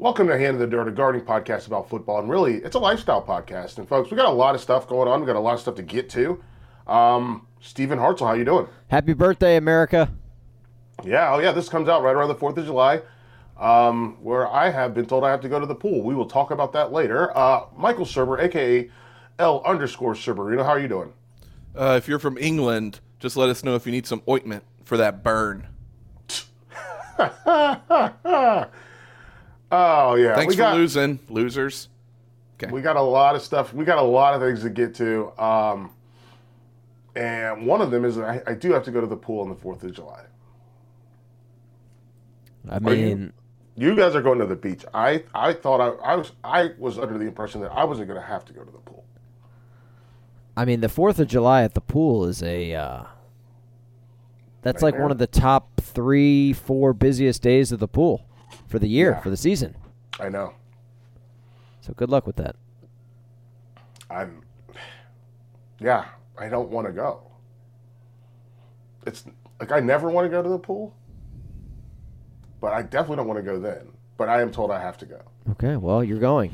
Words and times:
Welcome 0.00 0.28
to 0.28 0.38
Hand 0.38 0.54
In 0.54 0.58
the 0.60 0.66
Dirt, 0.68 0.86
a 0.86 0.92
gardening 0.92 1.26
podcast 1.26 1.66
about 1.66 1.90
football, 1.90 2.20
and 2.20 2.30
really, 2.30 2.58
it's 2.58 2.76
a 2.76 2.78
lifestyle 2.78 3.20
podcast. 3.20 3.78
And 3.78 3.88
folks, 3.88 4.12
we 4.12 4.16
got 4.16 4.26
a 4.26 4.30
lot 4.30 4.54
of 4.54 4.60
stuff 4.60 4.86
going 4.86 5.08
on. 5.08 5.18
We 5.18 5.26
got 5.26 5.34
a 5.34 5.40
lot 5.40 5.54
of 5.54 5.60
stuff 5.60 5.74
to 5.74 5.82
get 5.82 6.08
to. 6.10 6.40
Um, 6.86 7.48
Stephen 7.60 7.98
Hartzell, 7.98 8.28
how 8.28 8.34
you 8.34 8.44
doing? 8.44 8.68
Happy 8.86 9.12
birthday, 9.12 9.56
America! 9.56 10.08
Yeah, 11.02 11.34
oh 11.34 11.40
yeah, 11.40 11.50
this 11.50 11.68
comes 11.68 11.88
out 11.88 12.04
right 12.04 12.14
around 12.14 12.28
the 12.28 12.36
Fourth 12.36 12.56
of 12.58 12.64
July, 12.64 13.00
um, 13.58 14.18
where 14.22 14.46
I 14.46 14.70
have 14.70 14.94
been 14.94 15.04
told 15.04 15.24
I 15.24 15.32
have 15.32 15.40
to 15.40 15.48
go 15.48 15.58
to 15.58 15.66
the 15.66 15.74
pool. 15.74 16.04
We 16.04 16.14
will 16.14 16.26
talk 16.28 16.52
about 16.52 16.72
that 16.74 16.92
later. 16.92 17.36
Uh, 17.36 17.64
Michael 17.76 18.06
Serber, 18.06 18.40
aka 18.40 18.88
L 19.40 19.62
underscore 19.66 20.14
Serberino, 20.14 20.64
how 20.64 20.70
are 20.70 20.80
you 20.80 20.86
doing? 20.86 21.12
Uh, 21.74 21.96
if 21.98 22.06
you're 22.06 22.20
from 22.20 22.38
England, 22.38 23.00
just 23.18 23.36
let 23.36 23.48
us 23.48 23.64
know 23.64 23.74
if 23.74 23.84
you 23.84 23.90
need 23.90 24.06
some 24.06 24.22
ointment 24.28 24.62
for 24.84 24.96
that 24.96 25.24
burn. 25.24 25.66
Oh 29.70 30.14
yeah, 30.14 30.34
Thanks 30.34 30.52
we 30.52 30.56
for 30.56 30.62
got, 30.62 30.76
losing, 30.76 31.18
losers. 31.28 31.88
Okay. 32.60 32.72
We 32.72 32.80
got 32.82 32.96
a 32.96 33.02
lot 33.02 33.36
of 33.36 33.42
stuff. 33.42 33.72
We 33.74 33.84
got 33.84 33.98
a 33.98 34.02
lot 34.02 34.34
of 34.34 34.40
things 34.40 34.62
to 34.62 34.70
get 34.70 34.94
to. 34.96 35.30
Um, 35.42 35.90
and 37.14 37.66
one 37.66 37.80
of 37.80 37.90
them 37.90 38.04
is 38.04 38.18
I, 38.18 38.42
I 38.46 38.54
do 38.54 38.72
have 38.72 38.82
to 38.84 38.90
go 38.90 39.00
to 39.00 39.06
the 39.06 39.16
pool 39.16 39.42
on 39.42 39.48
the 39.48 39.54
Fourth 39.54 39.82
of 39.84 39.92
July. 39.92 40.24
I 42.68 42.76
Are 42.78 42.94
you- 42.94 43.06
mean, 43.16 43.32
You 43.76 43.94
guys 43.94 44.14
are 44.16 44.22
going 44.22 44.38
to 44.40 44.46
the 44.46 44.56
beach. 44.56 44.84
I 44.92 45.22
I 45.34 45.52
thought 45.52 45.80
I, 45.80 46.12
I 46.12 46.16
was 46.16 46.32
I 46.42 46.70
was 46.78 46.98
under 46.98 47.16
the 47.18 47.26
impression 47.26 47.60
that 47.60 47.70
I 47.72 47.84
wasn't 47.84 48.08
going 48.08 48.20
to 48.20 48.26
have 48.26 48.44
to 48.46 48.52
go 48.52 48.62
to 48.64 48.70
the 48.70 48.78
pool. 48.78 49.04
I 50.56 50.64
mean, 50.64 50.80
the 50.80 50.88
Fourth 50.88 51.18
of 51.20 51.28
July 51.28 51.62
at 51.62 51.74
the 51.74 51.80
pool 51.80 52.24
is 52.24 52.42
a. 52.42 52.74
Uh, 52.74 53.04
that's 54.62 54.82
like 54.82 54.94
Nightmare. 54.94 55.02
one 55.04 55.10
of 55.12 55.18
the 55.18 55.28
top 55.28 55.80
three, 55.80 56.52
four 56.52 56.92
busiest 56.92 57.42
days 57.42 57.70
of 57.70 57.78
the 57.78 57.86
pool 57.86 58.26
for 58.68 58.78
the 58.78 58.86
year, 58.88 59.12
Yeah. 59.12 59.20
for 59.20 59.30
the 59.30 59.36
season. 59.36 59.74
I 60.20 60.28
know. 60.28 60.52
So 61.80 61.92
good 61.94 62.10
luck 62.10 62.26
with 62.26 62.36
that. 62.36 62.54
I'm. 64.10 64.42
Yeah, 65.80 66.04
I 66.38 66.48
don't 66.48 66.70
want 66.70 66.86
to 66.86 66.92
go. 66.92 67.22
It's 69.06 69.24
like 69.60 69.72
I 69.72 69.80
never 69.80 70.10
want 70.10 70.24
to 70.26 70.28
go 70.28 70.42
to 70.42 70.48
the 70.48 70.58
pool, 70.58 70.94
but 72.60 72.72
I 72.72 72.82
definitely 72.82 73.16
don't 73.16 73.28
want 73.28 73.38
to 73.38 73.42
go 73.42 73.58
then. 73.58 73.88
But 74.16 74.28
I 74.28 74.40
am 74.42 74.50
told 74.50 74.70
I 74.70 74.80
have 74.80 74.98
to 74.98 75.06
go. 75.06 75.20
Okay, 75.52 75.76
well, 75.76 76.02
you're 76.02 76.18
going. 76.18 76.50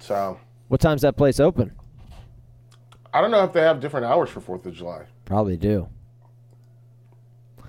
So 0.00 0.38
What 0.68 0.80
time's 0.80 1.02
that 1.02 1.16
place 1.16 1.40
open? 1.40 1.72
I 3.12 3.20
don't 3.20 3.32
know 3.32 3.42
if 3.44 3.52
they 3.52 3.62
have 3.62 3.80
different 3.80 4.06
hours 4.06 4.30
for 4.30 4.40
Fourth 4.40 4.64
of 4.66 4.72
July. 4.74 5.02
Probably 5.24 5.56
do. 5.56 5.88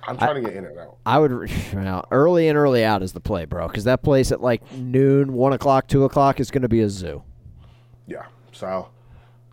I'm 0.07 0.17
trying 0.17 0.35
to 0.35 0.41
get 0.41 0.55
in 0.55 0.65
and 0.65 0.79
out. 0.79 0.97
I 1.05 1.19
would 1.19 1.51
well, 1.73 2.07
early 2.11 2.47
and 2.47 2.57
early 2.57 2.83
out 2.83 3.03
is 3.03 3.13
the 3.13 3.19
play, 3.19 3.45
bro, 3.45 3.67
because 3.67 3.83
that 3.83 4.03
place 4.03 4.31
at 4.31 4.41
like 4.41 4.71
noon, 4.73 5.33
one 5.33 5.53
o'clock, 5.53 5.87
two 5.87 6.03
o'clock 6.03 6.39
is 6.39 6.51
going 6.51 6.63
to 6.63 6.69
be 6.69 6.81
a 6.81 6.89
zoo. 6.89 7.23
Yeah. 8.07 8.25
So 8.51 8.89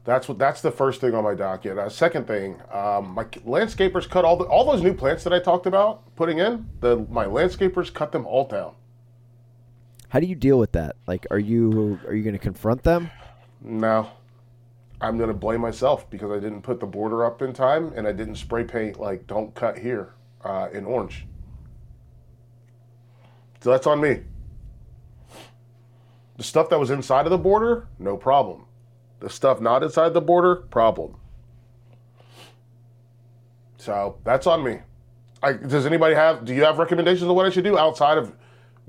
that's 0.05 0.29
what 0.29 0.39
that's 0.39 0.63
the 0.63 0.71
first 0.71 1.01
thing 1.01 1.15
on 1.15 1.25
my 1.25 1.35
docket. 1.35 1.79
Uh, 1.79 1.89
second 1.89 2.27
thing, 2.27 2.61
um, 2.73 3.11
my 3.11 3.25
landscapers 3.25 4.09
cut 4.09 4.25
all 4.25 4.37
the 4.37 4.45
all 4.45 4.65
those 4.71 4.83
new 4.83 4.95
plants 4.95 5.25
that 5.25 5.33
I 5.33 5.39
talked 5.39 5.67
about 5.67 6.15
putting 6.17 6.39
in. 6.39 6.69
The 6.81 7.07
my 7.11 7.27
landscapers 7.27 7.93
cut 7.93 8.13
them 8.13 8.27
all 8.27 8.47
down. 8.47 8.75
How 10.09 10.21
do 10.21 10.27
you 10.27 10.35
deal 10.35 10.59
with 10.59 10.73
that? 10.73 10.97
Like, 11.07 11.27
are 11.31 11.39
you 11.39 12.01
are 12.07 12.15
you 12.15 12.23
going 12.23 12.33
to 12.33 12.39
confront 12.39 12.83
them? 12.83 13.11
No, 13.61 14.09
I'm 15.01 15.19
gonna 15.19 15.35
blame 15.35 15.61
myself 15.61 16.09
because 16.11 16.31
I 16.31 16.41
didn't 16.41 16.63
put 16.63 16.81
the 16.81 16.87
border 16.87 17.25
up 17.25 17.43
in 17.43 17.53
time 17.53 17.93
and 17.95 18.07
I 18.07 18.13
didn't 18.13 18.37
spray 18.37 18.65
paint 18.65 18.99
like 18.99 19.27
"Don't 19.27 19.55
cut 19.55 19.79
here" 19.79 20.15
uh, 20.49 20.69
in 20.73 20.85
orange. 20.85 21.27
So 23.61 23.71
that's 23.71 23.87
on 23.87 24.01
me. 24.01 24.21
The 26.37 26.45
stuff 26.45 26.71
that 26.71 26.79
was 26.79 26.91
inside 26.91 27.27
of 27.27 27.31
the 27.31 27.39
border, 27.39 27.87
no 27.99 28.17
problem. 28.17 28.65
The 29.21 29.29
stuff 29.29 29.61
not 29.61 29.83
inside 29.83 30.15
the 30.15 30.21
border, 30.21 30.57
problem. 30.57 31.17
So 33.77 34.19
that's 34.25 34.47
on 34.47 34.65
me. 34.65 34.79
I, 35.43 35.53
does 35.53 35.87
anybody 35.87 36.15
have? 36.15 36.45
Do 36.45 36.55
you 36.55 36.65
have 36.65 36.79
recommendations 36.79 37.29
of 37.29 37.37
what 37.37 37.47
I 37.47 37.51
should 37.51 37.65
do 37.65 37.77
outside 37.77 38.19
of 38.19 38.35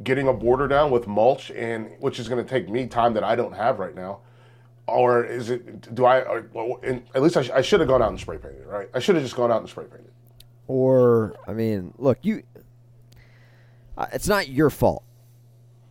getting 0.04 0.28
a 0.28 0.34
border 0.34 0.68
down 0.68 0.92
with 0.92 1.08
mulch 1.08 1.52
and 1.52 1.92
which 2.00 2.20
is 2.20 2.30
going 2.30 2.44
to 2.44 2.50
take 2.50 2.70
me 2.70 2.88
time 2.88 3.14
that 3.14 3.24
I 3.24 3.36
don't 3.36 3.54
have 3.54 3.80
right 3.80 3.94
now? 3.94 4.20
Or 4.88 5.24
is 5.24 5.50
it? 5.50 5.94
Do 5.94 6.06
I? 6.06 6.22
Or, 6.22 6.80
at 7.14 7.22
least 7.22 7.38
I, 7.38 7.44
sh- 7.44 7.52
I 7.52 7.62
should 7.62 7.80
have 7.80 7.90
gone 7.90 8.02
out 8.02 8.10
and 8.10 8.20
spray 8.20 8.38
painted, 8.38 8.66
right? 8.66 8.90
I 8.94 9.00
should 9.00 9.16
have 9.16 9.24
just 9.24 9.36
gone 9.36 9.52
out 9.52 9.62
and 9.62 9.70
spray 9.70 9.86
painted. 9.86 10.12
Or 10.70 11.36
I 11.48 11.54
mean, 11.54 11.96
look, 11.98 12.20
you. 12.22 12.44
Uh, 13.98 14.06
it's 14.14 14.28
not 14.28 14.48
your 14.50 14.70
fault. 14.70 15.04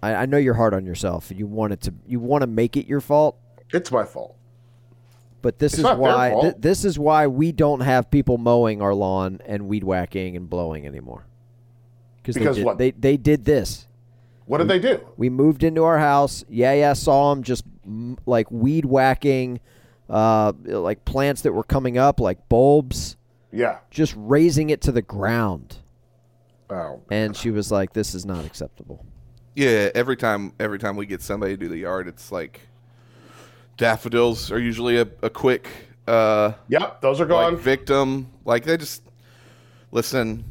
I, 0.01 0.15
I 0.15 0.27
know 0.27 0.37
you're 0.37 0.55
hard 0.55 0.73
on 0.73 0.87
yourself. 0.87 1.33
You 1.35 1.49
want 1.49 1.73
it 1.73 1.81
to. 1.83 1.95
You 2.07 2.21
want 2.21 2.43
to 2.43 2.47
make 2.47 2.77
it 2.77 2.87
your 2.87 3.01
fault, 3.01 3.37
It's 3.75 3.91
my 3.91 4.05
fault. 4.05 4.37
but 5.43 5.59
this 5.59 5.73
It's 5.75 5.81
is 5.81 5.97
why. 5.97 6.33
Th- 6.41 6.55
this 6.57 6.85
is 6.85 6.97
why 6.97 7.27
we 7.27 7.51
don't 7.51 7.81
have 7.81 8.09
people 8.09 8.39
mowing 8.39 8.81
our 8.81 8.95
lawn 8.95 9.41
and 9.45 9.67
weed 9.67 9.83
whacking 9.83 10.37
and 10.37 10.49
blowing 10.49 10.87
anymore. 10.87 11.27
they 12.23 12.33
Because 12.35 12.57
did, 12.57 12.65
what? 12.65 12.79
They 12.79 12.93
they 12.93 13.17
did 13.17 13.45
this. 13.45 13.89
What 14.47 14.59
did 14.59 14.69
they 14.69 14.79
do? 14.79 15.01
We 15.17 15.29
moved 15.29 15.65
into 15.65 15.83
our 15.83 15.99
house. 15.99 16.45
Yeah, 16.49 16.73
yeah, 16.73 16.93
saw 16.93 17.35
them 17.35 17.43
just 17.43 17.65
like 18.27 18.49
weed 18.53 18.85
whacking, 18.85 19.59
uh, 20.09 20.53
like 20.65 21.05
plants 21.05 21.43
that 21.43 21.53
were 21.53 21.65
coming 21.65 21.99
up, 21.99 22.19
like 22.21 22.49
bulbs, 22.49 23.17
Yeah. 23.53 23.79
just 23.91 24.15
raising 24.17 24.71
it 24.71 24.81
to 24.83 24.93
the 24.93 25.03
ground. 25.03 25.79
Oh. 26.71 27.01
And 27.11 27.35
she 27.37 27.51
was 27.51 27.73
like, 27.73 27.95
"This 27.95 28.15
is 28.15 28.27
not 28.27 28.45
acceptable." 28.45 29.05
Yeah, 29.55 29.91
every 29.95 30.17
time 30.17 30.53
every 30.61 30.79
time 30.79 30.97
we 30.97 31.07
get 31.07 31.23
somebody 31.23 31.55
to 31.55 31.57
do 31.57 31.69
the 31.69 31.79
yard, 31.79 32.09
it's 32.09 32.31
like 32.31 32.61
daffodils 33.77 34.51
are 34.53 34.59
usually 34.59 34.99
a, 34.99 35.09
a 35.23 35.31
quick 35.31 35.69
uh 36.07 36.53
Yep. 36.69 37.01
Those 37.01 37.21
are 37.21 37.27
gone. 37.27 37.55
like 37.55 37.63
victim. 37.63 38.29
Like 38.45 38.65
they 38.65 38.77
just 38.77 39.03
listen. 39.93 40.45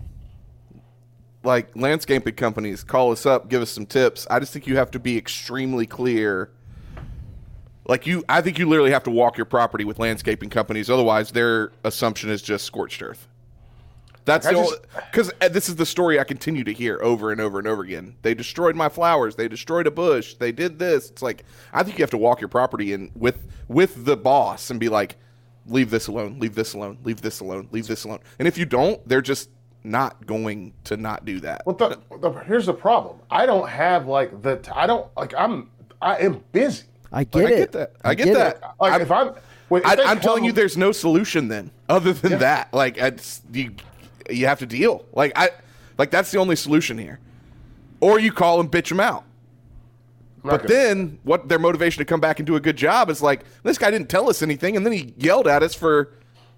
Like 1.43 1.75
landscaping 1.75 2.33
companies, 2.35 2.83
call 2.83 3.11
us 3.11 3.25
up, 3.25 3.47
give 3.47 3.61
us 3.61 3.69
some 3.69 3.85
tips. 3.85 4.27
I 4.29 4.39
just 4.39 4.51
think 4.51 4.67
you 4.67 4.75
have 4.77 4.91
to 4.91 4.99
be 4.99 5.17
extremely 5.17 5.85
clear. 5.85 6.49
Like 7.87 8.05
you, 8.05 8.23
I 8.27 8.41
think 8.41 8.59
you 8.59 8.67
literally 8.67 8.91
have 8.91 9.03
to 9.03 9.11
walk 9.11 9.37
your 9.37 9.45
property 9.45 9.85
with 9.85 9.97
landscaping 9.97 10.49
companies. 10.49 10.89
Otherwise, 10.89 11.31
their 11.31 11.71
assumption 11.83 12.29
is 12.29 12.41
just 12.41 12.65
scorched 12.65 13.01
earth. 13.01 13.27
That's 14.25 14.45
the 14.45 14.81
because 14.93 15.31
uh, 15.39 15.47
this 15.47 15.69
is 15.69 15.77
the 15.77 15.85
story 15.85 16.19
I 16.19 16.25
continue 16.25 16.65
to 16.65 16.73
hear 16.73 16.99
over 17.01 17.31
and 17.31 17.39
over 17.39 17.59
and 17.59 17.67
over 17.67 17.81
again. 17.81 18.17
They 18.23 18.33
destroyed 18.33 18.75
my 18.75 18.89
flowers. 18.89 19.37
They 19.37 19.47
destroyed 19.47 19.87
a 19.87 19.91
bush. 19.91 20.33
They 20.33 20.51
did 20.51 20.79
this. 20.79 21.09
It's 21.09 21.21
like 21.21 21.45
I 21.71 21.81
think 21.83 21.97
you 21.97 22.03
have 22.03 22.09
to 22.11 22.17
walk 22.17 22.41
your 22.41 22.49
property 22.49 22.91
in 22.91 23.09
with 23.15 23.37
with 23.69 24.03
the 24.03 24.17
boss 24.17 24.69
and 24.69 24.81
be 24.81 24.89
like, 24.89 25.15
leave 25.65 25.89
this 25.91 26.07
alone. 26.07 26.39
Leave 26.39 26.55
this 26.55 26.73
alone. 26.73 26.97
Leave 27.05 27.21
this 27.21 27.39
alone. 27.39 27.69
Leave 27.71 27.87
this 27.87 28.03
alone. 28.03 28.19
And 28.37 28.49
if 28.49 28.57
you 28.57 28.65
don't, 28.65 29.05
they're 29.07 29.21
just 29.21 29.49
not 29.85 30.25
going 30.25 30.73
to 30.83 30.97
not 30.97 31.23
do 31.23 31.39
that. 31.39 31.65
Well, 31.65 31.77
the, 31.77 31.97
the, 32.17 32.31
here's 32.31 32.65
the 32.65 32.73
problem. 32.73 33.19
I 33.31 33.45
don't 33.45 33.69
have 33.69 34.07
like 34.07 34.41
the. 34.41 34.59
I 34.75 34.87
don't 34.87 35.07
like. 35.15 35.33
I'm. 35.37 35.69
I 36.01 36.17
am 36.17 36.43
busy. 36.51 36.83
I 37.11 37.23
get 37.23 37.45
I 37.45 37.49
it. 37.49 37.51
I 37.53 37.55
get 37.57 37.71
that. 37.73 37.91
I 38.03 38.15
get 38.15 38.33
that. 38.33 38.61
Like 38.79 38.91
I'm- 38.93 39.01
if 39.01 39.11
I'm. 39.11 39.31
Wait, 39.69 39.83
if 39.83 39.99
I, 39.99 40.03
I'm 40.03 40.21
telling 40.21 40.45
you, 40.45 40.53
there's 40.53 40.77
no 40.77 40.93
solution 40.93 41.49
then, 41.49 41.71
other 41.89 42.13
than 42.13 42.39
that. 42.39 42.73
Like, 42.73 42.97
it's, 42.97 43.41
you, 43.51 43.73
you 44.29 44.45
have 44.45 44.59
to 44.59 44.65
deal. 44.65 45.05
Like, 45.11 45.33
I, 45.35 45.49
like 45.97 46.09
that's 46.09 46.31
the 46.31 46.37
only 46.39 46.55
solution 46.55 46.97
here, 46.97 47.19
or 47.99 48.17
you 48.17 48.31
call 48.31 48.61
and 48.61 48.71
bitch 48.71 48.87
them 48.87 49.01
out. 49.01 49.25
Not 50.43 50.51
But 50.51 50.57
gonna- 50.61 50.73
then, 50.73 51.19
what 51.23 51.49
their 51.49 51.59
motivation 51.59 51.99
to 51.99 52.05
come 52.05 52.21
back 52.21 52.39
and 52.39 52.47
do 52.47 52.55
a 52.55 52.61
good 52.61 52.77
job 52.77 53.09
is 53.09 53.21
like, 53.21 53.41
this 53.63 53.77
guy 53.77 53.91
didn't 53.91 54.07
tell 54.09 54.29
us 54.29 54.41
anything, 54.41 54.77
and 54.77 54.85
then 54.85 54.93
he 54.93 55.13
yelled 55.17 55.47
at 55.47 55.63
us 55.63 55.73
for 55.75 56.13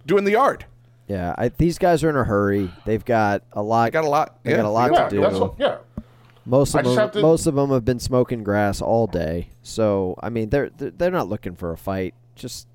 doing 0.05 0.23
the 0.23 0.31
yard. 0.31 0.65
Yeah, 1.07 1.33
I, 1.35 1.47
these 1.49 1.79
guys 1.79 2.03
are 2.03 2.11
in 2.11 2.15
a 2.15 2.23
hurry. 2.23 2.69
They've 2.85 3.03
got 3.03 3.41
a 3.53 3.63
lot. 3.63 3.85
They 3.85 3.91
got 3.91 4.03
a 4.03 4.07
lot- 4.07 4.43
They 4.43 4.51
yeah, 4.51 4.57
got 4.57 4.65
a 4.65 4.69
lot 4.69 4.91
yeah, 4.93 5.03
to 5.05 5.09
do. 5.09 5.21
that's 5.21 5.39
what, 5.39 5.55
yeah. 5.57 5.77
Most 6.49 6.73
of 6.75 6.83
them, 6.83 6.97
have 6.97 7.11
to- 7.13 7.21
most 7.21 7.45
of 7.47 7.55
them 7.55 7.69
have 7.69 7.85
been 7.85 7.99
smoking 7.99 8.43
grass 8.43 8.81
all 8.81 9.07
day. 9.07 9.49
So 9.63 10.17
I 10.21 10.29
mean, 10.29 10.49
they're 10.49 10.69
they're, 10.77 10.89
they're 10.91 11.11
not 11.11 11.29
looking 11.29 11.55
for 11.55 11.71
a 11.71 11.77
fight. 11.77 12.13
Just 12.35 12.67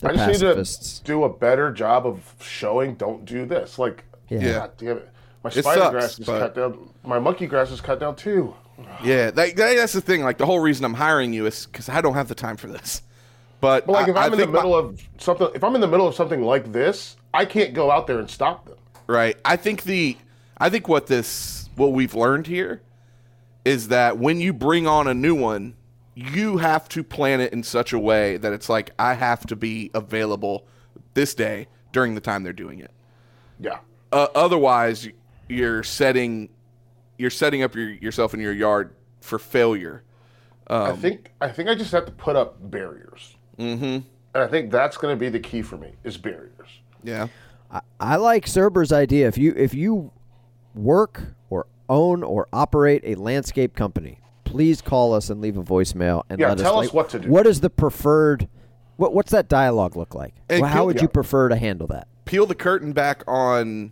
they're 0.00 0.10
I 0.12 0.14
just 0.14 0.26
pacifists. 0.40 1.00
need 1.00 1.06
to 1.06 1.12
do 1.12 1.24
a 1.24 1.28
better 1.32 1.72
job 1.72 2.06
of 2.06 2.34
showing. 2.40 2.94
Don't 2.94 3.24
do 3.24 3.44
this. 3.46 3.78
Like, 3.78 4.04
Yeah. 4.28 4.38
Yeah. 4.40 4.52
God 4.52 4.70
damn 4.78 4.96
it. 4.98 5.08
My 5.42 5.50
It 5.50 5.62
spider 5.62 5.80
sucks, 5.80 5.90
grass 5.92 6.18
is 6.20 6.26
but- 6.26 6.38
cut 6.38 6.54
down. 6.54 6.90
My 7.04 7.18
monkey 7.18 7.46
grass 7.46 7.70
is 7.70 7.80
cut 7.80 7.98
down 8.00 8.14
too. 8.16 8.54
Yeah, 9.02 9.32
that, 9.32 9.56
that- 9.56 9.76
that's 9.76 9.92
the 9.92 10.00
thing. 10.00 10.22
Like, 10.22 10.38
the 10.38 10.46
whole 10.46 10.60
reason 10.60 10.84
I'm 10.84 10.94
hiring 10.94 11.32
you 11.32 11.46
is 11.46 11.66
because 11.66 11.88
I 11.88 12.00
don't 12.00 12.14
have 12.14 12.28
the 12.28 12.34
time 12.36 12.56
for 12.56 12.68
this. 12.68 13.02
But, 13.60 13.86
But 13.86 13.92
like, 13.92 14.06
I- 14.06 14.10
if 14.10 14.16
I 14.16 14.20
I'm 14.26 14.32
in 14.34 14.38
the 14.38 14.44
think 14.44 14.52
my- 14.52 14.58
middle 14.60 14.76
of 14.78 15.00
something, 15.18 15.48
if 15.52 15.64
I'm 15.64 15.74
in 15.74 15.80
the 15.80 15.88
middle 15.88 16.06
of 16.06 16.14
something 16.14 16.42
like 16.42 16.72
this, 16.72 17.16
I 17.34 17.44
can't 17.44 17.74
go 17.74 17.90
out 17.90 18.06
there 18.06 18.20
and 18.20 18.30
stop 18.30 18.66
them. 18.66 18.76
Right. 19.08 19.36
I 19.44 19.56
think 19.56 19.82
the 19.82 20.16
I 20.58 20.70
think 20.70 20.86
what 20.86 21.06
this 21.08 21.57
what 21.78 21.92
we've 21.92 22.14
learned 22.14 22.46
here 22.46 22.82
is 23.64 23.88
that 23.88 24.18
when 24.18 24.40
you 24.40 24.52
bring 24.52 24.86
on 24.86 25.06
a 25.06 25.14
new 25.14 25.34
one, 25.34 25.74
you 26.14 26.56
have 26.58 26.88
to 26.88 27.04
plan 27.04 27.40
it 27.40 27.52
in 27.52 27.62
such 27.62 27.92
a 27.92 27.98
way 27.98 28.36
that 28.38 28.52
it's 28.52 28.68
like 28.68 28.90
I 28.98 29.14
have 29.14 29.46
to 29.46 29.56
be 29.56 29.90
available 29.94 30.66
this 31.14 31.34
day 31.34 31.68
during 31.92 32.14
the 32.14 32.20
time 32.20 32.42
they're 32.42 32.52
doing 32.52 32.80
it. 32.80 32.90
Yeah. 33.60 33.78
Uh, 34.10 34.26
otherwise, 34.34 35.08
you're 35.48 35.82
setting 35.82 36.48
you're 37.18 37.30
setting 37.30 37.62
up 37.62 37.74
your, 37.74 37.90
yourself 37.90 38.32
in 38.32 38.40
your 38.40 38.52
yard 38.52 38.94
for 39.20 39.38
failure. 39.38 40.02
I 40.70 40.92
think 40.92 41.32
I 41.40 41.48
think 41.48 41.68
I 41.68 41.74
just 41.74 41.92
have 41.92 42.04
to 42.06 42.12
put 42.12 42.36
up 42.36 42.70
barriers. 42.70 43.36
Mm-hmm. 43.58 43.84
And 43.84 44.06
I 44.34 44.46
think 44.46 44.70
that's 44.70 44.96
going 44.96 45.16
to 45.16 45.18
be 45.18 45.28
the 45.28 45.40
key 45.40 45.62
for 45.62 45.76
me 45.76 45.92
is 46.04 46.16
barriers. 46.16 46.68
Yeah. 47.02 47.28
I, 47.70 47.80
I 47.98 48.16
like 48.16 48.46
Cerber's 48.46 48.92
idea. 48.92 49.28
If 49.28 49.38
you 49.38 49.54
if 49.56 49.72
you 49.72 50.10
work 50.74 51.22
or 51.22 51.36
own 51.88 52.22
or 52.22 52.48
operate 52.52 53.02
a 53.04 53.14
landscape 53.14 53.74
company, 53.74 54.18
please 54.44 54.80
call 54.80 55.14
us 55.14 55.30
and 55.30 55.40
leave 55.40 55.56
a 55.56 55.62
voicemail 55.62 56.22
and 56.30 56.40
Yeah, 56.40 56.50
let 56.50 56.58
tell 56.58 56.80
us, 56.80 56.88
us 56.88 56.92
what 56.92 57.08
to 57.10 57.18
do. 57.18 57.28
What 57.28 57.46
is 57.46 57.60
the 57.60 57.70
preferred? 57.70 58.48
What 58.96 59.14
what's 59.14 59.30
that 59.32 59.48
dialogue 59.48 59.96
look 59.96 60.14
like? 60.14 60.34
And 60.48 60.62
Well, 60.62 60.70
how 60.70 60.80
could- 60.80 60.86
would 60.86 60.96
yeah. 60.96 61.02
you 61.02 61.08
prefer 61.08 61.48
to 61.48 61.56
handle 61.56 61.86
that? 61.88 62.08
peel 62.24 62.44
the 62.44 62.54
curtain 62.54 62.92
back 62.92 63.22
on 63.26 63.90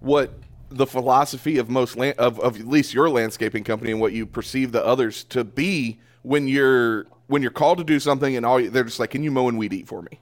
what 0.00 0.32
the 0.68 0.84
philosophy 0.86 1.58
of 1.58 1.68
most 1.70 1.96
land, 1.96 2.16
of, 2.18 2.40
of 2.40 2.58
at 2.58 2.66
least 2.66 2.92
your 2.92 3.08
landscaping 3.08 3.62
company 3.62 3.92
and 3.92 4.00
what 4.00 4.12
you 4.12 4.26
perceive 4.26 4.72
the 4.72 4.84
others 4.84 5.22
to 5.24 5.44
be 5.44 5.98
when 6.22 6.48
you're 6.48 7.06
when 7.28 7.40
you're 7.42 7.50
called 7.52 7.78
to 7.78 7.84
do 7.84 8.00
something 8.00 8.36
and 8.36 8.44
all 8.44 8.58
you- 8.58 8.68
they're 8.70 8.82
just 8.84 8.98
like, 8.98 9.10
can 9.10 9.22
you 9.22 9.30
mow 9.30 9.48
and 9.48 9.56
weed 9.58 9.72
eat 9.72 9.86
for 9.86 10.02
me? 10.02 10.18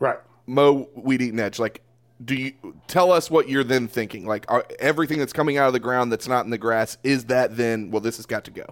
Right. 0.00 0.18
Mow, 0.46 0.88
weed 0.96 1.22
eat, 1.22 1.30
and 1.30 1.40
edge. 1.40 1.58
Like, 1.60 1.82
do 2.24 2.34
you 2.34 2.52
tell 2.88 3.12
us 3.12 3.30
what 3.30 3.48
you're 3.48 3.64
then 3.64 3.88
thinking? 3.88 4.26
Like, 4.26 4.44
are, 4.50 4.64
everything 4.78 5.18
that's 5.18 5.32
coming 5.32 5.58
out 5.58 5.66
of 5.66 5.72
the 5.72 5.80
ground 5.80 6.10
that's 6.10 6.26
not 6.28 6.44
in 6.44 6.50
the 6.50 6.58
grass 6.58 6.96
is 7.02 7.26
that 7.26 7.56
then? 7.56 7.90
Well, 7.90 8.00
this 8.00 8.16
has 8.16 8.26
got 8.26 8.44
to 8.44 8.50
go. 8.50 8.64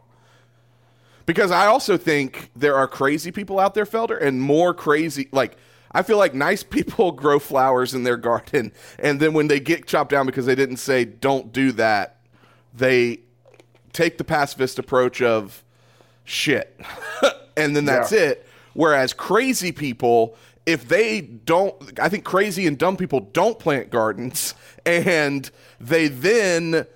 Because 1.26 1.50
I 1.50 1.66
also 1.66 1.96
think 1.96 2.50
there 2.54 2.76
are 2.76 2.86
crazy 2.88 3.30
people 3.30 3.58
out 3.58 3.74
there, 3.74 3.86
Felder, 3.86 4.20
and 4.20 4.40
more 4.40 4.74
crazy. 4.74 5.28
Like, 5.32 5.56
I 5.92 6.02
feel 6.02 6.18
like 6.18 6.34
nice 6.34 6.62
people 6.78 7.12
grow 7.12 7.38
flowers 7.38 7.94
in 7.94 8.02
their 8.04 8.16
garden, 8.16 8.72
and 8.98 9.20
then 9.20 9.32
when 9.32 9.48
they 9.48 9.60
get 9.60 9.86
chopped 9.86 10.10
down 10.10 10.26
because 10.26 10.46
they 10.46 10.54
didn't 10.54 10.76
say 10.78 11.04
don't 11.04 11.52
do 11.52 11.72
that, 11.72 12.16
they 12.74 13.20
take 13.92 14.18
the 14.18 14.24
pacifist 14.24 14.78
approach 14.78 15.22
of 15.22 15.62
shit, 16.24 16.78
and 17.56 17.76
then 17.76 17.84
that's 17.84 18.10
Yeah. 18.12 18.20
it. 18.20 18.46
Whereas 18.74 19.12
crazy 19.12 19.70
people, 19.70 20.36
if 20.66 20.88
they 20.88 21.20
don't, 21.20 21.98
I 22.00 22.08
think 22.08 22.24
crazy 22.24 22.66
and 22.66 22.78
dumb 22.78 22.96
people 22.96 23.20
don't 23.20 23.58
plant 23.58 23.90
gardens, 23.90 24.54
and 24.86 25.50
they 25.80 26.08
then, 26.08 26.86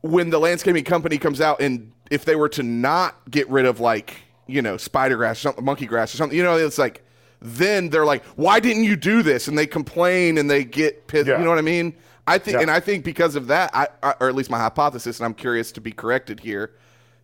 when 0.00 0.30
the 0.30 0.38
landscaping 0.38 0.84
company 0.84 1.18
comes 1.18 1.40
out 1.40 1.60
and 1.60 1.92
if 2.10 2.24
they 2.24 2.34
were 2.36 2.48
to 2.50 2.62
not 2.62 3.16
get 3.30 3.48
rid 3.48 3.64
of 3.64 3.80
like 3.80 4.16
you 4.48 4.60
know 4.60 4.76
spider 4.76 5.16
grass 5.16 5.38
or 5.38 5.40
something, 5.42 5.64
monkey 5.64 5.86
grass 5.86 6.12
or 6.12 6.16
something, 6.16 6.36
you 6.36 6.42
know, 6.44 6.56
it's 6.56 6.78
like 6.78 7.02
then 7.40 7.88
they're 7.90 8.04
like, 8.04 8.24
why 8.36 8.60
didn't 8.60 8.84
you 8.84 8.94
do 8.96 9.22
this? 9.22 9.48
And 9.48 9.58
they 9.58 9.66
complain 9.66 10.38
and 10.38 10.48
they 10.48 10.64
get 10.64 11.08
pissed. 11.08 11.26
Yeah. 11.28 11.38
You 11.38 11.44
know 11.44 11.50
what 11.50 11.58
I 11.58 11.62
mean? 11.62 11.94
I 12.26 12.38
think, 12.38 12.54
Yeah. 12.54 12.62
and 12.62 12.70
I 12.70 12.78
think 12.78 13.04
because 13.04 13.34
of 13.34 13.48
that, 13.48 13.70
I, 13.74 13.88
I, 14.00 14.14
or 14.20 14.28
at 14.28 14.36
least 14.36 14.48
my 14.48 14.60
hypothesis, 14.60 15.18
and 15.18 15.26
I'm 15.26 15.34
curious 15.34 15.72
to 15.72 15.80
be 15.80 15.90
corrected 15.90 16.38
here, 16.38 16.70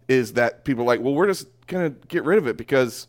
is 0.08 0.32
that 0.32 0.64
people 0.64 0.82
are 0.82 0.86
like, 0.86 1.00
well, 1.00 1.14
we're 1.14 1.28
just 1.28 1.46
gonna 1.68 1.90
get 1.90 2.24
rid 2.24 2.36
of 2.38 2.48
it 2.48 2.56
because 2.56 3.06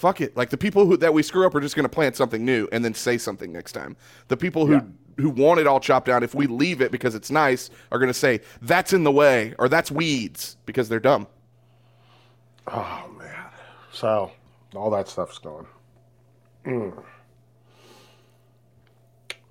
fuck 0.00 0.20
it. 0.22 0.34
Like 0.36 0.48
the 0.48 0.56
people 0.56 0.86
who 0.86 0.96
that 0.96 1.12
we 1.12 1.22
screw 1.22 1.46
up 1.46 1.54
are 1.54 1.60
just 1.60 1.76
gonna 1.76 1.88
plant 1.88 2.16
something 2.16 2.42
new 2.44 2.66
and 2.72 2.82
then 2.84 2.94
say 2.94 3.18
something 3.18 3.52
next 3.52 3.72
time. 3.72 3.96
The 4.28 4.36
people 4.36 4.66
who 4.66 4.74
Yeah. 4.74 4.82
who 5.18 5.28
want 5.30 5.60
it 5.60 5.66
all 5.66 5.78
chopped 5.78 6.06
down, 6.06 6.22
if 6.22 6.34
we 6.34 6.46
leave 6.46 6.80
it 6.80 6.90
because 6.90 7.14
it's 7.14 7.30
nice, 7.30 7.68
are 7.92 7.98
gonna 7.98 8.14
say 8.14 8.40
that's 8.62 8.92
in 8.94 9.04
the 9.04 9.12
way 9.12 9.54
or 9.58 9.68
that's 9.68 9.90
weeds 9.90 10.56
because 10.64 10.88
they're 10.88 11.00
dumb. 11.00 11.26
Oh 12.66 13.10
man. 13.18 13.44
So 13.92 14.32
all 14.74 14.90
that 14.90 15.06
stuff's 15.08 15.38
gone. 15.38 15.66
Mm. 16.64 17.02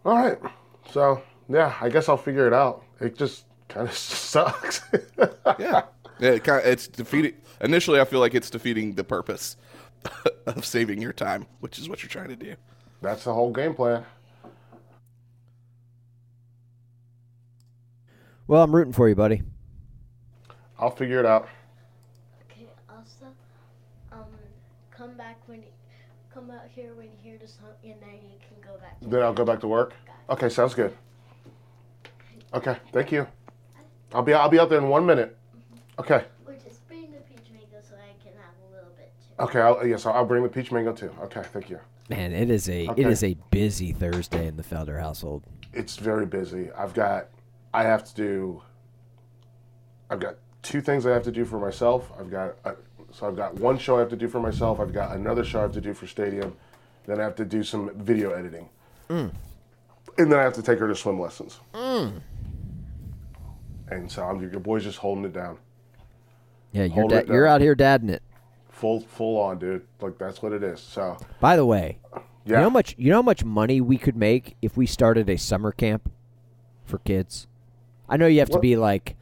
All 0.05 0.17
right. 0.17 0.37
So 0.91 1.21
yeah, 1.47 1.75
I 1.79 1.89
guess 1.89 2.09
I'll 2.09 2.17
figure 2.17 2.47
it 2.47 2.53
out. 2.53 2.83
It 2.99 3.15
just 3.17 3.45
kind 3.67 3.87
of 3.87 3.95
sucks. 3.97 4.81
Yeah, 5.17 5.83
yeah. 6.19 6.31
It 6.31 6.43
kind 6.43 6.61
of, 6.61 6.65
it's 6.71 6.87
defeating. 6.87 7.33
Initially, 7.61 7.99
I 7.99 8.05
feel 8.05 8.19
like 8.19 8.33
it's 8.33 8.49
defeating 8.49 8.95
the 8.95 9.03
purpose 9.03 9.57
of 10.45 10.65
saving 10.65 11.01
your 11.01 11.13
time, 11.13 11.45
which 11.59 11.79
is 11.79 11.89
what 11.89 12.01
you're 12.01 12.09
trying 12.09 12.29
to 12.29 12.35
do. 12.35 12.55
That's 13.01 13.23
the 13.23 13.33
whole 13.33 13.51
game 13.51 13.73
plan. 13.73 14.05
Well, 18.47 18.63
I'm 18.63 18.73
rooting 18.75 18.93
for 18.93 19.07
you, 19.07 19.15
buddy. 19.15 19.43
I'll 20.79 20.89
figure 20.89 21.19
it 21.19 21.25
out. 21.25 21.47
Okay, 22.49 22.67
also, 22.89 23.27
um, 24.11 24.25
come 24.89 25.15
back 25.15 25.37
when, 25.45 25.59
you, 25.59 25.67
come 26.33 26.49
out 26.49 26.65
here 26.73 26.95
when 26.95 27.07
you 27.07 27.17
hear 27.21 27.37
the 27.37 27.47
song, 27.47 27.69
and 27.83 27.93
then 28.01 28.15
you 28.23 28.39
can 28.47 28.57
go 28.65 28.79
back. 28.79 28.99
To 29.01 29.07
Then 29.07 29.21
I'll 29.21 29.33
go 29.33 29.45
back 29.45 29.59
to 29.59 29.67
work. 29.67 29.93
Okay, 30.29 30.49
sounds 30.49 30.73
good. 30.73 30.95
Okay, 32.53 32.77
thank 32.91 33.11
you. 33.11 33.27
I'll 34.13 34.23
be 34.23 34.33
I'll 34.33 34.49
be 34.49 34.59
out 34.59 34.69
there 34.69 34.79
in 34.79 34.87
one 34.87 35.05
minute. 35.05 35.37
Okay. 35.99 36.25
Or 36.47 36.53
just 36.53 36.87
bring 36.87 37.11
the 37.11 37.17
peach 37.19 37.51
mango 37.51 37.77
so 37.87 37.95
I 37.95 38.17
can 38.23 38.33
have 38.33 38.55
a 38.67 38.68
little 38.79 38.95
bit 38.97 39.11
too. 39.37 39.43
Okay. 39.43 39.59
I'll, 39.61 39.85
yes, 39.85 40.05
I'll 40.05 40.25
bring 40.25 40.43
the 40.43 40.49
peach 40.49 40.71
mango 40.71 40.93
too. 40.93 41.11
Okay, 41.23 41.43
thank 41.53 41.69
you. 41.69 41.79
Man, 42.09 42.33
it 42.33 42.49
is 42.49 42.67
a 42.69 42.87
Okay. 42.89 43.01
it 43.03 43.07
is 43.07 43.23
a 43.23 43.35
busy 43.51 43.91
Thursday 43.93 44.47
in 44.47 44.57
the 44.57 44.63
Felder 44.63 44.99
household. 44.99 45.43
It's 45.73 45.97
very 45.97 46.25
busy. 46.25 46.71
I've 46.71 46.93
got 46.93 47.27
I 47.73 47.83
have 47.83 48.03
to 48.05 48.15
do. 48.15 48.63
I've 50.09 50.19
got 50.19 50.35
two 50.63 50.81
things 50.81 51.05
I 51.05 51.11
have 51.11 51.23
to 51.23 51.31
do 51.31 51.45
for 51.45 51.59
myself. 51.59 52.11
I've 52.19 52.31
got 52.31 52.55
uh, 52.65 52.73
so 53.11 53.27
I've 53.27 53.35
got 53.35 53.53
one 53.55 53.77
show 53.77 53.97
I 53.97 53.99
have 53.99 54.09
to 54.09 54.15
do 54.15 54.27
for 54.27 54.39
myself. 54.39 54.79
I've 54.79 54.93
got 54.93 55.15
another 55.15 55.43
show 55.43 55.59
I 55.59 55.61
have 55.63 55.73
to 55.73 55.81
do 55.81 55.93
for 55.93 56.07
Stadium. 56.07 56.55
Then 57.05 57.19
I 57.19 57.23
have 57.23 57.35
to 57.35 57.45
do 57.45 57.63
some 57.63 57.91
video 57.95 58.31
editing. 58.31 58.69
And 59.09 59.31
then 60.17 60.33
I 60.33 60.43
have 60.43 60.53
to 60.55 60.61
take 60.61 60.77
her 60.79 60.87
to 60.87 60.95
swim 60.95 61.19
lessons. 61.19 61.59
And 63.91 64.11
so 64.11 64.23
I'm, 64.23 64.39
your 64.41 64.59
boy's 64.59 64.83
just 64.83 64.97
holding 64.99 65.25
it 65.25 65.33
down. 65.33 65.57
Yeah, 66.71 66.83
you're 66.83 67.07
da- 67.07 67.17
it 67.17 67.27
down. 67.27 67.35
you're 67.35 67.47
out 67.47 67.61
here 67.61 67.73
dadding 67.73 68.09
it. 68.09 68.21
Full 68.79 69.01
full 69.01 69.37
on, 69.39 69.59
dude. 69.59 69.85
Like 70.01 70.17
that's 70.17 70.41
what 70.41 70.53
it 70.53 70.63
is. 70.63 70.79
So 70.79 71.17
By 71.39 71.55
the 71.55 71.65
way, 71.65 71.99
you 72.13 72.21
yeah, 72.53 72.57
know 72.57 72.63
how 72.63 72.69
much 72.69 72.95
you 72.97 73.09
know 73.11 73.17
how 73.17 73.21
much 73.21 73.43
money 73.43 73.81
we 73.81 73.97
could 73.97 74.15
make 74.15 74.55
if 74.61 74.77
we 74.77 74.85
started 74.85 75.29
a 75.29 75.37
summer 75.37 75.71
camp 75.71 76.11
for 76.85 76.97
kids. 76.99 77.47
I 78.07 78.17
know 78.17 78.25
you 78.27 78.39
have 78.39 78.49
to 78.49 78.53
What? 78.55 78.61
be 78.61 78.75
like 78.75 79.15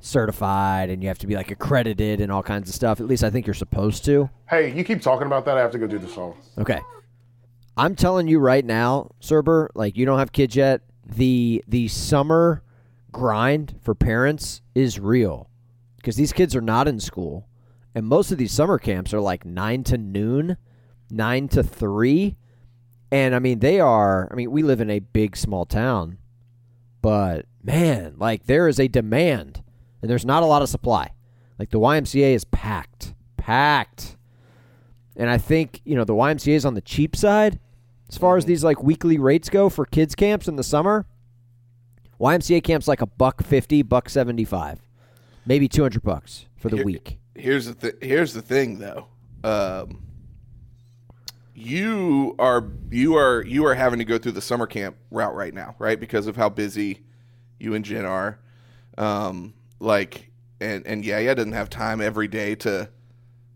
certified 0.00 0.90
and 0.90 1.02
you 1.02 1.08
have 1.08 1.18
to 1.18 1.26
be 1.26 1.36
like 1.36 1.50
accredited 1.50 2.20
and 2.20 2.32
all 2.32 2.42
kinds 2.42 2.68
of 2.68 2.74
stuff. 2.74 3.00
At 3.00 3.06
least 3.06 3.22
I 3.24 3.30
think 3.30 3.46
you're 3.46 3.54
supposed 3.54 4.04
to. 4.06 4.30
hey, 4.48 4.72
you 4.76 4.84
keep 4.84 5.00
talking 5.02 5.26
about 5.26 5.44
that. 5.44 5.56
I 5.56 5.60
have 5.60 5.70
to 5.72 5.78
go 5.78 5.86
do 5.86 5.98
the 5.98 6.08
song. 6.08 6.36
Okay. 6.58 6.80
I'm 7.76 7.94
telling 7.94 8.28
you 8.28 8.38
right 8.38 8.64
now, 8.64 9.10
Cerber, 9.20 9.68
like 9.74 9.96
you 9.96 10.04
don't 10.04 10.18
have 10.18 10.32
kids 10.32 10.54
yet. 10.56 10.82
the 11.06 11.64
the 11.68 11.88
summer 11.88 12.62
grind 13.10 13.74
for 13.82 13.94
parents 13.94 14.62
is 14.74 14.98
real 15.00 15.48
because 15.96 16.16
these 16.16 16.32
kids 16.32 16.54
are 16.56 16.60
not 16.60 16.86
in 16.88 16.98
school, 17.00 17.46
and 17.94 18.06
most 18.06 18.32
of 18.32 18.38
these 18.38 18.52
summer 18.52 18.78
camps 18.78 19.12
are 19.12 19.20
like 19.20 19.44
nine 19.44 19.84
to 19.84 19.98
noon, 19.98 20.56
nine 21.10 21.48
to 21.48 21.62
three, 21.62 22.36
and 23.10 23.34
I 23.34 23.38
mean 23.38 23.58
they 23.58 23.80
are. 23.80 24.28
I 24.30 24.34
mean 24.34 24.50
we 24.50 24.62
live 24.62 24.80
in 24.80 24.90
a 24.90 25.00
big 25.00 25.36
small 25.36 25.66
town, 25.66 26.18
but 27.00 27.46
man, 27.62 28.14
like 28.18 28.46
there 28.46 28.68
is 28.68 28.80
a 28.80 28.88
demand, 28.88 29.62
and 30.00 30.10
there's 30.10 30.24
not 30.24 30.42
a 30.42 30.46
lot 30.46 30.62
of 30.62 30.68
supply. 30.68 31.10
Like 31.58 31.70
the 31.70 31.78
YMCA 31.78 32.34
is 32.34 32.44
packed, 32.44 33.14
packed. 33.36 34.16
And 35.14 35.28
I 35.28 35.38
think, 35.38 35.80
you 35.84 35.94
know, 35.94 36.04
the 36.04 36.14
YMCA 36.14 36.54
is 36.54 36.64
on 36.64 36.74
the 36.74 36.80
cheap 36.80 37.14
side 37.14 37.60
as 38.08 38.16
far 38.16 38.36
as 38.36 38.44
mm-hmm. 38.44 38.48
these 38.48 38.64
like 38.64 38.82
weekly 38.82 39.18
rates 39.18 39.48
go 39.48 39.68
for 39.68 39.84
kids 39.84 40.14
camps 40.14 40.48
in 40.48 40.56
the 40.56 40.64
summer. 40.64 41.06
YMCA 42.18 42.62
camps 42.62 42.88
like 42.88 43.00
a 43.00 43.06
buck 43.06 43.42
50, 43.42 43.82
buck 43.82 44.08
75. 44.08 44.82
Maybe 45.44 45.68
200 45.68 46.02
bucks 46.02 46.46
for 46.56 46.68
the 46.68 46.76
Here- 46.76 46.84
week. 46.84 47.18
Here's 47.34 47.66
the 47.66 47.74
th- 47.74 47.96
here's 48.02 48.34
the 48.34 48.42
thing 48.42 48.78
though. 48.78 49.06
Um, 49.44 50.02
you 51.54 52.34
are 52.38 52.68
you 52.90 53.16
are 53.16 53.44
you 53.44 53.66
are 53.66 53.74
having 53.74 53.98
to 53.98 54.04
go 54.04 54.18
through 54.18 54.32
the 54.32 54.42
summer 54.42 54.66
camp 54.66 54.96
route 55.10 55.34
right 55.34 55.54
now, 55.54 55.74
right? 55.78 55.98
Because 55.98 56.26
of 56.26 56.36
how 56.36 56.48
busy 56.48 57.02
you 57.58 57.74
and 57.74 57.84
Jen 57.84 58.04
are. 58.04 58.38
Um, 58.98 59.54
like 59.80 60.30
and 60.60 60.86
and 60.86 61.04
yeah, 61.04 61.18
yeah 61.18 61.34
doesn't 61.34 61.52
have 61.52 61.70
time 61.70 62.00
every 62.00 62.28
day 62.28 62.54
to 62.56 62.88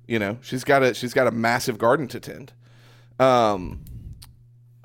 you 0.06 0.18
know, 0.18 0.38
she's 0.40 0.64
got 0.64 0.82
a 0.82 0.94
she's 0.94 1.12
got 1.12 1.26
a 1.26 1.30
massive 1.30 1.78
garden 1.78 2.06
to 2.08 2.20
tend. 2.20 2.52
Um 3.18 3.84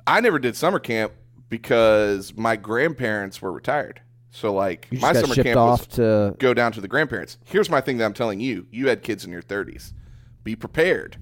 I 0.06 0.20
never 0.20 0.38
did 0.38 0.56
summer 0.56 0.78
camp 0.80 1.12
because 1.48 2.34
my 2.34 2.56
grandparents 2.56 3.40
were 3.40 3.52
retired. 3.52 4.00
So 4.34 4.52
like 4.52 4.88
You 4.90 4.98
my 4.98 5.12
summer 5.12 5.34
camp 5.34 5.56
off 5.58 5.80
was 5.80 5.96
to 5.96 6.34
go 6.38 6.54
down 6.54 6.72
to 6.72 6.80
the 6.80 6.88
grandparents. 6.88 7.36
Here's 7.44 7.68
my 7.70 7.80
thing 7.82 7.98
that 7.98 8.06
I'm 8.06 8.14
telling 8.14 8.40
you. 8.40 8.66
You 8.70 8.88
had 8.88 9.02
kids 9.02 9.24
in 9.24 9.30
your 9.30 9.42
30s. 9.42 9.92
Be 10.42 10.56
prepared. 10.56 11.16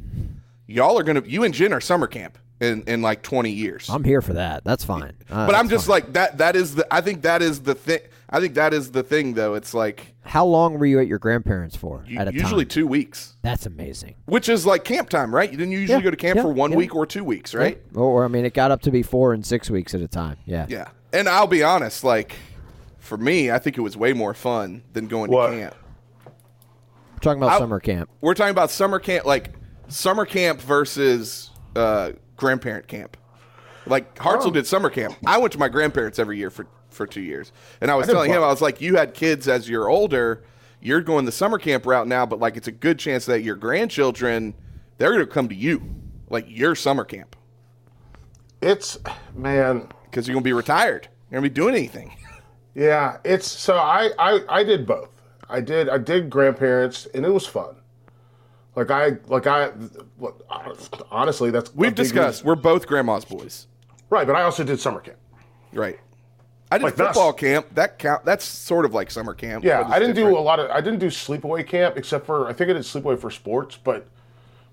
Y'all 0.67 0.99
are 0.99 1.02
going 1.02 1.21
to 1.21 1.29
you 1.29 1.43
and 1.43 1.52
Jen 1.52 1.73
are 1.73 1.81
summer 1.81 2.07
camp 2.07 2.38
in 2.61 2.83
in 2.87 3.02
like 3.02 3.23
20 3.23 3.50
years. 3.50 3.90
I'm 3.90 4.05
here 4.05 4.23
for 4.23 4.35
that. 4.35 4.62
That's 4.64 4.85
fine. 4.85 5.12
Uh, 5.29 5.47
but 5.47 5.55
I'm 5.57 5.69
just 5.69 5.87
fine. 5.87 5.95
like 5.95 6.12
that 6.12 6.38
that 6.38 6.55
is 6.57 6.76
the 6.76 6.87
I 6.95 7.00
think 7.00 7.23
that 7.23 7.43
is 7.43 7.62
the 7.62 7.75
thing 7.75 7.99
I 8.33 8.38
think 8.38 8.55
that 8.55 8.73
is 8.73 8.93
the 8.93 9.02
thing 9.02 9.35
though. 9.35 9.55
It's 9.55 9.75
like 9.75 10.14
How 10.23 10.45
long 10.47 10.79
were 10.79 10.87
you 10.87 11.00
at 11.00 11.09
your 11.09 11.19
grandparents 11.19 11.75
for 11.75 12.05
u- 12.07 12.17
at 12.17 12.29
a 12.29 12.33
usually 12.33 12.64
time? 12.64 12.69
2 12.85 12.87
weeks, 12.87 13.37
That's 13.43 13.67
amazing. 13.67 14.14
which 14.26 14.49
is 14.49 14.64
like 14.64 14.85
camp 14.85 15.09
time, 15.11 15.35
right? 15.35 15.50
You 15.50 15.57
didn't 15.59 15.73
usually 15.73 15.99
Yeah, 15.99 16.05
go 16.05 16.11
to 16.12 16.17
camp 16.17 16.37
yeah, 16.37 16.43
for 16.43 16.52
1 16.52 16.71
yeah. 16.71 16.76
week 16.76 16.95
or 16.95 17.07
2 17.07 17.25
weeks, 17.25 17.55
right? 17.57 17.83
Or, 17.97 18.25
I 18.25 18.29
mean, 18.29 18.45
it 18.45 18.55
got 18.55 18.71
up 18.71 18.83
to 18.83 18.93
be 18.93 19.02
four 19.02 19.33
and 19.33 19.45
six 19.45 19.69
weeks 19.69 19.93
at 19.97 20.00
a 20.00 20.07
time. 20.07 20.37
Yeah. 20.47 20.67
Yeah. 20.69 20.90
And 21.12 21.29
I'll 21.29 21.49
be 21.49 21.64
honest, 21.64 22.05
like 22.05 22.37
for 23.11 23.17
me, 23.19 23.50
I 23.50 23.59
think 23.59 23.76
it 23.76 23.81
was 23.81 23.97
way 23.97 24.12
more 24.12 24.33
fun 24.35 24.85
than 24.93 25.09
going 25.09 25.33
What? 25.33 25.49
to 25.50 25.57
camp. 25.57 25.75
We're 26.26 27.19
talking 27.21 27.43
about 27.43 27.57
I- 27.57 27.59
summer 27.59 27.81
camp. 27.81 28.09
We're 28.21 28.35
talking 28.35 28.52
about 28.52 28.71
summer 28.71 29.00
camp, 29.00 29.26
like 29.26 29.52
summer 29.88 30.25
camp 30.25 30.61
versus 30.61 31.50
uh, 31.75 32.12
grandparent 32.37 32.87
camp. 32.87 33.17
Like 33.85 34.14
Hartzell 34.14 34.52
did 34.52 34.64
summer 34.64 34.90
camp. 34.90 35.17
I 35.26 35.38
went 35.38 35.52
to 35.55 35.59
my 35.59 35.69
grandparents 35.69 36.21
every 36.21 36.38
year 36.38 36.50
for, 36.50 36.69
for 36.90 37.05
two 37.05 37.21
years, 37.21 37.50
and 37.81 37.90
I 37.90 37.97
was 37.97 38.07
did 38.07 38.12
telling 38.12 38.31
him. 38.31 38.45
I 38.45 38.47
was 38.47 38.62
like, 38.62 38.81
you 38.81 38.95
had 38.95 39.12
kids 39.12 39.49
as 39.49 39.69
you're 39.69 39.88
older, 39.88 40.45
you're 40.81 41.00
going 41.00 41.25
the 41.25 41.33
summer 41.33 41.59
camp 41.59 41.87
route 41.87 42.07
now, 42.07 42.25
but 42.26 42.38
like 42.38 42.57
it's 42.57 42.69
a 42.69 42.73
good 42.73 43.00
chance 43.00 43.26
that 43.26 43.43
your 43.43 43.57
grandchildren 43.57 44.55
they're 44.99 45.11
going 45.12 45.26
to 45.26 45.26
come 45.26 45.49
to 45.49 45.55
you, 45.57 45.83
like 46.29 46.45
your 46.49 46.76
summer 46.76 47.05
camp, 47.05 47.35
It's 48.62 48.99
man, 49.35 49.88
because 50.05 50.29
you're 50.29 50.35
going 50.35 50.45
to 50.45 50.49
be 50.49 50.52
retired. 50.52 51.09
You're 51.29 51.40
going 51.40 51.50
to 51.50 51.50
be 51.50 51.61
doing 51.61 51.75
anything. 51.75 52.14
Yeah. 52.80 53.18
It's 53.25 53.46
so 53.46 53.76
I, 53.76 54.10
I 54.18 54.40
I 54.49 54.64
did 54.64 54.87
both. 54.87 55.10
I 55.49 55.60
did 55.60 55.88
I 55.88 55.99
did 55.99 56.30
grandparents 56.30 57.06
and 57.14 57.25
it 57.26 57.30
was 57.30 57.46
fun. 57.46 57.76
Like 58.76 58.90
I 58.90 59.16
like 59.26 59.46
I 59.46 59.70
honestly 61.10 61.50
that's 61.50 61.75
We've 61.75 61.94
discussed. 61.94 62.40
reason- 62.40 62.46
We're 62.46 62.54
both 62.56 62.87
grandma's 62.87 63.25
boys, 63.25 63.66
right, 64.10 64.26
but 64.26 64.37
I 64.37 64.42
also 64.42 64.64
did 64.64 64.80
summer 64.80 65.00
camp. 65.00 65.18
right? 65.72 65.99
I 66.72 66.78
did 66.78 66.84
Like, 66.84 66.94
that's- 66.96 67.16
football 67.16 67.32
camp. 67.32 67.66
That 67.75 67.99
count. 67.99 68.25
That's 68.25 68.44
sort 68.44 68.84
of 68.84 68.94
like 68.94 69.10
summer 69.10 69.34
camp. 69.34 69.64
Yeah, 69.64 69.87
I 69.88 69.99
didn't 69.99 70.14
do 70.14 70.37
a 70.37 70.40
lot 70.40 70.60
of 70.60 70.70
I 70.70 70.80
didn't 70.80 71.00
do 71.00 71.08
sleepaway 71.08 71.66
camp 71.66 71.96
except 71.96 72.25
for 72.26 72.46
I 72.49 72.52
think 72.52 72.70
I 72.70 72.75
did 72.75 72.82
sleepaway 72.82 73.18
for 73.20 73.30
sports, 73.30 73.76
but 73.76 74.06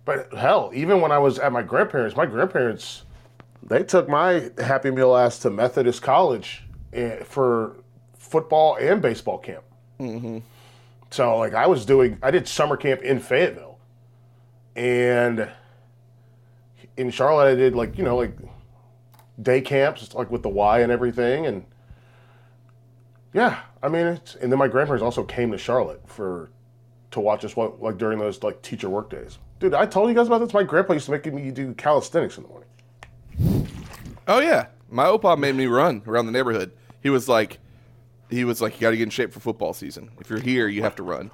but 0.06 0.32
hell, 0.34 0.72
even 0.74 1.02
when 1.02 1.12
I 1.12 1.18
was 1.18 1.40
at 1.40 1.52
my 1.52 1.64
grandparents, 1.64 2.16
my 2.16 2.26
grandparents 2.28 3.04
they 3.64 3.84
took 3.84 4.08
my 4.08 4.50
Happy 4.60 4.92
Meal 4.92 5.16
ass 5.16 5.40
to 5.40 5.50
Methodist 5.50 6.02
College 6.04 6.64
eh, 6.94 7.24
for 7.24 7.76
football 8.28 8.76
and 8.76 9.02
baseball 9.02 9.38
camp. 9.38 9.64
Mm-hmm. 10.00 10.40
So 11.10 11.38
like 11.38 11.54
I 11.54 11.68
was 11.68 11.86
doing, 11.86 12.18
I 12.22 12.32
did 12.32 12.48
summer 12.48 12.78
camp 12.78 13.02
in 13.02 13.20
Fayetteville, 13.20 13.80
and 14.76 15.50
in 16.98 17.12
Charlotte 17.12 17.52
I 17.52 17.56
did 17.56 17.76
like 17.76 17.98
you 17.98 18.04
know 18.04 18.18
like 18.18 18.38
day 19.42 19.62
camps 19.62 20.14
like 20.14 20.30
with 20.30 20.44
the 20.44 20.50
Y 20.50 20.80
and 20.82 20.92
everything, 20.92 21.46
and 21.46 21.66
yeah, 23.34 23.60
I 23.82 23.88
mean 23.88 24.08
it's 24.08 24.36
and 24.36 24.52
then 24.52 24.60
my 24.60 24.68
grandparents 24.68 25.04
also 25.04 25.24
came 25.24 25.52
to 25.52 25.58
Charlotte 25.58 26.02
for 26.08 26.52
to 27.12 27.20
watch 27.20 27.46
us 27.46 27.56
what 27.56 27.82
like 27.82 27.98
during 27.98 28.20
those 28.20 28.44
like 28.44 28.62
teacher 28.62 28.90
work 28.90 29.10
days. 29.10 29.40
Dude, 29.60 29.74
I 29.74 29.86
told 29.86 30.10
you 30.10 30.16
guys 30.16 30.28
about 30.28 30.40
this. 30.40 30.54
My 30.54 30.64
grandpa 30.64 30.94
used 30.94 31.06
to 31.06 31.12
make 31.12 31.26
me 31.34 31.50
do 31.52 31.74
calisthenics 31.74 32.38
in 32.38 32.44
the 32.44 32.50
morning. 32.50 32.70
Oh 34.28 34.40
yeah, 34.40 34.68
my 34.90 35.06
opa 35.06 35.38
made 35.38 35.56
me 35.56 35.68
run 35.68 36.04
around 36.06 36.26
the 36.26 36.32
neighborhood. 36.32 36.74
He 37.02 37.10
was 37.10 37.30
like, 37.30 37.60
he 38.30 38.44
was 38.44 38.62
like, 38.62 38.76
you 38.76 38.82
got 38.82 38.92
to 38.92 38.98
get 38.98 39.04
in 39.04 39.10
shape 39.10 39.32
for 39.32 39.40
football 39.40 39.74
season. 39.74 40.12
If 40.20 40.30
you're 40.30 40.40
here, 40.40 40.68
you 40.68 40.84
have 40.84 40.96
to 40.96 41.04
run. 41.04 41.32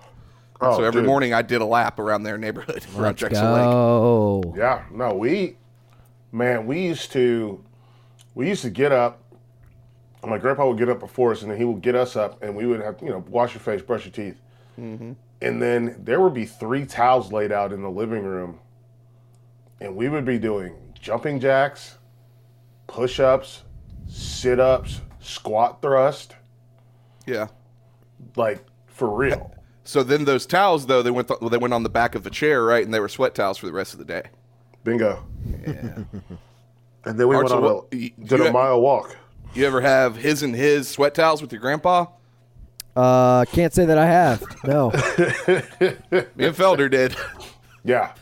Oh, 0.62 0.78
so 0.78 0.84
every 0.84 1.02
dude. 1.02 1.08
morning 1.08 1.34
I 1.34 1.42
did 1.42 1.62
a 1.62 1.66
lap 1.66 2.00
around 2.00 2.24
their 2.24 2.38
neighborhood 2.38 2.86
around 2.96 3.04
Let's 3.04 3.20
Drexel 3.20 3.52
Lake. 3.52 3.64
go. 3.64 4.54
Yeah, 4.56 4.84
no, 4.92 5.14
we, 5.14 5.58
man, 6.32 6.66
we 6.66 6.82
used 6.82 7.12
to, 7.14 7.64
we 8.36 8.48
used 8.48 8.62
to 8.62 8.70
get 8.70 8.92
up. 8.92 9.20
My 10.26 10.38
grandpa 10.38 10.68
would 10.68 10.78
get 10.78 10.88
up 10.88 11.02
before 11.02 11.34
us, 11.34 11.42
and 11.42 11.52
then 11.52 11.58
he 11.58 11.66
would 11.66 11.82
get 11.82 11.96
us 11.96 12.16
up, 12.16 12.42
and 12.42 12.56
we 12.56 12.66
would 12.66 12.80
have, 12.80 13.02
you 13.02 13.10
know, 13.10 13.26
wash 13.28 13.54
your 13.54 13.60
face, 13.60 13.82
brush 13.82 14.06
your 14.06 14.14
teeth, 14.14 14.40
mm-hmm. 14.80 15.12
and 15.42 15.62
then 15.62 16.00
there 16.02 16.22
would 16.22 16.34
be 16.34 16.46
three 16.46 16.86
towels 16.86 17.34
laid 17.34 17.52
out 17.52 17.74
in 17.74 17.82
the 17.82 17.90
living 17.90 18.24
room, 18.24 18.58
and 19.82 19.94
we 19.94 20.08
would 20.08 20.24
be 20.24 20.40
doing 20.40 20.76
jumping 20.94 21.42
jacks, 21.42 21.98
push-ups, 22.88 23.64
sit-ups, 24.08 25.02
squat 25.20 25.82
thrust, 25.82 26.36
Yeah. 27.25 27.48
like 28.36 28.63
for 28.88 29.10
real. 29.10 29.53
So 29.86 30.03
then 30.03 30.25
those 30.25 30.46
towels 30.46 30.86
though 30.86 31.01
they 31.01 31.12
went 31.12 31.27
th- 31.27 31.39
they 31.51 31.58
went 31.58 31.74
on 31.74 31.84
the 31.84 31.89
back 31.89 32.15
of 32.15 32.24
the 32.24 32.30
chair 32.30 32.63
right, 32.63 32.84
and 32.86 32.94
they 32.94 33.00
were 33.00 33.10
sweat 33.10 33.36
towels 33.36 33.58
for 33.58 33.65
the 33.65 33.74
rest 33.74 33.94
of 33.94 34.00
the 34.00 34.06
day. 34.06 34.24
Bingo. 34.84 35.24
and 35.65 37.20
then 37.20 37.27
we 37.27 37.36
Archie, 37.36 37.53
went 37.53 37.56
on 37.56 37.62
what- 37.63 37.86
a, 37.92 37.96
you- 37.98 38.12
did 38.24 38.39
you- 38.39 38.48
a 38.48 38.51
mile 38.51 38.80
walk. 38.82 39.15
You 39.53 39.65
ever 39.68 39.82
have 39.82 40.15
his 40.15 40.42
and 40.42 40.56
his 40.56 40.88
sweat 40.89 41.13
towels 41.13 41.42
with 41.42 41.51
your 41.51 41.62
grandpa? 41.62 42.08
Uh, 42.96 43.46
can't 43.46 43.74
say 43.74 43.86
that 43.86 43.98
I 43.98 44.06
have. 44.08 44.44
No. 44.63 44.89
Me 44.92 46.46
and 46.46 46.56
Felder 46.56 46.89
did. 46.89 47.15
Yeah. 47.84 48.13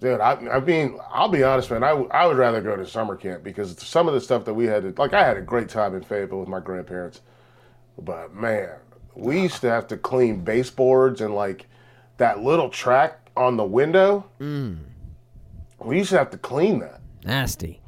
Dude, 0.00 0.20
I, 0.20 0.32
I 0.32 0.60
mean, 0.60 0.98
I'll 1.10 1.28
be 1.28 1.42
honest, 1.42 1.70
man. 1.70 1.82
I, 1.84 1.90
w- 1.90 2.08
I 2.10 2.26
would 2.26 2.36
rather 2.36 2.60
go 2.60 2.74
to 2.74 2.86
summer 2.86 3.16
camp 3.16 3.42
because 3.44 3.78
some 3.82 4.08
of 4.08 4.14
the 4.14 4.20
stuff 4.20 4.44
that 4.46 4.54
we 4.54 4.66
had 4.66 4.82
to, 4.82 4.94
like, 5.00 5.12
I 5.14 5.24
had 5.24 5.36
a 5.36 5.40
great 5.42 5.68
time 5.68 5.94
in 5.94 6.02
Fayetteville 6.02 6.40
with 6.40 6.48
my 6.48 6.60
grandparents. 6.60 7.20
But, 7.98 8.34
man, 8.34 8.70
we 9.14 9.42
used 9.42 9.60
to 9.60 9.70
have 9.70 9.86
to 9.88 9.96
clean 9.96 10.40
baseboards 10.40 11.20
and, 11.20 11.34
like, 11.34 11.66
that 12.16 12.42
little 12.42 12.68
track 12.68 13.30
on 13.36 13.56
the 13.56 13.64
window. 13.64 14.26
Mm. 14.40 14.78
We 15.78 15.98
used 15.98 16.10
to 16.10 16.18
have 16.18 16.30
to 16.30 16.38
clean 16.38 16.78
that. 16.80 17.00
Nasty. 17.24 17.80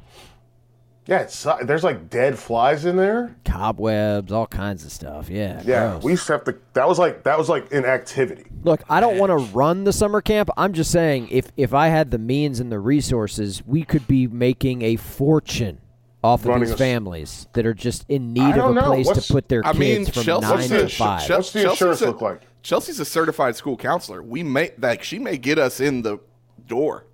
Yeah, 1.07 1.19
it's, 1.19 1.45
there's, 1.63 1.83
like, 1.83 2.09
dead 2.09 2.37
flies 2.37 2.85
in 2.85 2.95
there. 2.95 3.35
Cobwebs, 3.45 4.31
all 4.31 4.47
kinds 4.47 4.83
of 4.85 4.91
stuff. 4.91 5.29
Yeah. 5.29 5.61
Yeah, 5.63 5.91
gross. 5.91 6.03
we 6.03 6.11
used 6.13 6.27
to 6.27 6.33
have 6.33 6.43
to, 6.45 6.57
that 6.73 6.87
was 6.87 6.97
like, 6.97 7.23
that 7.23 7.37
was 7.37 7.47
like 7.47 7.71
an 7.71 7.85
activity. 7.85 8.45
Look, 8.63 8.81
I 8.89 8.99
don't 8.99 9.17
want 9.17 9.29
to 9.29 9.37
run 9.55 9.83
the 9.83 9.93
summer 9.93 10.19
camp. 10.19 10.49
I'm 10.57 10.73
just 10.73 10.91
saying, 10.91 11.27
if 11.29 11.51
if 11.55 11.73
I 11.73 11.89
had 11.89 12.09
the 12.09 12.17
means 12.17 12.59
and 12.59 12.71
the 12.71 12.79
resources, 12.79 13.61
we 13.65 13.83
could 13.83 14.07
be 14.07 14.25
making 14.25 14.81
a 14.81 14.95
fortune 14.95 15.79
off 16.25 16.45
of 16.45 16.59
these 16.59 16.71
a 16.71 16.73
s- 16.73 16.79
families 16.79 17.47
that 17.53 17.65
are 17.65 17.73
just 17.73 18.05
in 18.09 18.33
need 18.33 18.57
of 18.57 18.71
a 18.71 18.73
know. 18.73 18.81
place 18.83 19.05
What's- 19.05 19.27
to 19.27 19.33
put 19.33 19.47
their 19.49 19.61
I 19.65 19.71
kids 19.73 19.79
mean, 19.79 20.05
from 20.05 20.23
Chelsea- 20.23 20.47
nine 20.47 20.69
to 20.69 20.89
five. 20.89 21.21
Chel- 21.23 21.37
What's 21.37 21.51
the 21.51 21.61
Chelsea's 21.61 21.71
insurance 21.81 22.01
a- 22.01 22.05
look 22.07 22.21
like? 22.21 22.41
Chelsea's 22.63 22.99
a 22.99 23.05
certified 23.05 23.55
school 23.55 23.77
counselor. 23.77 24.23
We 24.23 24.41
may 24.43 24.71
like 24.79 25.03
she 25.03 25.19
may 25.19 25.37
get 25.37 25.59
us 25.59 25.79
in 25.79 26.01
the 26.01 26.19
door. 26.67 27.05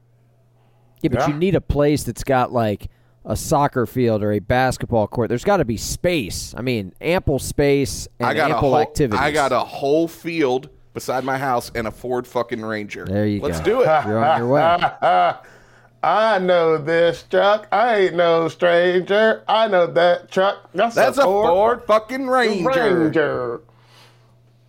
yeah, 1.01 1.09
but 1.11 1.27
you 1.27 1.33
need 1.33 1.55
a 1.55 1.61
place 1.61 2.03
that's 2.03 2.23
got 2.23 2.51
like 2.53 2.87
a 3.25 3.35
soccer 3.35 3.85
field 3.85 4.23
or 4.23 4.31
a 4.31 4.39
basketball 4.39 5.07
court. 5.07 5.29
There's 5.29 5.43
got 5.43 5.57
to 5.57 5.65
be 5.65 5.77
space. 5.77 6.55
I 6.57 6.61
mean, 6.61 6.93
ample 7.01 7.37
space 7.37 8.07
and 8.19 8.27
I 8.29 8.33
got 8.33 8.49
a 8.51 8.55
ample 8.55 8.69
whole 8.71 8.79
activities. 8.79 9.19
I 9.21 9.31
got 9.31 9.51
a 9.51 9.59
whole 9.59 10.07
field 10.07 10.69
beside 10.93 11.23
my 11.23 11.37
house 11.37 11.71
and 11.75 11.85
a 11.87 11.91
Ford 11.91 12.25
fucking 12.25 12.61
Ranger. 12.61 13.05
There 13.05 13.27
you 13.27 13.39
go. 13.39 13.47
Let's 13.47 13.59
do 13.59 13.81
it. 13.81 13.85
You're 14.05 14.23
on 14.23 14.37
your 14.39 14.47
way. 14.47 15.33
I 16.03 16.39
know 16.39 16.77
this 16.77 17.23
truck. 17.29 17.67
I 17.71 17.97
ain't 17.97 18.15
no 18.15 18.47
stranger. 18.47 19.43
I 19.47 19.67
know 19.67 19.85
that 19.87 20.31
truck. 20.31 20.69
That's, 20.73 20.95
That's 20.95 21.19
a 21.19 21.23
Ford 21.23 21.83
fucking 21.85 22.27
Ranger. 22.27 22.69
Ranger. 22.69 23.61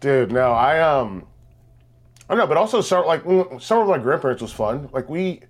Dude, 0.00 0.32
no, 0.32 0.52
I 0.52 0.80
um, 0.80 1.24
I 2.28 2.34
don't 2.34 2.38
know, 2.38 2.46
but 2.46 2.56
also 2.56 2.80
summer 2.80 3.06
like 3.06 3.24
mm, 3.24 3.62
summer 3.62 3.82
with 3.82 3.96
my 3.96 4.02
grandparents 4.02 4.42
was 4.42 4.52
fun. 4.52 4.90
Like 4.92 5.08
we, 5.08 5.40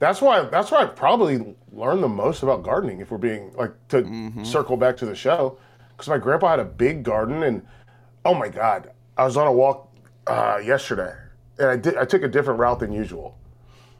that's 0.00 0.20
why 0.20 0.42
that's 0.42 0.70
why 0.70 0.82
I 0.82 0.86
probably 0.86 1.54
learned 1.72 2.02
the 2.02 2.08
most 2.08 2.42
about 2.42 2.62
gardening. 2.62 3.00
If 3.00 3.10
we're 3.10 3.18
being 3.18 3.52
like 3.54 3.72
to 3.88 4.32
circle 4.44 4.76
back 4.76 4.96
to 4.98 5.06
the 5.06 5.14
show, 5.14 5.56
because 5.92 6.08
my 6.08 6.18
grandpa 6.18 6.50
had 6.50 6.58
a 6.58 6.64
big 6.64 7.04
garden, 7.04 7.42
and 7.44 7.66
oh 8.24 8.34
my 8.34 8.48
god, 8.48 8.90
I 9.16 9.24
was 9.24 9.36
on 9.36 9.46
a 9.46 9.52
walk 9.52 9.94
uh, 10.26 10.60
yesterday, 10.62 11.14
and 11.58 11.68
I 11.68 11.76
did 11.76 11.96
I 11.96 12.04
took 12.04 12.22
a 12.22 12.28
different 12.28 12.60
route 12.60 12.80
than 12.80 12.92
usual. 12.92 13.38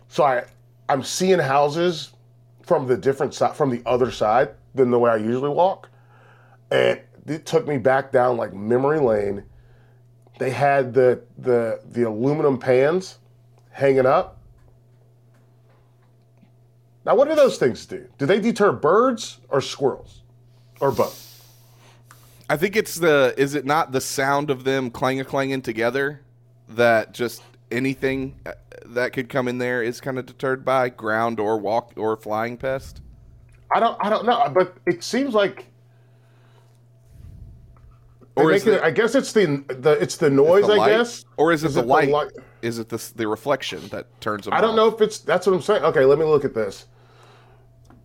So 0.09 0.25
I 0.25 0.45
I'm 0.91 1.05
seeing 1.05 1.39
houses 1.39 2.13
from 2.63 2.87
the 2.87 2.97
different 2.97 3.35
side 3.35 3.57
from 3.57 3.71
the 3.71 3.83
other 3.87 4.11
side 4.11 4.51
than 4.75 4.91
the 4.91 4.99
way 4.99 5.11
I 5.11 5.17
usually 5.17 5.49
walk 5.49 5.89
and 6.71 7.01
it 7.27 7.47
took 7.47 7.67
me 7.67 7.79
back 7.79 8.13
down 8.13 8.37
like 8.37 8.53
memory 8.53 9.01
lane. 9.01 9.45
They 10.39 10.51
had 10.51 10.95
the 10.95 11.23
the 11.39 11.81
the 11.91 12.05
aluminum 12.05 12.59
pans 12.59 13.19
hanging 13.71 14.07
up. 14.07 14.39
Now, 17.05 17.15
what 17.15 17.29
do 17.29 17.35
those 17.35 17.59
things 17.59 17.87
do? 17.87 18.07
Do 18.19 18.27
they 18.27 18.41
deter 18.41 18.73
birds 18.73 19.39
or 19.49 19.61
squirrels, 19.61 20.23
or 20.81 20.93
both? 20.93 21.27
I 22.49 22.57
think 22.57 22.77
it's 22.77 22.97
the. 22.97 23.35
Is 23.37 23.55
it 23.55 23.65
not 23.65 23.93
the 23.93 24.01
sound 24.01 24.51
of 24.51 24.65
them 24.65 24.91
clang 24.91 25.21
a 25.21 25.25
clanging 25.25 25.63
together 25.63 26.21
that 26.69 27.13
just 27.13 27.43
anything 27.71 28.41
uh, 28.47 28.53
that 28.87 29.13
could 29.13 29.29
come 29.29 29.49
in 29.49 29.59
there 29.59 29.83
is 29.83 30.01
kind 30.01 30.19
of 30.19 30.27
deterred 30.27 30.65
by 30.65 30.89
ground 30.89 31.39
or 31.41 31.59
walk 31.59 31.93
or 31.97 32.17
flying 32.17 32.57
pest? 32.57 33.01
I 33.73 33.81
don't 33.81 33.97
I 34.05 34.11
don't 34.11 34.27
know, 34.27 34.51
but 34.55 34.77
it 34.87 35.03
seems 35.05 35.35
like. 35.35 35.67
Or 38.37 38.53
is 38.53 38.67
it- 38.67 38.75
it- 38.75 38.83
I 38.83 38.91
guess 38.91 39.15
it's 39.15 39.33
the 39.33 39.65
the 39.69 39.93
it's 40.01 40.17
the 40.17 40.31
noise. 40.31 40.67
The 40.67 40.75
I 40.75 40.89
guess, 40.89 41.25
or 41.37 41.53
is 41.53 41.65
it 41.65 41.73
the 41.75 41.81
it 41.81 41.87
light? 41.87 42.09
light? 42.09 42.31
Is 42.63 42.79
it 42.79 42.89
the 42.89 43.13
the 43.17 43.27
reflection 43.29 43.87
that 43.89 44.07
turns 44.21 44.45
them? 44.45 44.55
I 44.55 44.61
don't 44.61 44.71
off? 44.71 44.77
know 44.77 44.89
if 44.89 45.01
it's 45.01 45.19
that's 45.19 45.47
what 45.47 45.55
I'm 45.55 45.63
saying. 45.63 45.83
Okay, 45.85 46.05
let 46.05 46.19
me 46.19 46.25
look 46.25 46.45
at 46.45 46.55
this. 46.55 46.87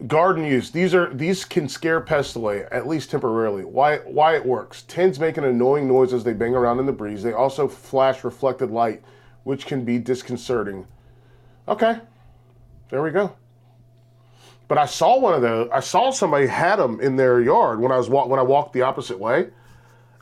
Garden 0.08 0.44
use. 0.44 0.72
These 0.72 0.94
are 0.94 1.14
these 1.14 1.46
can 1.46 1.70
scare 1.70 2.02
pests 2.02 2.36
away 2.36 2.66
at 2.70 2.86
least 2.86 3.10
temporarily. 3.10 3.64
Why 3.64 3.98
why 4.00 4.36
it 4.36 4.46
works? 4.46 4.82
Tins 4.84 5.20
make 5.20 5.38
an 5.38 5.46
annoying 5.46 5.88
noise 5.88 6.12
as 6.14 6.24
they 6.24 6.34
bang 6.34 6.54
around 6.54 6.80
in 6.80 6.86
the 6.86 6.92
breeze. 6.92 7.24
They 7.24 7.32
also 7.34 7.68
flash 7.68 8.24
reflected 8.26 8.72
light, 8.72 9.02
which 9.46 9.66
can 9.66 9.86
be 9.86 9.98
disconcerting. 9.98 10.86
Okay, 11.70 12.00
there 12.90 13.02
we 13.02 13.12
go. 13.12 13.34
But 14.68 14.78
I 14.80 14.86
saw 14.88 15.20
one 15.20 15.34
of 15.36 15.42
those. 15.42 15.70
I 15.72 15.80
saw 15.80 16.10
somebody 16.12 16.48
had 16.48 16.78
them 16.78 17.00
in 17.00 17.16
their 17.16 17.40
yard 17.40 17.80
when 17.80 17.92
I 17.92 17.98
was 17.98 18.10
wa- 18.10 18.26
when 18.26 18.40
I 18.40 18.44
walked 18.44 18.74
the 18.74 18.82
opposite 18.82 19.20
way, 19.20 19.48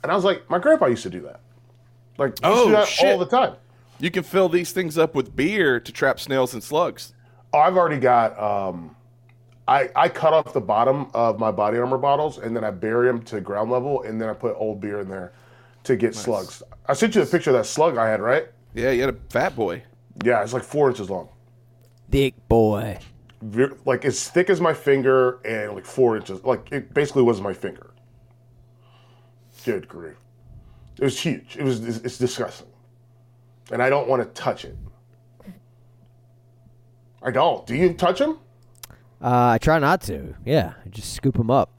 and 0.03 0.11
I 0.11 0.15
was 0.15 0.23
like, 0.25 0.47
my 0.49 0.59
grandpa 0.59 0.85
used 0.87 1.03
to 1.03 1.09
do 1.09 1.21
that. 1.21 1.39
Like, 2.17 2.37
he 2.39 2.45
used 2.47 2.57
to 2.57 2.61
Oh, 2.63 2.65
do 2.65 2.71
that 2.73 2.87
shit. 2.87 3.11
all 3.11 3.17
the 3.17 3.25
time. 3.25 3.55
You 3.99 4.11
can 4.11 4.23
fill 4.23 4.49
these 4.49 4.71
things 4.73 4.97
up 4.97 5.15
with 5.15 5.33
beer 5.35 5.79
to 5.79 5.91
trap 5.91 6.19
snails 6.19 6.53
and 6.53 6.61
slugs. 6.61 7.13
Oh, 7.53 7.59
I've 7.59 7.77
already 7.77 7.99
got. 7.99 8.37
Um, 8.37 8.95
I 9.65 9.89
I 9.95 10.09
cut 10.09 10.33
off 10.33 10.51
the 10.51 10.59
bottom 10.59 11.09
of 11.13 11.39
my 11.39 11.49
body 11.51 11.77
armor 11.77 11.97
bottles 11.97 12.37
and 12.37 12.53
then 12.53 12.65
I 12.65 12.71
bury 12.71 13.07
them 13.07 13.21
to 13.23 13.39
ground 13.39 13.71
level 13.71 14.01
and 14.03 14.19
then 14.19 14.27
I 14.27 14.33
put 14.33 14.55
old 14.57 14.81
beer 14.81 14.99
in 14.99 15.07
there 15.07 15.31
to 15.85 15.95
get 15.95 16.15
slugs. 16.15 16.61
I 16.85 16.91
sent 16.93 17.15
you 17.15 17.21
a 17.21 17.25
picture 17.25 17.51
of 17.51 17.55
that 17.55 17.65
slug 17.65 17.95
I 17.97 18.09
had, 18.09 18.19
right? 18.19 18.47
Yeah, 18.73 18.91
you 18.91 19.01
had 19.01 19.09
a 19.13 19.17
fat 19.29 19.55
boy. 19.55 19.83
Yeah, 20.23 20.41
it's 20.43 20.53
like 20.53 20.63
four 20.63 20.89
inches 20.89 21.09
long, 21.09 21.29
Thick 22.11 22.35
boy. 22.47 22.99
Ve- 23.41 23.75
like 23.85 24.05
as 24.05 24.27
thick 24.29 24.49
as 24.49 24.61
my 24.61 24.73
finger 24.73 25.39
and 25.45 25.73
like 25.73 25.85
four 25.85 26.15
inches. 26.15 26.43
Like 26.43 26.71
it 26.71 26.93
basically 26.93 27.23
was 27.23 27.41
my 27.41 27.53
finger. 27.53 27.91
Good 29.65 29.87
grief! 29.87 30.17
It 30.99 31.03
was 31.03 31.19
huge. 31.19 31.57
It 31.57 31.63
was. 31.63 31.83
It's, 31.85 31.97
it's 31.99 32.17
disgusting, 32.17 32.67
and 33.71 33.81
I 33.81 33.89
don't 33.89 34.07
want 34.07 34.21
to 34.21 34.41
touch 34.41 34.65
it. 34.65 34.77
I 37.21 37.31
don't. 37.31 37.65
Do 37.65 37.75
you 37.75 37.93
touch 37.93 38.19
them? 38.19 38.39
Uh, 39.21 39.51
I 39.51 39.57
try 39.57 39.79
not 39.79 40.01
to. 40.03 40.35
Yeah, 40.45 40.73
I 40.85 40.89
just 40.89 41.13
scoop 41.13 41.37
them 41.37 41.49
up 41.49 41.71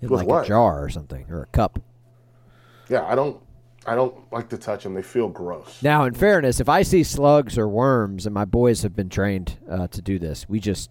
in 0.00 0.08
With 0.08 0.20
like 0.20 0.28
what? 0.28 0.44
a 0.44 0.48
jar 0.48 0.82
or 0.84 0.88
something 0.88 1.26
or 1.28 1.42
a 1.42 1.46
cup. 1.46 1.80
Yeah, 2.88 3.04
I 3.04 3.14
don't. 3.16 3.40
I 3.86 3.94
don't 3.94 4.14
like 4.32 4.48
to 4.50 4.58
touch 4.58 4.84
them. 4.84 4.94
They 4.94 5.02
feel 5.02 5.28
gross. 5.28 5.82
Now, 5.82 6.04
in 6.04 6.14
fairness, 6.14 6.60
if 6.60 6.68
I 6.68 6.82
see 6.82 7.02
slugs 7.02 7.58
or 7.58 7.68
worms, 7.68 8.26
and 8.26 8.34
my 8.34 8.44
boys 8.44 8.82
have 8.82 8.94
been 8.94 9.08
trained 9.08 9.58
uh, 9.68 9.88
to 9.88 10.00
do 10.02 10.18
this, 10.18 10.48
we 10.48 10.60
just 10.60 10.90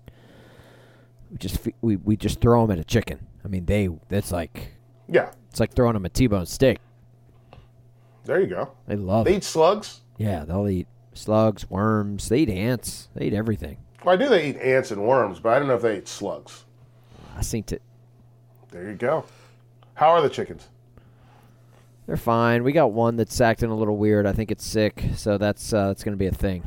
we 1.31 1.37
just 1.37 1.59
we, 1.81 1.95
we 1.95 2.17
just 2.17 2.41
throw 2.41 2.65
them 2.65 2.71
at 2.71 2.79
a 2.79 2.83
chicken. 2.83 3.25
I 3.45 3.47
mean, 3.47 3.65
they 3.65 3.87
that's 4.09 4.31
like 4.31 4.73
Yeah, 5.07 5.31
it's 5.49 5.59
like 5.59 5.73
throwing 5.73 5.93
them 5.93 6.05
a 6.05 6.09
T-bone 6.09 6.45
steak. 6.45 6.79
there 8.25 8.39
you 8.41 8.47
go. 8.47 8.71
They 8.87 8.95
love 8.97 9.25
They 9.25 9.33
it. 9.33 9.37
eat 9.37 9.43
slugs. 9.45 10.01
Yeah, 10.17 10.43
they'll 10.45 10.67
eat 10.67 10.87
slugs, 11.13 11.69
worms. 11.69 12.29
They 12.29 12.39
eat 12.39 12.49
ants. 12.49 13.07
They 13.15 13.27
eat 13.27 13.33
everything. 13.33 13.77
Well, 14.03 14.15
I 14.15 14.17
do. 14.17 14.27
They 14.29 14.49
eat 14.49 14.57
ants 14.57 14.91
and 14.91 15.01
worms, 15.07 15.39
but 15.39 15.53
I 15.53 15.59
don't 15.59 15.67
know 15.67 15.75
if 15.75 15.81
they 15.81 15.97
eat 15.97 16.07
slugs. 16.07 16.65
I 17.37 17.41
seen 17.41 17.63
it. 17.71 17.81
There 18.71 18.89
you 18.89 18.95
go. 18.95 19.25
How 19.93 20.09
are 20.09 20.21
the 20.21 20.29
chickens? 20.29 20.67
They're 22.11 22.17
fine. 22.17 22.65
We 22.65 22.73
got 22.73 22.91
one 22.91 23.15
that's 23.15 23.39
acting 23.39 23.69
a 23.69 23.73
little 23.73 23.95
weird. 23.95 24.27
I 24.27 24.33
think 24.33 24.51
it's 24.51 24.65
sick, 24.65 25.01
so 25.15 25.37
that's 25.37 25.71
uh, 25.71 25.87
that's 25.87 26.03
gonna 26.03 26.17
be 26.17 26.27
a 26.27 26.31
thing. 26.33 26.61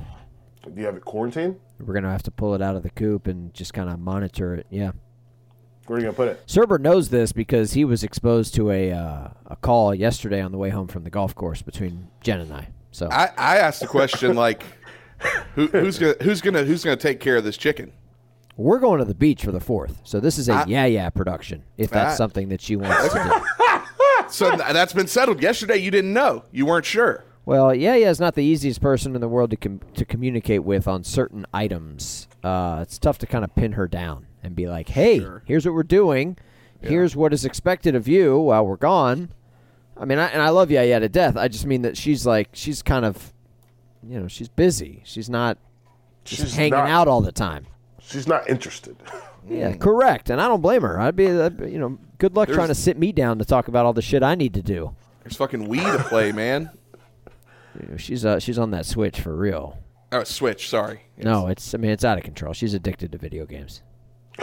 Do 0.62 0.72
you 0.80 0.86
have 0.86 0.96
it 0.96 1.04
quarantined? 1.04 1.56
We're 1.78 1.92
gonna 1.92 2.10
have 2.10 2.22
to 2.22 2.30
pull 2.30 2.54
it 2.54 2.62
out 2.62 2.76
of 2.76 2.82
the 2.82 2.88
coop 2.88 3.26
and 3.26 3.52
just 3.52 3.74
kind 3.74 3.90
of 3.90 3.98
monitor 4.00 4.54
it. 4.54 4.66
Yeah. 4.70 4.92
Where 5.86 5.98
are 5.98 6.00
you 6.00 6.06
gonna 6.06 6.16
put 6.16 6.28
it? 6.28 6.46
Cerber 6.46 6.80
knows 6.80 7.10
this 7.10 7.32
because 7.32 7.74
he 7.74 7.84
was 7.84 8.02
exposed 8.02 8.54
to 8.54 8.70
a 8.70 8.90
uh, 8.92 9.28
a 9.44 9.56
call 9.56 9.94
yesterday 9.94 10.40
on 10.40 10.50
the 10.50 10.56
way 10.56 10.70
home 10.70 10.86
from 10.88 11.04
the 11.04 11.10
golf 11.10 11.34
course 11.34 11.60
between 11.60 12.08
Jen 12.22 12.40
and 12.40 12.50
I. 12.50 12.68
So 12.90 13.10
I, 13.12 13.28
I 13.36 13.58
asked 13.58 13.80
the 13.82 13.86
question 13.86 14.34
like, 14.46 14.62
who, 15.56 15.66
who's 15.66 15.98
gonna 15.98 16.14
who's 16.22 16.40
gonna 16.40 16.64
who's 16.64 16.82
gonna 16.84 16.96
take 16.96 17.20
care 17.20 17.36
of 17.36 17.44
this 17.44 17.58
chicken? 17.58 17.92
we're 18.56 18.78
going 18.78 19.00
to 19.00 19.04
the 19.04 19.16
beach 19.16 19.42
for 19.44 19.50
the 19.50 19.58
fourth. 19.58 19.98
So 20.04 20.20
this 20.20 20.38
is 20.38 20.48
a 20.48 20.52
I- 20.54 20.64
yeah 20.68 20.86
yeah 20.86 21.10
production. 21.10 21.64
If 21.76 21.90
that's 21.90 22.14
Ah. 22.14 22.16
something 22.16 22.48
that 22.48 22.62
she 22.62 22.76
wants 22.76 23.12
to 23.12 23.22
do. 23.22 23.40
So 24.34 24.50
th- 24.50 24.72
that's 24.72 24.92
been 24.92 25.06
settled. 25.06 25.42
Yesterday 25.42 25.76
you 25.76 25.90
didn't 25.90 26.12
know. 26.12 26.44
You 26.52 26.66
weren't 26.66 26.84
sure. 26.86 27.24
Well, 27.46 27.74
yeah 27.74 27.94
yeah 27.94 28.08
is 28.10 28.20
not 28.20 28.34
the 28.34 28.42
easiest 28.44 28.80
person 28.80 29.14
in 29.14 29.20
the 29.20 29.28
world 29.28 29.50
to 29.50 29.56
com- 29.56 29.80
to 29.94 30.04
communicate 30.04 30.64
with 30.64 30.88
on 30.88 31.04
certain 31.04 31.46
items. 31.52 32.26
Uh, 32.42 32.78
it's 32.82 32.98
tough 32.98 33.18
to 33.18 33.26
kind 33.26 33.44
of 33.44 33.54
pin 33.54 33.72
her 33.72 33.86
down 33.86 34.26
and 34.42 34.54
be 34.56 34.66
like, 34.66 34.88
hey, 34.90 35.18
Sure. 35.20 35.42
here's 35.46 35.64
what 35.66 35.74
we're 35.74 35.82
doing. 35.82 36.36
Here's 36.80 37.16
what 37.16 37.32
is 37.32 37.46
expected 37.46 37.94
of 37.94 38.06
you 38.06 38.38
while 38.38 38.66
we're 38.66 38.76
gone. 38.76 39.30
I 39.96 40.04
mean, 40.04 40.18
I, 40.18 40.26
and 40.28 40.42
I 40.42 40.50
love 40.50 40.70
Yaya 40.70 41.00
to 41.00 41.08
death. 41.08 41.34
I 41.36 41.48
just 41.48 41.64
mean 41.64 41.80
that 41.82 41.96
she's 41.96 42.26
like 42.26 42.48
she's 42.52 42.82
kind 42.82 43.04
of, 43.06 43.32
you 44.06 44.18
know, 44.20 44.28
she's 44.28 44.48
busy. 44.48 45.00
She's 45.04 45.30
not 45.30 45.56
just 46.24 46.42
She's 46.42 46.54
hanging 46.56 46.72
not- 46.72 46.88
out 46.90 47.08
all 47.08 47.20
the 47.22 47.32
time. 47.32 47.66
She's 48.00 48.26
not 48.28 48.48
interested. 48.50 48.96
Yeah, 49.48 49.74
correct. 49.76 50.30
And 50.30 50.40
I 50.40 50.48
don't 50.48 50.60
blame 50.60 50.82
her. 50.82 50.98
I'd 51.00 51.16
be, 51.16 51.28
I'd 51.30 51.56
be- 51.58 51.70
you 51.70 51.78
know, 51.78 51.98
good 52.18 52.34
luck 52.36 52.48
There's- 52.48 52.56
trying 52.56 52.68
to 52.68 52.74
sit 52.74 52.98
me 52.98 53.12
down 53.12 53.38
to 53.38 53.44
talk 53.44 53.68
about 53.68 53.84
all 53.86 53.92
the 53.92 54.02
shit 54.02 54.22
I 54.22 54.34
need 54.34 54.54
to 54.54 54.62
do. 54.62 54.94
There's 55.22 55.36
fucking 55.36 55.68
Wii 55.68 55.96
to 55.96 56.04
play, 56.04 56.32
man. 56.42 56.70
She's 57.96 58.24
uh, 58.24 58.38
she's 58.38 58.58
on 58.58 58.70
that 58.70 58.86
switch 58.86 59.20
for 59.20 59.34
real. 59.34 59.78
Oh, 60.12 60.22
Switch. 60.22 60.68
Sorry. 60.68 61.00
No, 61.16 61.48
it's 61.48 61.74
I 61.74 61.78
mean 61.78 61.90
it's 61.90 62.04
out 62.04 62.18
of 62.18 62.24
control. 62.24 62.52
She's 62.52 62.72
addicted 62.72 63.10
to 63.12 63.18
video 63.18 63.46
games. 63.46 63.82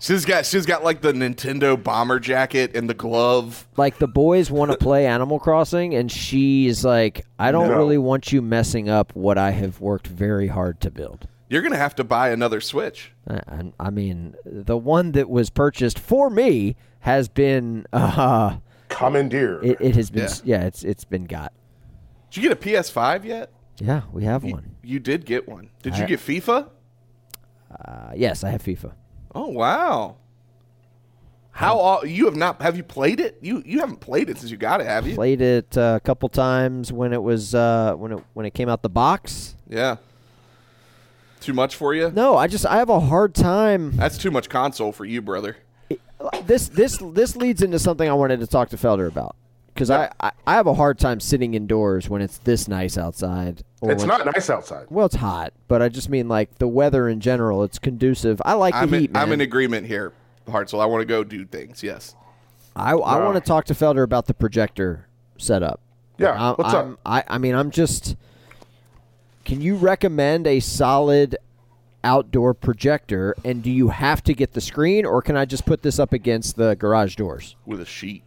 She's 0.00 0.24
got 0.24 0.46
she's 0.46 0.64
got 0.66 0.82
like 0.84 1.00
the 1.02 1.12
Nintendo 1.12 1.80
bomber 1.80 2.18
jacket 2.20 2.74
and 2.76 2.88
the 2.88 2.94
glove. 2.94 3.66
Like 3.76 3.98
the 3.98 4.06
boys 4.08 4.50
want 4.50 4.70
to 4.72 4.76
play 4.78 5.06
Animal 5.06 5.38
Crossing, 5.40 5.94
and 5.94 6.10
she's 6.10 6.84
like, 6.84 7.26
I 7.38 7.50
don't 7.52 7.68
No. 7.68 7.76
really 7.76 7.98
want 7.98 8.32
you 8.32 8.40
messing 8.40 8.88
up 8.88 9.14
what 9.14 9.38
I 9.38 9.50
have 9.50 9.80
worked 9.80 10.06
very 10.06 10.46
hard 10.48 10.80
to 10.82 10.90
build. 10.90 11.26
You're 11.48 11.62
gonna 11.62 11.76
have 11.76 11.94
to 11.96 12.04
buy 12.04 12.28
another 12.30 12.60
Switch. 12.60 13.12
I, 13.26 13.36
I- 13.48 13.72
I 13.80 13.90
mean, 13.90 14.34
the 14.44 14.76
one 14.76 15.12
that 15.12 15.28
was 15.30 15.50
purchased 15.50 15.98
for 15.98 16.28
me 16.30 16.76
has 17.00 17.28
been, 17.28 17.86
uh, 17.92 18.58
Commandeer. 18.88 19.62
it, 19.62 19.80
it 19.80 19.96
has 19.96 20.10
been, 20.10 20.24
Yeah. 20.44 20.60
yeah, 20.60 20.66
it's 20.66 20.84
it's 20.84 21.04
been 21.04 21.24
got. 21.24 21.52
Did 22.30 22.42
you 22.42 22.48
get 22.50 22.52
a 22.52 22.68
PS5 22.68 23.24
yet? 23.24 23.50
Yeah, 23.78 24.02
we 24.12 24.24
have 24.24 24.44
one. 24.44 24.74
You 24.82 24.98
did 24.98 25.24
get 25.24 25.48
one. 25.48 25.70
Did 25.82 25.96
you 25.96 26.06
get 26.06 26.18
FIFA? 26.20 26.68
Uh, 27.70 28.12
yes, 28.16 28.42
I 28.44 28.50
have 28.50 28.62
FIFA. 28.62 28.92
Oh 29.34 29.48
wow. 29.48 30.16
How 31.50 31.76
all, 31.78 32.06
you 32.06 32.26
have 32.26 32.36
not 32.36 32.62
have 32.62 32.76
you 32.76 32.82
played 32.84 33.18
it? 33.20 33.38
You 33.40 33.62
you 33.66 33.80
haven't 33.80 34.00
played 34.00 34.30
it 34.30 34.38
since 34.38 34.50
you 34.50 34.56
got 34.56 34.80
it, 34.80 34.86
have 34.86 35.06
you? 35.06 35.14
Played 35.14 35.40
it 35.40 35.76
uh, 35.76 35.94
a 35.96 36.00
couple 36.00 36.28
times 36.28 36.92
when 36.92 37.12
it 37.12 37.22
was 37.22 37.54
uh, 37.54 37.94
when 37.96 38.12
it 38.12 38.24
when 38.34 38.46
it 38.46 38.54
came 38.54 38.68
out 38.68 38.82
the 38.82 38.88
box. 38.88 39.56
Yeah. 39.68 39.96
Too 41.40 41.52
much 41.54 41.76
for 41.76 41.94
you? 41.94 42.10
No, 42.10 42.36
I 42.36 42.46
just 42.46 42.66
I 42.66 42.76
have 42.76 42.88
a 42.90 43.00
hard 43.00 43.34
time. 43.34 43.96
That's 43.96 44.18
too 44.18 44.30
much 44.30 44.48
console 44.48 44.92
for 44.92 45.04
you, 45.04 45.22
brother. 45.22 45.56
This 46.44 46.68
this 46.68 46.98
this 46.98 47.36
leads 47.36 47.62
into 47.62 47.78
something 47.78 48.08
I 48.08 48.12
wanted 48.12 48.40
to 48.40 48.46
talk 48.46 48.68
to 48.70 48.76
Felder 48.76 49.06
about 49.06 49.36
because 49.72 49.90
I, 49.90 50.10
I 50.20 50.32
I 50.46 50.54
have 50.54 50.66
a 50.66 50.74
hard 50.74 50.98
time 50.98 51.20
sitting 51.20 51.54
indoors 51.54 52.08
when 52.10 52.20
it's 52.22 52.38
this 52.38 52.66
nice 52.68 52.98
outside. 52.98 53.62
Or 53.80 53.92
It's 53.92 54.00
when- 54.02 54.08
not 54.08 54.26
nice 54.26 54.50
outside. 54.50 54.86
Well, 54.90 55.06
it's 55.06 55.14
hot, 55.14 55.52
but 55.68 55.80
I 55.80 55.88
just 55.88 56.08
mean 56.10 56.26
like 56.28 56.58
the 56.58 56.66
weather 56.68 57.08
in 57.08 57.20
general. 57.20 57.62
It's 57.62 57.78
conducive. 57.78 58.42
I 58.44 58.54
like 58.54 58.74
the 58.74 58.80
I'm 58.80 58.88
heat, 58.92 59.04
in, 59.06 59.12
man. 59.12 59.22
I'm 59.22 59.32
in 59.32 59.40
agreement 59.40 59.86
here, 59.86 60.12
Hartzell. 60.48 60.80
I 60.82 60.86
want 60.86 61.02
to 61.02 61.06
go 61.06 61.22
do 61.22 61.44
things. 61.46 61.82
Yes. 61.82 62.16
I, 62.74 62.92
I 62.92 63.18
want 63.24 63.34
to 63.36 63.40
talk 63.40 63.64
to 63.66 63.74
Felder 63.74 64.02
about 64.02 64.26
the 64.26 64.34
projector 64.34 65.06
setup. 65.36 65.80
Yeah, 66.18 66.30
I, 66.30 66.52
what's 66.52 66.74
up? 66.74 66.84
I'm, 66.84 66.98
I, 67.06 67.24
I 67.28 67.38
mean, 67.38 67.54
I'm 67.54 67.70
just. 67.70 68.16
Can 69.48 69.62
you 69.62 69.76
recommend 69.76 70.46
a 70.46 70.60
solid 70.60 71.34
outdoor 72.04 72.52
projector? 72.52 73.34
And 73.46 73.62
do 73.62 73.70
you 73.70 73.88
have 73.88 74.22
to 74.24 74.34
get 74.34 74.52
the 74.52 74.60
screen, 74.60 75.06
or 75.06 75.22
can 75.22 75.38
I 75.38 75.46
just 75.46 75.64
put 75.64 75.80
this 75.80 75.98
up 75.98 76.12
against 76.12 76.56
the 76.56 76.76
garage 76.76 77.16
doors? 77.16 77.56
With 77.64 77.80
a 77.80 77.86
sheet. 77.86 78.24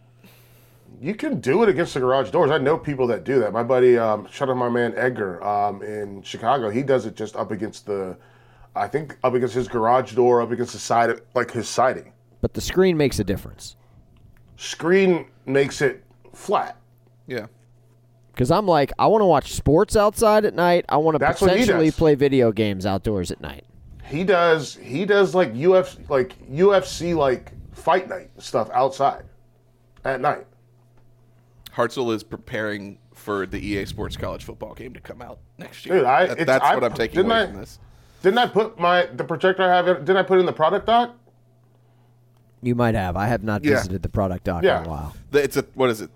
You 1.00 1.14
can 1.14 1.38
do 1.38 1.62
it 1.62 1.68
against 1.68 1.94
the 1.94 2.00
garage 2.00 2.32
doors. 2.32 2.50
I 2.50 2.58
know 2.58 2.76
people 2.76 3.06
that 3.06 3.22
do 3.22 3.38
that. 3.38 3.52
My 3.52 3.62
buddy, 3.62 3.96
um, 3.96 4.26
shout 4.32 4.50
out 4.50 4.56
my 4.56 4.68
man 4.68 4.94
Edgar 4.96 5.40
um, 5.44 5.80
in 5.84 6.22
Chicago. 6.22 6.70
He 6.70 6.82
does 6.82 7.06
it 7.06 7.14
just 7.14 7.36
up 7.36 7.52
against 7.52 7.86
the, 7.86 8.16
I 8.74 8.88
think 8.88 9.16
up 9.22 9.34
against 9.34 9.54
his 9.54 9.68
garage 9.68 10.14
door, 10.14 10.42
up 10.42 10.50
against 10.50 10.72
the 10.72 10.80
side, 10.80 11.10
of, 11.10 11.22
like 11.36 11.52
his 11.52 11.68
siding. 11.68 12.12
But 12.40 12.54
the 12.54 12.60
screen 12.60 12.96
makes 12.96 13.20
a 13.20 13.24
difference. 13.24 13.76
Screen 14.56 15.26
makes 15.46 15.82
it 15.82 16.02
flat. 16.32 16.78
Yeah. 17.28 17.46
Because 18.32 18.50
I'm 18.50 18.66
like, 18.66 18.92
I 18.98 19.06
want 19.08 19.20
to 19.22 19.26
watch 19.26 19.52
sports 19.52 19.94
outside 19.96 20.44
at 20.44 20.54
night. 20.54 20.84
I 20.88 20.96
want 20.96 21.14
to 21.16 21.18
That's 21.18 21.38
potentially 21.40 21.90
play 21.90 22.14
video 22.14 22.50
games 22.52 22.86
outdoors 22.86 23.30
at 23.30 23.40
night. 23.40 23.64
He 24.04 24.24
does. 24.24 24.74
He 24.76 25.04
does 25.04 25.34
like 25.34 25.52
UFC, 25.54 26.08
like 26.08 26.34
UFC, 26.50 27.14
like 27.16 27.52
fight 27.72 28.08
night 28.08 28.30
stuff 28.38 28.70
outside 28.72 29.24
at 30.04 30.20
night. 30.20 30.46
Hartzell 31.74 32.14
is 32.14 32.22
preparing 32.22 32.98
for 33.14 33.46
the 33.46 33.58
EA 33.58 33.84
Sports 33.86 34.16
College 34.16 34.44
football 34.44 34.74
game 34.74 34.92
to 34.94 35.00
come 35.00 35.22
out 35.22 35.38
next 35.58 35.86
year. 35.86 35.96
Dude, 35.98 36.04
I- 36.06 36.26
That- 36.26 36.46
that's 36.46 36.64
I 36.64 36.74
what 36.74 36.84
I'm 36.84 36.92
taking 36.94 37.16
didn't 37.16 37.30
away 37.30 37.42
I- 37.42 37.46
from 37.46 37.56
this. 37.56 37.78
Didn't 38.22 38.38
I 38.38 38.46
put 38.46 38.78
my 38.78 39.06
the 39.14 39.24
projector 39.24 39.62
I 39.62 39.68
have? 39.76 39.88
in- 39.88 39.96
Didn't 40.04 40.16
I 40.18 40.22
put 40.22 40.38
in 40.38 40.46
the 40.46 40.52
product 40.52 40.86
doc? 40.86 41.14
You 42.62 42.74
might 42.74 42.94
have. 42.94 43.16
I 43.16 43.26
have 43.26 43.42
not 43.42 43.64
Yeah. 43.64 43.76
visited 43.76 44.02
the 44.02 44.08
product 44.08 44.44
doc 44.44 44.62
Yeah. 44.62 44.80
in 44.80 44.86
a 44.86 44.88
while. 44.88 45.14
It's 45.32 45.56
a 45.56 45.64
what 45.74 45.90
is 45.90 46.00
it? 46.00 46.10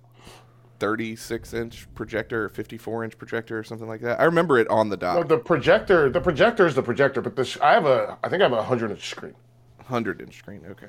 36 0.78 1.54
inch 1.54 1.86
projector 1.94 2.44
or 2.44 2.48
54 2.48 3.04
inch 3.04 3.18
projector 3.18 3.58
or 3.58 3.64
something 3.64 3.88
like 3.88 4.00
that. 4.02 4.20
I 4.20 4.24
remember 4.24 4.58
it 4.58 4.68
on 4.68 4.88
the 4.88 4.96
No, 4.96 5.00
dock. 5.22 5.28
the 5.28 5.38
projector. 5.38 6.10
The 6.10 6.20
projector 6.20 6.66
is 6.66 6.74
the 6.74 6.82
projector, 6.82 7.20
but 7.20 7.36
this 7.36 7.58
I 7.60 7.72
have 7.72 7.86
a. 7.86 8.18
I 8.22 8.28
think 8.28 8.42
I 8.42 8.44
have 8.44 8.52
a 8.52 8.62
hundred 8.62 8.90
inch 8.90 9.08
screen. 9.08 9.34
100 9.78 10.20
inch 10.20 10.36
screen. 10.38 10.62
Okay. 10.70 10.88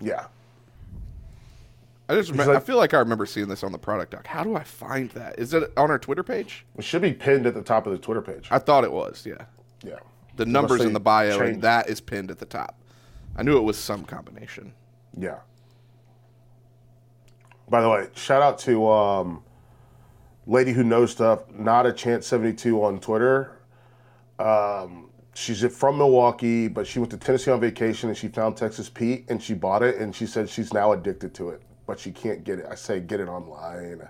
Yeah. 0.00 0.26
I 2.08 2.14
just 2.14 2.32
remem- 2.32 2.46
like- 2.46 2.56
I 2.56 2.60
feel 2.60 2.78
like 2.78 2.94
I 2.94 2.98
remember 2.98 3.26
seeing 3.26 3.48
this 3.48 3.62
on 3.62 3.72
the 3.72 3.78
product 3.78 4.12
doc. 4.12 4.26
How 4.26 4.42
do 4.42 4.56
I 4.56 4.64
find 4.64 5.10
that? 5.10 5.38
Is 5.38 5.52
it 5.52 5.70
on 5.76 5.90
our 5.90 5.98
Twitter 5.98 6.22
page? 6.22 6.64
It 6.76 6.84
should 6.84 7.02
be 7.02 7.12
pinned 7.12 7.46
at 7.46 7.52
the 7.54 7.62
top 7.62 7.86
of 7.86 7.92
the 7.92 7.98
Twitter 7.98 8.22
page. 8.22 8.48
I 8.50 8.58
thought 8.58 8.84
it 8.84 8.92
was. 8.92 9.26
Yeah. 9.26 9.44
yeah. 9.84 9.96
The 10.36 10.46
numbers 10.46 10.80
in 10.80 10.92
the 10.94 11.00
bio 11.00 11.38
and 11.40 11.60
that 11.62 11.90
is 11.90 12.00
pinned 12.00 12.30
at 12.30 12.38
the 12.38 12.46
top. 12.46 12.80
I 13.36 13.42
knew 13.42 13.58
it 13.58 13.62
was 13.62 13.76
some 13.76 14.04
combination. 14.04 14.72
Yeah. 15.16 15.38
By 17.68 17.82
the 17.82 17.88
way, 17.88 18.08
shout 18.14 18.42
out 18.42 18.58
to 18.60 18.88
um, 18.88 19.42
lady 20.46 20.72
who 20.72 20.82
knows 20.82 21.10
stuff. 21.12 21.50
Not 21.52 21.86
a 21.86 21.92
chance 21.92 22.26
seventy 22.26 22.54
two 22.54 22.82
on 22.82 22.98
Twitter. 23.00 23.58
Um, 24.38 25.10
she's 25.34 25.64
from 25.74 25.98
Milwaukee, 25.98 26.68
but 26.68 26.86
she 26.86 26.98
went 26.98 27.10
to 27.10 27.16
Tennessee 27.16 27.50
on 27.50 27.60
vacation 27.60 28.08
and 28.08 28.16
she 28.16 28.28
found 28.28 28.56
Texas 28.56 28.88
Pete 28.88 29.24
and 29.28 29.42
she 29.42 29.54
bought 29.54 29.82
it 29.82 29.96
and 29.96 30.14
she 30.14 30.26
said 30.26 30.48
she's 30.48 30.72
now 30.72 30.92
addicted 30.92 31.34
to 31.34 31.50
it, 31.50 31.62
but 31.86 31.98
she 31.98 32.10
can't 32.10 32.44
get 32.44 32.58
it. 32.58 32.66
I 32.70 32.74
say 32.74 33.00
get 33.00 33.20
it 33.20 33.28
online. 33.28 34.08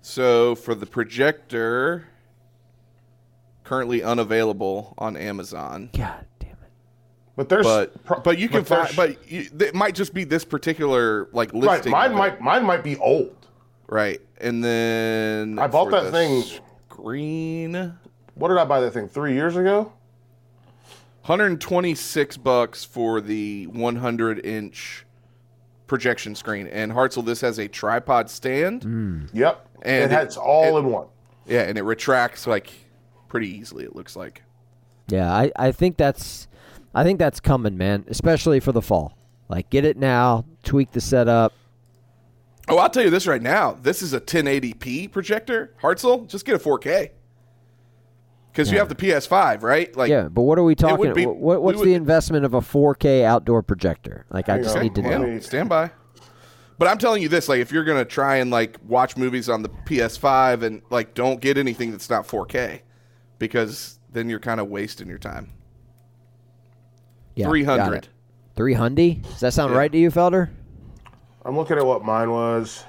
So 0.00 0.54
for 0.54 0.74
the 0.74 0.86
projector, 0.86 2.06
currently 3.64 4.02
unavailable 4.02 4.94
on 4.96 5.16
Amazon. 5.16 5.90
God 5.92 6.00
damn 6.02 6.20
it. 6.20 6.35
But 7.36 7.48
there's 7.50 7.66
But 7.66 8.02
pro- 8.04 8.20
but 8.20 8.38
you 8.38 8.48
can 8.48 8.64
there's- 8.64 8.94
find 8.94 8.96
but 8.96 9.30
you, 9.30 9.48
it 9.60 9.74
might 9.74 9.94
just 9.94 10.14
be 10.14 10.24
this 10.24 10.44
particular 10.44 11.28
like 11.32 11.52
right. 11.52 11.62
listing. 11.62 11.92
Mine 11.92 12.14
might 12.14 12.40
mine 12.40 12.64
might 12.64 12.82
be 12.82 12.96
old. 12.96 13.46
right, 13.88 14.20
and 14.40 14.64
then 14.64 15.58
I 15.58 15.66
bought 15.66 15.90
that 15.90 16.10
thing- 16.12 16.42
green. 16.88 17.94
What 18.34 18.48
did 18.48 18.56
I 18.58 18.64
buy 18.64 18.80
that 18.80 18.92
thing 18.92 19.08
three 19.08 19.34
years 19.34 19.56
ago? 19.56 19.92
126 21.22 22.36
bucks 22.36 22.84
for 22.84 23.20
the 23.20 23.66
100 23.66 24.44
inch 24.46 25.04
projection 25.86 26.34
screen. 26.34 26.66
And 26.68 26.92
Hartzell, 26.92 27.24
this 27.24 27.40
has 27.40 27.58
a 27.58 27.66
tripod 27.68 28.30
stand. 28.30 28.82
Hmm. 28.84 29.26
Yep. 29.32 29.66
And 29.82 30.12
it 30.12 30.16
it- 30.16 30.36
all 30.36 30.76
it- 30.76 30.80
in 30.80 30.86
one. 30.90 31.06
Yeah, 31.46 31.62
and 31.62 31.78
it 31.78 31.82
retracts 31.82 32.46
like 32.46 32.70
pretty 33.28 33.48
easily. 33.48 33.84
It 33.84 33.94
looks 33.94 34.16
like. 34.16 34.42
Yeah, 35.08 35.32
I, 35.32 35.52
I 35.56 35.70
think 35.72 35.96
that's 35.96 36.48
I 36.96 37.04
think 37.04 37.18
that's 37.18 37.40
coming, 37.40 37.76
man. 37.76 38.04
Especially 38.08 38.58
for 38.58 38.72
the 38.72 38.80
fall. 38.82 39.16
Like 39.48 39.68
get 39.70 39.84
it 39.84 39.96
now, 39.96 40.44
tweak 40.64 40.92
the 40.92 41.00
setup. 41.00 41.52
Oh, 42.68 42.78
I'll 42.78 42.90
tell 42.90 43.04
you 43.04 43.10
this 43.10 43.26
right 43.26 43.42
now. 43.42 43.72
This 43.80 44.02
is 44.02 44.12
a 44.12 44.20
1080p 44.20 45.12
projector. 45.12 45.74
Hartzell, 45.80 46.26
just 46.26 46.44
get 46.44 46.56
a 46.56 46.58
4K. 46.58 47.10
Because 48.50 48.72
you 48.72 48.78
have 48.78 48.88
the 48.88 48.94
PS5, 48.94 49.62
right? 49.62 49.94
Like, 49.94 50.08
Yeah, 50.08 50.28
but 50.28 50.42
what 50.42 50.58
are 50.58 50.64
we 50.64 50.74
talking? 50.74 50.96
would 50.98 51.14
be- 51.14 51.26
what, 51.26 51.36
what- 51.36 51.62
what's 51.62 51.78
would- 51.78 51.86
the 51.86 51.94
investment 51.94 52.44
of 52.46 52.54
a 52.54 52.60
4K 52.60 53.22
outdoor 53.24 53.62
projector? 53.62 54.24
Like 54.30 54.48
I 54.48 54.62
just 54.62 54.76
on. 54.76 54.82
need 54.82 54.94
to 54.94 55.02
know. 55.02 55.18
me- 55.18 55.40
stand 55.40 55.68
by. 55.68 55.90
But 56.78 56.88
I'm 56.88 56.98
telling 56.98 57.22
you 57.22 57.28
this, 57.28 57.48
like, 57.48 57.60
if 57.60 57.70
you're 57.70 57.84
gonna 57.84 58.04
try 58.04 58.36
and 58.36 58.50
like 58.50 58.78
watch 58.86 59.16
movies 59.16 59.48
on 59.48 59.62
the 59.62 59.68
PS5 59.68 60.62
and 60.62 60.82
like 60.90 61.14
don't 61.14 61.40
get 61.40 61.56
anything 61.58 61.90
that's 61.90 62.10
not 62.10 62.26
4K, 62.26 62.80
because 63.38 63.98
then 64.10 64.28
you're 64.30 64.40
kind 64.40 64.58
of 64.60 64.68
wasting 64.68 65.06
your 65.08 65.18
time. 65.18 65.52
Yeah, 67.36 67.48
300. 67.48 68.08
Three 68.56 68.72
hundred. 68.72 69.22
Does 69.22 69.40
that 69.40 69.52
sound 69.52 69.72
Yeah. 69.72 69.78
right 69.78 69.92
to 69.92 69.98
you, 69.98 70.10
Felder? 70.10 70.48
I'm 71.44 71.54
looking 71.56 71.76
at 71.76 71.84
what 71.86 72.04
mine 72.04 72.30
was. 72.30 72.82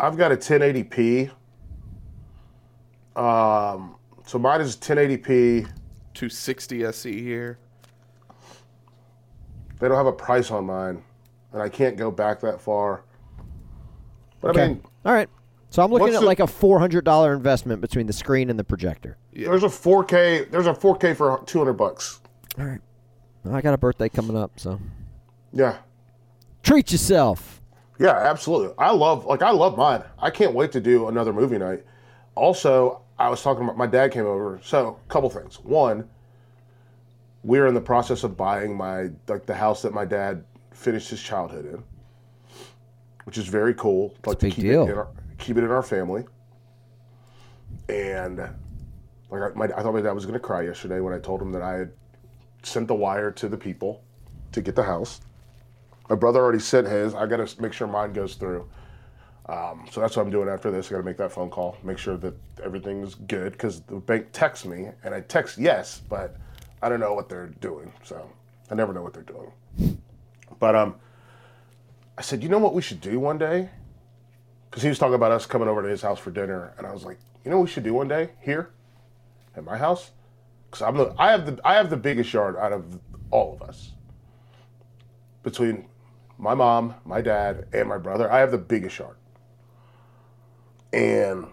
I've 0.00 0.16
got 0.16 0.32
a 0.32 0.36
1080p. 0.36 1.30
Um, 3.14 3.96
so 4.26 4.38
mine 4.38 4.60
is 4.62 4.76
1080p. 4.76 5.66
260 6.14 6.84
SE 6.86 7.22
here. 7.22 7.58
They 9.78 9.86
don't 9.86 9.96
have 9.96 10.06
a 10.06 10.12
price 10.12 10.50
on 10.50 10.66
mine, 10.66 11.04
and 11.52 11.62
I 11.62 11.68
can't 11.68 11.96
go 11.96 12.10
back 12.10 12.40
that 12.40 12.60
far. 12.60 13.02
But 14.40 14.50
Okay. 14.52 14.64
I 14.64 14.68
mean, 14.68 14.82
All 15.04 15.12
right. 15.12 15.28
So 15.70 15.82
I'm 15.82 15.90
looking 15.90 16.04
What's 16.06 16.16
at 16.16 16.20
the- 16.20 16.26
like 16.26 16.40
a 16.40 16.46
four 16.46 16.78
hundred 16.78 17.04
dollar 17.04 17.32
investment 17.34 17.80
between 17.80 18.06
the 18.06 18.12
screen 18.12 18.50
and 18.50 18.58
the 18.58 18.64
projector. 18.64 19.16
there's 19.34 19.62
a 19.64 19.68
4K. 19.68 20.50
There's 20.50 20.66
a 20.66 20.72
4K 20.74 21.14
for 21.14 21.42
200 21.46 21.74
bucks. 21.74 22.20
All 22.58 22.64
right. 22.64 22.80
Well, 23.44 23.54
I 23.54 23.60
got 23.60 23.74
a 23.74 23.78
birthday 23.78 24.08
coming 24.08 24.36
up, 24.36 24.52
so 24.58 24.80
Yeah, 25.52 25.76
treat 26.62 26.90
yourself. 26.90 27.60
yeah, 27.98 28.10
absolutely. 28.16 28.74
I 28.78 28.92
love 28.92 29.26
like 29.26 29.42
I 29.42 29.50
love 29.50 29.76
mine. 29.76 30.02
I 30.18 30.30
can't 30.30 30.54
wait 30.54 30.72
to 30.72 30.80
do 30.80 31.08
another 31.08 31.32
movie 31.32 31.58
night. 31.58 31.84
Also, 32.34 33.02
I 33.18 33.28
was 33.28 33.42
talking 33.42 33.64
about 33.64 33.76
my 33.76 33.86
dad 33.86 34.12
came 34.12 34.26
over. 34.26 34.60
So, 34.62 34.98
a 35.04 35.08
couple 35.12 35.28
things. 35.30 35.60
One, 35.60 36.08
we're 37.44 37.66
in 37.66 37.74
the 37.74 37.80
process 37.80 38.24
of 38.24 38.36
buying 38.36 38.76
my 38.76 39.10
like 39.28 39.44
the 39.46 39.54
house 39.54 39.82
that 39.82 39.92
my 39.94 40.04
dad 40.04 40.44
finished 40.72 41.10
his 41.10 41.22
childhood 41.22 41.66
in, 41.66 41.82
which 43.24 43.38
is 43.38 43.46
very 43.46 43.74
cool. 43.74 44.14
Like 44.26 44.38
big 44.40 44.50
to 44.52 44.56
keep 44.56 44.64
deal. 44.64 44.82
Our, 44.84 45.08
keep 45.38 45.56
it 45.56 45.64
in 45.64 45.70
our 45.70 45.82
family. 45.82 46.24
And 47.88 48.38
like 49.30 49.42
I, 49.42 49.48
my, 49.54 49.64
I 49.66 49.82
thought 49.82 49.94
my 49.94 50.00
dad 50.00 50.12
was 50.12 50.26
going 50.26 50.34
to 50.34 50.40
cry 50.40 50.62
yesterday 50.62 51.00
when 51.00 51.14
I 51.14 51.18
told 51.18 51.40
him 51.40 51.52
that 51.52 51.62
I 51.62 51.74
had 51.74 51.92
sent 52.62 52.88
the 52.88 52.94
wire 52.94 53.30
to 53.32 53.48
the 53.48 53.56
people 53.56 54.02
to 54.52 54.60
get 54.60 54.74
the 54.74 54.82
house. 54.82 55.20
My 56.08 56.16
brother 56.16 56.40
already 56.40 56.58
sent 56.58 56.86
his. 56.86 57.14
I 57.14 57.26
got 57.26 57.46
to 57.46 57.62
make 57.62 57.72
sure 57.72 57.86
mine 57.86 58.12
goes 58.12 58.34
through. 58.34 58.68
Um, 59.46 59.86
so 59.90 60.00
that's 60.00 60.16
what 60.16 60.22
I'm 60.22 60.30
doing 60.30 60.48
after 60.48 60.70
this. 60.70 60.88
I 60.88 60.90
got 60.90 60.98
to 60.98 61.02
make 61.02 61.16
that 61.18 61.32
phone 61.32 61.48
call, 61.48 61.76
make 61.82 61.98
sure 61.98 62.16
that 62.18 62.34
everything's 62.62 63.14
good 63.14 63.52
because 63.52 63.80
the 63.82 63.96
bank 63.96 64.28
texts 64.32 64.66
me 64.66 64.88
and 65.04 65.14
I 65.14 65.22
text 65.22 65.58
yes, 65.58 66.02
but 66.08 66.36
I 66.82 66.88
don't 66.88 67.00
know 67.00 67.14
what 67.14 67.28
they're 67.28 67.46
doing. 67.60 67.90
So 68.02 68.30
I 68.70 68.74
never 68.74 68.92
know 68.92 69.02
what 69.02 69.14
they're 69.14 69.22
doing. 69.22 69.98
But 70.58 70.74
um, 70.74 70.96
I 72.16 72.22
said, 72.22 72.42
you 72.42 72.48
know 72.48 72.58
what 72.58 72.74
we 72.74 72.82
should 72.82 73.00
do 73.00 73.18
one 73.20 73.38
day? 73.38 73.70
Because 74.70 74.82
he 74.82 74.88
was 74.88 74.98
talking 74.98 75.14
about 75.14 75.32
us 75.32 75.46
coming 75.46 75.68
over 75.68 75.82
to 75.82 75.88
his 75.88 76.02
house 76.02 76.18
for 76.18 76.30
dinner, 76.30 76.74
and 76.78 76.86
I 76.86 76.92
was 76.92 77.04
like, 77.04 77.18
you 77.44 77.50
know 77.50 77.58
what 77.58 77.64
we 77.64 77.70
should 77.70 77.84
do 77.84 77.94
one 77.94 78.08
day 78.08 78.30
here 78.42 78.70
at 79.56 79.64
my 79.64 79.78
house? 79.78 80.10
Because 80.70 80.82
I'm 80.82 80.96
the 80.96 81.14
I 81.18 81.30
have 81.30 81.46
the 81.46 81.60
I 81.64 81.74
have 81.74 81.90
the 81.90 81.96
biggest 81.96 82.32
yard 82.32 82.56
out 82.56 82.72
of 82.72 82.98
all 83.30 83.54
of 83.54 83.62
us. 83.66 83.92
Between 85.42 85.86
my 86.36 86.54
mom, 86.54 86.94
my 87.04 87.20
dad, 87.20 87.66
and 87.72 87.88
my 87.88 87.98
brother, 87.98 88.30
I 88.30 88.40
have 88.40 88.50
the 88.50 88.58
biggest 88.58 88.98
yard. 88.98 89.16
And 90.92 91.46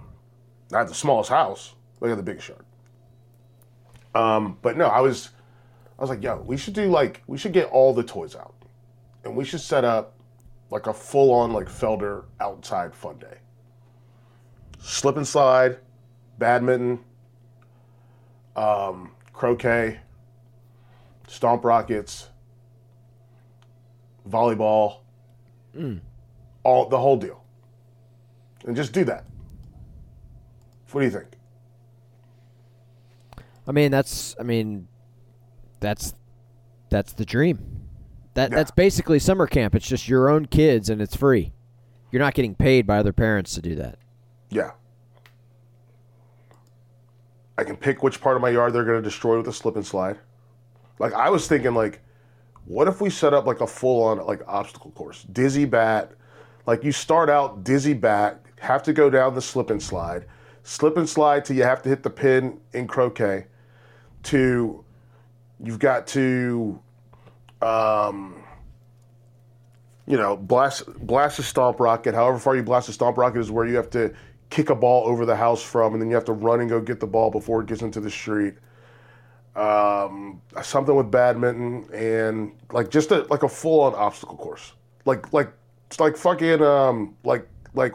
I 0.73 0.80
have 0.80 0.89
the 0.89 0.95
smallest 0.95 1.30
house. 1.30 1.73
Look 2.01 2.12
at 2.12 2.17
the 2.17 2.23
biggest 2.23 2.49
yard. 2.49 2.65
Um, 4.13 4.58
but 4.62 4.78
no, 4.78 4.88
I 4.88 5.01
was 5.01 5.30
I 5.97 6.01
was 6.01 6.10
like, 6.10 6.23
yo, 6.23 6.38
we 6.38 6.58
should 6.58 6.73
do 6.73 6.89
like 6.89 7.23
we 7.28 7.38
should 7.38 7.54
get 7.54 7.69
all 7.69 7.93
the 7.93 8.04
toys 8.04 8.36
out. 8.36 8.54
And 9.23 9.36
we 9.36 9.45
should 9.45 9.62
set 9.62 9.84
up 9.84 10.14
like 10.69 10.88
a 10.88 10.93
full 10.93 11.32
on 11.32 11.54
like 11.54 11.67
Felder 11.67 12.25
outside 12.39 12.93
fun 12.93 13.17
day. 13.17 13.38
Slip 14.80 15.17
and 15.17 15.28
slide, 15.28 15.78
badminton, 16.38 16.99
um, 18.56 19.12
croquet, 19.34 19.99
stomp 21.28 21.63
rockets, 21.63 22.30
volleyball, 24.30 24.99
all 26.63 26.89
the 26.89 26.97
whole 26.97 27.17
deal, 27.17 27.43
and 28.65 28.75
just 28.75 28.93
do 28.93 29.04
that. 29.06 29.25
What 30.91 31.01
do 31.01 31.06
you 31.06 31.12
think? 31.12 31.28
I 33.67 33.71
mean, 33.71 33.91
that's 33.91 34.36
I 34.39 34.43
mean, 34.43 34.88
that's 35.80 36.13
that's 36.89 37.13
the 37.13 37.25
dream. 37.25 37.74
That 38.36 38.52
Yeah. 38.52 38.58
that's 38.58 38.71
basically 38.71 39.19
summer 39.19 39.48
camp. 39.48 39.76
It's 39.76 39.88
just 39.88 40.08
your 40.08 40.30
own 40.30 40.45
kids 40.45 40.89
and 40.89 41.02
it's 41.02 41.15
free. 41.15 41.54
You're 42.12 42.21
not 42.21 42.34
getting 42.34 42.54
paid 42.56 42.86
by 42.86 43.00
other 43.00 43.12
parents 43.13 43.54
to 43.56 43.62
do 43.62 43.76
that. 43.76 43.98
Yeah. 44.50 44.71
I 47.58 47.63
can 47.63 47.78
pick 47.78 48.04
which 48.04 48.21
part 48.21 48.36
of 48.36 48.41
my 48.41 48.50
yard 48.50 48.74
they're 48.74 48.84
going 48.84 49.02
to 49.02 49.08
destroy 49.10 49.38
with 49.38 49.48
a 49.48 49.54
slip 49.54 49.76
and 49.76 49.86
slide. 49.86 50.17
Like 51.00 51.13
I 51.13 51.30
was 51.30 51.48
thinking, 51.48 51.74
like, 51.74 52.02
what 52.65 52.88
if 52.88 53.00
we 53.02 53.10
set 53.10 53.34
up 53.34 53.45
like 53.45 53.62
a 53.62 53.67
full 53.67 54.04
on 54.04 54.26
like 54.26 54.41
obstacle 54.48 54.91
course, 54.91 55.24
dizzy 55.32 55.65
bat, 55.65 56.12
like 56.65 56.84
you 56.84 56.91
start 56.91 57.30
out 57.30 57.63
dizzy 57.63 57.93
bat, 57.93 58.41
have 58.60 58.84
to 58.84 58.93
go 58.93 59.10
down 59.10 59.36
the 59.36 59.41
slip 59.41 59.69
and 59.69 59.82
slide, 59.82 60.26
slip 60.63 60.98
and 60.98 61.08
slide 61.08 61.45
till 61.45 61.56
you 61.56 61.63
have 61.63 61.82
to 61.84 61.89
hit 61.89 62.04
the 62.04 62.10
pin 62.10 62.60
in 62.74 62.88
croquet, 62.88 63.45
to 64.24 64.84
you've 65.63 65.80
got 65.80 66.08
to, 66.08 66.80
um, 67.65 68.36
you 70.06 70.17
know, 70.17 70.38
blast 70.38 70.86
blast 70.99 71.39
a 71.39 71.43
stomp 71.43 71.80
rocket. 71.80 72.13
However 72.13 72.38
far 72.38 72.56
you 72.56 72.63
blast 72.63 72.89
a 72.89 72.93
stomp 72.93 73.17
rocket 73.17 73.39
is 73.39 73.49
where 73.51 73.65
you 73.65 73.75
have 73.75 73.89
to 73.91 74.13
kick 74.49 74.69
a 74.69 74.75
ball 74.75 75.08
over 75.08 75.25
the 75.25 75.36
house 75.36 75.63
from, 75.63 75.93
and 75.93 76.01
then 76.01 76.10
you 76.10 76.15
have 76.15 76.25
to 76.25 76.34
run 76.34 76.62
and 76.62 76.69
go 76.69 76.80
get 76.80 76.99
the 76.99 77.08
ball 77.08 77.32
before 77.32 77.62
it 77.62 77.67
gets 77.67 77.82
into 77.82 77.99
the 77.99 78.12
street. 78.12 78.54
Um, 79.56 80.41
something 80.62 80.95
with 80.95 81.10
badminton 81.10 81.88
and 81.93 82.51
like 82.71 82.89
just 82.89 83.12
a 83.12 83.21
like 83.30 83.43
a 83.43 83.49
full 83.49 83.82
on 83.82 83.95
obstacle 83.95 84.38
course, 84.38 84.73
like 85.06 85.34
like 85.34 85.51
it's 85.88 85.99
like 85.99 86.17
fucking 86.17 86.62
um 86.62 87.15
like 87.23 87.47
like 87.73 87.93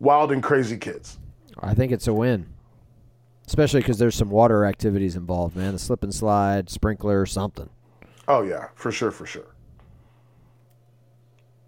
wild 0.00 0.32
and 0.32 0.42
crazy 0.42 0.78
kids. 0.78 1.18
I 1.60 1.74
think 1.74 1.92
it's 1.92 2.06
a 2.06 2.14
win. 2.14 2.46
Especially 3.46 3.80
because 3.80 3.98
there's 3.98 4.16
some 4.16 4.28
water 4.28 4.64
activities 4.64 5.14
involved, 5.14 5.54
man. 5.54 5.72
The 5.72 5.78
slip 5.78 6.02
and 6.02 6.12
slide, 6.12 6.68
sprinkler, 6.68 7.24
something. 7.26 7.70
Oh 8.28 8.42
yeah, 8.42 8.68
for 8.74 8.90
sure, 8.90 9.10
for 9.10 9.26
sure. 9.26 9.54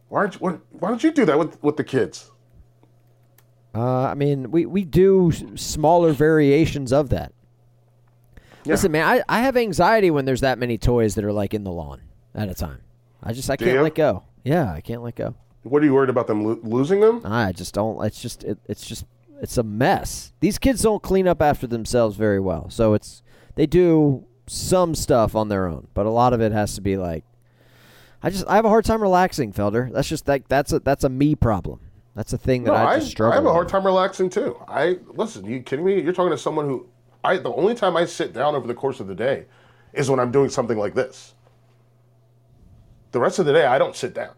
Why 0.08 0.20
aren't 0.20 0.34
you, 0.34 0.40
why, 0.40 0.52
why 0.70 0.88
don't 0.88 1.02
you 1.04 1.12
do 1.12 1.24
that 1.26 1.38
with 1.38 1.62
with 1.62 1.76
the 1.76 1.84
kids? 1.84 2.30
Uh, 3.74 4.04
I 4.06 4.14
mean, 4.14 4.50
we, 4.50 4.66
we 4.66 4.82
do 4.84 5.30
smaller 5.54 6.12
variations 6.12 6.92
of 6.92 7.10
that. 7.10 7.32
Yeah. 8.64 8.72
Listen, 8.72 8.90
man, 8.92 9.04
I, 9.06 9.22
I 9.28 9.40
have 9.42 9.56
anxiety 9.56 10.10
when 10.10 10.24
there's 10.24 10.40
that 10.40 10.58
many 10.58 10.78
toys 10.78 11.14
that 11.14 11.24
are 11.24 11.32
like 11.32 11.54
in 11.54 11.64
the 11.64 11.70
lawn 11.70 12.00
at 12.34 12.48
a 12.48 12.54
time. 12.54 12.80
I 13.22 13.32
just 13.34 13.48
I 13.50 13.56
Do 13.56 13.66
can't 13.66 13.76
you? 13.76 13.82
let 13.82 13.94
go. 13.94 14.24
Yeah, 14.42 14.72
I 14.72 14.80
can't 14.80 15.02
let 15.02 15.14
go. 15.14 15.34
What 15.62 15.82
are 15.82 15.84
you 15.84 15.92
worried 15.94 16.10
about 16.10 16.26
them 16.26 16.44
lo- 16.44 16.58
losing 16.62 17.00
them? 17.00 17.20
I 17.24 17.52
just 17.52 17.74
don't. 17.74 18.02
It's 18.04 18.20
just 18.20 18.42
it, 18.44 18.58
it's 18.66 18.86
just 18.86 19.04
it's 19.40 19.58
a 19.58 19.62
mess. 19.62 20.32
These 20.40 20.58
kids 20.58 20.82
don't 20.82 21.02
clean 21.02 21.28
up 21.28 21.42
after 21.42 21.66
themselves 21.66 22.16
very 22.16 22.40
well. 22.40 22.70
So 22.70 22.94
it's 22.94 23.22
they 23.54 23.66
do 23.66 24.24
some 24.48 24.94
stuff 24.94 25.34
on 25.34 25.48
their 25.48 25.66
own, 25.66 25.88
but 25.94 26.06
a 26.06 26.10
lot 26.10 26.32
of 26.32 26.40
it 26.40 26.52
has 26.52 26.74
to 26.74 26.80
be 26.80 26.96
like. 26.96 27.24
I 28.22 28.30
just 28.30 28.46
I 28.48 28.56
have 28.56 28.64
a 28.64 28.68
hard 28.68 28.84
time 28.84 29.00
relaxing, 29.00 29.52
Felder. 29.52 29.92
That's 29.92 30.08
just 30.08 30.26
like 30.26 30.48
that's 30.48 30.72
a 30.72 30.80
that's 30.80 31.04
a 31.04 31.08
me 31.08 31.34
problem. 31.36 31.80
That's 32.16 32.32
a 32.32 32.38
thing 32.38 32.64
that 32.64 32.72
No, 32.72 32.76
I 32.76 32.94
I, 32.94 32.98
just 32.98 33.12
struggle. 33.12 33.32
I 33.32 33.36
have 33.36 33.46
a 33.46 33.52
hard 33.52 33.68
time 33.68 33.86
relaxing 33.86 34.28
too. 34.28 34.60
I 34.66 34.98
listen. 35.06 35.46
You 35.46 35.60
kidding 35.60 35.84
me? 35.84 36.00
You're 36.02 36.12
talking 36.12 36.32
to 36.32 36.38
someone 36.38 36.66
who 36.66 36.88
I. 37.22 37.36
The 37.36 37.52
only 37.52 37.76
time 37.76 37.96
I 37.96 38.06
sit 38.06 38.32
down 38.32 38.56
over 38.56 38.66
the 38.66 38.74
course 38.74 38.98
of 38.98 39.06
the 39.06 39.14
day 39.14 39.46
is 39.92 40.10
when 40.10 40.18
I'm 40.18 40.32
doing 40.32 40.50
something 40.50 40.76
like 40.76 40.94
this. 40.94 41.34
The 43.12 43.20
rest 43.20 43.38
of 43.38 43.46
the 43.46 43.52
day, 43.52 43.66
I 43.66 43.78
don't 43.78 43.94
sit 43.94 44.14
down. 44.14 44.34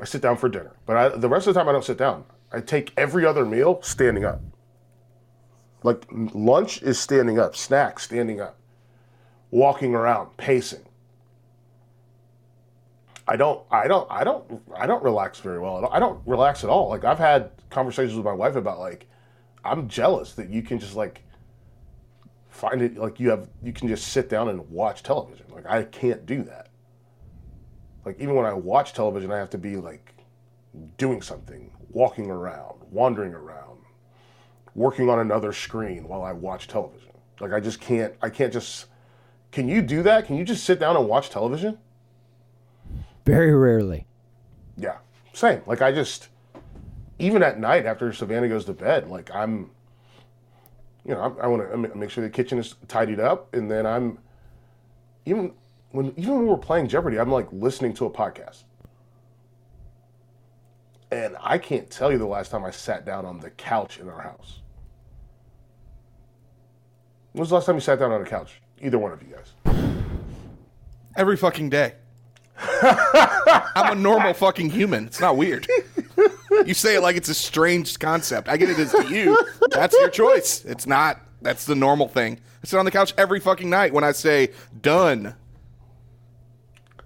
I 0.00 0.04
sit 0.04 0.22
down 0.22 0.36
for 0.36 0.48
dinner, 0.48 0.76
but 0.86 0.96
I, 0.96 1.08
the 1.10 1.28
rest 1.28 1.46
of 1.46 1.54
the 1.54 1.60
time, 1.60 1.68
I 1.68 1.72
don't 1.72 1.84
sit 1.84 1.98
down. 1.98 2.24
I 2.52 2.60
take 2.60 2.92
every 2.96 3.26
other 3.26 3.44
meal 3.44 3.80
standing 3.82 4.24
up. 4.24 4.40
Like 5.82 6.06
lunch 6.10 6.82
is 6.82 6.98
standing 6.98 7.38
up, 7.38 7.56
snacks 7.56 8.04
standing 8.04 8.40
up, 8.40 8.58
walking 9.50 9.94
around, 9.94 10.36
pacing. 10.36 10.84
I 13.26 13.36
don't, 13.36 13.64
I 13.70 13.86
don't, 13.88 14.10
I 14.10 14.24
don't, 14.24 14.62
I 14.76 14.86
don't 14.86 15.02
relax 15.02 15.40
very 15.40 15.58
well. 15.58 15.76
I 15.76 15.80
don't, 15.80 15.94
I 15.94 15.98
don't 16.00 16.20
relax 16.26 16.64
at 16.64 16.70
all. 16.70 16.88
Like 16.88 17.04
I've 17.04 17.18
had 17.18 17.50
conversations 17.70 18.16
with 18.16 18.24
my 18.24 18.32
wife 18.32 18.56
about 18.56 18.78
like, 18.78 19.06
I'm 19.64 19.88
jealous 19.88 20.32
that 20.34 20.50
you 20.50 20.62
can 20.62 20.78
just 20.78 20.96
like 20.96 21.22
find 22.48 22.82
it 22.82 22.96
like 22.96 23.20
you 23.20 23.30
have, 23.30 23.48
you 23.62 23.72
can 23.72 23.88
just 23.88 24.08
sit 24.08 24.28
down 24.28 24.48
and 24.48 24.68
watch 24.70 25.02
television. 25.02 25.46
Like 25.50 25.66
I 25.66 25.84
can't 25.84 26.26
do 26.26 26.42
that. 26.44 26.68
Like 28.04 28.18
even 28.20 28.34
when 28.34 28.46
I 28.46 28.52
watch 28.52 28.92
television, 28.92 29.30
I 29.30 29.38
have 29.38 29.50
to 29.50 29.58
be 29.58 29.76
like 29.76 30.14
doing 30.96 31.22
something, 31.22 31.70
walking 31.90 32.30
around, 32.30 32.80
wandering 32.90 33.34
around, 33.34 33.71
working 34.74 35.08
on 35.08 35.18
another 35.18 35.52
screen 35.52 36.08
while 36.08 36.22
I 36.22 36.32
watch 36.32 36.68
television. 36.68 37.12
Like 37.40 37.52
I 37.52 37.60
just 37.60 37.80
can't, 37.80 38.14
I 38.22 38.30
can't 38.30 38.52
just. 38.52 38.86
Can 39.50 39.68
you 39.68 39.82
do 39.82 40.02
that? 40.04 40.26
Can 40.26 40.36
you 40.36 40.44
just 40.44 40.64
sit 40.64 40.80
down 40.80 40.96
and 40.96 41.06
watch 41.06 41.28
television? 41.28 41.78
Very 43.26 43.54
rarely. 43.54 44.06
Yeah, 44.76 44.98
same. 45.34 45.60
Like 45.66 45.82
I 45.82 45.92
just, 45.92 46.28
even 47.18 47.42
at 47.42 47.60
night 47.60 47.84
after 47.84 48.12
Savannah 48.12 48.48
goes 48.48 48.64
to 48.64 48.72
bed, 48.72 49.08
like 49.08 49.30
I'm, 49.34 49.70
you 51.04 51.14
know, 51.14 51.36
I, 51.38 51.44
I 51.44 51.46
want 51.48 51.70
to 51.70 51.96
make 51.96 52.10
sure 52.10 52.24
the 52.24 52.30
kitchen 52.30 52.58
is 52.58 52.76
tidied 52.88 53.20
up, 53.20 53.54
and 53.54 53.70
then 53.70 53.84
I'm, 53.86 54.18
even 55.26 55.52
when 55.90 56.14
even 56.16 56.36
when 56.36 56.46
we're 56.46 56.56
playing 56.56 56.88
Jeopardy, 56.88 57.18
I'm 57.18 57.30
like 57.30 57.48
listening 57.52 57.92
to 57.94 58.06
a 58.06 58.10
podcast, 58.10 58.62
and 61.10 61.36
I 61.40 61.58
can't 61.58 61.90
tell 61.90 62.10
you 62.10 62.16
the 62.16 62.26
last 62.26 62.50
time 62.50 62.64
I 62.64 62.70
sat 62.70 63.04
down 63.04 63.26
on 63.26 63.40
the 63.40 63.50
couch 63.50 63.98
in 63.98 64.08
our 64.08 64.22
house. 64.22 64.61
When 67.32 67.40
was 67.40 67.48
the 67.48 67.56
last 67.56 67.66
time 67.66 67.76
you 67.76 67.80
sat 67.80 67.98
down 67.98 68.12
on 68.12 68.20
a 68.20 68.26
couch? 68.26 68.60
Either 68.80 68.98
one 68.98 69.12
of 69.12 69.22
you 69.22 69.34
guys. 69.34 69.74
Every 71.16 71.36
fucking 71.36 71.70
day. 71.70 71.94
I'm 72.58 73.92
a 73.92 73.94
normal 73.94 74.34
fucking 74.34 74.70
human. 74.70 75.06
It's 75.06 75.20
not 75.20 75.36
weird. 75.36 75.66
You 76.66 76.74
say 76.74 76.96
it 76.96 77.00
like 77.00 77.16
it's 77.16 77.28
a 77.28 77.34
strange 77.34 77.98
concept. 77.98 78.48
I 78.48 78.56
get 78.56 78.70
it 78.70 78.78
as 78.78 78.92
to 78.92 79.08
you. 79.12 79.38
That's 79.70 79.94
your 79.98 80.10
choice. 80.10 80.64
It's 80.64 80.86
not. 80.86 81.20
That's 81.40 81.64
the 81.64 81.74
normal 81.74 82.08
thing. 82.08 82.38
I 82.62 82.66
sit 82.66 82.78
on 82.78 82.84
the 82.84 82.90
couch 82.90 83.14
every 83.16 83.40
fucking 83.40 83.68
night 83.68 83.92
when 83.92 84.04
I 84.04 84.12
say 84.12 84.50
done. 84.80 85.34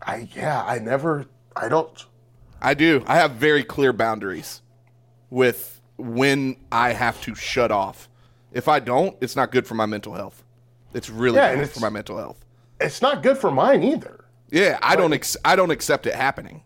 I 0.02 0.28
yeah, 0.34 0.62
I 0.64 0.78
never, 0.78 1.26
I 1.54 1.68
don't. 1.68 2.04
I 2.60 2.74
do. 2.74 3.02
I 3.06 3.16
have 3.16 3.32
very 3.32 3.64
clear 3.64 3.92
boundaries 3.92 4.62
with 5.30 5.80
when 5.96 6.56
I 6.70 6.92
have 6.92 7.20
to 7.22 7.34
shut 7.34 7.70
off. 7.70 8.08
If 8.56 8.68
I 8.68 8.80
don't, 8.80 9.14
it's 9.20 9.36
not 9.36 9.52
good 9.52 9.66
for 9.66 9.74
my 9.74 9.84
mental 9.84 10.14
health. 10.14 10.42
It's 10.94 11.10
really 11.10 11.36
Yeah, 11.36 11.56
bad 11.56 11.68
for 11.68 11.80
my 11.80 11.90
mental 11.90 12.16
health. 12.16 12.42
It's 12.80 13.02
not 13.02 13.22
good 13.22 13.36
for 13.36 13.50
mine 13.50 13.82
either. 13.82 14.24
Yeah, 14.50 14.78
I 14.80 14.96
don't. 14.96 15.12
Ex- 15.12 15.36
I 15.44 15.56
don't 15.56 15.70
accept 15.70 16.06
it 16.06 16.14
happening. 16.14 16.62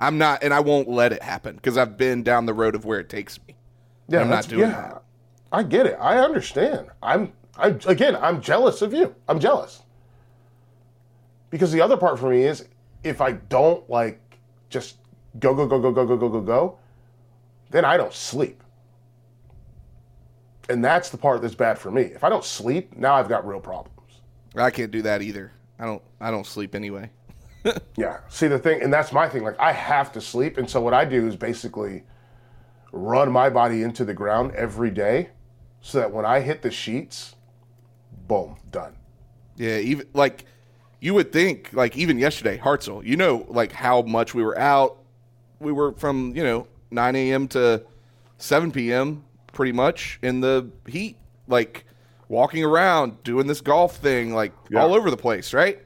I'm 0.00 0.18
not, 0.18 0.42
and 0.42 0.52
I 0.52 0.58
won't 0.58 0.88
let 0.88 1.12
it 1.12 1.22
happen 1.22 1.54
because 1.54 1.78
I've 1.78 1.96
been 1.96 2.24
down 2.24 2.46
the 2.46 2.54
road 2.54 2.74
of 2.74 2.84
where 2.84 2.98
it 2.98 3.08
takes 3.08 3.38
me. 3.46 3.54
Yeah, 4.08 4.22
I'm 4.22 4.30
not 4.30 4.48
doing 4.48 4.62
yeah, 4.62 4.70
that. 4.70 5.02
I 5.52 5.62
get 5.62 5.86
it. 5.86 5.96
I 6.00 6.18
understand. 6.18 6.88
I'm. 7.00 7.32
I 7.56 7.68
again. 7.86 8.16
I'm 8.16 8.40
jealous 8.40 8.82
of 8.82 8.92
you. 8.92 9.14
I'm 9.28 9.38
jealous. 9.38 9.82
Because 11.50 11.70
the 11.70 11.80
other 11.80 11.96
part 11.96 12.18
for 12.18 12.30
me 12.30 12.42
is 12.42 12.66
if 13.04 13.20
I 13.20 13.32
don't 13.32 13.88
like 13.88 14.20
just 14.70 14.96
go 15.38 15.54
go 15.54 15.68
go 15.68 15.78
go 15.80 15.92
go 15.92 16.04
go 16.04 16.16
go 16.16 16.28
go 16.28 16.40
go, 16.40 16.78
then 17.70 17.84
I 17.84 17.96
don't 17.96 18.12
sleep. 18.12 18.64
And 20.68 20.84
that's 20.84 21.08
the 21.10 21.16
part 21.16 21.40
that's 21.40 21.54
bad 21.54 21.78
for 21.78 21.90
me. 21.90 22.02
If 22.02 22.24
I 22.24 22.28
don't 22.28 22.44
sleep, 22.44 22.96
now 22.96 23.14
I've 23.14 23.28
got 23.28 23.46
real 23.46 23.60
problems. 23.60 23.98
I 24.56 24.70
can't 24.70 24.90
do 24.90 25.02
that 25.02 25.22
either. 25.22 25.52
I 25.78 25.86
don't. 25.86 26.02
I 26.20 26.30
don't 26.30 26.46
sleep 26.46 26.74
anyway. 26.74 27.10
Yeah. 27.96 28.20
See 28.28 28.46
the 28.46 28.58
thing, 28.58 28.80
and 28.82 28.90
that's 28.90 29.12
my 29.12 29.28
thing. 29.28 29.42
Like 29.42 29.58
I 29.58 29.72
have 29.72 30.12
to 30.12 30.20
sleep, 30.20 30.56
and 30.56 30.70
so 30.70 30.80
what 30.80 30.94
I 30.94 31.04
do 31.04 31.26
is 31.26 31.36
basically 31.36 32.04
run 32.92 33.30
my 33.30 33.50
body 33.50 33.82
into 33.82 34.04
the 34.06 34.14
ground 34.14 34.52
every 34.52 34.90
day, 34.90 35.30
so 35.82 35.98
that 35.98 36.10
when 36.10 36.24
I 36.24 36.40
hit 36.40 36.62
the 36.62 36.70
sheets, 36.70 37.34
boom, 38.26 38.56
done. 38.70 38.96
Yeah, 39.56 39.78
even 39.78 40.06
like 40.14 40.46
you 41.00 41.12
would 41.14 41.32
think, 41.32 41.70
like 41.72 41.96
even 41.96 42.18
yesterday, 42.18 42.58
Hartzell. 42.58 43.04
You 43.04 43.16
know, 43.16 43.44
like 43.48 43.72
how 43.72 44.02
much 44.02 44.34
we 44.34 44.42
were 44.42 44.58
out. 44.58 45.02
We 45.60 45.72
were 45.72 45.92
from 45.92 46.34
you 46.34 46.44
know 46.44 46.68
9 46.90 47.16
a.m. 47.16 47.48
to 47.48 47.82
7 48.38 48.70
p.m. 48.72 49.24
pretty 49.52 49.72
much 49.72 50.18
in 50.22 50.40
the 50.40 50.70
heat, 50.86 51.16
like 51.46 51.84
walking 52.28 52.64
around 52.64 53.22
doing 53.22 53.46
this 53.46 53.60
golf 53.60 53.96
thing, 53.96 54.32
like 54.34 54.52
Yeah. 54.70 54.82
all 54.82 54.94
over 54.94 55.10
the 55.10 55.16
place, 55.16 55.52
right? 55.52 55.80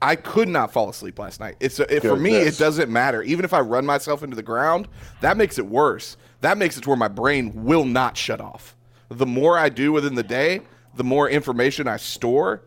I 0.00 0.14
could 0.14 0.48
not 0.48 0.72
fall 0.72 0.88
asleep 0.88 1.18
last 1.18 1.40
night. 1.40 1.56
It's 1.60 1.80
it, 1.80 2.02
for 2.02 2.16
me. 2.16 2.36
It 2.36 2.56
doesn't 2.56 2.90
matter. 2.90 3.22
Even 3.22 3.44
if 3.44 3.52
I 3.52 3.60
run 3.60 3.84
myself 3.84 4.22
into 4.22 4.36
the 4.36 4.42
ground, 4.42 4.86
that 5.20 5.36
makes 5.36 5.58
it 5.58 5.66
worse. 5.66 6.16
That 6.40 6.56
makes 6.56 6.76
it 6.76 6.82
to 6.82 6.88
where 6.90 6.96
my 6.96 7.08
brain 7.08 7.64
will 7.64 7.84
not 7.84 8.16
shut 8.16 8.40
off. 8.40 8.76
The 9.08 9.26
more 9.26 9.58
I 9.58 9.68
do 9.68 9.90
within 9.92 10.14
the 10.14 10.22
day, 10.22 10.60
the 10.94 11.02
more 11.04 11.28
information 11.28 11.88
I 11.88 11.96
store, 11.96 12.62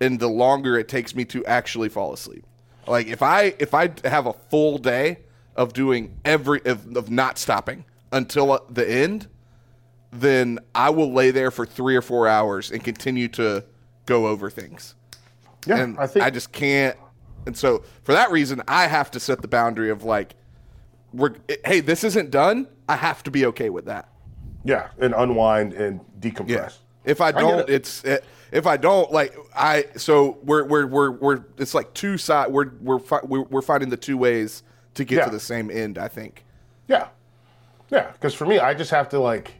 and 0.00 0.20
the 0.20 0.28
longer 0.28 0.78
it 0.78 0.88
takes 0.88 1.14
me 1.14 1.24
to 1.26 1.44
actually 1.46 1.88
fall 1.88 2.12
asleep. 2.12 2.44
Like 2.86 3.08
if 3.08 3.22
I 3.22 3.54
if 3.58 3.74
I 3.74 3.90
have 4.04 4.26
a 4.26 4.32
full 4.32 4.78
day 4.78 5.20
of 5.56 5.72
doing 5.72 6.20
every 6.24 6.60
of, 6.66 6.96
of 6.96 7.10
not 7.10 7.38
stopping 7.38 7.84
until 8.12 8.64
the 8.70 8.88
end, 8.88 9.26
then 10.12 10.58
I 10.74 10.90
will 10.90 11.12
lay 11.12 11.30
there 11.30 11.50
for 11.50 11.66
three 11.66 11.96
or 11.96 12.02
four 12.02 12.26
hours 12.28 12.70
and 12.70 12.82
continue 12.82 13.28
to 13.28 13.64
go 14.06 14.26
over 14.28 14.48
things 14.50 14.94
Yeah, 15.66 15.78
and 15.78 15.98
I 15.98 16.06
think 16.06 16.24
I 16.24 16.30
just 16.30 16.52
can't. 16.52 16.96
And 17.46 17.56
so 17.56 17.82
for 18.04 18.12
that 18.12 18.30
reason, 18.30 18.62
I 18.68 18.86
have 18.86 19.10
to 19.12 19.20
set 19.20 19.42
the 19.42 19.48
boundary 19.48 19.90
of 19.90 20.04
like, 20.04 20.34
we're 21.12 21.34
hey, 21.64 21.80
this 21.80 22.04
isn't 22.04 22.30
done. 22.30 22.66
I 22.88 22.96
have 22.96 23.22
to 23.24 23.30
be 23.30 23.46
okay 23.46 23.70
with 23.70 23.84
that. 23.86 24.08
yeah, 24.64 24.88
and 24.98 25.14
unwind 25.14 25.72
and 25.72 26.00
decompress. 26.20 26.48
Yeah. 26.48 26.68
If 27.04 27.20
I 27.20 27.30
don't, 27.30 27.60
it. 27.60 27.70
it's 27.70 28.02
it, 28.04 28.24
if 28.50 28.66
I 28.66 28.76
don't 28.76 29.12
like 29.12 29.36
I. 29.54 29.84
So 29.96 30.38
we're 30.42 30.64
we're 30.64 30.86
we're 30.86 31.10
we're 31.12 31.44
it's 31.56 31.72
like 31.74 31.94
two 31.94 32.18
side. 32.18 32.50
We're 32.50 32.70
we're 32.80 32.98
fi- 32.98 33.20
we're, 33.24 33.42
we're 33.42 33.62
finding 33.62 33.90
the 33.90 33.96
two 33.96 34.16
ways 34.18 34.62
to 34.94 35.04
get 35.04 35.18
Yeah. 35.18 35.24
to 35.26 35.30
the 35.30 35.38
same 35.40 35.70
end. 35.70 35.98
I 35.98 36.08
think. 36.08 36.44
Yeah, 36.88 37.08
yeah. 37.90 38.10
Because 38.12 38.34
for 38.34 38.44
me, 38.46 38.58
I 38.58 38.74
just 38.74 38.90
have 38.90 39.08
to 39.10 39.20
like, 39.20 39.54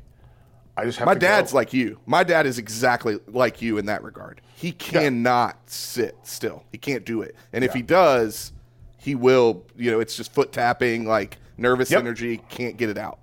I 0.76 0.84
just 0.84 0.98
have 0.98 1.06
My 1.06 1.14
dad's 1.14 1.52
go. 1.52 1.58
like 1.58 1.72
you. 1.72 1.98
My 2.06 2.22
dad 2.22 2.44
is 2.46 2.58
exactly 2.58 3.18
like 3.28 3.62
you 3.62 3.78
in 3.78 3.86
that 3.86 4.02
regard. 4.02 4.40
He 4.54 4.72
cannot 4.72 5.56
sit 5.70 6.16
still. 6.22 6.64
He 6.72 6.78
can't 6.78 7.04
do 7.04 7.22
it. 7.22 7.34
And 7.52 7.64
if 7.64 7.72
he 7.72 7.82
does, 7.82 8.52
he 8.98 9.14
will. 9.14 9.64
You 9.76 9.90
know, 9.90 10.00
it's 10.00 10.16
just 10.16 10.32
foot 10.34 10.52
tapping, 10.52 11.06
like 11.06 11.38
nervous 11.56 11.90
Yep. 11.90 12.00
energy. 12.00 12.38
Can't 12.48 12.76
get 12.76 12.88
it 12.90 12.98
out. 12.98 13.18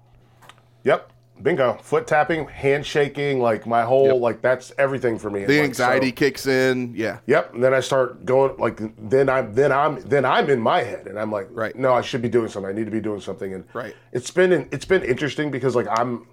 Yep. 0.83 1.09
Bingo. 1.41 1.73
Foot 1.81 2.05
tapping, 2.07 2.47
handshaking, 2.47 3.39
like 3.39 3.65
my 3.65 3.83
whole 3.83 4.05
Yep. 4.13 4.21
like 4.21 4.41
that's 4.41 4.71
everything 4.77 5.17
for 5.19 5.29
me. 5.29 5.45
The 5.45 5.57
like, 5.59 5.63
anxiety 5.65 6.09
so- 6.09 6.15
kicks 6.15 6.45
in. 6.47 6.93
Yeah. 6.95 7.19
Yep. 7.25 7.55
And 7.55 7.63
then 7.63 7.73
I 7.73 7.79
start 7.81 8.23
going 8.25 8.55
like 8.57 8.79
then 9.09 9.29
I'm 9.29 9.53
then 9.53 9.71
I'm 9.71 9.99
then 10.01 10.25
I'm 10.25 10.49
in 10.49 10.59
my 10.61 10.83
head 10.83 11.07
and 11.07 11.19
I'm 11.19 11.31
like 11.31 11.47
Right. 11.51 11.75
no 11.75 11.93
I 11.93 12.01
should 12.01 12.21
be 12.21 12.29
doing 12.29 12.47
something 12.49 12.69
I 12.69 12.73
need 12.73 12.85
to 12.85 12.91
be 12.91 13.01
doing 13.01 13.19
something 13.19 13.53
and 13.53 13.65
Right. 13.73 13.95
it's 14.11 14.29
been 14.31 14.67
it's 14.71 14.85
been 14.85 15.03
interesting 15.03 15.49
because 15.51 15.75
like 15.75 15.87
I'm 15.89 16.27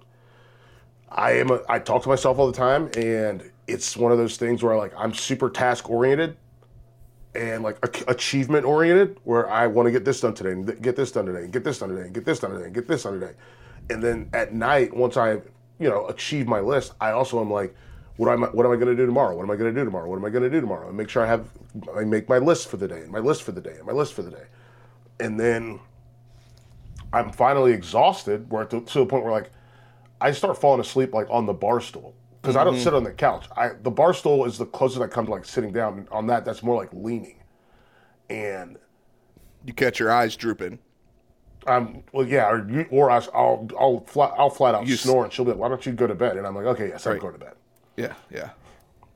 I 1.11 1.33
am 1.33 1.51
a, 1.51 1.59
I 1.67 1.79
talk 1.79 2.03
to 2.03 2.09
myself 2.09 2.39
all 2.39 2.47
the 2.47 2.57
time 2.57 2.89
and 2.95 3.49
it's 3.67 3.97
one 3.97 4.11
of 4.11 4.17
those 4.17 4.37
things 4.37 4.63
where 4.63 4.75
like 4.77 4.93
I'm 4.97 5.13
super 5.13 5.49
task 5.49 5.89
oriented 5.89 6.37
and 7.35 7.63
like 7.63 7.77
ach- 7.83 8.03
achievement 8.07 8.65
oriented 8.65 9.17
where 9.23 9.49
I 9.49 9.67
want 9.67 9.87
to 9.87 9.91
get 9.91 10.05
this 10.05 10.21
done 10.21 10.33
today 10.33 10.51
and 10.51 10.81
get 10.81 10.95
this 10.95 11.11
done 11.11 11.25
today 11.25 11.43
and 11.43 11.51
get 11.51 11.63
this 11.63 11.79
done 11.79 11.89
today 11.89 12.03
and 12.03 12.13
get 12.13 12.25
this 12.25 12.39
done 12.39 12.51
today 12.51 12.65
and 12.65 12.73
get 12.73 12.87
this 12.87 13.03
done 13.03 13.19
today. 13.19 13.33
And 13.89 14.01
then 14.01 14.29
at 14.33 14.53
night 14.53 14.95
once 14.95 15.17
I 15.17 15.33
you 15.79 15.89
know 15.89 16.07
achieve 16.07 16.47
my 16.47 16.59
list 16.59 16.93
I 17.01 17.11
also 17.11 17.41
am 17.41 17.51
like 17.51 17.75
what 18.15 18.31
am 18.31 18.43
I 18.45 18.47
what 18.47 18.65
am 18.65 18.71
I 18.71 18.75
going 18.75 18.87
to 18.87 18.95
do 18.95 19.05
tomorrow? 19.05 19.35
What 19.35 19.43
am 19.43 19.51
I 19.51 19.55
going 19.57 19.73
to 19.73 19.79
do 19.79 19.83
tomorrow? 19.83 20.07
What 20.09 20.17
am 20.17 20.25
I 20.25 20.29
going 20.29 20.43
to 20.43 20.49
do 20.49 20.61
tomorrow? 20.61 20.87
And 20.87 20.97
make 20.97 21.09
sure 21.09 21.23
I 21.23 21.27
have 21.27 21.47
I 21.95 22.05
make 22.05 22.29
my 22.29 22.37
list 22.37 22.69
for 22.69 22.77
the 22.77 22.87
day 22.87 23.01
and 23.01 23.11
my 23.11 23.19
list 23.19 23.43
for 23.43 23.51
the 23.51 23.61
day 23.61 23.75
and 23.77 23.85
my 23.85 23.93
list 23.93 24.13
for 24.13 24.21
the 24.21 24.31
day. 24.31 24.45
And 25.19 25.37
then 25.39 25.79
I'm 27.11 27.31
finally 27.31 27.73
exhausted 27.73 28.49
where 28.49 28.63
to, 28.65 28.79
to 28.79 28.99
the 28.99 29.05
point 29.05 29.23
where 29.23 29.33
like 29.33 29.51
I 30.21 30.31
start 30.31 30.57
falling 30.57 30.79
asleep 30.79 31.13
like 31.13 31.27
on 31.29 31.45
the 31.45 31.53
bar 31.53 31.81
stool 31.81 32.13
because 32.41 32.55
I 32.55 32.63
don't 32.63 32.75
mm-hmm. 32.75 32.83
sit 32.83 32.93
on 32.93 33.03
the 33.03 33.11
couch. 33.11 33.47
I 33.57 33.71
the 33.81 33.91
bar 33.91 34.13
stool 34.13 34.45
is 34.45 34.57
the 34.57 34.65
closest 34.65 35.01
I 35.01 35.07
come 35.07 35.25
to 35.25 35.31
like 35.31 35.45
sitting 35.45 35.73
down. 35.73 35.99
And 35.99 36.09
on 36.09 36.27
that, 36.27 36.45
that's 36.45 36.63
more 36.63 36.75
like 36.75 36.89
leaning. 36.93 37.43
And 38.29 38.77
You 39.65 39.73
catch 39.73 39.99
your 39.99 40.11
eyes 40.11 40.35
drooping. 40.35 40.79
I'm 41.67 42.03
well, 42.11 42.25
yeah, 42.25 42.49
or 42.49 42.67
you, 42.69 42.87
or 42.89 43.11
I, 43.11 43.19
will 43.19 43.69
I'll 43.79 43.99
flat 44.07 44.33
I'll 44.37 44.49
flat 44.49 44.73
out 44.73 44.87
You 44.87 44.95
snore, 44.95 45.23
and 45.23 45.33
she'll 45.33 45.45
be 45.45 45.51
like, 45.51 45.59
"Why 45.59 45.69
don't 45.69 45.85
you 45.85 45.91
go 45.91 46.07
to 46.07 46.15
bed?" 46.15 46.37
And 46.37 46.47
I'm 46.47 46.55
like, 46.55 46.65
"Okay, 46.65 46.87
yes, 46.87 47.05
I'm 47.05 47.19
going 47.19 47.33
to 47.33 47.39
bed." 47.39 47.53
Yeah. 47.97 48.13
Yeah. 48.31 48.49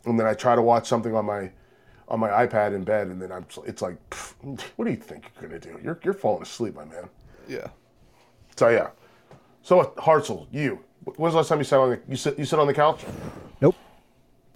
And 0.05 0.19
then 0.19 0.27
I 0.27 0.33
try 0.35 0.55
to 0.55 0.61
watch 0.61 0.87
something 0.87 1.15
on 1.15 1.25
my 1.25 1.51
on 2.07 2.19
my 2.19 2.29
iPad 2.29 2.75
in 2.75 2.83
bed, 2.83 3.07
and 3.07 3.19
then 3.19 3.31
I'm 3.31 3.45
it's 3.65 3.81
like, 3.81 3.97
"What 4.75 4.85
do 4.85 4.91
you 4.91 4.97
think 4.97 5.31
you're 5.39 5.49
gonna 5.49 5.59
do? 5.59 5.79
You're 5.83 5.99
you're 6.03 6.13
falling 6.13 6.43
asleep, 6.43 6.75
my 6.75 6.85
man." 6.85 7.09
Yeah. 7.47 7.67
So 8.55 8.69
yeah. 8.69 8.89
So 9.63 9.79
uh, 9.79 9.89
Hartzell, 9.95 10.47
you. 10.51 10.84
When 11.05 11.15
was 11.17 11.33
the 11.33 11.37
last 11.37 11.49
time 11.49 11.59
you 11.59 11.63
sat 11.63 11.79
on 11.79 11.89
the 11.91 11.99
you 12.09 12.15
sit 12.17 12.37
you 12.37 12.45
sit 12.45 12.59
on 12.59 12.67
the 12.67 12.73
couch? 12.73 13.01
Nope. 13.61 13.75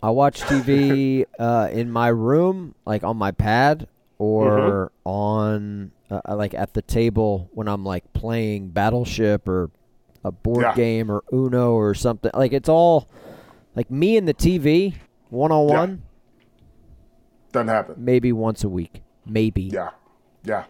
I 0.02 0.10
watch 0.10 0.42
TV 0.42 1.26
uh, 1.40 1.70
in 1.72 1.92
my 1.92 2.08
room, 2.10 2.74
like 2.86 3.04
on 3.04 3.18
my 3.18 3.32
pad, 3.32 3.88
or 4.18 4.92
on 5.06 5.92
uh, 6.10 6.36
like 6.36 6.54
at 6.54 6.74
the 6.74 6.82
table 6.82 7.50
when 7.54 7.68
I'm 7.68 7.84
like 7.86 8.12
playing 8.14 8.70
Battleship 8.70 9.48
or 9.48 9.70
a 10.24 10.32
board 10.32 10.64
Yeah. 10.64 10.74
game 10.76 11.12
or 11.12 11.24
Uno 11.32 11.74
or 11.74 11.94
something. 11.94 12.32
Like 12.34 12.52
it's 12.54 12.70
all 12.70 13.08
like 13.76 13.92
me 13.92 14.18
and 14.18 14.28
the 14.28 14.34
TV 14.34 14.96
one 15.30 15.52
on 15.52 15.68
one, 15.68 16.02
Doesn't 17.52 17.68
happen. 17.68 17.96
maybe 17.98 18.32
once 18.34 18.64
a 18.64 18.70
week, 18.70 19.04
maybe, 19.26 19.64
Yeah, 19.64 19.92
yeah. 20.44 20.64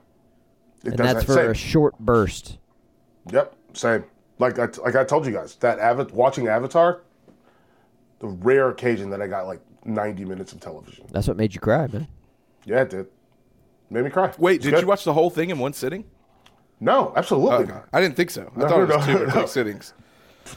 It 0.83 0.89
and 0.91 0.99
that's 0.99 1.23
for 1.23 1.39
a 1.51 1.55
short 1.55 1.97
burst. 1.99 2.57
Yep, 3.31 3.55
same. 3.73 4.03
Like 4.39 4.57
I, 4.57 4.67
like 4.83 4.95
I 4.95 5.03
told 5.03 5.25
you 5.25 5.31
guys, 5.33 5.55
that 5.55 5.79
Ava- 5.79 6.13
watching 6.13 6.47
Avatar, 6.47 7.01
the 8.19 8.27
rare 8.27 8.69
occasion 8.69 9.09
that 9.11 9.21
I 9.21 9.27
got 9.27 9.47
like 9.47 9.61
90 9.85 10.25
minutes 10.25 10.53
of 10.53 10.59
television. 10.59 11.05
That's 11.11 11.27
what 11.27 11.37
made 11.37 11.53
you 11.53 11.59
cry, 11.59 11.87
man. 11.87 12.07
Yeah, 12.65 12.81
it 12.81 12.89
did. 12.89 13.07
Made 13.89 14.03
me 14.05 14.09
cry. 14.09 14.31
Wait, 14.37 14.55
It's 14.57 14.63
did 14.65 14.71
good. 14.75 14.81
you 14.81 14.87
watch 14.87 15.03
the 15.03 15.13
whole 15.13 15.29
thing 15.29 15.49
in 15.49 15.59
one 15.59 15.73
sitting? 15.73 16.05
No, 16.79 17.11
absolutely 17.15 17.55
Okay. 17.65 17.71
not. 17.73 17.89
I 17.91 17.99
didn't 18.01 18.15
think 18.15 18.29
so. 18.29 18.51
I 18.55 18.59
No, 18.59 18.67
thought 18.69 18.79
it 18.81 18.87
was 18.97 19.07
no, 19.07 19.13
two 19.13 19.23
or 19.23 19.25
no. 19.27 19.31
three 19.33 19.47
sittings. 19.47 19.93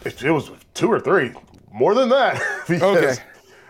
It, 0.05 0.23
it 0.23 0.31
was 0.31 0.51
two 0.75 0.89
or 0.91 1.01
three, 1.01 1.33
more 1.73 1.95
than 1.95 2.09
that. 2.11 2.41
Okay. 2.71 3.17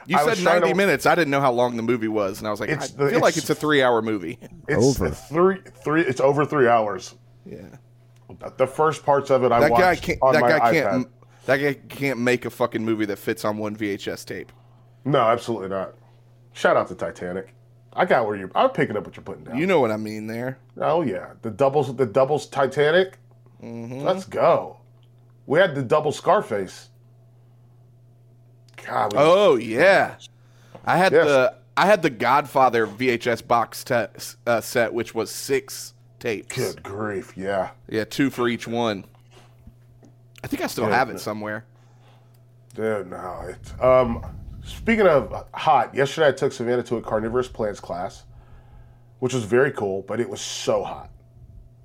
You 0.07 0.17
I 0.19 0.35
said 0.35 0.45
90 0.45 0.69
to- 0.71 0.75
minutes. 0.75 1.07
I 1.07 1.15
didn't 1.15 1.31
know 1.31 1.41
how 1.41 1.53
long 1.53 1.77
the 1.77 1.83
movie 1.83 2.09
was, 2.09 2.39
and 2.41 2.49
I 2.49 2.51
was 2.51 2.59
like, 2.59 2.71
I 2.71 2.75
the- 2.75 3.09
feel 3.11 3.21
like 3.21 3.37
it's- 3.37 3.39
it's 3.39 3.51
a 3.51 3.55
three-hour 3.55 4.03
movie. 4.03 4.39
It's 4.69 4.85
Over. 5.01 5.11
three, 5.11 5.59
three. 5.85 6.03
It's 6.03 6.21
over 6.21 6.45
three 6.45 6.67
hours. 6.67 7.15
Yeah. 7.47 7.59
The 8.57 8.67
first 8.67 9.05
parts 9.05 9.31
of 9.31 9.45
it 9.45 9.53
I 9.53 9.61
That 9.61 9.71
watched 9.71 9.83
guy 9.83 9.97
can't. 9.97 10.19
on 10.23 10.33
That 10.35 10.41
my 10.43 10.49
guy 10.49 10.59
iPad. 10.61 10.73
can't. 10.91 11.09
That 11.47 11.57
guy 11.59 11.75
can't 11.89 12.19
make 12.21 12.45
a 12.45 12.51
fucking 12.51 12.85
movie 12.85 13.05
that 13.07 13.19
fits 13.19 13.45
on 13.45 13.59
one 13.59 13.75
VHS 13.77 14.25
tape. 14.25 14.53
No, 15.05 15.21
absolutely 15.21 15.69
not. 15.69 15.95
Shout 16.53 16.77
out 16.77 16.89
to 16.89 16.95
Titanic. 16.95 17.55
I 17.95 18.05
got 18.05 18.27
where 18.27 18.37
you're. 18.37 18.51
I'm 18.55 18.71
picking 18.71 18.97
up 18.97 19.05
what 19.05 19.17
you're 19.17 19.25
putting 19.25 19.45
down. 19.45 19.59
You 19.59 19.67
know 19.67 19.81
what 19.81 19.91
I 19.91 19.97
mean 19.97 20.27
there. 20.27 20.59
Oh 20.81 21.03
yeah, 21.03 21.33
the 21.43 21.51
doubles, 21.51 21.95
the 21.97 22.07
doubles 22.07 22.47
Titanic. 22.47 23.19
Mm-hmm. 23.63 24.01
Let's 24.03 24.25
go. 24.25 24.79
We 25.47 25.59
had 25.59 25.75
the 25.75 25.83
double 25.83 26.13
Scarface. 26.13 26.89
God, 28.87 29.13
Oh 29.17 29.57
yeah, 29.57 30.17
I 30.85 30.97
had 30.97 31.13
Yes. 31.13 31.27
the 31.27 31.55
I 31.77 31.87
had 31.87 32.03
the 32.03 32.11
Godfather 32.11 32.87
VHS 32.87 33.47
box 33.47 33.83
te- 33.85 34.07
uh, 34.47 34.61
set, 34.61 34.93
which 34.93 35.15
was 35.15 35.31
six 35.31 35.95
tapes. 36.23 36.57
good 36.57 36.83
grief, 36.83 37.37
yeah. 37.37 37.71
Yeah, 37.89 38.05
two 38.05 38.31
for 38.31 38.49
each 38.49 38.67
one. 38.67 39.05
I 40.45 40.47
think 40.47 40.63
I 40.63 40.67
still 40.67 40.87
have 40.87 41.11
it 41.11 41.21
somewhere. 41.21 41.65
Dude, 42.75 43.11
no. 43.11 43.45
It's, 43.49 43.81
um, 43.81 44.25
speaking 44.65 45.07
of 45.07 45.47
hot, 45.53 45.95
yesterday 45.95 46.29
I 46.29 46.33
took 46.33 46.53
Savannah 46.53 46.83
to 46.85 46.97
a 46.97 47.03
carnivorous 47.03 47.49
plants 47.49 47.81
class, 47.81 48.25
which 49.19 49.35
was 49.35 49.45
very 49.45 49.73
cool, 49.73 50.03
but 50.03 50.21
it 50.21 50.29
was 50.29 50.41
so 50.41 50.83
hot. 50.83 51.11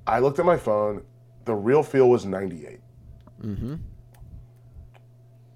I 0.05 0.19
looked 0.19 0.39
at 0.39 0.45
my 0.45 0.57
phone. 0.57 1.03
The 1.45 1.53
real 1.53 1.83
feel 1.83 2.09
was 2.09 2.25
98. 2.25 2.79
Mm-hmm. 3.43 3.75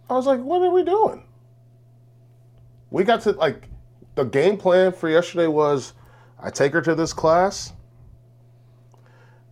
I 0.10 0.14
was 0.14 0.26
like, 0.26 0.42
what 0.42 0.62
are 0.62 0.72
we 0.72 0.84
doing? 0.84 1.24
We 2.90 3.04
got 3.04 3.22
to, 3.22 3.32
like, 3.32 3.70
the 4.16 4.26
game 4.26 4.58
plan 4.58 4.92
for 4.92 5.10
yesterday 5.10 5.48
was 5.48 5.94
I 6.40 6.50
take 6.50 6.74
her 6.74 6.82
to 6.82 6.96
this 6.96 7.14
class, 7.14 7.72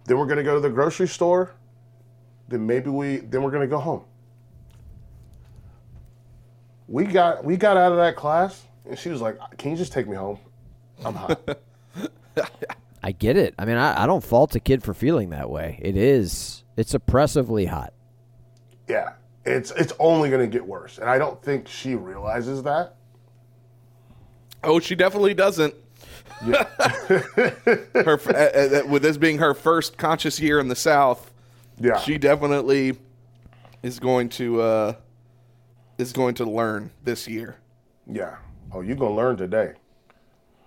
then 0.10 0.18
we're 0.18 0.26
going 0.26 0.38
to 0.38 0.44
go 0.44 0.56
to 0.56 0.60
the 0.60 0.70
grocery 0.70 1.08
store, 1.08 1.52
then 2.48 2.66
maybe 2.66 2.90
we, 2.90 3.18
then 3.18 3.44
we're 3.44 3.52
going 3.52 3.62
to 3.62 3.68
go 3.68 3.78
home 3.80 4.04
we 6.88 7.06
got 7.06 7.46
we 7.46 7.56
got 7.56 7.78
out 7.78 7.92
of 7.92 8.00
that 8.00 8.16
class 8.16 8.66
and 8.88 8.98
she 8.98 9.10
was 9.10 9.22
like 9.22 9.38
can 9.60 9.70
you 9.70 9.78
just 9.78 9.94
take 9.94 10.08
me 10.08 10.16
home 10.16 10.40
i'm 11.06 11.14
hot 11.14 11.40
I 13.04 13.12
get 13.14 13.38
it. 13.38 13.54
I 13.58 13.64
mean, 13.66 13.78
I, 13.78 14.04
I 14.04 14.06
don't 14.08 14.24
fault 14.24 14.56
a 14.56 14.60
kid 14.60 14.84
for 14.84 14.94
feeling 14.94 15.30
that 15.30 15.50
way. 15.50 15.80
It 15.82 15.96
is. 15.96 16.64
It's 16.76 16.94
oppressively 16.94 17.66
hot. 17.68 17.94
yeah 18.88 19.14
it's 19.46 19.70
it's 19.72 19.94
only 20.00 20.30
going 20.32 20.42
to 20.42 20.52
get 20.52 20.66
worse 20.66 20.98
and 20.98 21.08
i 21.10 21.20
don't 21.20 21.42
think 21.44 21.68
she 21.68 21.94
realizes 21.94 22.64
that 22.64 22.96
Oh, 24.64 24.80
she 24.80 24.96
definitely 24.96 25.34
doesn't. 25.36 25.74
Her 26.42 28.20
uh, 28.28 28.34
uh, 28.34 28.88
with 28.88 29.02
this 29.02 29.18
being 29.18 29.38
her 29.38 29.54
first 29.54 29.98
conscious 29.98 30.40
year 30.40 30.60
in 30.60 30.68
the 30.68 30.76
South, 30.76 31.32
yeah 31.80 32.00
she 32.00 32.18
definitely 32.18 32.98
is 33.84 34.00
going 34.00 34.30
to 34.30 34.62
uh, 34.62 34.94
is 35.98 36.14
going 36.14 36.36
to 36.36 36.46
learn 36.46 36.92
this 37.04 37.28
year. 37.28 37.58
yeah 38.08 38.36
oh 38.72 38.82
you're 38.82 38.96
going 38.96 39.12
to 39.12 39.16
learn 39.18 39.38
today 39.38 39.74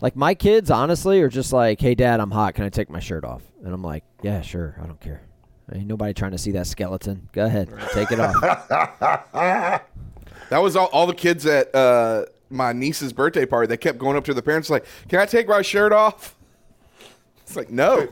Like 0.00 0.16
my 0.16 0.34
kids, 0.34 0.70
honestly, 0.70 1.20
are 1.22 1.28
just 1.28 1.52
like, 1.52 1.80
"Hey, 1.80 1.94
Dad, 1.94 2.18
I'm 2.20 2.30
hot. 2.32 2.54
Can 2.54 2.64
I 2.64 2.68
take 2.68 2.90
my 2.90 2.98
shirt 3.00 3.24
off?" 3.24 3.42
And 3.64 3.72
I'm 3.72 3.82
like, 3.84 4.02
"Yeah, 4.22 4.40
sure. 4.42 4.76
I 4.82 4.86
don't 4.86 5.00
care. 5.00 5.22
Ain't 5.72 5.86
nobody 5.86 6.12
trying 6.12 6.32
to 6.32 6.38
see 6.38 6.50
that 6.52 6.66
skeleton. 6.66 7.28
Go 7.32 7.44
ahead, 7.46 7.68
take 7.94 8.10
it 8.10 8.18
off." 8.20 8.34
That 10.50 10.58
was 10.60 10.76
all, 10.76 10.86
all 10.92 11.06
the 11.06 11.14
kids 11.14 11.46
at 11.46 11.74
uh, 11.74 12.26
my 12.52 12.72
niece's 12.72 13.12
birthday 13.12 13.46
party. 13.46 13.66
They 13.66 13.76
kept 13.76 13.98
going 13.98 14.16
up 14.16 14.24
to 14.26 14.34
the 14.34 14.42
parents 14.42 14.70
like, 14.70 14.84
"Can 15.08 15.18
I 15.18 15.26
take 15.26 15.48
my 15.48 15.62
shirt 15.62 15.92
off?" 15.92 16.36
It's 17.42 17.56
like, 17.56 17.70
no. 17.70 18.08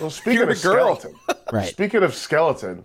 Well, 0.00 0.10
speaking 0.10 0.40
You're 0.40 0.50
of 0.50 0.58
a 0.58 0.62
girl. 0.62 0.96
skeleton, 0.96 1.20
Right. 1.52 1.68
speaking 1.68 2.02
of 2.02 2.14
skeleton, 2.14 2.84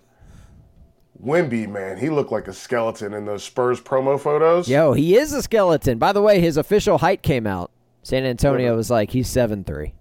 Wemby, 1.24 1.68
man, 1.68 1.98
he 1.98 2.08
looked 2.08 2.32
like 2.32 2.48
a 2.48 2.52
skeleton 2.52 3.12
in 3.12 3.24
those 3.26 3.42
Spurs 3.44 3.80
promo 3.80 4.18
photos. 4.18 4.68
Yo, 4.68 4.92
he 4.92 5.16
is 5.16 5.32
a 5.32 5.42
skeleton. 5.42 5.98
By 5.98 6.12
the 6.12 6.22
way, 6.22 6.40
his 6.40 6.56
official 6.56 6.98
height 6.98 7.22
came 7.22 7.46
out. 7.46 7.70
San 8.02 8.24
Antonio 8.24 8.74
was 8.76 8.90
like, 8.90 9.10
he's 9.10 9.28
seven 9.28 9.64
three. 9.64 9.92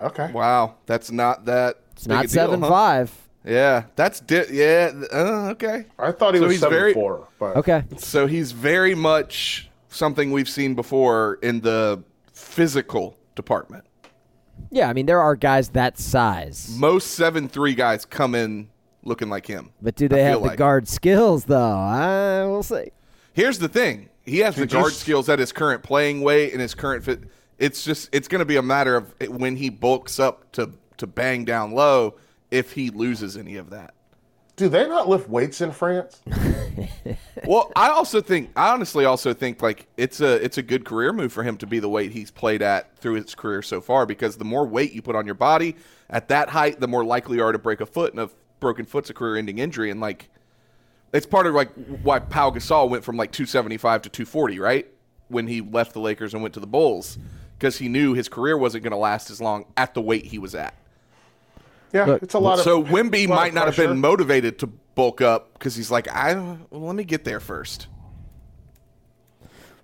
Okay. 0.00 0.30
Wow, 0.32 0.74
that's 0.84 1.10
not 1.10 1.46
that. 1.46 1.76
It's 1.92 2.06
not 2.06 2.28
seven 2.28 2.60
huh? 2.60 2.68
five. 2.68 3.12
Yeah, 3.46 3.84
that's 3.94 4.20
di- 4.20 4.44
yeah. 4.50 4.90
Uh, 5.12 5.50
okay. 5.52 5.86
I 5.98 6.12
thought 6.12 6.34
he 6.34 6.40
So 6.40 6.44
was 6.46 6.52
he's 6.54 6.60
seven 6.60 6.76
very- 6.78 6.92
four, 6.92 7.28
but 7.38 7.56
Okay. 7.56 7.84
So 7.96 8.26
he's 8.26 8.52
very 8.52 8.94
much 8.94 9.70
something 9.88 10.30
we've 10.32 10.48
seen 10.48 10.74
before 10.74 11.38
in 11.42 11.60
the 11.60 12.02
physical 12.32 13.16
department. 13.34 13.84
Yeah, 14.70 14.88
I 14.88 14.92
mean 14.92 15.06
there 15.06 15.20
are 15.20 15.36
guys 15.36 15.68
that 15.70 15.98
size, 15.98 16.74
Most 16.78 17.08
seven 17.12 17.48
three 17.48 17.74
guys 17.74 18.04
come 18.04 18.34
in 18.34 18.68
looking 19.04 19.28
like 19.28 19.46
him. 19.46 19.70
but 19.82 19.94
do 19.94 20.08
they 20.08 20.24
I 20.24 20.28
have 20.30 20.40
the 20.42 20.48
like. 20.48 20.58
guard 20.58 20.88
skills 20.88 21.44
though? 21.44 21.76
I 21.76 22.44
will 22.46 22.62
see. 22.62 22.90
Here's 23.34 23.58
the 23.58 23.68
thing: 23.68 24.08
he 24.24 24.38
has 24.38 24.56
the 24.56 24.66
guard 24.66 24.92
s- 24.92 24.98
skills 24.98 25.28
at 25.28 25.38
his 25.38 25.52
current 25.52 25.82
playing 25.82 26.22
weight 26.22 26.52
and 26.52 26.60
his 26.60 26.74
current 26.74 27.04
fit. 27.04 27.24
It's 27.58 27.84
just 27.84 28.08
it's 28.12 28.28
going 28.28 28.38
to 28.40 28.44
be 28.46 28.56
a 28.56 28.62
matter 28.62 28.96
of 28.96 29.14
when 29.28 29.56
he 29.56 29.68
bulks 29.68 30.18
up 30.18 30.50
to 30.52 30.72
to 30.96 31.06
bang 31.06 31.44
down 31.44 31.72
low 31.72 32.16
if 32.50 32.72
he 32.72 32.88
loses 32.90 33.36
any 33.36 33.56
of 33.56 33.70
that. 33.70 33.92
Do 34.56 34.68
they 34.68 34.88
not 34.88 35.08
lift 35.08 35.28
weights 35.28 35.60
in 35.60 35.72
France? 35.72 36.20
Well, 37.44 37.70
I 37.76 37.90
also 37.90 38.20
think 38.20 38.50
I 38.56 38.72
honestly 38.72 39.04
also 39.04 39.32
think 39.32 39.62
like 39.62 39.86
it's 39.96 40.20
a 40.20 40.42
it's 40.44 40.58
a 40.58 40.62
good 40.62 40.84
career 40.84 41.12
move 41.12 41.32
for 41.32 41.44
him 41.44 41.56
to 41.58 41.66
be 41.66 41.78
the 41.78 41.88
weight 41.88 42.10
he's 42.10 42.30
played 42.30 42.60
at 42.60 42.96
through 42.96 43.14
his 43.14 43.36
career 43.36 43.62
so 43.62 43.80
far 43.80 44.04
because 44.04 44.36
the 44.36 44.44
more 44.44 44.66
weight 44.66 44.92
you 44.92 45.00
put 45.00 45.14
on 45.14 45.26
your 45.26 45.36
body 45.36 45.76
at 46.10 46.28
that 46.28 46.48
height, 46.48 46.80
the 46.80 46.88
more 46.88 47.04
likely 47.04 47.36
you 47.36 47.44
are 47.44 47.52
to 47.52 47.58
break 47.58 47.80
a 47.80 47.86
foot, 47.86 48.12
and 48.12 48.20
a 48.20 48.30
broken 48.58 48.84
foot's 48.84 49.10
a 49.10 49.14
career-ending 49.14 49.58
injury. 49.58 49.90
And 49.90 50.00
like, 50.00 50.28
it's 51.12 51.26
part 51.26 51.46
of 51.46 51.54
like 51.54 51.72
why 52.02 52.18
Pau 52.18 52.50
Gasol 52.50 52.88
went 52.88 53.04
from 53.04 53.16
like 53.16 53.32
275 53.32 54.02
to 54.02 54.08
240, 54.08 54.58
right? 54.58 54.86
When 55.28 55.46
he 55.46 55.60
left 55.60 55.92
the 55.92 56.00
Lakers 56.00 56.34
and 56.34 56.42
went 56.42 56.54
to 56.54 56.60
the 56.60 56.66
Bulls, 56.66 57.18
because 57.58 57.78
he 57.78 57.88
knew 57.88 58.14
his 58.14 58.28
career 58.28 58.56
wasn't 58.56 58.84
going 58.84 58.92
to 58.92 58.96
last 58.96 59.30
as 59.30 59.40
long 59.40 59.66
at 59.76 59.94
the 59.94 60.00
weight 60.00 60.26
he 60.26 60.38
was 60.38 60.54
at. 60.54 60.74
Yeah, 61.92 62.04
Look, 62.06 62.22
it's 62.22 62.34
a 62.34 62.38
lot 62.38 62.58
of. 62.58 62.64
So 62.64 62.82
it's 62.82 62.90
Wemby 62.90 63.28
lot 63.28 63.36
might 63.36 63.48
of 63.48 63.54
not 63.54 63.66
have 63.66 63.76
been 63.76 64.00
motivated 64.00 64.58
to 64.60 64.66
bulk 64.66 65.20
up 65.20 65.52
because 65.54 65.74
he's 65.76 65.90
like, 65.90 66.08
I 66.08 66.34
well, 66.34 66.58
let 66.82 66.96
me 66.96 67.04
get 67.04 67.24
there 67.24 67.40
first. 67.40 67.88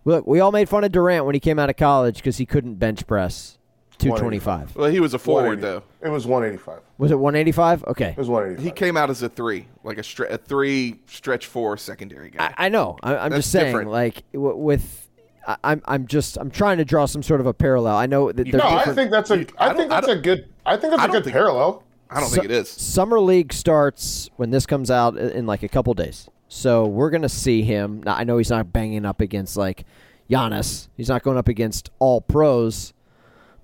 Look, 0.04 0.26
we 0.26 0.40
all 0.40 0.50
made 0.52 0.68
fun 0.68 0.82
of 0.84 0.90
Durant 0.92 1.24
when 1.26 1.34
he 1.34 1.40
came 1.40 1.58
out 1.58 1.70
of 1.70 1.76
college 1.76 2.16
because 2.16 2.36
he 2.36 2.44
couldn't 2.46 2.74
bench 2.74 3.06
press 3.06 3.56
225. 3.98 4.74
Well, 4.74 4.90
he 4.90 4.98
was 4.98 5.14
a 5.14 5.18
forward 5.18 5.60
though. 5.60 5.84
It 6.02 6.08
was 6.08 6.26
185. 6.26 6.80
Was 6.98 7.12
it 7.12 7.16
185? 7.18 7.84
Okay. 7.84 8.08
It 8.10 8.16
was 8.16 8.28
185. 8.28 8.64
He 8.64 8.72
came 8.72 8.96
out 8.96 9.10
as 9.10 9.22
a 9.22 9.28
three, 9.28 9.68
like 9.84 9.98
a, 9.98 10.02
stre- 10.02 10.30
a 10.30 10.38
three 10.38 11.00
stretch 11.06 11.46
four 11.46 11.76
secondary 11.76 12.30
guy. 12.30 12.52
I, 12.58 12.66
I 12.66 12.68
know. 12.68 12.98
I, 13.02 13.16
I'm 13.16 13.30
That's 13.30 13.42
just 13.44 13.52
saying, 13.52 13.66
different. 13.66 13.90
like 13.90 14.24
w- 14.32 14.56
with, 14.56 15.08
I, 15.46 15.56
I'm 15.62 15.82
I'm 15.84 16.06
just 16.08 16.36
I'm 16.36 16.50
trying 16.50 16.78
to 16.78 16.84
draw 16.84 17.06
some 17.06 17.22
sort 17.22 17.40
of 17.40 17.46
a 17.46 17.54
parallel. 17.54 17.96
I 17.96 18.06
know 18.06 18.32
that 18.32 18.44
You- 18.44 18.52
they're 18.52 18.60
no, 18.60 18.68
I 18.68 18.92
think 18.92 19.12
that's 19.12 19.30
a. 19.30 19.38
You- 19.38 19.46
I 19.56 19.68
I 19.68 19.74
think 19.74 19.88
that's 19.90 20.08
a 20.08 20.16
good. 20.16 20.48
I 20.66 20.76
think 20.76 20.90
that's 20.92 21.02
I 21.02 21.06
a 21.06 21.20
good 21.20 21.32
parallel. 21.32 21.84
I 22.14 22.20
don't 22.20 22.28
Su- 22.28 22.34
think 22.36 22.44
it 22.46 22.50
is. 22.50 22.68
Summer 22.68 23.18
League 23.20 23.52
starts 23.52 24.30
when 24.36 24.50
this 24.50 24.66
comes 24.66 24.90
out 24.90 25.16
i- 25.18 25.20
in 25.32 25.46
like 25.46 25.62
a 25.62 25.68
couple 25.68 25.94
days. 25.94 26.28
So 26.48 26.86
we're 26.86 27.10
gonna 27.10 27.28
see 27.28 27.62
him. 27.62 28.02
Now, 28.04 28.14
I 28.16 28.24
know 28.24 28.38
he's 28.38 28.50
not 28.50 28.72
banging 28.72 29.04
up 29.06 29.20
against 29.20 29.56
like 29.56 29.84
Giannis. 30.30 30.88
He's 30.96 31.08
not 31.08 31.22
going 31.22 31.38
up 31.38 31.48
against 31.48 31.90
all 31.98 32.20
pros, 32.20 32.92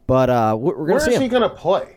but 0.06 0.30
uh, 0.30 0.56
we're, 0.58 0.72
we're 0.76 0.86
gonna 0.86 0.92
Where 0.94 1.00
see 1.00 1.10
is 1.10 1.16
him. 1.16 1.22
he 1.22 1.28
going 1.28 1.42
to 1.42 1.50
play? 1.50 1.96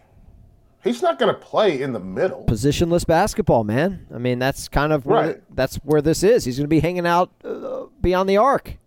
He's 0.83 1.01
not 1.03 1.19
going 1.19 1.31
to 1.33 1.39
play 1.39 1.79
in 1.81 1.93
the 1.93 1.99
middle. 1.99 2.43
Positionless 2.45 3.05
basketball, 3.05 3.63
man. 3.63 4.07
I 4.13 4.17
mean, 4.17 4.39
that's 4.39 4.67
kind 4.67 4.91
of 4.91 5.05
where 5.05 5.21
Right. 5.27 5.55
that's 5.55 5.75
where 5.77 6.01
this 6.01 6.23
is. 6.23 6.43
He's 6.43 6.57
going 6.57 6.65
to 6.65 6.69
be 6.69 6.79
hanging 6.79 7.05
out 7.05 7.29
uh, 7.45 7.83
beyond 8.01 8.27
the 8.27 8.37
arc. 8.37 8.77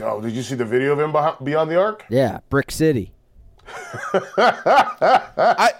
Oh, 0.00 0.20
did 0.20 0.32
you 0.34 0.42
see 0.42 0.54
the 0.54 0.64
video 0.64 0.92
of 0.92 1.00
him 1.00 1.10
behind, 1.10 1.36
beyond 1.42 1.68
the 1.70 1.80
arc? 1.80 2.04
Yeah, 2.08 2.38
Brick 2.48 2.70
City. 2.70 3.12
I, 4.38 5.72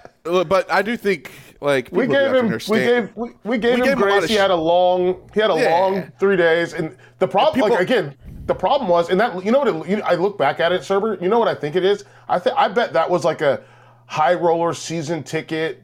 but 0.45 0.71
I 0.71 0.83
do 0.83 0.97
think 0.97 1.31
like 1.61 1.89
We 1.93 2.07
gave 2.07 2.35
him. 2.35 2.49
We 2.69 2.79
gave. 2.79 3.11
We, 3.17 3.31
we 3.45 3.59
gave 3.59 3.75
We 3.75 3.81
him 3.81 3.85
gave 3.85 3.93
him 3.95 3.99
a 3.99 4.03
grace. 4.03 4.25
of 4.25 4.31
He 4.31 4.37
had 4.37 4.51
a 4.51 4.57
long. 4.57 5.29
He 5.35 5.41
had 5.41 5.51
a 5.51 5.55
Yeah. 5.59 5.71
long 5.79 6.13
three 6.19 6.37
days, 6.37 6.73
and 6.75 6.97
the 7.19 7.29
problem, 7.29 7.55
People- 7.55 7.71
like 7.71 7.81
again, 7.81 8.15
the 8.47 8.55
problem 8.55 8.89
was, 8.89 9.11
and 9.11 9.19
that 9.21 9.45
you 9.45 9.51
know 9.53 9.61
what? 9.61 9.69
It, 9.69 9.91
you, 9.91 10.03
I 10.03 10.15
look 10.15 10.37
back 10.39 10.61
at 10.61 10.73
it, 10.73 10.83
Serber. 10.83 11.21
You 11.21 11.29
know 11.29 11.39
what 11.39 11.49
I 11.49 11.55
think 11.55 11.77
it 11.77 11.85
is? 11.85 12.05
I 12.29 12.39
think 12.39 12.57
I 12.59 12.69
bet 12.69 12.93
that 12.93 13.09
was 13.09 13.25
like 13.25 13.41
a 13.41 13.63
high 14.07 14.35
roller 14.35 14.73
season 14.75 15.23
ticket 15.23 15.83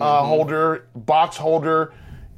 uh, 0.00 0.20
Mm-hmm. 0.20 0.28
holder, 0.28 0.86
box 0.94 1.36
holder 1.36 1.92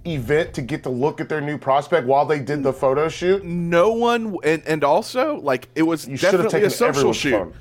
event 0.05 0.53
to 0.55 0.63
get 0.63 0.83
to 0.83 0.89
look 0.91 1.21
at 1.21 1.29
their 1.29 1.41
new 1.41 1.57
prospect 1.57 2.07
while 2.09 2.27
they 2.27 2.41
did 2.41 2.61
the 2.65 2.73
photo 2.73 3.09
shoot. 3.09 3.45
no 3.45 3.93
one 3.93 4.37
and 4.43 4.61
and 4.67 4.83
also 4.83 5.37
like 5.37 5.69
it 5.77 5.85
was 5.85 6.09
You 6.09 6.17
definitely 6.17 6.65
a 6.65 6.71
social 6.71 7.13
shoot. 7.13 7.31
phone. 7.39 7.55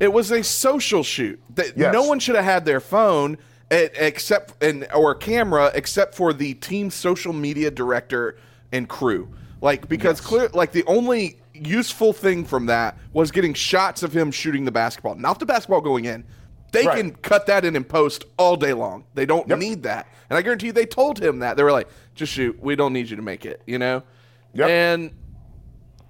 It 0.00 0.12
was 0.12 0.30
a 0.30 0.42
social 0.44 1.02
shoot. 1.02 1.40
That 1.54 1.76
Yes. 1.76 1.92
no 1.92 2.04
one 2.04 2.18
should 2.20 2.36
have 2.36 2.44
had 2.44 2.64
their 2.64 2.80
phone 2.80 3.34
e- 3.72 3.88
except 3.98 4.62
and 4.62 4.86
or 4.94 5.14
camera 5.14 5.70
except 5.74 6.14
for 6.14 6.32
the 6.32 6.54
team 6.54 6.90
social 6.90 7.32
media 7.32 7.70
director 7.70 8.36
and 8.72 8.88
crew. 8.88 9.28
Like 9.60 9.88
because 9.88 10.20
clear 10.20 10.48
like 10.54 10.72
the 10.72 10.84
only 10.86 11.38
useful 11.54 12.12
thing 12.12 12.44
from 12.44 12.66
that 12.66 12.96
was 13.12 13.32
getting 13.32 13.54
shots 13.54 14.02
of 14.04 14.12
him 14.16 14.30
shooting 14.30 14.64
the 14.64 14.70
basketball, 14.70 15.16
not 15.16 15.40
the 15.40 15.46
basketball 15.46 15.80
going 15.80 16.04
in. 16.04 16.24
They 16.70 16.86
Right. 16.86 16.98
can 16.98 17.10
cut 17.16 17.46
that 17.46 17.64
in 17.64 17.74
and 17.74 17.88
post 17.88 18.24
all 18.36 18.54
day 18.54 18.74
long. 18.74 19.04
They 19.14 19.26
don't 19.26 19.48
Yep. 19.48 19.58
need 19.58 19.82
that. 19.84 20.06
And 20.30 20.36
I 20.36 20.42
guarantee 20.42 20.66
you 20.66 20.72
they 20.72 20.84
told 20.86 21.18
him 21.18 21.38
that. 21.40 21.56
They 21.56 21.62
were 21.64 21.72
like, 21.72 21.88
just 22.14 22.32
shoot. 22.32 22.58
We 22.62 22.76
don't 22.76 22.92
need 22.92 23.08
you 23.10 23.16
to 23.16 23.22
make 23.22 23.46
it, 23.46 23.62
you 23.66 23.78
know? 23.78 24.02
Yep. 24.52 24.68
And 24.68 25.10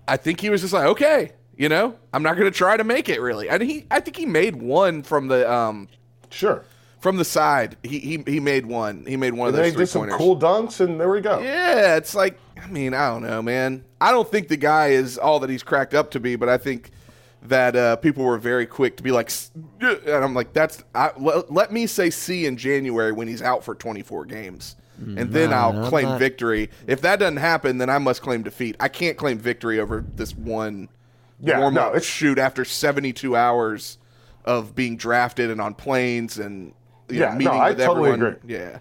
I 0.07 0.17
think 0.17 0.41
he 0.41 0.51
was 0.51 0.61
just 0.63 0.73
like, 0.75 0.87
okay, 0.87 1.33
you 1.59 1.69
know, 1.69 1.95
I'm 2.15 2.23
not 2.23 2.37
going 2.39 2.51
to 2.51 2.57
try 2.57 2.77
to 2.79 2.85
make 2.85 3.09
it 3.11 3.21
really. 3.21 3.49
And 3.51 3.63
he, 3.63 3.87
I 3.91 4.01
think 4.01 4.17
he 4.17 4.25
made 4.25 4.57
one 4.57 5.03
from 5.03 5.29
the 5.29 5.51
um 5.53 5.89
Sure. 6.31 6.65
from 7.01 7.17
the 7.19 7.25
side. 7.25 7.77
He 7.83 7.99
he, 7.99 8.23
he 8.27 8.41
made 8.41 8.65
one. 8.65 9.05
He 9.07 9.17
made 9.17 9.35
one 9.35 9.49
And 9.49 9.57
of 9.57 9.63
they 9.63 9.69
those 9.71 9.75
three 9.93 10.03
did 10.03 10.11
some 10.11 10.19
cool 10.19 10.39
dunks, 10.39 10.81
and 10.81 10.99
there 11.01 11.11
we 11.11 11.21
go. 11.21 11.41
Yeah, 11.41 11.97
it's 11.97 12.15
like 12.15 12.39
I 12.63 12.67
mean 12.69 12.95
I 12.95 13.09
don't 13.11 13.23
know, 13.25 13.43
man. 13.43 13.85
I 14.01 14.13
don't 14.13 14.31
think 14.31 14.49
the 14.49 14.57
guy 14.57 14.89
is 14.89 15.19
all 15.19 15.41
that 15.41 15.51
he's 15.51 15.63
cracked 15.65 15.93
up 15.95 16.11
to 16.13 16.21
be, 16.21 16.37
but 16.37 16.49
I 16.49 16.57
think 16.59 16.93
that 17.43 17.77
uh, 17.77 17.97
people 17.97 18.25
were 18.25 18.37
very 18.39 18.67
quick 18.67 18.97
to 18.97 19.03
be 19.03 19.11
like, 19.13 19.31
and 19.81 20.09
I'm 20.09 20.35
like, 20.35 20.53
that's 20.53 20.83
I, 20.95 21.13
let, 21.17 21.53
let 21.53 21.73
me 21.73 21.87
say 21.87 22.11
C 22.11 22.47
in 22.47 22.57
January 22.57 23.13
when 23.13 23.29
he's 23.29 23.43
out 23.43 23.63
for 23.65 23.75
24 23.75 24.25
games. 24.27 24.77
And 25.01 25.31
then 25.33 25.53
I'll 25.53 25.71
I'm 25.85 25.89
claim 25.89 26.07
not- 26.07 26.19
victory. 26.19 26.71
If 26.89 27.01
that 27.03 27.21
doesn't 27.21 27.37
happen, 27.37 27.79
then 27.79 27.89
I 27.89 27.99
must 27.99 28.21
claim 28.21 28.43
defeat. 28.43 28.75
I 28.81 28.89
can't 28.89 29.17
claim 29.17 29.39
victory 29.39 29.79
over 29.79 30.05
this 30.17 30.35
one 30.35 30.89
Yeah, 31.41 31.61
warm 31.61 31.75
no, 31.75 31.83
up 31.83 31.89
it's- 31.91 32.05
shoot 32.05 32.39
after 32.39 32.65
72 32.65 33.37
hours 33.37 33.99
of 34.45 34.75
being 34.75 34.97
drafted 34.97 35.51
and 35.51 35.61
on 35.61 35.75
planes 35.75 36.39
and 36.39 36.73
you 37.09 37.21
know, 37.21 37.27
Yeah, 37.27 37.33
no, 37.33 37.39
meeting 37.39 37.53
I 37.61 37.69
with 37.71 37.79
totally 37.79 38.11
everyone. 38.13 38.35
agree. 38.35 38.55
Yeah. 38.55 38.79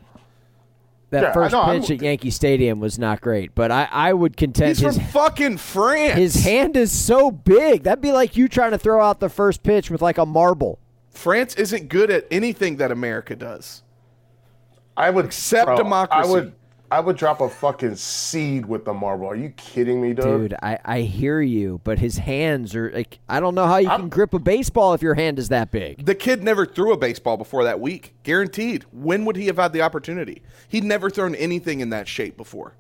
That 1.10 1.24
Yeah, 1.24 1.30
I 1.30 1.34
first 1.34 1.52
know, 1.54 1.62
I'm- 1.62 1.80
pitch 1.82 1.92
at 1.92 2.02
Yankee 2.02 2.32
Stadium 2.32 2.80
was 2.82 3.00
not 3.00 3.22
great, 3.22 3.56
but 3.56 3.72
I, 3.72 3.88
I 3.92 4.12
would 4.14 4.36
contend 4.36 4.70
He's 4.70 4.80
his 4.80 4.98
from 4.98 5.06
fucking 5.06 5.58
France. 5.58 6.16
his 6.18 6.44
hand 6.44 6.76
is 6.76 6.92
so 6.92 7.32
big. 7.32 7.84
That'd 7.84 8.02
be 8.02 8.12
like 8.12 8.36
you 8.36 8.48
trying 8.50 8.72
to 8.72 8.78
throw 8.78 9.02
out 9.02 9.20
the 9.22 9.30
first 9.30 9.64
pitch 9.64 9.90
with 9.90 10.02
like 10.02 10.18
a 10.18 10.26
marble. 10.26 10.80
France 11.12 11.56
isn't 11.56 11.88
good 11.88 12.12
at 12.12 12.26
anything 12.30 12.76
that 12.78 12.92
America 12.92 13.36
does. 13.36 13.84
I 14.98 15.10
would 15.10 15.26
Accept 15.26 15.68
bro, 15.68 15.78
democracy. 15.78 16.28
I 16.28 16.32
would. 16.32 16.54
I 16.90 17.02
would 17.02 17.18
drop 17.18 17.42
a 17.42 17.50
fucking 17.50 17.96
seed 17.98 18.66
with 18.66 18.86
the 18.86 18.94
marble. 18.94 19.28
Are 19.28 19.36
you 19.36 19.50
kidding 19.50 20.02
me, 20.02 20.14
dude? 20.14 20.24
Dude, 20.24 20.56
I, 20.62 20.80
I 20.86 21.02
hear 21.02 21.42
you, 21.42 21.82
but 21.84 22.00
his 22.00 22.18
hands 22.18 22.76
are 22.76 22.92
like 22.92 23.20
I 23.28 23.42
don't 23.42 23.56
know 23.56 23.66
how 23.66 23.78
you 23.78 23.90
can 23.90 24.08
grip 24.08 24.34
a 24.34 24.40
baseball 24.40 24.94
if 24.94 25.02
your 25.02 25.16
hand 25.16 25.38
is 25.38 25.50
that 25.50 25.70
big. 25.72 26.06
The 26.06 26.16
kid 26.16 26.44
never 26.44 26.66
threw 26.66 26.94
a 26.94 26.98
baseball 26.98 27.36
before 27.36 27.66
that 27.66 27.82
week. 27.82 28.14
Guaranteed. 28.24 28.86
When 28.92 29.26
would 29.26 29.36
he 29.36 29.48
have 29.48 29.58
had 29.58 29.74
the 29.74 29.82
opportunity? 29.82 30.42
He'd 30.70 30.86
never 30.86 31.10
thrown 31.10 31.36
anything 31.36 31.82
in 31.82 31.90
that 31.90 32.08
shape 32.08 32.38
before. 32.38 32.76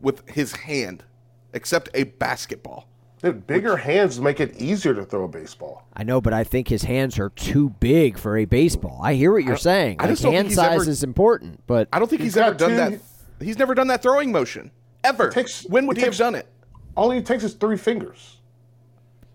With 0.00 0.28
his 0.28 0.52
hand, 0.52 1.02
except 1.52 1.88
a 1.94 2.04
basketball. 2.04 2.88
Dude, 3.22 3.46
bigger 3.48 3.76
hands 3.76 4.20
make 4.20 4.38
it 4.38 4.56
easier 4.60 4.94
to 4.94 5.04
throw 5.04 5.24
a 5.24 5.28
baseball. 5.28 5.84
I 5.96 6.04
know, 6.04 6.20
but 6.20 6.32
I 6.32 6.44
think 6.44 6.68
his 6.68 6.84
hands 6.84 7.18
are 7.18 7.30
too 7.30 7.70
big 7.80 8.16
for 8.16 8.36
a 8.36 8.44
baseball. 8.44 9.00
I 9.02 9.14
hear 9.14 9.32
what 9.32 9.42
you're 9.44 9.56
saying. 9.56 9.96
I 9.98 10.04
Like 10.04 10.10
just 10.12 10.22
don't 10.22 10.30
think 10.30 10.36
hand 10.36 10.48
he's 10.48 10.56
size 10.56 10.82
ever- 10.82 10.90
is 10.90 11.02
important, 11.02 11.60
but 11.66 11.88
I 11.92 11.98
don't 11.98 12.08
think 12.08 12.22
He's 12.22 12.34
he's, 12.34 12.42
ever 12.42 12.54
done 12.54 12.70
two- 12.70 12.76
that. 12.76 13.00
He's 13.44 13.58
never 13.58 13.74
done 13.74 13.88
that 13.88 14.02
throwing 14.02 14.30
motion. 14.30 14.70
Ever. 15.02 15.30
takes- 15.30 15.64
when 15.66 15.86
would 15.86 15.96
it 15.96 16.00
he 16.00 16.04
have 16.04 16.12
takes- 16.12 16.18
done 16.18 16.34
it? 16.36 16.46
All 16.96 17.10
he 17.10 17.20
takes 17.20 17.42
is 17.44 17.54
three 17.54 17.76
fingers. 17.76 18.36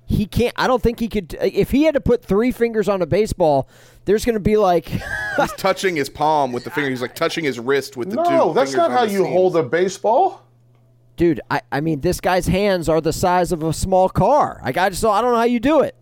he 0.05 0.25
can't. 0.25 0.53
I 0.57 0.67
don't 0.67 0.81
think 0.83 0.99
he 0.99 1.07
could. 1.07 1.33
If 1.41 1.71
he 1.71 1.83
had 1.83 1.93
to 1.95 2.01
put 2.01 2.23
three 2.23 2.51
fingers 2.51 2.87
on 2.89 3.01
a 3.01 3.05
baseball, 3.05 3.67
there's 4.05 4.23
going 4.25 4.35
to 4.35 4.39
be 4.41 4.57
like, 4.57 4.85
He's 5.37 5.51
touching 5.53 5.95
his 5.95 6.09
palm 6.09 6.51
with 6.51 6.63
the 6.65 6.69
finger. 6.69 6.89
He's 6.89 7.01
like 7.01 7.15
touching 7.15 7.43
his 7.43 7.59
wrist 7.59 7.97
with 7.97 8.11
the 8.11 8.17
two. 8.17 8.29
No, 8.29 8.53
that's 8.53 8.71
fingers 8.71 8.77
not 8.89 8.91
on 8.91 8.97
how 8.97 9.03
you 9.11 9.19
seams. 9.23 9.29
hold 9.29 9.55
a 9.57 9.63
baseball. 9.63 10.41
Dude. 11.15 11.41
I, 11.49 11.61
I 11.71 11.81
mean, 11.81 12.01
this 12.01 12.19
guy's 12.21 12.47
hands 12.47 12.89
are 12.89 13.01
the 13.01 13.13
size 13.13 13.51
of 13.51 13.63
a 13.63 13.73
small 13.73 14.09
car. 14.09 14.59
Like, 14.63 14.77
I 14.77 14.89
just, 14.89 15.03
I 15.05 15.21
don't 15.21 15.31
know 15.31 15.37
how 15.37 15.43
you 15.43 15.59
do 15.59 15.81
it. 15.81 15.95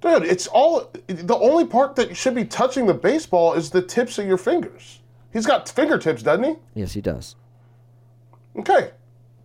Dude, 0.00 0.22
it's 0.24 0.46
all 0.46 0.90
the 1.08 1.36
only 1.36 1.64
part 1.66 1.96
that 1.96 2.16
should 2.16 2.34
be 2.34 2.44
touching 2.44 2.86
the 2.86 2.94
baseball 2.94 3.54
is 3.54 3.70
the 3.70 3.82
tips 3.82 4.18
of 4.18 4.26
your 4.26 4.36
fingers. 4.38 5.00
He's 5.32 5.44
got 5.44 5.68
fingertips, 5.68 6.22
doesn't 6.22 6.44
he? 6.44 6.54
Yes, 6.74 6.92
he 6.92 7.00
does. 7.00 7.34
Okay. 8.56 8.92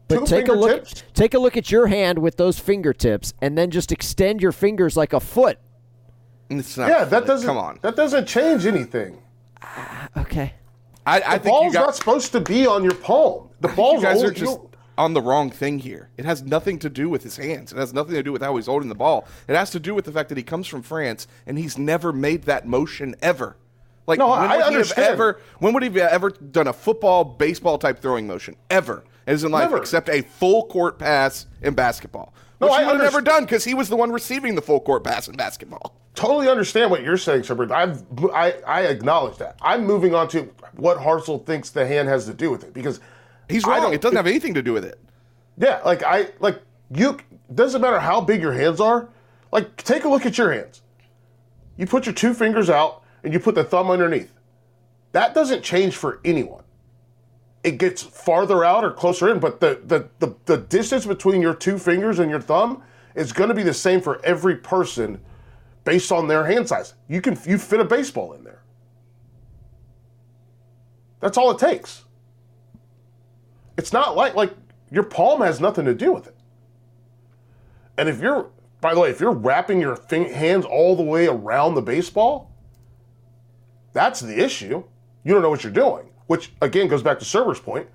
But 0.08 0.20
Two 0.20 0.26
take 0.26 0.48
a 0.48 0.54
look. 0.54 0.70
fingertips? 0.70 1.04
Take 1.14 1.34
a 1.34 1.40
look 1.40 1.58
at 1.58 1.72
your 1.72 1.88
hand 1.88 2.20
with 2.20 2.38
those 2.38 2.60
fingertips, 2.60 3.34
and 3.42 3.58
then 3.58 3.72
just 3.72 3.92
extend 3.92 4.42
your 4.42 4.52
fingers 4.52 4.96
like 4.96 5.14
a 5.14 5.20
foot. 5.20 5.58
It's 6.50 6.78
not 6.78 6.90
Yeah, 6.90 7.06
that 7.06 7.26
doesn't 7.26 7.48
Come 7.48 7.58
on. 7.58 7.80
That 7.82 7.96
doesn't 7.96 8.28
change 8.28 8.66
anything. 8.66 9.22
Ah, 9.62 10.10
okay. 10.18 10.54
I, 11.06 11.22
I 11.22 11.38
The 11.38 11.44
think 11.44 11.46
you 11.46 11.52
ball's 11.52 11.74
got, 11.74 11.86
not 11.86 11.96
supposed 11.96 12.32
to 12.34 12.40
be 12.42 12.68
on 12.68 12.84
your 12.84 12.96
palm. 12.96 13.50
The 13.62 13.70
I 13.70 13.72
think 13.72 13.76
ball's 13.78 14.02
you 14.02 14.08
guys 14.08 14.18
only, 14.18 14.30
are 14.30 14.34
just 14.34 14.60
on 14.98 15.14
the 15.14 15.22
wrong 15.22 15.50
thing 15.50 15.80
here. 15.80 16.10
It 16.18 16.26
has 16.26 16.44
nothing 16.44 16.80
to 16.80 16.90
do 16.90 17.10
with 17.10 17.24
his 17.24 17.38
hands. 17.38 17.72
It 17.72 17.78
has 17.78 17.94
nothing 17.94 18.14
to 18.16 18.24
do 18.24 18.32
with 18.32 18.42
how 18.42 18.56
he's 18.56 18.68
holding 18.68 18.90
the 18.90 18.96
ball. 18.96 19.28
It 19.48 19.56
has 19.56 19.72
to 19.72 19.80
do 19.80 19.96
with 19.96 20.06
the 20.06 20.12
fact 20.12 20.30
that 20.30 20.38
he 20.38 20.44
comes 20.44 20.68
from 20.68 20.82
France 20.84 21.28
and 21.46 21.58
he's 21.58 21.78
never 21.78 22.14
made 22.14 22.44
that 22.44 22.68
motion 22.68 23.16
ever. 23.22 23.56
Like 24.06 24.20
No, 24.20 24.30
when 24.30 24.40
I 24.40 24.58
would 24.58 24.68
he 24.74 24.76
have 24.76 24.92
ever 24.98 25.40
when 25.60 25.74
would 25.74 25.84
he 25.84 25.90
have 25.90 25.98
ever 26.12 26.30
done 26.30 26.68
a 26.68 26.74
football, 26.74 27.24
baseball 27.24 27.78
type 27.78 28.00
throwing 28.00 28.28
motion 28.28 28.56
ever? 28.70 29.04
As 29.26 29.44
in 29.46 29.52
life, 29.52 29.70
Never. 29.70 29.78
except 29.78 30.10
a 30.10 30.22
full 30.22 30.66
court 30.68 31.00
pass 31.00 31.48
in 31.62 31.74
basketball. 31.76 32.34
No, 32.60 32.68
Which 32.68 32.76
I 32.76 32.82
he 32.82 32.86
would 32.88 32.96
have 32.96 33.04
never 33.14 33.22
done 33.22 33.44
because 33.46 33.64
he 33.64 33.74
was 33.74 33.88
the 33.88 33.96
one 33.96 34.12
receiving 34.12 34.56
the 34.56 34.62
full 34.62 34.82
court 34.82 35.06
pass 35.06 35.30
in 35.30 35.36
basketball. 35.38 35.96
totally 36.14 36.50
understand 36.50 36.92
what 36.92 37.02
you're 37.04 37.18
saying, 37.18 37.44
Shepard. 37.44 37.72
I've, 37.72 38.04
I 38.34 38.52
I 38.68 38.82
acknowledge 38.82 39.38
that. 39.38 39.56
I'm 39.62 39.86
moving 39.86 40.14
on 40.14 40.28
to 40.30 40.54
what 40.76 40.98
Hartzell 40.98 41.46
thinks 41.46 41.70
the 41.70 41.88
hand 41.88 42.10
has 42.10 42.26
to 42.26 42.34
do 42.34 42.52
with 42.52 42.66
it 42.66 42.74
because 42.74 43.00
He's 43.50 43.66
wrong. 43.66 43.94
It 43.94 44.02
doesn't 44.02 44.16
have 44.16 44.28
anything 44.28 44.54
to 44.54 44.62
do 44.62 44.74
with 44.74 44.86
it. 44.86 45.00
Yeah, 45.58 45.82
like 45.86 46.04
I 46.04 46.30
like 46.40 46.62
you. 46.94 47.18
Doesn't 47.54 47.82
matter 47.82 48.00
how 48.00 48.22
big 48.22 48.42
your 48.42 48.54
hands 48.54 48.80
are. 48.80 49.10
Like 49.52 49.78
take 49.84 50.04
a 50.06 50.10
look 50.10 50.26
at 50.26 50.38
your 50.38 50.52
hands. 50.52 50.82
You 51.78 51.86
put 51.86 52.06
your 52.06 52.16
two 52.16 52.34
fingers 52.34 52.70
out 52.70 53.04
and 53.24 53.34
you 53.34 53.40
put 53.40 53.56
the 53.56 53.64
thumb 53.64 53.90
underneath. 53.90 54.32
That 55.12 55.34
doesn't 55.34 55.64
change 55.64 55.96
for 55.96 56.20
anyone. 56.26 56.64
It 57.64 57.78
gets 57.78 58.02
farther 58.02 58.64
out 58.64 58.84
or 58.84 58.92
closer 58.92 59.30
in, 59.30 59.40
but 59.40 59.60
the 59.60 59.82
the 59.86 60.10
the, 60.20 60.36
the 60.46 60.58
distance 60.58 61.06
between 61.06 61.42
your 61.42 61.54
two 61.54 61.78
fingers 61.78 62.20
and 62.20 62.30
your 62.30 62.42
thumb 62.42 62.84
is 63.16 63.32
going 63.32 63.50
to 63.50 63.56
be 63.56 63.64
the 63.64 63.74
same 63.74 64.02
for 64.02 64.24
every 64.26 64.56
person 64.56 65.22
based 65.84 66.12
on 66.12 66.28
their 66.28 66.46
hand 66.46 66.68
size. 66.68 66.94
You 67.08 67.22
can 67.22 67.38
you 67.46 67.58
fit 67.58 67.80
a 67.80 67.86
baseball 67.86 68.34
in 68.34 68.44
there. 68.44 68.64
That's 71.20 71.38
all 71.38 71.52
it 71.52 71.60
takes. 71.60 72.03
It's 73.78 73.94
not 73.94 74.16
like 74.16 74.36
like 74.36 74.54
your 74.92 75.04
palm 75.04 75.42
has 75.42 75.60
nothing 75.60 75.86
to 75.86 75.94
do 75.94 76.12
with 76.12 76.28
it. 76.28 76.36
And 77.98 78.10
if 78.10 78.20
you're, 78.22 78.50
by 78.82 78.94
the 78.94 79.00
way, 79.00 79.10
if 79.10 79.20
you're 79.20 79.32
wrapping 79.32 79.80
your 79.82 79.98
hands 80.10 80.66
all 80.66 80.96
the 80.96 81.04
way 81.04 81.28
around 81.28 81.76
the 81.76 81.82
baseball, 81.82 82.52
that's 83.94 84.20
the 84.20 84.44
issue. 84.44 84.84
You 85.24 85.34
don't 85.34 85.42
know 85.42 85.50
what 85.50 85.64
you're 85.64 85.74
doing, 85.74 86.10
which 86.28 86.52
again 86.62 86.88
goes 86.88 87.02
back 87.04 87.20
to 87.20 87.26
Serber's 87.26 87.60
point. 87.60 87.88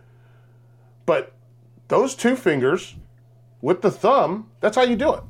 But 1.07 1.33
those 1.89 2.14
two 2.14 2.37
fingers 2.37 2.95
with 3.61 3.83
the 3.83 3.91
thumb, 3.91 4.51
that's 4.61 4.76
how 4.76 4.83
you 4.83 4.97
do 4.97 5.14
it. 5.14 5.22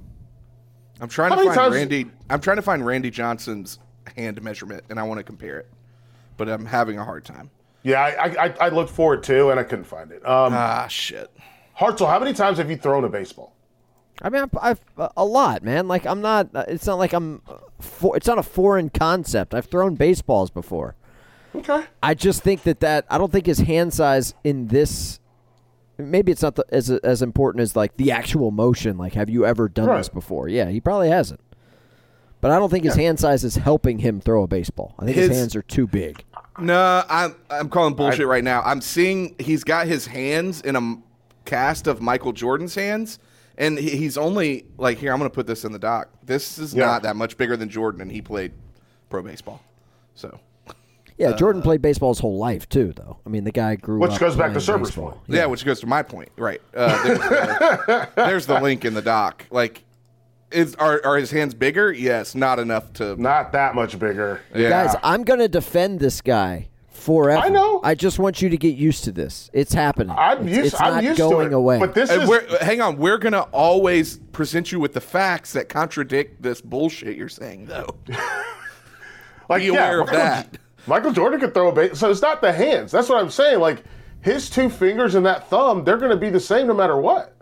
I'm 1.00 1.08
trying 1.08 1.30
How 1.30 1.36
to 1.36 1.44
find 1.44 1.54
times- 1.54 1.74
Randy. 1.74 2.06
I'm 2.28 2.40
trying 2.40 2.56
to 2.56 2.62
find 2.62 2.84
Randy 2.84 3.10
Johnson's 3.10 3.78
hand 4.16 4.42
measurement, 4.42 4.84
and 4.90 4.98
I 4.98 5.02
want 5.04 5.18
to 5.18 5.24
compare 5.24 5.58
it, 5.58 5.68
but 6.36 6.48
I'm 6.48 6.66
having 6.66 6.98
a 6.98 7.04
hard 7.04 7.24
time. 7.24 7.50
Yeah, 7.82 8.00
I, 8.02 8.46
I, 8.46 8.54
I 8.60 8.68
looked 8.70 8.90
for 8.90 9.14
it 9.14 9.22
too, 9.22 9.50
and 9.50 9.58
I 9.60 9.62
couldn't 9.62 9.84
find 9.84 10.10
it. 10.10 10.26
Um, 10.26 10.52
Ah, 10.52 10.86
shit. 10.88 11.30
Hartzell, 11.78 12.08
how 12.08 12.18
many 12.18 12.32
times 12.32 12.58
have 12.58 12.68
you 12.70 12.76
thrown 12.76 13.04
a 13.04 13.08
baseball? 13.08 13.54
I 14.20 14.30
mean, 14.30 14.42
I've, 14.42 14.50
I've 14.98 15.10
a 15.16 15.24
lot, 15.24 15.62
man. 15.62 15.86
Like 15.86 16.04
I'm 16.04 16.20
not. 16.20 16.48
uh, 16.54 16.64
It's 16.66 16.86
not 16.86 16.98
like 16.98 17.12
I'm. 17.12 17.40
For, 17.80 18.16
it's 18.16 18.26
not 18.26 18.36
a 18.38 18.42
foreign 18.42 18.90
concept. 18.90 19.54
I've 19.54 19.66
thrown 19.66 19.94
baseballs 19.94 20.50
before. 20.50 20.96
Okay. 21.54 21.84
I 22.02 22.14
just 22.14 22.42
think 22.42 22.64
that 22.64 22.80
that 22.80 23.06
I 23.08 23.16
don't 23.16 23.30
think 23.30 23.46
his 23.46 23.60
hand 23.60 23.94
size 23.94 24.34
in 24.42 24.66
this. 24.66 25.20
Maybe 25.98 26.32
it's 26.32 26.42
not 26.42 26.56
the, 26.56 26.64
as 26.70 26.90
as 26.90 27.22
important 27.22 27.62
as 27.62 27.76
like 27.76 27.96
the 27.96 28.10
actual 28.10 28.50
motion. 28.50 28.98
Like, 28.98 29.14
have 29.14 29.30
you 29.30 29.46
ever 29.46 29.68
done 29.68 29.86
this 29.96 30.08
before? 30.08 30.48
Yeah, 30.48 30.68
he 30.68 30.80
probably 30.80 31.10
hasn't. 31.10 31.40
But 32.40 32.50
I 32.50 32.58
don't 32.58 32.70
think 32.70 32.84
his 32.84 32.94
hand 32.96 33.18
size 33.20 33.42
is 33.44 33.56
helping 33.56 33.98
him 34.00 34.20
throw 34.20 34.42
a 34.42 34.46
baseball. 34.48 34.94
I 34.98 35.04
think 35.04 35.16
his, 35.16 35.28
His- 35.28 35.38
hands 35.38 35.56
are 35.56 35.62
too 35.62 35.86
big. 35.86 36.24
No, 36.60 37.02
I'm 37.08 37.34
I'm 37.50 37.68
calling 37.68 37.94
bullshit 37.94 38.26
right 38.26 38.44
now. 38.44 38.62
I'm 38.62 38.80
seeing 38.80 39.34
he's 39.38 39.64
got 39.64 39.86
his 39.86 40.06
hands 40.06 40.60
in 40.62 40.76
a 40.76 40.96
cast 41.44 41.86
of 41.86 42.00
Michael 42.00 42.32
Jordan's 42.32 42.74
hands, 42.74 43.18
and 43.56 43.78
he, 43.78 43.90
he's 43.90 44.16
only 44.18 44.66
like 44.76 44.98
here. 44.98 45.12
I'm 45.12 45.18
going 45.18 45.30
to 45.30 45.34
put 45.34 45.46
this 45.46 45.64
in 45.64 45.72
the 45.72 45.78
doc. 45.78 46.08
This 46.24 46.58
is 46.58 46.74
Yeah. 46.74 46.86
not 46.86 47.02
that 47.02 47.16
much 47.16 47.36
bigger 47.36 47.56
than 47.56 47.68
Jordan, 47.68 48.00
and 48.00 48.10
he 48.12 48.20
played 48.22 48.52
pro 49.08 49.22
baseball. 49.22 49.62
So 50.14 50.38
Yeah, 51.16 51.32
Jordan 51.32 51.62
played 51.62 51.80
baseball 51.80 52.10
his 52.12 52.18
whole 52.18 52.38
life 52.38 52.68
too, 52.68 52.92
though. 52.96 53.18
I 53.24 53.28
mean, 53.30 53.44
the 53.44 53.52
guy 53.52 53.76
grew 53.76 53.98
Which 54.00 54.12
up 54.12 54.20
goes 54.20 54.36
back 54.36 54.48
to 54.52 54.60
playing 54.60 54.84
Serber's 54.84 54.90
point. 54.90 55.16
yeah, 55.28 55.46
which 55.46 55.64
goes 55.64 55.80
to 55.80 55.86
my 55.86 56.02
point, 56.02 56.28
right? 56.36 56.60
Uh, 56.74 57.02
there's, 57.04 57.18
the, 57.18 58.08
there's 58.16 58.46
the 58.46 58.60
link 58.60 58.84
in 58.84 58.94
the 58.94 59.02
doc. 59.02 59.44
Like, 59.50 59.84
is 60.50 60.74
are 60.76 61.00
are 61.04 61.16
his 61.16 61.30
hands 61.30 61.54
bigger? 61.54 61.92
Yes, 61.92 62.34
not 62.34 62.58
enough 62.58 62.92
to. 62.94 63.20
Not 63.20 63.52
that 63.52 63.74
much 63.74 63.98
bigger. 63.98 64.40
Yeah. 64.54 64.68
Guys, 64.70 64.96
I'm 65.02 65.24
going 65.24 65.40
to 65.40 65.48
defend 65.48 66.00
this 66.00 66.20
guy 66.20 66.68
forever. 66.88 67.40
I 67.44 67.48
know. 67.48 67.80
I 67.84 67.94
just 67.94 68.18
want 68.18 68.42
you 68.42 68.48
to 68.48 68.56
get 68.56 68.74
used 68.76 69.04
to 69.04 69.12
this. 69.12 69.50
It's 69.52 69.72
happening. 69.72 70.14
I'm 70.18 70.46
it's, 70.48 70.56
used. 70.56 70.72
it's 70.74 70.80
I'm 70.80 70.94
not 70.94 71.04
used 71.04 71.18
going 71.18 71.50
to 71.50 71.54
it. 71.56 71.58
away. 71.58 71.78
But 71.78 71.94
this 71.94 72.10
And 72.10 72.22
is 72.22 72.28
we're, 72.28 72.46
hang 72.58 72.80
on, 72.80 72.96
we're 72.98 73.18
gonna 73.18 73.42
always 73.52 74.18
present 74.32 74.72
you 74.72 74.80
with 74.80 74.94
the 74.94 75.00
facts 75.00 75.52
that 75.52 75.68
contradict 75.68 76.42
this 76.42 76.60
bullshit 76.60 77.16
you're 77.16 77.28
saying, 77.28 77.66
though. 77.66 77.86
like 79.48 79.60
Be 79.62 79.66
yeah, 79.66 79.72
aware 79.72 80.00
of 80.00 80.06
Michael- 80.08 80.20
that. 80.20 80.58
Michael 80.86 81.12
Jordan 81.12 81.38
could 81.40 81.52
throw 81.52 81.68
a 81.68 81.72
base, 81.72 81.98
so 81.98 82.10
it's 82.10 82.22
not 82.22 82.40
the 82.40 82.50
hands. 82.52 82.90
That's 82.90 83.10
what 83.10 83.18
I'm 83.22 83.28
saying. 83.30 83.60
Like 83.60 83.84
his 84.22 84.48
two 84.48 84.70
fingers 84.70 85.14
and 85.14 85.24
that 85.26 85.48
thumb, 85.50 85.84
they're 85.84 85.98
going 85.98 86.10
to 86.10 86.16
be 86.16 86.30
the 86.30 86.40
same 86.40 86.66
no 86.66 86.72
matter 86.74 86.96
what. 86.96 87.34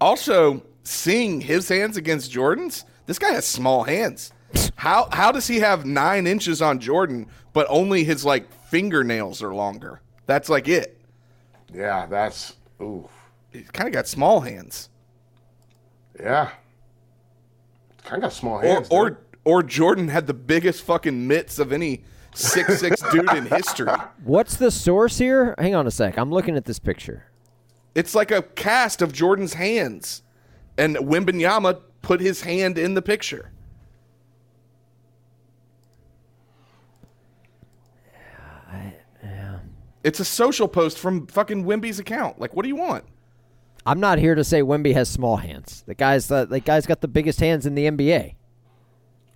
Also, 0.00 0.62
seeing 0.84 1.40
his 1.40 1.68
hands 1.68 1.96
against 1.96 2.30
Jordan's, 2.30 2.84
this 3.06 3.18
guy 3.18 3.32
has 3.32 3.46
small 3.46 3.84
hands. 3.84 4.32
How 4.76 5.08
how 5.12 5.32
does 5.32 5.46
he 5.48 5.58
have 5.60 5.84
nine 5.84 6.26
inches 6.26 6.62
on 6.62 6.78
Jordan, 6.78 7.26
but 7.52 7.66
only 7.68 8.04
his 8.04 8.24
like 8.24 8.50
fingernails 8.68 9.42
are 9.42 9.54
longer? 9.54 10.00
That's 10.26 10.48
like 10.48 10.68
it. 10.68 11.00
Yeah, 11.74 12.06
that's 12.06 12.54
ooh, 12.80 13.08
He's 13.50 13.70
kind 13.70 13.88
of 13.88 13.92
got 13.94 14.06
small 14.06 14.40
hands. 14.40 14.88
yeah. 16.18 16.50
Kind 18.04 18.22
of 18.22 18.30
got 18.30 18.32
small 18.32 18.58
hands. 18.60 18.86
or 18.90 19.10
dude. 19.10 19.18
or 19.44 19.62
Jordan 19.62 20.08
had 20.08 20.26
the 20.26 20.34
biggest 20.34 20.82
fucking 20.84 21.26
mitts 21.26 21.58
of 21.58 21.72
any 21.72 22.04
six 22.34 22.78
six 22.78 23.02
dude 23.10 23.30
in 23.32 23.46
history. 23.46 23.90
What's 24.24 24.56
the 24.56 24.70
source 24.70 25.18
here? 25.18 25.54
Hang 25.58 25.74
on 25.74 25.86
a 25.86 25.90
sec. 25.90 26.16
I'm 26.18 26.30
looking 26.30 26.56
at 26.56 26.64
this 26.66 26.78
picture. 26.78 27.24
It's 27.96 28.14
like 28.14 28.30
a 28.30 28.42
cast 28.42 29.00
of 29.00 29.10
Jordan's 29.12 29.54
hands, 29.54 30.22
and 30.76 30.96
Wembanyama 30.96 31.80
put 32.02 32.20
his 32.20 32.42
hand 32.42 32.76
in 32.76 32.92
the 32.92 33.00
picture. 33.00 33.50
It's 40.04 40.20
a 40.20 40.24
social 40.24 40.68
post 40.68 40.98
from 40.98 41.26
fucking 41.26 41.64
Wemby's 41.64 41.98
account. 41.98 42.38
Like, 42.38 42.54
what 42.54 42.62
do 42.62 42.68
you 42.68 42.76
want? 42.76 43.04
I'm 43.84 43.98
not 43.98 44.18
here 44.18 44.34
to 44.34 44.44
say 44.44 44.60
Wemby 44.62 44.92
has 44.94 45.08
small 45.08 45.38
hands. 45.38 45.82
The 45.86 45.94
guy's 45.94 46.28
the, 46.28 46.44
the 46.44 46.60
guy's 46.60 46.86
got 46.86 47.00
the 47.00 47.08
biggest 47.08 47.40
hands 47.40 47.66
in 47.66 47.74
the 47.74 47.86
NBA. 47.86 48.34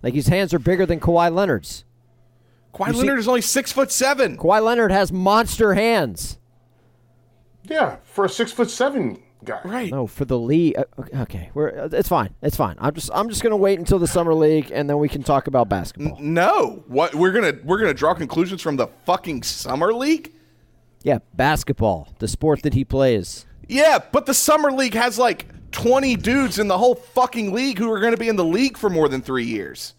Like 0.03 0.13
his 0.13 0.27
hands 0.27 0.53
are 0.53 0.59
bigger 0.59 0.85
than 0.85 0.99
Kawhi 0.99 1.33
Leonard's. 1.33 1.83
Kawhi 2.73 2.87
You 2.87 2.93
see- 2.93 2.99
Leonard 2.99 3.19
is 3.19 3.27
only 3.27 3.41
six 3.41 3.71
foot 3.71 3.91
seven. 3.91 4.37
Kawhi 4.37 4.63
Leonard 4.63 4.91
has 4.91 5.11
monster 5.11 5.73
hands. 5.73 6.37
Yeah, 7.63 7.97
for 8.03 8.25
a 8.25 8.29
six 8.29 8.51
foot 8.51 8.69
seven 8.69 9.21
guy. 9.43 9.59
Right. 9.65 9.91
No, 9.91 10.07
for 10.07 10.25
the 10.25 10.37
league. 10.37 10.75
uh, 10.77 10.83
Okay, 11.21 11.49
we're 11.53 11.69
uh, 11.85 11.89
it's 11.91 12.09
fine. 12.09 12.35
It's 12.41 12.55
fine. 12.55 12.75
I'm 12.79 12.93
just 12.93 13.09
I'm 13.13 13.29
just 13.29 13.41
gonna 13.43 13.57
wait 13.57 13.79
until 13.79 13.99
the 13.99 14.07
summer 14.07 14.33
league 14.33 14.71
and 14.71 14.89
then 14.89 14.97
we 14.99 15.09
can 15.09 15.23
talk 15.23 15.47
about 15.47 15.69
basketball. 15.69 16.17
No. 16.19 16.83
What 16.87 17.15
we're 17.15 17.31
gonna 17.31 17.53
we're 17.63 17.79
gonna 17.79 17.93
draw 17.93 18.13
conclusions 18.13 18.61
from 18.61 18.75
the 18.77 18.87
fucking 19.05 19.43
summer 19.43 19.93
league? 19.93 20.31
Yeah, 21.03 21.19
basketball, 21.33 22.09
the 22.19 22.27
sport 22.27 22.61
that 22.61 22.73
he 22.75 22.85
plays. 22.85 23.45
Yeah, 23.67 23.97
but 24.11 24.25
the 24.27 24.33
summer 24.35 24.71
league 24.71 24.93
has 24.93 25.17
like 25.17 25.47
twenty 25.71 26.15
dudes 26.15 26.59
in 26.59 26.67
the 26.67 26.77
whole 26.77 26.95
fucking 26.95 27.53
league 27.53 27.79
who 27.79 27.91
are 27.91 27.99
gonna 27.99 28.17
be 28.17 28.29
in 28.29 28.35
the 28.35 28.45
league 28.45 28.77
for 28.77 28.89
more 28.89 29.09
than 29.09 29.21
three 29.21 29.45
years. 29.45 29.95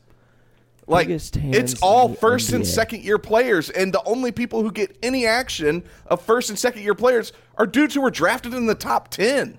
Like 0.86 1.08
it's 1.08 1.80
all 1.80 2.08
the 2.08 2.16
first 2.16 2.52
and 2.52 2.66
second 2.66 3.04
year 3.04 3.16
players, 3.18 3.70
and 3.70 3.92
the 3.94 4.02
only 4.04 4.32
people 4.32 4.62
who 4.62 4.72
get 4.72 4.96
any 5.02 5.26
action 5.26 5.84
of 6.06 6.20
first 6.22 6.50
and 6.50 6.58
second 6.58 6.82
year 6.82 6.94
players 6.94 7.32
are 7.56 7.66
dudes 7.66 7.94
who 7.94 8.00
were 8.00 8.10
drafted 8.10 8.52
in 8.52 8.66
the 8.66 8.74
top 8.74 9.08
ten. 9.08 9.58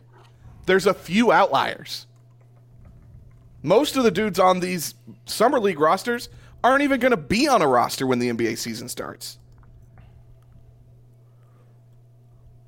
there's 0.65 0.85
a 0.85 0.93
few 0.93 1.31
outliers. 1.31 2.07
Most 3.61 3.95
of 3.95 4.03
the 4.03 4.11
dudes 4.11 4.37
on 4.39 4.59
these 4.59 4.95
summer 5.25 5.59
league 5.59 5.79
rosters 5.79 6.27
aren't 6.63 6.83
even 6.83 6.99
going 6.99 7.11
to 7.11 7.17
be 7.17 7.47
on 7.47 7.61
a 7.61 7.67
roster 7.67 8.05
when 8.05 8.19
the 8.19 8.29
NBA 8.29 8.57
season 8.57 8.89
starts. 8.89 9.37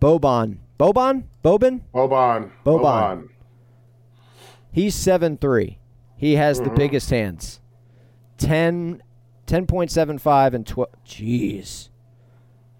Boban. 0.01 0.57
Boban? 0.79 1.23
Bobin? 1.43 1.81
Boban. 1.93 2.51
Boban. 2.65 3.29
He's 4.71 4.93
seven 4.95 5.37
three. 5.37 5.79
He 6.17 6.35
has 6.35 6.59
Mm-hmm. 6.59 6.69
the 6.69 6.75
biggest 6.75 7.09
hands. 7.09 7.59
10, 8.37 9.01
10.75 9.47 10.53
and 10.53 10.65
12. 10.67 10.89
Jeez. 11.05 11.89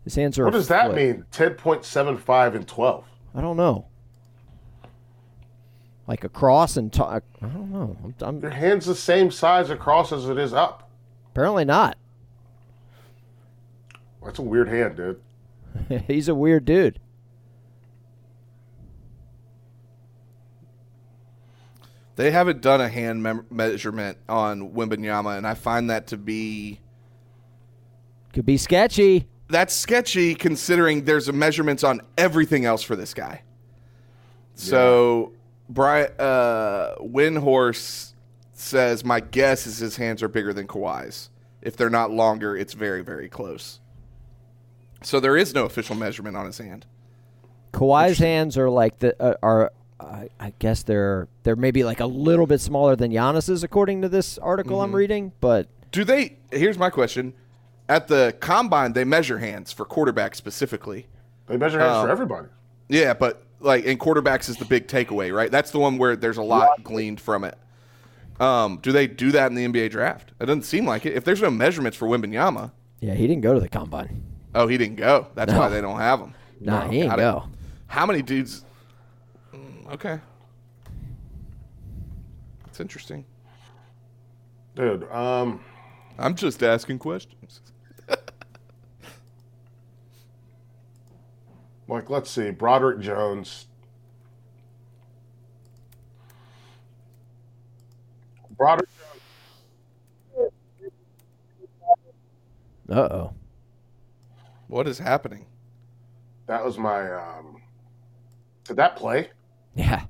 His 0.03 0.15
hands 0.15 0.37
are 0.37 0.45
What 0.45 0.53
does 0.53 0.67
that 0.67 0.93
mean? 0.93 1.25
10.75 1.31 2.55
and 2.55 2.67
12. 2.67 3.05
I 3.33 3.41
don't 3.41 3.57
know. 3.57 3.87
Like 6.07 6.23
across 6.23 6.77
and 6.77 6.93
to- 6.93 7.03
I 7.05 7.21
don't 7.41 7.71
know. 7.71 7.97
I'm, 8.21 8.39
Your 8.41 8.51
I'm 8.51 8.55
hand's 8.57 8.85
the 8.85 8.93
same 8.95 9.31
size 9.31 9.69
across 9.71 10.11
as 10.11 10.29
it 10.29 10.37
is 10.37 10.53
up. 10.53 10.89
apparently 11.31 11.65
not. 11.65 11.97
That's 14.23 14.39
a 14.39 14.43
weird 14.43 14.69
hand, 14.69 14.95
dude. 14.97 15.21
He's 16.07 16.27
a 16.27 16.35
weird 16.35 16.65
dude. 16.65 16.99
They 22.15 22.31
haven't 22.31 22.61
done 22.61 22.79
a 22.81 22.87
hand 22.87 23.21
mem- 23.21 23.45
measurement 23.49 24.17
on 24.29 24.71
Wembanyama, 24.71 25.37
and 25.37 25.45
I 25.45 25.53
find 25.53 25.89
that 25.89 26.07
to 26.07 26.17
be 26.17 26.79
Could 28.33 28.45
be 28.45 28.57
sketchy. 28.57 29.27
that's 29.49 29.73
sketchy 29.73 30.33
considering 30.35 31.03
there's 31.05 31.27
a 31.27 31.33
measurements 31.33 31.83
on 31.83 32.01
everything 32.17 32.65
else 32.65 32.83
for 32.83 32.95
this 32.95 33.13
guy. 33.13 33.41
So, 34.57 35.33
Brian 35.67 36.09
uh, 36.17 36.95
Windhorst 37.01 38.13
says, 38.53 39.03
"My 39.03 39.19
guess 39.19 39.67
is 39.67 39.79
his 39.79 39.97
hands 39.97 40.23
are 40.23 40.29
bigger 40.29 40.53
than 40.53 40.67
Kawhi's. 40.67 41.29
If 41.61 41.75
they're 41.75 41.89
not 41.89 42.11
longer, 42.11 42.55
it's 42.55 42.73
very, 42.73 43.01
very 43.03 43.27
close." 43.27 43.81
So 45.03 45.19
there 45.19 45.35
is 45.35 45.53
no 45.53 45.65
official 45.65 45.95
measurement 45.95 46.37
on 46.37 46.45
his 46.45 46.57
hand. 46.57 46.85
Kawhi's 47.73 48.17
hands 48.17 48.57
are 48.57 48.69
like 48.69 48.99
the 48.99 49.21
uh, 49.21 49.35
are. 49.43 49.73
I 49.99 50.29
I 50.39 50.53
guess 50.59 50.83
they're 50.83 51.27
they're 51.43 51.55
maybe 51.55 51.83
like 51.83 51.99
a 51.99 52.05
little 52.05 52.47
bit 52.47 52.59
smaller 52.61 52.95
than 52.95 53.11
Giannis's, 53.11 53.63
according 53.63 54.01
to 54.01 54.09
this 54.09 54.37
article 54.37 54.81
I'm 54.81 54.93
reading. 54.95 55.31
But 55.39 55.67
Do 55.91 56.03
they? 56.03 56.37
Here's 56.51 56.77
my 56.77 56.89
question: 56.89 57.33
At 57.87 58.07
the 58.07 58.35
combine, 58.39 58.93
they 58.93 59.03
measure 59.05 59.37
hands 59.39 59.71
for 59.71 59.85
quarterbacks 59.85 60.35
specifically. 60.35 61.07
They 61.47 61.57
measure 61.57 61.79
hands 61.79 61.95
Um, 61.97 62.05
for 62.07 62.11
everybody. 62.11 62.47
Yeah, 62.89 63.13
but 63.13 63.43
like 63.61 63.85
in 63.85 63.97
quarterbacks 63.97 64.49
is 64.49 64.57
the 64.57 64.65
big 64.65 64.87
takeaway, 64.87 65.33
right? 65.33 65.49
That's 65.49 65.71
the 65.71 65.79
one 65.79 65.97
where 65.97 66.15
there's 66.15 66.37
a 66.37 66.43
lot 66.43 66.83
gleaned 66.83 67.21
from 67.21 67.43
it. 67.45 67.57
Um, 68.39 68.79
do 68.81 68.91
they 68.91 69.07
do 69.07 69.31
that 69.31 69.49
in 69.49 69.55
the 69.55 69.65
NBA 69.65 69.91
draft? 69.91 70.33
It 70.41 70.45
doesn't 70.47 70.63
seem 70.63 70.85
like 70.85 71.05
it. 71.05 71.13
If 71.13 71.23
there's 71.23 71.41
no 71.41 71.49
measurements 71.49 71.97
for 71.97 72.05
Wembanyama, 72.07 72.71
yeah, 72.99 73.13
he 73.13 73.27
didn't 73.27 73.43
go 73.43 73.53
to 73.53 73.59
the 73.61 73.69
combine. 73.69 74.23
oh, 74.53 74.67
he 74.67 74.77
didn't 74.77 74.97
go. 74.97 75.27
That's 75.35 75.53
No. 75.53 75.59
why 75.59 75.69
they 75.69 75.79
don't 75.81 75.99
have 75.99 76.19
him. 76.19 76.33
Nah, 76.59 76.87
he 76.89 76.99
ain't 77.01 77.09
got 77.11 77.19
it. 77.19 77.21
go. 77.21 77.43
How 77.87 78.05
many 78.05 78.21
dudes? 78.21 78.63
Okay, 79.91 80.19
it's 82.65 82.79
interesting. 82.79 83.23
Dude, 84.75 85.03
um, 85.11 85.63
I'm 86.17 86.33
just 86.35 86.63
asking 86.63 86.97
questions. 86.99 87.61
like, 91.87 92.09
let's 92.09 92.31
see. 92.31 92.49
Broderick 92.49 92.99
Jones. 92.99 93.67
Broderick 98.57 98.89
Jones. 100.35 100.51
Uh 102.89 103.13
oh. 103.13 103.33
What 104.67 104.87
is 104.87 104.97
happening? 104.97 105.45
That 106.47 106.65
was 106.65 106.77
my. 106.79 107.11
Um, 107.11 107.61
did 108.63 108.77
that 108.77 108.95
play? 108.95 109.29
Yeah. 109.75 110.05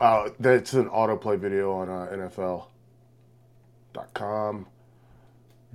Uh, 0.00 0.30
that's 0.38 0.72
an 0.74 0.88
autoplay 0.90 1.38
video 1.38 1.72
on 1.72 1.88
uh, 1.88 2.08
NFL.com. 3.94 4.66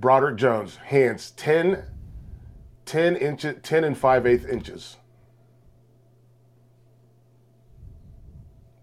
Broderick 0.00 0.36
Jones, 0.36 0.76
hands 0.76 1.30
10, 1.32 1.84
10 2.86 3.16
inches, 3.16 3.56
10 3.62 3.84
and 3.84 3.96
5 3.96 4.26
eighth 4.26 4.48
inches. 4.48 4.96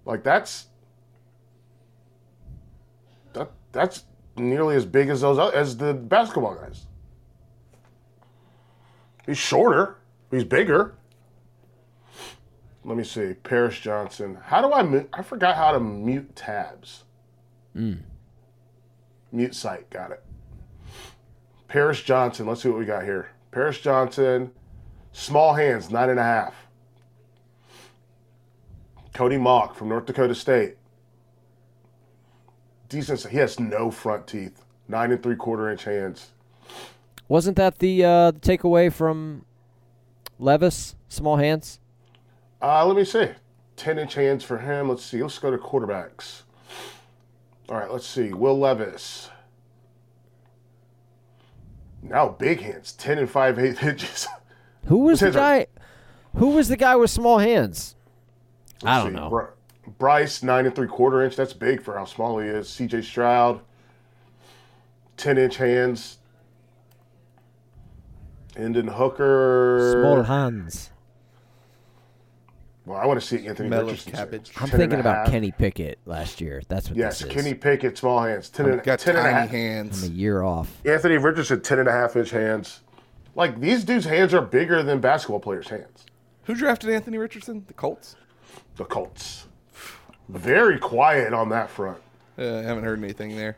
Like 0.05 0.23
that's 0.23 0.67
that 3.33 3.51
that's 3.71 4.03
nearly 4.35 4.75
as 4.75 4.85
big 4.85 5.09
as 5.09 5.21
those 5.21 5.53
as 5.53 5.77
the 5.77 5.93
basketball 5.93 6.55
guys. 6.55 6.87
He's 9.25 9.37
shorter. 9.37 9.97
He's 10.31 10.43
bigger. 10.43 10.95
Let 12.83 12.97
me 12.97 13.03
see. 13.03 13.33
Paris 13.33 13.77
Johnson. 13.79 14.37
How 14.43 14.61
do 14.61 14.73
I 14.73 14.81
mute? 14.81 15.09
I 15.13 15.21
forgot 15.21 15.55
how 15.55 15.71
to 15.71 15.79
mute 15.79 16.35
tabs. 16.35 17.03
Mute 19.31 19.55
site. 19.55 19.89
Got 19.89 20.11
it. 20.11 20.23
Paris 21.67 22.01
Johnson. 22.01 22.47
Let's 22.47 22.63
see 22.63 22.69
what 22.69 22.79
we 22.79 22.85
got 22.85 23.03
here. 23.03 23.29
Paris 23.51 23.79
Johnson. 23.79 24.51
Small 25.13 25.53
hands, 25.53 25.91
nine 25.91 26.09
and 26.09 26.19
a 26.19 26.23
half. 26.23 26.55
Cody 29.13 29.37
Mauch 29.37 29.75
from 29.75 29.89
North 29.89 30.05
Dakota 30.05 30.33
State. 30.33 30.77
Decent. 32.87 33.27
He 33.27 33.37
has 33.37 33.59
no 33.59 33.91
front 33.91 34.25
teeth. 34.25 34.63
Nine 34.87 35.11
and 35.11 35.21
three 35.21 35.35
quarter 35.35 35.69
inch 35.69 35.83
hands. 35.83 36.31
Wasn't 37.27 37.57
that 37.57 37.79
the 37.79 38.03
uh, 38.03 38.31
the 38.31 38.39
takeaway 38.39 38.91
from 38.91 39.45
Levis? 40.39 40.95
Small 41.09 41.35
hands. 41.37 41.79
Uh, 42.61 42.85
let 42.85 42.95
me 42.95 43.03
see. 43.03 43.29
10 43.77 43.97
inch 43.99 44.13
hands 44.13 44.43
for 44.43 44.59
him. 44.59 44.89
Let's 44.89 45.03
see. 45.03 45.21
Let's 45.21 45.39
go 45.39 45.49
to 45.51 45.57
quarterbacks. 45.57 46.41
All 47.69 47.77
right, 47.77 47.91
let's 47.91 48.05
see. 48.05 48.33
Will 48.33 48.59
Levis. 48.59 49.29
Now 52.03 52.29
big 52.29 52.61
hands. 52.61 52.93
10 52.93 53.17
and 53.19 53.29
5 53.29 53.59
8 53.59 53.83
inches. 53.83 54.27
Who 54.85 54.99
was 54.99 55.19
the 55.21 55.31
guy? 55.31 55.67
Who 56.37 56.49
was 56.49 56.67
the 56.67 56.77
guy 56.77 56.95
with 56.95 57.09
small 57.09 57.39
hands? 57.39 57.95
I 58.83 58.95
Let's 58.95 59.03
don't 59.05 59.13
see. 59.13 59.19
know. 59.19 59.29
Bry- 59.29 59.47
Bryce, 59.97 60.43
9 60.43 60.65
and 60.67 60.75
3 60.75 60.87
quarter 60.87 61.23
inch. 61.23 61.35
That's 61.35 61.53
big 61.53 61.81
for 61.81 61.97
how 61.97 62.05
small 62.05 62.39
he 62.39 62.47
is. 62.47 62.67
CJ 62.67 63.03
Stroud, 63.03 63.61
10 65.17 65.37
inch 65.37 65.57
hands. 65.57 66.17
Hendon 68.55 68.87
Hooker. 68.87 70.01
Small 70.01 70.23
hands. 70.23 70.90
Well, 72.91 72.99
I 72.99 73.05
want 73.05 73.21
to 73.21 73.25
see 73.25 73.47
Anthony 73.47 73.69
Mellow 73.69 73.85
Richardson. 73.85 74.11
cabbage. 74.11 74.51
I'm 74.57 74.67
thinking 74.67 74.99
about 74.99 75.15
half. 75.15 75.27
Kenny 75.31 75.51
Pickett 75.51 75.99
last 76.05 76.41
year. 76.41 76.61
That's 76.67 76.89
what 76.89 76.97
Yes, 76.97 77.19
this 77.19 77.29
is. 77.29 77.33
Yes, 77.33 77.43
Kenny 77.43 77.53
Pickett, 77.55 77.97
small 77.97 78.21
hands. 78.21 78.49
10 78.49 78.65
and, 78.65 78.83
Got 78.83 78.99
10 78.99 79.15
and 79.15 79.25
a 79.25 79.31
tiny 79.31 79.57
half. 79.57 80.03
I'm 80.03 80.11
a 80.11 80.13
year 80.13 80.43
off. 80.43 80.75
Anthony 80.85 81.15
Richardson, 81.17 81.61
10 81.61 81.79
and 81.79 81.87
a 81.87 81.91
half 81.93 82.17
inch 82.17 82.31
hands. 82.31 82.81
Like, 83.33 83.61
these 83.61 83.85
dudes' 83.85 84.03
hands 84.03 84.33
are 84.33 84.41
bigger 84.41 84.83
than 84.83 84.99
basketball 84.99 85.39
players' 85.39 85.69
hands. 85.69 86.05
Who 86.43 86.53
drafted 86.53 86.89
Anthony 86.89 87.17
Richardson? 87.17 87.63
The 87.67 87.73
Colts. 87.73 88.17
The 88.75 88.83
Colts. 88.83 89.47
Very 90.27 90.77
quiet 90.77 91.33
on 91.33 91.47
that 91.47 91.69
front. 91.69 91.97
Uh, 92.37 92.57
I 92.57 92.61
haven't 92.63 92.83
heard 92.83 93.01
anything 93.01 93.37
there. 93.37 93.55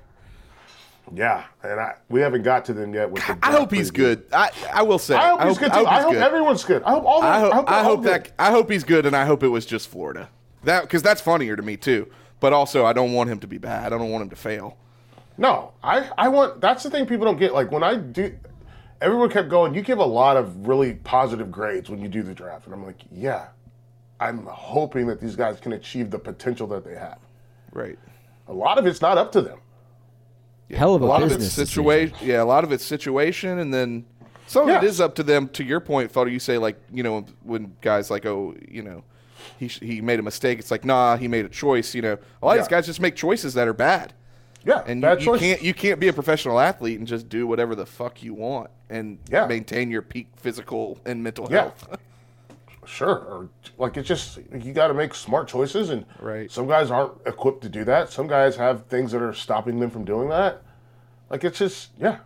Yeah, 1.14 1.44
and 1.64 1.80
I 1.80 1.96
we 2.10 2.22
haven't 2.22 2.44
got 2.44 2.66
to 2.66 2.74
them 2.74 2.94
yet. 2.94 3.10
With 3.10 3.26
the 3.26 3.38
I 3.44 3.52
hope 3.52 3.72
he's 3.72 3.92
good. 3.92 4.26
I 4.32 4.52
I 4.74 4.84
will 4.84 5.00
say. 5.00 5.16
I 5.16 5.30
hope 5.30 5.48
he's 5.48 5.58
good 5.58 5.74
too. 5.74 5.86
I 5.86 6.02
hope, 6.02 6.12
he's 6.12 6.14
good. 6.16 6.24
everyone's 6.24 6.64
good. 6.64 6.84
I 6.84 6.92
hope 6.92 7.04
all. 7.06 7.22
The, 7.22 7.28
I 7.28 7.40
hope, 7.40 7.70
I 7.70 7.84
hope 7.84 8.04
good. 8.04 8.12
that 8.12 8.32
I 8.40 8.52
hope 8.52 8.72
he's 8.72 8.84
good, 8.84 9.06
and 9.06 9.16
I 9.16 9.26
hope 9.26 9.44
it 9.44 9.50
was 9.50 9.66
just 9.66 9.90
Florida. 9.90 10.30
That 10.64 10.84
because 10.84 11.04
that's 11.04 11.22
funnier 11.22 11.56
to 11.56 11.62
me 11.62 11.78
too. 11.78 12.10
But 12.40 12.54
also, 12.54 12.86
I 12.86 12.94
don't 12.94 13.14
want 13.14 13.30
him 13.30 13.40
to 13.40 13.48
be 13.48 13.58
bad. 13.58 13.94
I 13.94 13.98
don't 13.98 14.12
want 14.12 14.24
him 14.24 14.30
to 14.30 14.36
fail. 14.36 14.78
No, 15.38 15.74
I 15.84 16.10
I 16.18 16.30
want. 16.30 16.62
That's 16.62 16.84
the 16.84 16.90
thing 16.90 17.06
people 17.06 17.26
don't 17.26 17.38
get. 17.38 17.54
Like 17.54 17.72
when 17.72 17.84
I 17.84 17.96
do, 17.96 18.36
everyone 19.02 19.30
kept 19.30 19.50
going. 19.50 19.74
You 19.74 19.82
give 19.82 20.00
a 20.00 20.06
lot 20.06 20.38
of 20.38 20.68
really 20.68 20.94
positive 20.94 21.52
grades 21.52 21.90
when 21.90 22.02
you 22.02 22.08
do 22.08 22.24
the 22.24 22.34
draft, 22.34 22.66
and 22.66 22.74
I'm 22.74 22.86
like, 22.86 23.02
yeah, 23.12 23.48
I'm 24.20 24.46
hoping 24.46 25.08
that 25.08 25.20
these 25.20 25.36
guys 25.36 25.60
can 25.60 25.74
achieve 25.74 26.12
the 26.12 26.20
potential 26.20 26.68
that 26.68 26.86
they 26.86 26.96
have. 26.96 27.20
Right. 27.72 28.00
A 28.48 28.54
lot 28.54 28.78
of 28.78 28.86
it's 28.86 29.02
not 29.02 29.18
up 29.18 29.32
to 29.34 29.42
them. 29.42 29.60
Hell 30.76 30.96
of 30.96 31.02
a, 31.02 31.06
A 31.06 31.08
lot 31.08 31.24
of 31.24 31.32
it's 31.32 31.44
decision. 31.44 31.66
situation. 31.68 32.18
Yeah, 32.22 32.42
a 32.42 32.46
lot 32.46 32.64
of 32.64 32.72
it's 32.72 32.86
situation, 32.86 33.60
and 33.60 33.74
then 33.74 34.06
some 34.48 34.64
of 34.64 34.70
it 34.70 34.84
Yeah. 34.84 34.90
is 34.90 35.00
up 35.02 35.16
to 35.16 35.24
them. 35.24 35.48
To 35.50 35.64
your 35.64 35.80
point, 35.80 36.12
Felder, 36.12 36.32
you 36.32 36.40
say 36.40 36.58
like 36.58 36.78
you 36.92 37.04
know 37.04 37.26
when 37.44 37.76
guys 37.82 38.10
like 38.12 38.26
oh 38.26 38.56
you 38.70 38.82
know 38.82 39.04
he 39.60 39.68
sh- 39.68 39.80
he 39.82 40.02
made 40.02 40.20
a 40.20 40.24
mistake. 40.24 40.60
It's 40.60 40.72
like 40.72 40.84
nah, 40.86 41.18
he 41.18 41.28
made 41.28 41.46
a 41.46 41.50
choice. 41.50 41.94
You 41.96 42.02
know, 42.02 42.18
a 42.42 42.46
lot 42.46 42.58
of 42.58 42.64
these 42.64 42.70
guys 42.70 42.86
just 42.86 43.00
make 43.02 43.16
choices 43.16 43.54
that 43.56 43.68
are 43.68 43.74
bad. 43.74 44.14
Yeah, 44.66 44.82
And 44.88 45.02
bad 45.02 45.22
you, 45.22 45.34
you 45.34 45.40
can't 45.40 45.62
you 45.62 45.74
can't 45.74 46.00
be 46.00 46.08
a 46.08 46.14
professional 46.14 46.58
athlete 46.60 46.98
and 46.98 47.06
just 47.06 47.28
do 47.28 47.46
whatever 47.46 47.76
the 47.76 47.86
fuck 47.86 48.24
you 48.24 48.34
want 48.34 48.70
and 48.90 49.18
Yeah. 49.30 49.46
maintain 49.46 49.92
your 49.92 50.02
peak 50.02 50.28
physical 50.38 51.00
and 51.06 51.22
mental 51.22 51.48
Yeah. 51.52 51.64
health. 51.64 51.98
Sure, 52.86 53.16
or 53.18 53.50
like 53.78 53.98
it's 53.98 54.08
just 54.08 54.40
you 54.54 54.74
got 54.74 54.88
to 54.88 54.94
make 54.94 55.14
smart 55.14 55.48
choices, 55.48 55.90
and 55.90 56.06
Right. 56.20 56.50
some 56.52 56.68
guys 56.68 56.92
aren't 56.92 57.14
equipped 57.26 57.62
to 57.64 57.70
do 57.70 57.84
that. 57.86 58.10
Some 58.12 58.28
guys 58.28 58.56
have 58.56 58.86
things 58.86 59.12
that 59.12 59.22
are 59.22 59.34
stopping 59.34 59.80
them 59.80 59.90
from 59.90 60.06
doing 60.06 60.30
that. 60.30 60.62
Like 61.30 61.44
it's 61.44 61.58
just 61.58 61.90
yeah, 62.00 62.18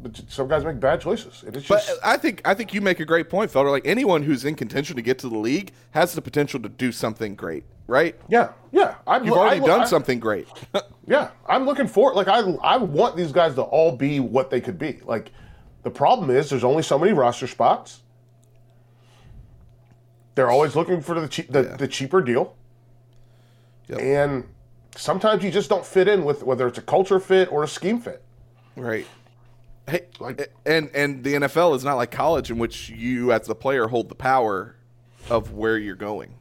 but 0.00 0.20
some 0.28 0.48
guys 0.48 0.64
make 0.64 0.80
bad 0.80 1.00
choices, 1.00 1.42
and 1.46 1.56
it's 1.56 1.66
But 1.68 1.84
just 1.86 1.98
I 2.04 2.16
think 2.16 2.40
I 2.44 2.54
think 2.54 2.72
you 2.72 2.80
make 2.80 3.00
a 3.00 3.04
great 3.04 3.28
point, 3.28 3.52
Felder. 3.52 3.70
Like 3.70 3.86
anyone 3.86 4.22
who's 4.22 4.44
in 4.44 4.54
contention 4.54 4.96
to 4.96 5.02
get 5.02 5.18
to 5.20 5.28
the 5.28 5.38
league 5.38 5.72
has 5.90 6.12
the 6.14 6.22
potential 6.22 6.60
to 6.60 6.68
do 6.68 6.92
something 6.92 7.34
great, 7.34 7.64
right? 7.86 8.14
yeah, 8.28 8.50
yeah. 8.72 8.94
I'm, 9.06 9.24
You've 9.24 9.34
already 9.36 9.60
I- 9.62 9.66
done 9.66 9.80
I- 9.82 9.84
something 9.86 10.18
great. 10.20 10.48
Yeah, 11.08 11.30
I'm 11.48 11.66
looking 11.66 11.86
for 11.86 12.14
like 12.14 12.26
I 12.26 12.40
I 12.64 12.78
want 12.78 13.16
these 13.16 13.30
guys 13.30 13.54
to 13.54 13.62
all 13.62 13.92
be 13.92 14.18
what 14.18 14.50
they 14.50 14.60
could 14.60 14.76
be. 14.76 14.98
Like 15.04 15.30
the 15.84 15.90
problem 15.90 16.30
is 16.30 16.50
there's 16.50 16.64
only 16.64 16.82
so 16.82 16.98
many 16.98 17.12
roster 17.12 17.46
spots. 17.46 18.00
They're 20.36 20.50
always 20.50 20.76
looking 20.76 21.00
for 21.00 21.18
the 21.18 21.26
cheap, 21.26 21.50
the, 21.50 21.62
Yeah. 21.62 21.76
the 21.76 21.88
cheaper 21.88 22.20
deal, 22.20 22.54
Yep. 23.88 24.00
and 24.00 24.44
sometimes 24.94 25.42
you 25.42 25.50
just 25.50 25.68
don't 25.68 25.84
fit 25.84 26.06
in 26.08 26.24
with 26.24 26.42
whether 26.44 26.68
it's 26.68 26.78
a 26.78 26.82
culture 26.82 27.18
fit 27.18 27.50
or 27.50 27.64
a 27.64 27.68
scheme 27.68 27.98
fit. 27.98 28.22
Right. 28.76 29.06
Hey, 29.88 30.02
Like- 30.20 30.52
and 30.66 30.90
and 30.94 31.24
the 31.24 31.34
NFL 31.36 31.74
is 31.74 31.84
not 31.84 31.94
like 31.94 32.10
college 32.10 32.50
in 32.50 32.58
which 32.58 32.90
you 32.90 33.32
as 33.32 33.46
the 33.46 33.54
player 33.54 33.88
hold 33.88 34.08
the 34.08 34.14
power 34.14 34.76
of 35.30 35.52
where 35.52 35.78
you're 35.78 35.94
going. 35.96 36.34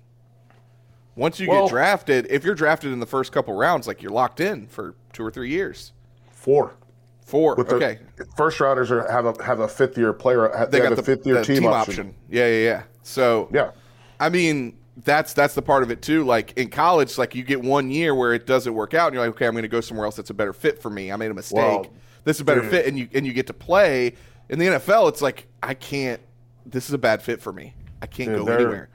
Once 1.16 1.40
you 1.40 1.48
Well- 1.50 1.64
get 1.68 1.72
drafted, 1.72 2.28
if 2.30 2.44
you're 2.44 2.56
drafted 2.56 2.92
in 2.92 3.00
the 3.00 3.06
first 3.06 3.32
couple 3.32 3.54
rounds, 3.54 3.88
like 3.88 4.02
you're 4.02 4.12
locked 4.12 4.42
in 4.42 4.68
for 4.68 4.96
two 5.14 5.24
or 5.24 5.32
three 5.32 5.50
years. 5.50 5.94
Four. 6.32 6.74
Four. 7.22 7.56
With 7.56 7.70
the 7.70 7.76
okay. 7.76 8.00
first 8.36 8.60
rounders 8.60 8.92
are, 8.92 9.10
have 9.10 9.26
a 9.26 9.44
have 9.44 9.60
a 9.62 9.68
fifth 9.68 9.98
year 9.98 10.12
player. 10.12 10.50
They, 10.70 10.82
have 10.82 10.96
the 10.96 11.02
a 11.02 11.06
fifth 11.06 11.26
year 11.26 11.36
the 11.36 11.44
team, 11.46 11.66
option. 11.66 12.14
Yeah, 12.30 12.48
yeah, 12.48 12.64
yeah. 12.64 12.84
So 13.04 13.48
Yeah, 13.52 13.72
I 14.20 14.30
mean, 14.30 14.78
that's 15.04 15.34
that's 15.34 15.56
the 15.56 15.62
part 15.62 15.84
of 15.84 15.92
it 15.92 16.02
too. 16.02 16.24
Like 16.24 16.54
in 16.58 16.70
college, 16.70 17.18
like 17.18 17.36
you 17.36 17.44
get 17.44 17.62
one 17.62 17.92
year 17.92 18.16
where 18.16 18.34
it 18.34 18.46
doesn't 18.46 18.74
work 18.74 18.94
out, 18.94 19.08
and 19.08 19.16
you're 19.16 19.26
like, 19.26 19.36
okay, 19.36 19.48
I'm 19.48 19.54
going 19.54 19.64
to 19.64 19.68
go 19.68 19.82
somewhere 19.82 20.06
else 20.06 20.16
that's 20.16 20.30
a 20.30 20.34
better 20.34 20.54
fit 20.54 20.82
for 20.82 20.90
me. 20.90 21.12
I 21.12 21.16
made 21.18 21.32
a 21.32 21.34
mistake. 21.34 21.58
Well, 21.58 21.88
this 22.24 22.38
is 22.38 22.42
a 22.42 22.46
better 22.46 22.62
dude. 22.62 22.72
fit, 22.72 22.86
and 22.88 22.98
you 22.98 23.10
and 23.14 23.26
you 23.26 23.34
get 23.34 23.48
to 23.48 23.54
play. 23.54 24.14
In 24.48 24.60
the 24.60 24.66
NFL, 24.66 25.10
it's 25.10 25.22
like 25.22 25.48
I 25.62 25.74
can't. 25.74 26.22
This 26.66 26.88
is 26.88 26.94
a 26.94 26.98
bad 26.98 27.22
fit 27.22 27.42
for 27.42 27.52
me. 27.52 27.74
I 28.02 28.08
can't 28.08 28.30
Dude, 28.36 28.46
go 28.46 28.54
anywhere. 28.54 28.90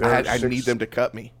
I, 0.00 0.22
are 0.22 0.26
I 0.26 0.38
need 0.38 0.64
them 0.64 0.78
to 0.80 0.86
cut 0.86 1.14
me. 1.14 1.32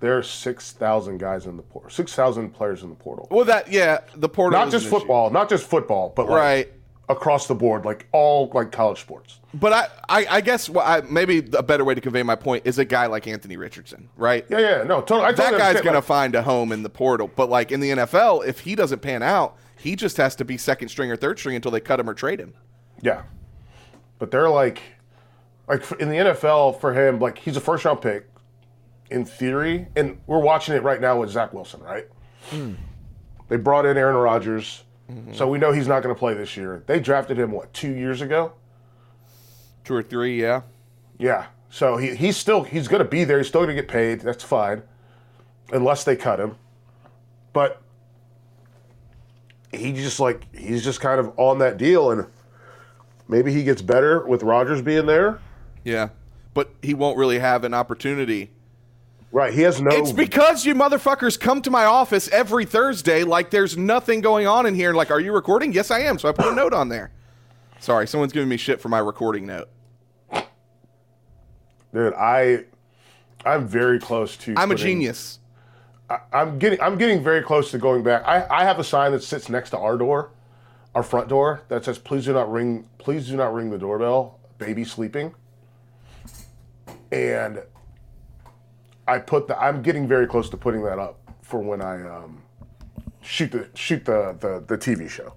there 0.00 0.16
are 0.16 0.22
six 0.22 0.72
thousand 0.72 1.18
guys 1.18 1.46
in 1.46 1.56
the 1.56 1.62
portal. 1.62 1.90
Six 1.90 2.14
thousand 2.14 2.50
players 2.50 2.82
in 2.82 2.88
the 2.88 2.96
portal. 2.96 3.28
Well, 3.30 3.44
that 3.44 3.70
yeah, 3.70 4.00
the 4.16 4.28
portal. 4.28 4.58
not 4.58 4.70
just 4.70 4.86
an 4.86 4.88
issue. 4.88 4.98
football, 5.00 5.30
not 5.30 5.48
just 5.48 5.66
football, 5.66 6.12
but 6.14 6.28
like 6.28 6.36
right? 6.36 6.72
Across 7.10 7.46
the 7.46 7.54
board, 7.54 7.84
like 7.84 8.06
all 8.12 8.50
like 8.54 8.72
college 8.72 9.00
sports. 9.00 9.40
But 9.52 9.72
I, 9.72 9.88
I, 10.08 10.36
I 10.36 10.40
guess 10.40 10.68
what 10.70 10.86
I, 10.86 11.00
maybe 11.02 11.38
a 11.54 11.62
better 11.62 11.84
way 11.84 11.94
to 11.94 12.00
convey 12.00 12.22
my 12.22 12.36
point 12.36 12.66
is 12.66 12.78
a 12.78 12.84
guy 12.84 13.06
like 13.06 13.26
Anthony 13.26 13.56
Richardson, 13.56 14.08
right? 14.16 14.46
Yeah, 14.48 14.60
yeah, 14.60 14.82
no, 14.84 15.00
totally. 15.00 15.24
I 15.24 15.32
that 15.32 15.58
guy's 15.58 15.80
going 15.80 15.86
to 15.86 15.94
like, 15.94 16.04
find 16.04 16.34
a 16.34 16.42
home 16.42 16.72
in 16.72 16.82
the 16.82 16.90
portal. 16.90 17.28
But 17.34 17.50
like 17.50 17.72
in 17.72 17.80
the 17.80 17.90
NFL, 17.90 18.46
if 18.46 18.60
he 18.60 18.74
doesn't 18.74 19.02
pan 19.02 19.22
out, 19.22 19.56
he 19.76 19.96
just 19.96 20.16
has 20.18 20.36
to 20.36 20.44
be 20.44 20.56
second 20.56 20.88
string 20.88 21.10
or 21.10 21.16
third 21.16 21.38
string 21.38 21.56
until 21.56 21.72
they 21.72 21.80
cut 21.80 21.98
him 21.98 22.08
or 22.08 22.14
trade 22.14 22.38
him. 22.38 22.54
yeah, 23.02 23.22
but 24.18 24.30
they're 24.30 24.50
like, 24.50 24.82
like 25.66 25.90
in 25.98 26.08
the 26.08 26.16
NFL 26.16 26.80
for 26.80 26.94
him, 26.94 27.18
like 27.18 27.38
he's 27.38 27.56
a 27.56 27.60
first 27.60 27.84
round 27.84 28.00
pick, 28.00 28.28
in 29.10 29.24
theory, 29.24 29.88
and 29.96 30.20
we're 30.26 30.38
watching 30.40 30.74
it 30.74 30.82
right 30.82 31.00
now 31.00 31.18
with 31.18 31.30
Zach 31.30 31.52
Wilson, 31.52 31.80
right? 31.80 32.06
Hmm. 32.50 32.74
They 33.48 33.56
brought 33.56 33.84
in 33.84 33.96
Aaron 33.96 34.16
Rodgers, 34.16 34.84
Mm-hmm. 35.10 35.34
so 35.34 35.48
we 35.48 35.58
know 35.58 35.72
he's 35.72 35.88
not 35.88 36.02
going 36.02 36.14
to 36.14 36.18
play 36.18 36.34
this 36.34 36.56
year. 36.56 36.84
They 36.86 37.00
drafted 37.00 37.38
him 37.38 37.50
what 37.50 37.72
two 37.72 37.92
years 37.92 38.20
ago? 38.20 38.52
Two 39.84 39.94
or 39.94 40.02
three, 40.02 40.40
yeah. 40.40 40.62
Yeah. 41.18 41.46
So 41.70 41.96
he, 41.96 42.14
he's 42.14 42.36
still 42.36 42.62
he's 42.62 42.88
going 42.88 43.02
to 43.02 43.08
be 43.08 43.24
there. 43.24 43.38
He's 43.38 43.48
still 43.48 43.62
going 43.62 43.74
to 43.74 43.82
get 43.82 43.88
paid. 43.88 44.20
That's 44.20 44.44
fine, 44.44 44.82
unless 45.72 46.04
they 46.04 46.16
cut 46.16 46.38
him. 46.40 46.56
But 47.52 47.82
he 49.72 49.92
just 49.92 50.20
like 50.20 50.46
he's 50.54 50.84
just 50.84 51.00
kind 51.00 51.20
of 51.20 51.32
on 51.38 51.58
that 51.58 51.76
deal, 51.76 52.10
and 52.10 52.26
maybe 53.28 53.52
he 53.52 53.62
gets 53.62 53.82
better 53.82 54.26
with 54.26 54.42
Rodgers 54.42 54.82
being 54.82 55.06
there. 55.06 55.40
Yeah. 55.84 56.10
But 56.54 56.74
he 56.82 56.94
won't 56.94 57.16
really 57.16 57.38
have 57.38 57.64
an 57.64 57.74
opportunity. 57.74 58.50
Right. 59.32 59.54
He 59.54 59.60
has 59.62 59.80
no. 59.80 59.90
It's 59.92 60.10
because 60.12 60.66
you 60.66 60.74
motherfuckers 60.74 61.38
come 61.38 61.62
to 61.62 61.70
my 61.70 61.84
office 61.84 62.28
every 62.28 62.64
Thursday 62.64 63.22
like 63.22 63.50
there's 63.50 63.76
nothing 63.76 64.20
going 64.20 64.46
on 64.46 64.66
in 64.66 64.74
here. 64.74 64.92
Like, 64.92 65.10
are 65.10 65.20
you 65.20 65.32
recording? 65.32 65.72
Yes, 65.72 65.90
I 65.90 66.00
am. 66.00 66.18
So 66.18 66.28
I 66.28 66.32
put 66.32 66.46
a 66.46 66.54
note 66.54 66.72
on 66.72 66.88
there. 66.88 67.12
Sorry, 67.78 68.06
someone's 68.08 68.32
giving 68.32 68.48
me 68.48 68.56
shit 68.56 68.80
for 68.80 68.88
my 68.88 68.98
recording 68.98 69.46
note. 69.46 69.68
dude. 71.94 72.14
I 72.14 72.64
I'm 73.44 73.66
very 73.68 74.00
close 74.00 74.36
to. 74.38 74.54
I'm 74.56 74.70
a 74.70 74.74
putting- 74.74 74.86
genius. 74.86 75.38
I'm 76.32 76.58
getting 76.58 76.80
I'm 76.80 76.98
getting 76.98 77.22
very 77.22 77.42
close 77.42 77.70
to 77.70 77.78
going 77.78 78.02
back. 78.02 78.24
I, 78.26 78.44
I 78.50 78.64
have 78.64 78.80
a 78.80 78.84
sign 78.84 79.12
that 79.12 79.22
sits 79.22 79.48
next 79.48 79.70
to 79.70 79.78
our 79.78 79.96
door, 79.96 80.32
our 80.92 81.04
front 81.04 81.28
door, 81.28 81.62
that 81.68 81.84
says 81.84 81.98
please 82.00 82.24
do 82.24 82.32
not 82.32 82.50
ring 82.50 82.88
please 82.98 83.28
do 83.28 83.36
not 83.36 83.54
ring 83.54 83.70
the 83.70 83.78
doorbell. 83.78 84.40
Baby 84.58 84.84
sleeping. 84.84 85.32
And 87.12 87.62
I 89.10 89.18
put 89.18 89.48
the 89.48 89.60
I'm 89.60 89.82
getting 89.82 90.06
very 90.06 90.26
close 90.26 90.48
to 90.50 90.56
putting 90.56 90.82
that 90.84 90.98
up 90.98 91.18
for 91.42 91.60
when 91.60 91.82
I 91.82 92.00
um, 92.08 92.40
shoot 93.22 93.50
the 93.50 93.68
shoot 93.74 94.04
the, 94.04 94.36
the, 94.38 94.64
the 94.66 94.78
TV 94.78 95.08
show. 95.08 95.34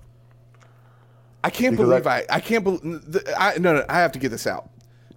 I 1.44 1.50
can't 1.50 1.76
Because 1.76 1.90
believe 1.90 2.08
I- 2.08 2.20
I, 2.20 2.26
I 2.38 2.40
can't 2.40 2.64
believe 2.64 3.18
I 3.38 3.58
no 3.58 3.74
no 3.74 3.86
I 3.90 3.96
have 4.00 4.12
to 4.14 4.20
get 4.20 4.30
this 4.30 4.46
out. 4.48 4.70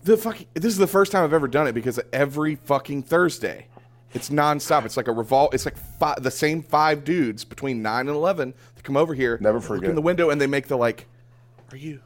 The 0.05 0.17
fucking 0.17 0.47
this 0.55 0.67
is 0.73 0.79
the 0.79 0.87
first 0.87 1.13
time 1.13 1.23
I've 1.25 1.33
ever 1.35 1.49
done 1.49 1.67
it 1.67 1.73
because 1.73 2.01
every 2.13 2.55
fucking 2.57 3.03
Thursday, 3.03 3.67
it's 4.15 4.31
nonstop. 4.31 4.85
It's 4.85 4.97
like 4.97 5.09
a 5.09 5.13
revol. 5.13 5.53
It's 5.53 5.65
like 5.67 5.77
five, 5.77 6.23
the 6.23 6.31
same 6.31 6.63
five 6.63 7.05
dudes 7.05 7.45
between 7.45 7.83
nine 7.83 8.09
and 8.09 8.17
eleven 8.17 8.55
that 8.75 8.85
come 8.85 8.97
over 8.97 9.13
here. 9.15 9.37
Never 9.41 9.59
look 9.59 9.67
forget. 9.67 9.91
in 9.91 9.97
the 9.97 10.03
window 10.03 10.31
and 10.31 10.41
they 10.41 10.47
make 10.47 10.69
the 10.69 10.77
like, 10.77 11.07
"Are 11.73 11.77
you, 11.77 12.01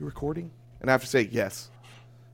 you 0.00 0.06
recording?" 0.06 0.50
And 0.80 0.88
I 0.90 0.92
have 0.92 1.00
to 1.02 1.08
say 1.08 1.28
yes, 1.30 1.70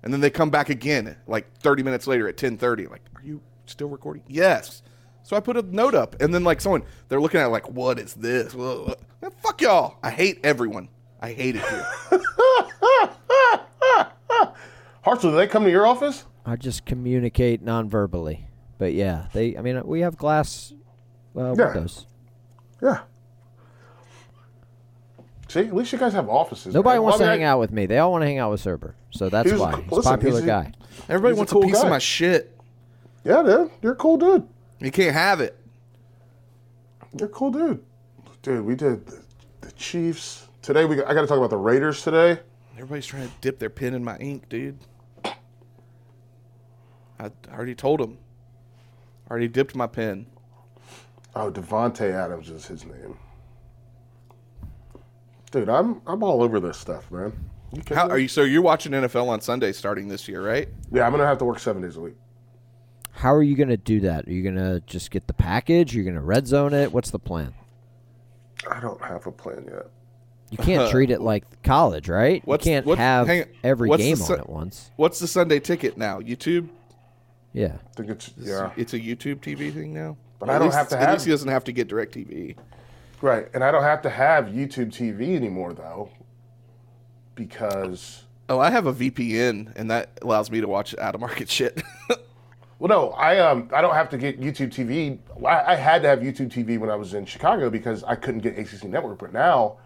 and 0.02 0.12
then 0.12 0.20
they 0.20 0.30
come 0.30 0.50
back 0.50 0.70
again 0.70 1.16
like 1.26 1.52
thirty 1.58 1.82
minutes 1.82 2.06
later 2.06 2.28
at 2.28 2.36
ten 2.36 2.56
thirty. 2.56 2.86
Like, 2.86 3.02
"Are 3.16 3.22
you 3.22 3.40
still 3.66 3.88
recording?" 3.88 4.22
Yes. 4.28 4.82
So 5.22 5.36
I 5.36 5.40
put 5.40 5.56
a 5.56 5.62
note 5.62 5.94
up, 5.94 6.16
and 6.20 6.32
then 6.34 6.42
like 6.44 6.60
someone 6.60 6.82
they're 7.08 7.20
looking 7.20 7.40
at 7.40 7.46
it 7.46 7.50
like, 7.50 7.68
"What 7.70 7.98
is 7.98 8.14
this?" 8.14 8.54
Whoa, 8.54 8.84
whoa. 8.86 8.94
Man, 9.22 9.30
fuck 9.42 9.60
y'all. 9.60 9.98
I 10.02 10.10
hate 10.10 10.40
everyone. 10.44 10.88
I 11.20 11.32
hate 11.32 11.56
it 11.56 11.62
here. 11.62 11.86
Hartzell, 15.04 15.20
do 15.22 15.30
they 15.36 15.46
come 15.46 15.64
to 15.64 15.70
your 15.70 15.86
office? 15.86 16.24
I 16.44 16.56
just 16.56 16.84
communicate 16.84 17.62
non-verbally. 17.62 18.46
But 18.78 18.92
yeah, 18.94 19.26
they. 19.32 19.56
I 19.56 19.62
mean, 19.62 19.82
we 19.86 20.00
have 20.00 20.16
glass 20.16 20.72
uh, 21.36 21.54
Yeah. 21.56 21.66
windows. 21.66 22.06
Yeah. 22.82 23.00
See, 25.50 25.60
at 25.60 25.74
least 25.74 25.92
you 25.92 25.98
guys 25.98 26.12
have 26.12 26.28
offices. 26.28 26.72
Nobody 26.74 26.98
man. 26.98 27.02
wants 27.02 27.18
Well, 27.18 27.26
to 27.26 27.32
I 27.32 27.34
mean, 27.34 27.40
hang 27.40 27.48
I- 27.48 27.50
out 27.50 27.58
with 27.58 27.72
me. 27.72 27.86
They 27.86 27.98
all 27.98 28.12
want 28.12 28.22
to 28.22 28.26
hang 28.26 28.38
out 28.38 28.52
with 28.52 28.62
Serber. 28.62 28.92
So 29.10 29.28
that's 29.28 29.48
He 29.48 29.52
was- 29.52 29.60
why. 29.60 29.80
He's 29.80 29.90
a 29.90 29.94
listen, 29.96 30.10
popular 30.12 30.34
he's 30.36 30.44
a- 30.44 30.46
guy. 30.46 30.72
Everybody 31.08 31.32
He's 31.32 31.36
a 31.36 31.40
wants 31.40 31.52
cool 31.52 31.62
a 31.62 31.66
piece 31.66 31.76
guy. 31.76 31.82
of 31.82 31.90
my 31.90 31.98
shit. 31.98 32.56
Yeah, 33.24 33.42
dude, 33.42 33.70
you're 33.82 33.92
a 33.92 33.96
cool 33.96 34.16
dude. 34.16 34.46
You 34.78 34.90
can't 34.92 35.12
have 35.12 35.40
it. 35.40 35.58
You're 37.18 37.28
a 37.28 37.32
cool 37.32 37.50
dude. 37.50 37.82
Dude, 38.42 38.64
we 38.64 38.76
did 38.76 39.04
the, 39.06 39.20
the 39.62 39.72
Chiefs 39.72 40.46
today. 40.62 40.84
We 40.84 40.94
got, 40.96 41.08
I 41.08 41.14
got 41.14 41.22
to 41.22 41.26
talk 41.26 41.36
about 41.38 41.50
the 41.50 41.56
Raiders 41.56 42.02
today. 42.04 42.38
Everybody's 42.76 43.06
trying 43.06 43.26
to 43.28 43.34
dip 43.40 43.58
their 43.58 43.68
pen 43.70 43.92
in 43.94 44.04
my 44.04 44.16
ink, 44.18 44.48
dude. 44.48 44.78
I 47.18 47.30
already 47.52 47.74
told 47.74 48.00
them. 48.00 48.18
I 49.28 49.30
already 49.32 49.48
dipped 49.48 49.74
my 49.74 49.86
pen. 49.88 50.26
Oh, 51.34 51.50
Davante 51.50 52.10
Adams 52.12 52.48
is 52.50 52.66
his 52.66 52.84
name. 52.86 53.18
Dude, 55.50 55.68
I'm 55.68 56.00
I'm 56.06 56.22
all 56.22 56.42
over 56.42 56.60
this 56.60 56.78
stuff, 56.78 57.10
man. 57.10 57.32
You 57.72 57.82
How 57.94 58.08
are 58.08 58.18
you? 58.18 58.28
So 58.28 58.42
you're 58.42 58.62
watching 58.62 58.92
NFL 58.92 59.28
on 59.28 59.40
Sunday 59.40 59.72
starting 59.72 60.08
this 60.08 60.26
year, 60.28 60.44
right? 60.46 60.68
Yeah, 60.92 61.06
I'm 61.06 61.12
gonna 61.12 61.26
have 61.26 61.38
to 61.38 61.44
work 61.44 61.58
seven 61.58 61.82
days 61.82 61.96
a 61.96 62.00
week. 62.00 62.14
How 63.12 63.34
are 63.34 63.42
you 63.42 63.54
going 63.56 63.68
to 63.68 63.76
do 63.76 64.00
that? 64.00 64.26
Are 64.28 64.32
you 64.32 64.42
going 64.42 64.54
to 64.54 64.80
just 64.86 65.10
get 65.10 65.26
the 65.26 65.34
package? 65.34 65.92
Are 65.92 65.96
You're 65.96 66.04
going 66.04 66.14
to 66.14 66.22
red 66.22 66.46
zone 66.46 66.72
it? 66.72 66.90
What's 66.90 67.10
the 67.10 67.18
plan? 67.18 67.52
I 68.70 68.80
don't 68.80 69.02
have 69.02 69.26
a 69.26 69.32
plan 69.32 69.66
yet. 69.70 69.88
You 70.50 70.56
can't 70.56 70.90
treat 70.92 71.10
it 71.10 71.20
like 71.20 71.44
college, 71.62 72.08
right? 72.08 72.40
What's- 72.46 72.64
you 72.64 72.72
can't 72.72 72.86
what- 72.86 72.96
have 72.98 73.26
hang 73.26 73.42
on. 73.42 73.48
every 73.62 73.88
What's 73.90 74.02
the 74.02 74.08
game 74.08 74.16
su- 74.16 74.32
on 74.34 74.38
at 74.38 74.48
once. 74.48 74.90
What's 74.96 75.18
the 75.18 75.26
Sunday 75.26 75.58
ticket 75.60 75.98
now? 75.98 76.20
YouTube? 76.20 76.68
Yeah. 77.52 77.74
I 77.84 77.92
think 77.96 78.10
it's 78.10 78.30
yeah, 78.38 78.70
It's 78.76 78.94
a 78.94 78.98
YouTube 79.00 79.40
TV 79.40 79.70
thing 79.74 79.92
now. 79.92 80.16
But 80.38 80.48
At 80.48 80.54
I 80.54 80.58
don't 80.60 80.68
least 80.68 80.78
have 80.78 80.88
to 80.90 80.94
it's- 80.94 81.02
At 81.02 81.08
have- 81.08 81.14
least 81.18 81.24
he 81.26 81.30
doesn't 81.32 81.48
have 81.48 81.64
to 81.64 81.72
get 81.72 81.88
Direct 81.88 82.14
TV. 82.14 82.56
Right. 83.20 83.48
And 83.54 83.62
I 83.64 83.70
don't 83.70 83.82
have 83.82 84.02
to 84.02 84.10
have 84.10 84.46
YouTube 84.46 84.88
TV 84.88 85.36
anymore 85.36 85.72
though, 85.72 86.10
because 87.34 88.24
Oh, 88.48 88.58
I 88.58 88.70
have 88.70 88.86
a 88.86 88.92
VPN, 88.92 89.72
and 89.76 89.88
that 89.92 90.18
allows 90.22 90.50
me 90.50 90.60
to 90.60 90.66
watch 90.66 90.96
out 90.98 91.14
of 91.14 91.20
market 91.20 91.48
shit. 91.48 91.82
Well, 92.80 92.88
no, 92.88 93.10
I 93.10 93.38
um 93.40 93.68
I 93.74 93.82
don't 93.82 93.94
have 93.94 94.08
to 94.08 94.16
get 94.16 94.40
YouTube 94.40 94.70
TV. 94.70 95.18
I, 95.46 95.72
I 95.72 95.74
had 95.74 96.00
to 96.00 96.08
have 96.08 96.20
YouTube 96.20 96.50
TV 96.50 96.78
when 96.78 96.88
I 96.88 96.96
was 96.96 97.12
in 97.12 97.26
Chicago 97.26 97.68
because 97.68 98.02
I 98.04 98.14
couldn't 98.14 98.40
get 98.40 98.58
ACC 98.58 98.84
Network. 98.84 99.18
But 99.18 99.34
now, 99.34 99.76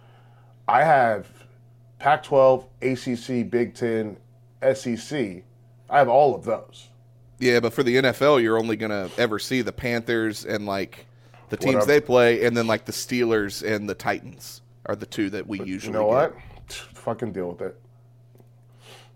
I 0.68 0.84
have 0.84 1.26
Pac-12, 1.98 2.64
ACC, 2.82 3.50
Big 3.50 3.74
Ten, 3.74 4.16
SEC, 4.74 5.42
I 5.90 5.98
have 5.98 6.08
all 6.08 6.36
of 6.36 6.44
those. 6.44 6.88
Yeah, 7.40 7.58
but 7.58 7.72
for 7.72 7.82
the 7.82 7.96
NFL, 7.96 8.40
you're 8.40 8.58
only 8.58 8.76
gonna 8.76 9.10
ever 9.18 9.40
see 9.40 9.60
the 9.60 9.72
Panthers 9.72 10.44
and 10.44 10.64
like 10.64 11.06
the 11.50 11.56
teams 11.56 11.74
Whatever. 11.74 11.86
they 11.92 12.00
play, 12.00 12.44
and 12.44 12.56
then 12.56 12.66
like 12.66 12.84
the 12.84 12.92
Steelers 12.92 13.62
and 13.62 13.88
the 13.88 13.94
Titans 13.94 14.62
are 14.86 14.96
the 14.96 15.06
two 15.06 15.30
that 15.30 15.46
we 15.46 15.58
You 15.60 15.64
usually. 15.66 15.92
know 15.92 16.10
get. 16.10 16.34
what? 16.34 16.72
Fucking 16.94 17.32
deal 17.32 17.50
with 17.50 17.60
it. 17.62 17.78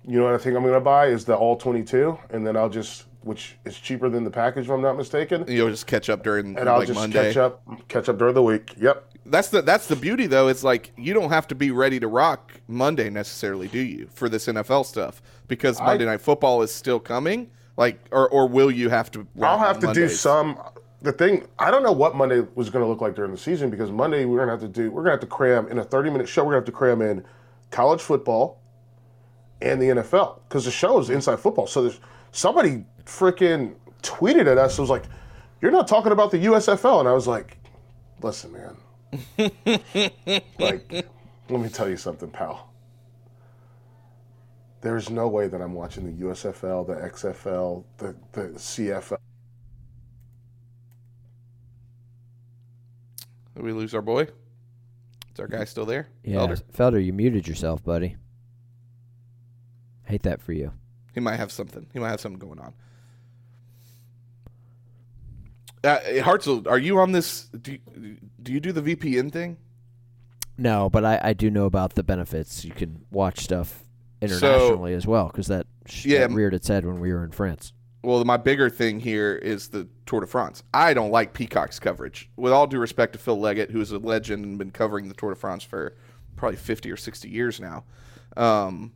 You 0.07 0.18
know 0.18 0.24
what 0.24 0.35
I 0.35 0.39
think 0.39 0.57
I'm 0.57 0.64
gonna 0.64 0.81
buy 0.81 1.07
is 1.07 1.24
the 1.24 1.37
all 1.37 1.57
22, 1.57 2.18
and 2.31 2.47
then 2.47 2.57
I'll 2.57 2.70
just, 2.70 3.05
which 3.22 3.57
is 3.64 3.76
cheaper 3.79 4.09
than 4.09 4.24
the 4.24 4.31
package 4.31 4.64
if 4.66 4.70
I'm 4.70 4.81
not 4.81 4.97
mistaken, 4.97 5.45
You'll 5.49 5.68
just 5.70 5.87
catch 5.87 6.09
up 6.09 6.22
during 6.22 6.57
and 6.59 6.68
I'll 6.68 6.79
like 6.79 6.87
just 6.89 6.99
Monday. 6.99 7.29
catch 7.29 7.37
up, 7.37 7.62
catch 7.89 8.09
up 8.09 8.16
during 8.18 8.35
the 8.35 8.43
week. 8.43 8.74
Yep. 8.81 9.05
That's 9.26 9.49
the 9.51 9.61
that's 9.61 9.87
the 9.89 9.97
beauty 9.97 10.26
though. 10.26 10.49
It's 10.49 10.64
like 10.64 10.93
you 10.97 11.12
don't 11.12 11.29
have 11.29 11.47
to 11.49 11.55
be 11.55 11.70
ready 11.70 12.01
to 12.01 12.09
rock 12.09 12.53
Monday 12.68 13.11
necessarily, 13.11 13.68
do 13.68 13.79
you? 13.81 14.09
For 14.14 14.31
this 14.31 14.47
NFL 14.47 14.87
stuff, 14.87 15.20
because 15.49 15.79
Monday 15.81 16.07
Night 16.07 16.22
Football 16.22 16.62
is 16.62 16.72
still 16.72 16.99
coming. 17.01 17.51
Like, 17.76 18.01
or 18.11 18.29
or 18.31 18.49
will 18.49 18.70
you 18.70 18.89
have 18.89 19.11
to? 19.12 19.26
I'll 19.43 19.59
have 19.59 19.79
to 19.81 19.93
do 19.93 20.09
some. 20.09 20.59
The 21.01 21.12
thing 21.12 21.46
I 21.59 21.70
don't 21.70 21.82
know 21.82 21.92
what 21.92 22.16
Monday 22.16 22.44
was 22.55 22.70
going 22.70 22.84
to 22.84 22.88
look 22.88 23.01
like 23.01 23.14
during 23.14 23.30
the 23.30 23.38
season 23.38 23.70
because 23.70 23.90
Monday 23.90 24.24
we're 24.24 24.44
going 24.44 24.49
to 24.49 24.64
have 24.64 24.72
to 24.72 24.82
do 24.82 24.90
we're 24.90 25.03
going 25.03 25.16
to 25.16 25.20
have 25.20 25.20
to 25.20 25.26
cram 25.26 25.68
in 25.68 25.78
a 25.78 25.84
30 25.84 26.11
minute 26.11 26.28
show. 26.28 26.42
We're 26.42 26.53
going 26.53 26.64
to 26.64 26.66
have 26.66 26.74
to 26.74 26.78
cram 26.78 27.03
in 27.03 27.24
college 27.70 28.01
football 28.01 28.61
and 29.61 29.80
the 29.80 29.86
NFL 29.86 30.40
because 30.49 30.64
the 30.64 30.70
show 30.70 30.99
is 30.99 31.11
inside 31.11 31.38
football. 31.38 31.66
So 31.66 31.82
there's 31.82 32.01
somebody 32.32 32.84
freaking 33.05 33.74
tweeted 34.03 34.46
at 34.46 34.59
us. 34.59 34.78
It 34.78 34.80
was 34.80 34.90
like, 34.90 35.05
"You're 35.61 35.72
not 35.72 35.88
talking 35.88 36.12
about 36.12 36.30
the 36.30 36.38
USFL," 36.38 37.01
and 37.01 37.09
I 37.09 37.12
was 37.12 37.26
like, 37.26 37.59
"Listen, 38.22 38.53
man. 38.53 38.76
like, 40.59 41.07
let 41.49 41.61
me 41.61 41.68
tell 41.68 41.88
you 41.88 41.96
something, 41.96 42.30
pal." 42.30 42.72
There's 44.80 45.11
no 45.11 45.26
way 45.26 45.49
that 45.49 45.61
I'm 45.61 45.74
watching 45.74 46.05
the 46.07 46.24
USFL, 46.24 46.86
the 46.86 46.94
XFL, 46.94 47.82
the, 47.99 48.14
the 48.32 48.42
CFL. 48.51 49.18
Did 53.59 53.65
we 53.65 53.73
lose 53.73 53.93
our 53.93 54.03
boy? 54.03 54.23
Is 54.23 55.41
our 55.41 55.49
guy 55.49 55.65
still 55.65 55.85
there? 55.85 56.07
Yeah, 56.23 56.37
Felder? 56.37 56.63
Felder, 56.73 57.05
you 57.05 57.13
muted 57.13 57.49
yourself, 57.49 57.83
buddy. 57.83 58.15
Hate 60.05 60.23
that 60.23 60.41
for 60.41 60.53
you. 60.53 60.71
He 61.13 61.19
might 61.19 61.39
have 61.39 61.51
something. 61.51 61.89
He 61.93 61.99
might 61.99 62.11
have 62.11 62.21
something 62.21 62.39
going 62.39 62.61
on. 62.61 62.73
Uh, 65.83 65.99
Hartzell, 66.23 66.69
are 66.69 66.79
you 66.79 67.01
on 67.01 67.11
this? 67.11 67.47
Do 67.49 67.73
you, 67.73 68.19
do 68.41 68.53
you 68.53 68.61
do 68.61 68.71
the 68.71 68.95
VPN 68.95 69.33
thing? 69.33 69.57
No, 70.57 70.89
but 70.89 71.05
I, 71.05 71.21
I 71.21 71.33
do 71.33 71.51
know 71.51 71.67
about 71.67 71.95
the 71.97 72.05
benefits. 72.05 72.65
You 72.65 72.71
can 72.71 73.07
watch 73.11 73.41
stuff 73.41 73.83
internationally 74.23 74.95
as 74.95 75.05
well 75.05 75.27
because 75.27 75.49
that, 75.49 75.67
Yeah. 76.05 76.21
that 76.29 76.31
reared 76.31 76.55
its 76.55 76.69
head 76.69 76.87
when 76.87 77.01
we 77.01 77.13
were 77.13 77.25
in 77.25 77.33
France. 77.33 77.73
Well, 78.03 78.24
my 78.24 78.36
bigger 78.36 78.70
thing 78.70 79.01
here 79.01 79.34
is 79.34 79.68
the 79.68 79.88
Tour 80.07 80.20
de 80.20 80.26
France. 80.26 80.62
I 80.72 80.94
don't 80.94 81.11
like 81.11 81.32
Peacock's 81.32 81.80
coverage. 81.80 82.30
With 82.36 82.53
all 82.53 82.66
due 82.66 82.78
respect 82.78 83.12
to 83.14 83.18
Phil 83.18 83.38
Liggett, 83.38 83.70
who's 83.70 83.90
a 83.90 83.99
legend 83.99 84.44
and 84.44 84.57
been 84.57 84.70
covering 84.70 85.09
the 85.09 85.14
Tour 85.14 85.30
de 85.30 85.36
France 85.36 85.64
for 85.64 85.96
probably 86.36 86.57
50 86.57 86.92
or 86.92 86.96
60 86.96 87.28
years 87.28 87.59
now, 87.61 87.84
um, 88.36 88.92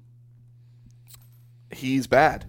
he's 1.72 2.06
bad. 2.06 2.46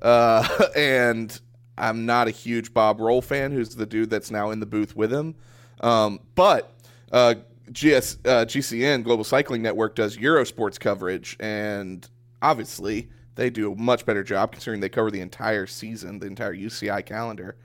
Uh, 0.00 0.48
and 0.76 1.38
I'm 1.76 2.06
not 2.06 2.28
a 2.28 2.30
huge 2.30 2.72
Bob 2.72 2.98
Roll 2.98 3.20
fan, 3.20 3.52
who's 3.52 3.76
the 3.76 3.86
dude 3.86 4.08
that's 4.08 4.30
now 4.30 4.50
in 4.50 4.60
the 4.60 4.66
booth 4.66 4.96
with 4.96 5.12
him. 5.12 5.34
Um, 5.80 6.20
but 6.34 6.72
uh, 7.12 7.34
GS, 7.72 8.16
uh, 8.24 8.46
GCN, 8.46 9.04
Global 9.04 9.24
Cycling 9.24 9.62
Network, 9.62 9.96
does 9.96 10.16
Eurosports 10.16 10.80
coverage, 10.80 11.36
and 11.40 12.08
obviously 12.40 13.10
they 13.40 13.48
do 13.48 13.72
a 13.72 13.74
much 13.74 14.04
better 14.04 14.22
job 14.22 14.52
considering 14.52 14.80
they 14.80 14.90
cover 14.90 15.10
the 15.10 15.22
entire 15.22 15.66
season, 15.66 16.18
the 16.18 16.26
entire 16.26 16.54
UCI 16.54 17.04
calendar. 17.06 17.56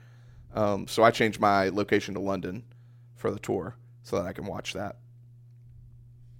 Um, 0.54 0.88
so 0.88 1.02
I 1.02 1.10
changed 1.10 1.38
my 1.38 1.68
location 1.68 2.14
to 2.14 2.20
London 2.20 2.64
for 3.14 3.30
the 3.30 3.38
tour 3.38 3.76
so 4.02 4.16
that 4.16 4.24
I 4.24 4.32
can 4.32 4.46
watch 4.46 4.72
that. 4.72 4.96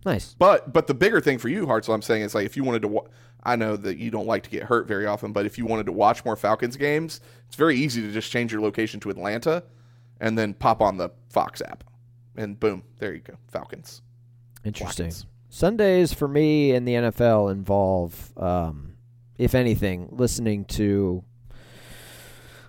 Nice. 0.07 0.35
But 0.39 0.73
but 0.73 0.87
the 0.87 0.95
bigger 0.95 1.21
thing 1.21 1.37
for 1.37 1.51
you, 1.51 1.67
Hartzell, 1.67 1.93
I'm 1.93 2.01
saying 2.01 2.23
is 2.23 2.35
like 2.35 2.47
if 2.47 2.57
you 2.57 2.65
wanted 2.65 2.81
to, 2.83 2.89
wa- 2.89 3.09
I 3.45 3.57
know 3.57 3.77
that 3.77 3.99
you 3.99 4.11
don't 4.11 4.27
like 4.27 4.43
to 4.45 4.51
get 4.51 4.63
hurt 4.63 4.89
very 4.89 5.05
often, 5.05 5.35
but 5.35 5.45
if 5.45 5.59
you 5.59 5.67
wanted 5.67 5.85
to 5.87 5.93
watch 5.93 6.25
more 6.25 6.37
Falcons 6.37 6.79
games, 6.79 7.21
it's 7.47 7.57
very 7.57 7.77
easy 7.77 8.01
to 8.01 8.13
just 8.13 8.33
change 8.33 8.53
your 8.53 8.63
location 8.63 9.01
to 9.01 9.11
Atlanta, 9.11 9.65
and 10.19 10.39
then 10.39 10.55
pop 10.55 10.81
on 10.81 10.97
the 10.97 11.11
Fox 11.29 11.61
app, 11.61 11.85
and 12.37 12.59
boom, 12.59 12.85
there 13.01 13.13
you 13.13 13.21
go, 13.21 13.35
Falcons. 13.49 14.01
Interesting. 14.65 15.07
Watkins. 15.07 15.27
Sundays 15.51 16.15
for 16.15 16.27
me 16.27 16.73
in 16.73 16.87
the 16.87 16.95
NFL 16.95 17.53
involve, 17.53 18.33
um, 18.39 18.96
if 19.39 19.55
anything, 19.55 20.09
listening 20.13 20.65
to 20.67 21.23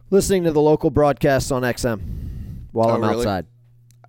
listening 0.09 0.43
to 0.45 0.51
the 0.51 0.61
local 0.61 0.89
broadcasts 0.89 1.51
on 1.51 1.63
XM 1.63 1.99
while 2.71 2.89
Oh, 2.89 2.93
I'm 2.95 3.01
really? 3.01 3.17
outside. 3.17 3.45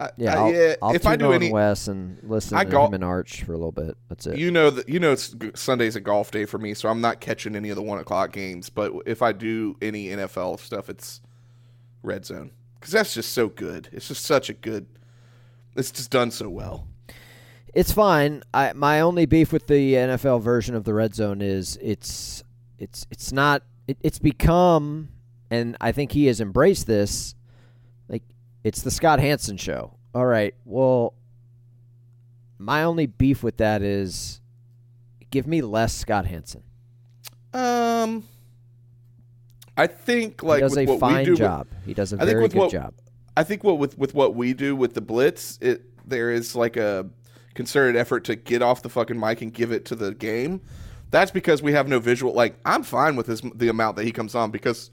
I, 0.00 0.10
Yeah, 0.16 0.34
I- 0.34 0.36
I'll, 0.46 0.52
yeah. 0.52 0.74
I'll 0.80 0.94
if 0.94 1.06
I 1.06 1.16
do 1.16 1.32
any, 1.32 1.50
Wes 1.50 1.88
and 1.88 2.18
listen 2.22 2.56
I 2.56 2.64
to 2.64 2.70
go- 2.70 2.86
him 2.86 2.94
and 2.94 3.04
Arch 3.04 3.42
for 3.42 3.52
a 3.52 3.56
little 3.56 3.72
bit. 3.72 3.96
That's 4.08 4.26
it. 4.28 4.38
you 4.38 4.50
know 4.50 4.70
that 4.70 4.88
you 4.88 5.00
know 5.00 5.10
it's 5.12 5.34
Sunday's 5.56 5.96
a 5.96 6.00
golf 6.00 6.30
day 6.30 6.44
for 6.44 6.58
me, 6.58 6.74
so 6.74 6.88
I'm 6.88 7.00
not 7.00 7.20
catching 7.20 7.56
any 7.56 7.70
of 7.70 7.76
the 7.76 7.82
one 7.82 7.98
o'clock 7.98 8.32
games. 8.32 8.70
But 8.70 8.92
if 9.06 9.22
I 9.22 9.32
do 9.32 9.76
any 9.82 10.06
NFL 10.08 10.60
stuff, 10.60 10.88
it's 10.88 11.20
Red 12.04 12.24
Zone 12.24 12.52
because 12.78 12.92
that's 12.92 13.12
just 13.14 13.32
so 13.32 13.48
good. 13.48 13.88
It's 13.92 14.06
just 14.06 14.24
such 14.24 14.48
a 14.48 14.54
good. 14.54 14.86
It's 15.74 15.90
just 15.90 16.10
done 16.12 16.30
so 16.30 16.48
well. 16.48 16.86
It's 17.74 17.90
fine. 17.92 18.44
I 18.54 18.72
my 18.74 19.00
only 19.00 19.26
beef 19.26 19.52
with 19.52 19.66
the 19.66 19.94
NFL 19.94 20.40
version 20.42 20.76
of 20.76 20.84
the 20.84 20.94
red 20.94 21.14
zone 21.14 21.42
is 21.42 21.76
it's 21.82 22.44
it's 22.78 23.06
it's 23.10 23.32
not 23.32 23.62
it, 23.86 23.96
it's 24.02 24.18
become 24.18 25.08
and 25.50 25.76
I 25.80 25.92
think 25.92 26.12
he 26.12 26.26
has 26.26 26.40
embraced 26.40 26.86
this 26.86 27.34
like 28.08 28.22
it's 28.64 28.82
the 28.82 28.90
Scott 28.90 29.20
Hanson 29.20 29.56
show. 29.56 29.94
All 30.14 30.26
right. 30.26 30.54
Well, 30.64 31.14
my 32.58 32.82
only 32.84 33.06
beef 33.06 33.42
with 33.42 33.58
that 33.58 33.82
is 33.82 34.40
give 35.30 35.46
me 35.46 35.60
less 35.62 35.94
Scott 35.94 36.26
Hanson. 36.26 36.62
Um, 37.52 38.24
I 39.76 39.86
think 39.86 40.42
like 40.42 40.56
he 40.58 40.60
does 40.62 40.76
with 40.76 40.88
a 40.88 40.92
what 40.92 40.94
we 40.96 41.00
fine 41.00 41.24
do 41.24 41.30
with- 41.32 41.38
job. 41.38 41.66
he 41.86 41.94
does 41.94 42.12
a 42.12 42.20
I 42.20 42.24
very 42.24 42.48
good 42.48 42.54
what- 42.58 42.70
job. 42.70 42.94
I 43.36 43.44
think 43.44 43.62
what 43.62 43.78
with 43.78 43.96
with 43.96 44.14
what 44.14 44.34
we 44.34 44.52
do 44.52 44.74
with 44.74 44.94
the 44.94 45.00
blitz, 45.00 45.58
it 45.60 45.84
there 46.06 46.30
is 46.32 46.56
like 46.56 46.76
a 46.76 47.08
concerted 47.54 47.94
effort 47.96 48.24
to 48.24 48.34
get 48.36 48.62
off 48.62 48.82
the 48.82 48.88
fucking 48.88 49.18
mic 49.18 49.42
and 49.42 49.52
give 49.54 49.70
it 49.70 49.84
to 49.86 49.94
the 49.94 50.12
game. 50.14 50.60
That's 51.10 51.30
because 51.30 51.62
we 51.62 51.72
have 51.72 51.88
no 51.88 51.98
visual. 51.98 52.32
Like 52.34 52.56
I'm 52.64 52.82
fine 52.82 53.16
with 53.16 53.26
his 53.26 53.40
the 53.54 53.68
amount 53.68 53.96
that 53.96 54.04
he 54.04 54.12
comes 54.12 54.34
on 54.34 54.50
because 54.50 54.90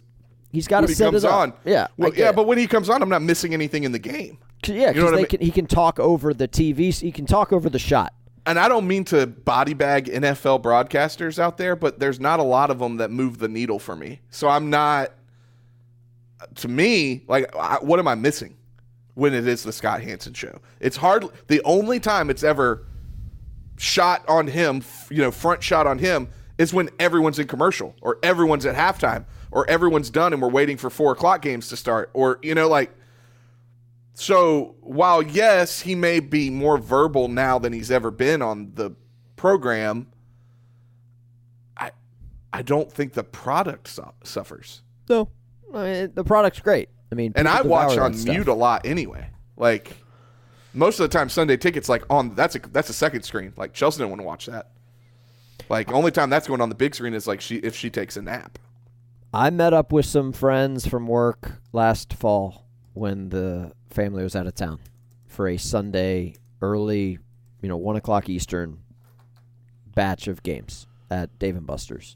He's 0.52 0.68
got 0.68 0.78
when 0.78 0.88
to 0.88 0.92
he 0.92 0.96
set 0.96 1.12
comes 1.12 1.24
it 1.26 1.28
up. 1.28 1.34
on, 1.34 1.54
Yeah. 1.66 1.88
Well, 1.98 2.14
yeah. 2.16 2.30
it. 2.30 2.36
But 2.36 2.48
when 2.48 2.58
he 2.58 2.66
comes 2.68 2.90
on, 2.90 3.02
I'm 3.02 3.10
not 3.10 3.22
missing 3.22 3.54
anything 3.54 3.84
in 3.84 3.92
the 3.92 4.00
game. 4.00 4.38
yeah, 4.66 4.92
you 4.92 5.02
know 5.02 5.12
because 5.12 5.12
I 5.12 5.38
mean? 5.40 5.42
he 5.42 5.52
can 5.52 5.68
talk 5.68 6.00
over 6.00 6.34
the 6.34 6.48
TV. 6.48 6.98
He 6.98 7.12
can 7.12 7.26
talk 7.26 7.52
over 7.52 7.70
the 7.70 7.80
shot. 7.80 8.14
And 8.46 8.58
I 8.58 8.70
don't 8.70 8.88
mean 8.88 9.04
to 9.06 9.28
body 9.28 9.74
bag 9.74 10.06
NFL 10.06 10.62
broadcasters 10.62 11.40
out 11.40 11.58
there, 11.58 11.76
but 11.76 12.00
there's 12.00 12.20
not 12.20 12.40
a 12.40 12.44
lot 12.44 12.70
of 12.70 12.80
them 12.80 12.98
that 12.98 13.12
move 13.12 13.40
the 13.40 13.48
needle 13.50 13.80
for 13.80 13.96
me. 13.96 14.22
So 14.30 14.48
I'm 14.48 14.70
not. 14.70 15.12
To 16.56 16.68
me, 16.68 17.24
like, 17.28 17.54
I, 17.56 17.78
what 17.82 18.00
am 18.00 18.08
I 18.08 18.16
missing 18.16 18.56
when 19.16 19.34
it 19.34 19.48
is 19.48 19.64
the 19.64 19.74
Scott 19.74 20.02
Hanson 20.02 20.34
show? 20.34 20.60
It's 20.80 20.96
hard. 20.96 21.26
The 21.48 21.62
only 21.64 22.00
time 22.00 22.30
it's 22.30 22.44
ever 22.44 22.86
shot 23.78 24.24
on 24.28 24.48
him, 24.48 24.84
you 25.10 25.18
know, 25.18 25.32
front 25.32 25.62
shot 25.64 25.88
on 25.88 26.00
him, 26.00 26.30
is 26.58 26.74
when 26.74 26.90
everyone's 27.00 27.40
in 27.40 27.48
commercial 27.48 27.96
or 28.02 28.18
everyone's 28.24 28.66
at 28.66 28.76
halftime 28.76 29.26
or 29.52 29.70
everyone's 29.70 30.10
done 30.10 30.34
and 30.34 30.42
we're 30.42 30.50
waiting 30.50 30.78
for 30.78 30.90
four 30.90 31.12
o'clock 31.12 31.42
games 31.42 31.68
to 31.70 31.78
start 31.78 32.10
or 32.14 32.40
you 32.42 32.56
know, 32.56 32.68
like. 32.68 32.92
So 34.18 34.76
while 34.80 35.22
yes, 35.22 35.82
he 35.82 35.94
may 35.94 36.22
be 36.22 36.50
more 36.50 36.78
verbal 36.78 37.28
now 37.28 37.60
than 37.60 37.74
he's 37.74 37.92
ever 37.92 38.12
been 38.12 38.42
on 38.42 38.72
the 38.76 38.96
program, 39.36 40.08
I 41.76 41.92
I 42.54 42.62
don't 42.62 42.90
think 42.90 43.12
the 43.12 43.26
product 43.26 43.90
su- 43.90 44.14
suffers. 44.24 44.84
No, 45.10 45.30
I 45.74 45.84
mean, 45.84 46.12
the 46.14 46.24
product's 46.24 46.62
great. 46.62 46.88
I 47.12 47.16
mean, 47.16 47.34
And 47.36 47.48
I 47.48 47.62
watch 47.62 47.98
on 47.98 48.12
mute 48.24 48.48
a 48.48 48.54
lot 48.54 48.86
anyway. 48.86 49.30
Like 49.58 49.98
most 50.76 51.00
of 51.00 51.10
the 51.10 51.18
time, 51.18 51.30
Sunday 51.30 51.58
tickets 51.58 51.90
like 51.90 52.04
on 52.10 52.36
that's 52.36 52.56
a 52.56 52.60
that's 52.60 52.90
a 52.90 52.94
second 52.94 53.24
screen. 53.24 53.54
Like 53.56 53.74
Chelsea 53.74 54.00
didn't 54.00 54.10
want 54.10 54.22
to 54.22 54.26
watch 54.26 54.46
that. 54.48 54.72
Like 55.70 55.92
only 55.92 56.12
time 56.12 56.30
that's 56.30 56.48
going 56.48 56.62
on 56.62 56.70
the 56.70 56.76
big 56.76 56.94
screen 56.94 57.14
is 57.14 57.28
like 57.28 57.42
she 57.42 57.58
if 57.58 57.76
she 57.76 57.90
takes 57.90 58.18
a 58.18 58.22
nap. 58.22 58.60
I 59.34 59.50
met 59.50 59.74
up 59.74 59.92
with 59.92 60.06
some 60.06 60.32
friends 60.32 60.88
from 60.88 61.08
work 61.08 61.54
last 61.74 62.14
fall 62.14 62.66
when 62.94 63.30
the 63.30 63.74
family 63.90 64.24
was 64.24 64.36
out 64.36 64.48
of 64.48 64.56
town 64.56 64.80
for 65.28 65.48
a 65.48 65.58
Sunday 65.58 66.36
early, 66.62 67.20
you 67.62 67.68
know, 67.68 67.78
one 67.78 67.96
o'clock 67.96 68.30
Eastern 68.30 68.80
batch 69.94 70.28
of 70.28 70.44
games 70.44 70.88
at 71.10 71.38
Dave 71.40 71.56
and 71.56 71.68
Buster's, 71.68 72.16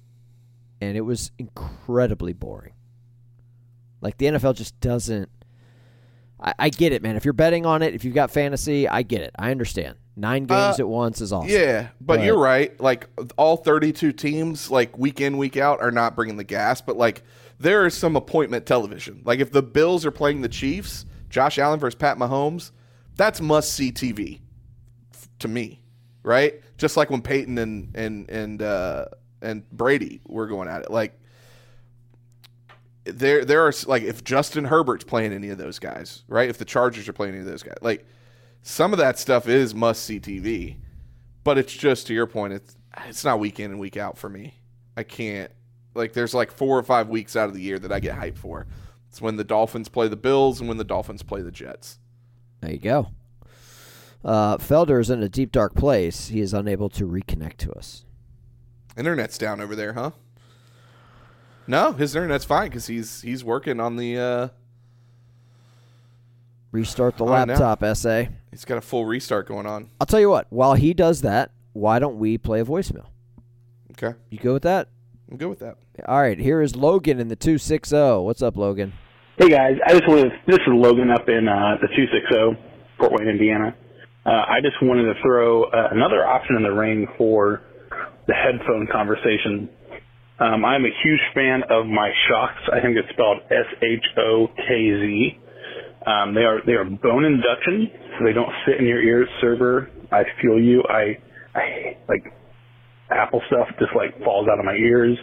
and 0.79 0.95
it 0.95 1.01
was 1.01 1.31
incredibly 1.37 2.33
boring. 2.33 2.73
Like 4.01 4.17
the 4.17 4.27
NFL 4.27 4.55
just 4.55 4.79
doesn't. 4.79 5.29
I, 6.41 6.53
I 6.59 6.69
get 6.69 6.93
it, 6.93 7.01
man. 7.03 7.15
If 7.15 7.25
you're 7.25 7.33
betting 7.33 7.65
on 7.65 7.81
it, 7.81 7.93
if 7.93 8.03
you've 8.05 8.15
got 8.15 8.31
fantasy, 8.31 8.87
I 8.87 9.01
get 9.03 9.21
it. 9.21 9.31
I 9.37 9.51
understand. 9.51 9.97
Nine 10.15 10.45
games 10.45 10.79
Uh, 10.79 10.83
at 10.83 10.87
once 10.87 11.21
is 11.21 11.31
awesome. 11.33 11.49
Yeah, 11.49 11.89
but, 12.01 12.17
But- 12.17 12.25
you're 12.25 12.37
right. 12.39 12.79
Like 12.79 13.07
all 13.37 13.57
32 13.57 14.11
teams, 14.11 14.69
like 14.69 14.97
week 14.97 15.21
in 15.21 15.37
week 15.37 15.57
out, 15.57 15.81
are 15.81 15.91
not 15.91 16.15
bringing 16.15 16.37
the 16.37 16.43
gas. 16.43 16.81
But 16.81 16.97
like 16.97 17.23
there 17.59 17.85
is 17.85 17.93
some 17.93 18.15
appointment 18.15 18.65
television. 18.65 19.21
Like 19.25 19.39
if 19.39 19.51
the 19.51 19.61
Bills 19.63 20.05
are 20.05 20.11
playing 20.11 20.41
the 20.41 20.49
Chiefs, 20.49 21.05
Josh 21.29 21.57
Allen 21.57 21.79
versus 21.79 21.95
Pat 21.95 22.17
Mahomes, 22.17 22.71
that's 23.15 23.39
must 23.41 23.73
see 23.73 23.91
TV 23.91 24.39
f- 25.13 25.29
to 25.39 25.47
me, 25.47 25.81
right? 26.23 26.61
Just 26.77 26.95
like 26.97 27.09
when 27.09 27.21
Peyton 27.21 27.57
and 27.57 27.95
and 27.95 28.29
and 28.29 28.61
uh, 28.61 29.05
and 29.41 29.69
Brady 29.71 30.21
were 30.25 30.47
going 30.47 30.67
at 30.69 30.81
it. 30.83 30.91
Like 30.91 31.19
there 33.11 33.45
there 33.45 33.65
are 33.65 33.73
like 33.87 34.03
if 34.03 34.23
Justin 34.23 34.65
Herbert's 34.65 35.03
playing 35.03 35.33
any 35.33 35.49
of 35.49 35.57
those 35.57 35.79
guys, 35.79 36.23
right? 36.27 36.49
If 36.49 36.57
the 36.57 36.65
Chargers 36.65 37.07
are 37.07 37.13
playing 37.13 37.33
any 37.33 37.41
of 37.41 37.47
those 37.47 37.63
guys, 37.63 37.77
like 37.81 38.05
some 38.61 38.93
of 38.93 38.99
that 38.99 39.17
stuff 39.19 39.47
is 39.47 39.73
must 39.73 40.03
see 40.03 40.19
TV. 40.19 40.77
But 41.43 41.57
it's 41.57 41.73
just 41.73 42.07
to 42.07 42.13
your 42.13 42.27
point, 42.27 42.53
it's 42.53 42.77
it's 43.05 43.23
not 43.23 43.39
week 43.39 43.59
in 43.59 43.71
and 43.71 43.79
week 43.79 43.97
out 43.97 44.17
for 44.17 44.29
me. 44.29 44.55
I 44.97 45.03
can't 45.03 45.51
like 45.93 46.13
there's 46.13 46.33
like 46.33 46.51
four 46.51 46.77
or 46.77 46.83
five 46.83 47.09
weeks 47.09 47.35
out 47.35 47.47
of 47.47 47.53
the 47.53 47.61
year 47.61 47.79
that 47.79 47.91
I 47.91 47.99
get 47.99 48.17
hyped 48.17 48.37
for. 48.37 48.67
It's 49.09 49.21
when 49.21 49.37
the 49.37 49.43
Dolphins 49.43 49.89
play 49.89 50.07
the 50.07 50.15
Bills 50.15 50.59
and 50.59 50.67
when 50.67 50.77
the 50.77 50.83
Dolphins 50.83 51.23
play 51.23 51.41
the 51.41 51.51
Jets. 51.51 51.99
There 52.61 52.71
you 52.71 52.77
go. 52.77 53.07
Uh, 54.23 54.57
Felder 54.57 54.99
is 54.99 55.09
in 55.09 55.23
a 55.23 55.29
deep, 55.29 55.51
dark 55.51 55.73
place. 55.73 56.27
He 56.27 56.41
is 56.41 56.53
unable 56.53 56.89
to 56.89 57.07
reconnect 57.07 57.57
to 57.57 57.71
us. 57.71 58.05
Internet's 58.97 59.37
down 59.37 59.61
over 59.61 59.75
there, 59.75 59.93
huh? 59.93 60.11
No, 61.69 61.91
his 61.91 62.15
internet's 62.15 62.45
fine 62.45 62.69
because 62.69 62.87
he's 62.87 63.21
he's 63.21 63.43
working 63.43 63.79
on 63.79 63.95
the. 63.95 64.17
uh 64.17 64.47
Restart 66.71 67.17
the 67.17 67.25
no. 67.25 67.31
laptop, 67.31 67.83
SA. 67.95 68.23
He's 68.49 68.65
got 68.65 68.79
a 68.79 68.81
full 68.81 69.05
restart 69.05 69.47
going 69.47 69.67
on. 69.67 69.91
I'll 70.01 70.07
tell 70.07 70.19
you 70.19 70.29
what. 70.31 70.47
While 70.49 70.73
he 70.73 70.93
does 70.95 71.21
that, 71.21 71.51
why 71.73 71.99
don't 71.99 72.17
we 72.17 72.37
play 72.39 72.59
a 72.59 72.65
voicemail? 72.65 73.05
Okay, 73.91 74.17
You 74.29 74.39
go 74.39 74.53
with 74.53 74.63
that? 74.63 74.87
I'm 75.29 75.37
good 75.37 75.49
with 75.49 75.59
that. 75.59 75.77
All 76.07 76.19
right. 76.19 76.39
Here 76.39 76.61
is 76.61 76.75
Logan 76.75 77.19
in 77.19 77.27
the 77.27 77.35
two 77.35 77.59
six 77.59 77.89
zero. 77.89 78.23
What's 78.23 78.41
up, 78.41 78.57
Logan? 78.57 78.93
Hey 79.37 79.49
guys, 79.49 79.75
I 79.85 79.91
just 79.91 80.07
wanted 80.07 80.31
this 80.47 80.55
is 80.57 80.67
Logan 80.67 81.11
up 81.11 81.29
in 81.29 81.47
uh, 81.47 81.77
the 81.81 81.87
260 81.95 82.59
Fort 82.97 83.11
Wayne, 83.13 83.29
Indiana. 83.29 83.75
Uh, 84.25 84.29
I 84.29 84.57
just 84.63 84.75
wanted 84.81 85.13
to 85.13 85.21
throw 85.21 85.65
uh, 85.65 85.89
another 85.91 86.25
option 86.25 86.55
in 86.55 86.63
the 86.63 86.71
ring 86.73 87.07
for 87.15 87.61
the 88.27 88.33
headphone 88.33 88.87
conversation. 88.91 89.69
Um, 90.39 90.63
I'm 90.63 90.85
a 90.85 90.89
huge 91.03 91.19
fan 91.33 91.63
of 91.69 91.85
my 91.85 92.11
Shokz. 92.29 92.71
I 92.71 92.81
think 92.81 92.95
it's 92.97 93.09
spelled 93.09 93.39
S 93.51 93.67
H 93.83 94.05
O 94.17 94.47
K 94.55 94.67
Z. 94.67 95.39
Um, 96.07 96.33
they 96.33 96.41
are 96.41 96.59
they 96.65 96.73
are 96.73 96.85
bone 96.85 97.25
induction, 97.25 97.91
so 98.17 98.25
they 98.25 98.31
don't 98.33 98.51
sit 98.65 98.77
in 98.79 98.85
your 98.85 99.01
ears. 99.01 99.27
Serber, 99.43 99.89
I 100.11 100.23
feel 100.41 100.57
you. 100.57 100.81
I 100.87 101.17
I 101.53 101.61
hate 101.61 101.97
like 102.07 102.23
Apple 103.11 103.41
stuff 103.47 103.67
just 103.79 103.91
like 103.95 104.17
falls 104.23 104.47
out 104.51 104.59
of 104.59 104.65
my 104.65 104.75
ears. 104.75 105.17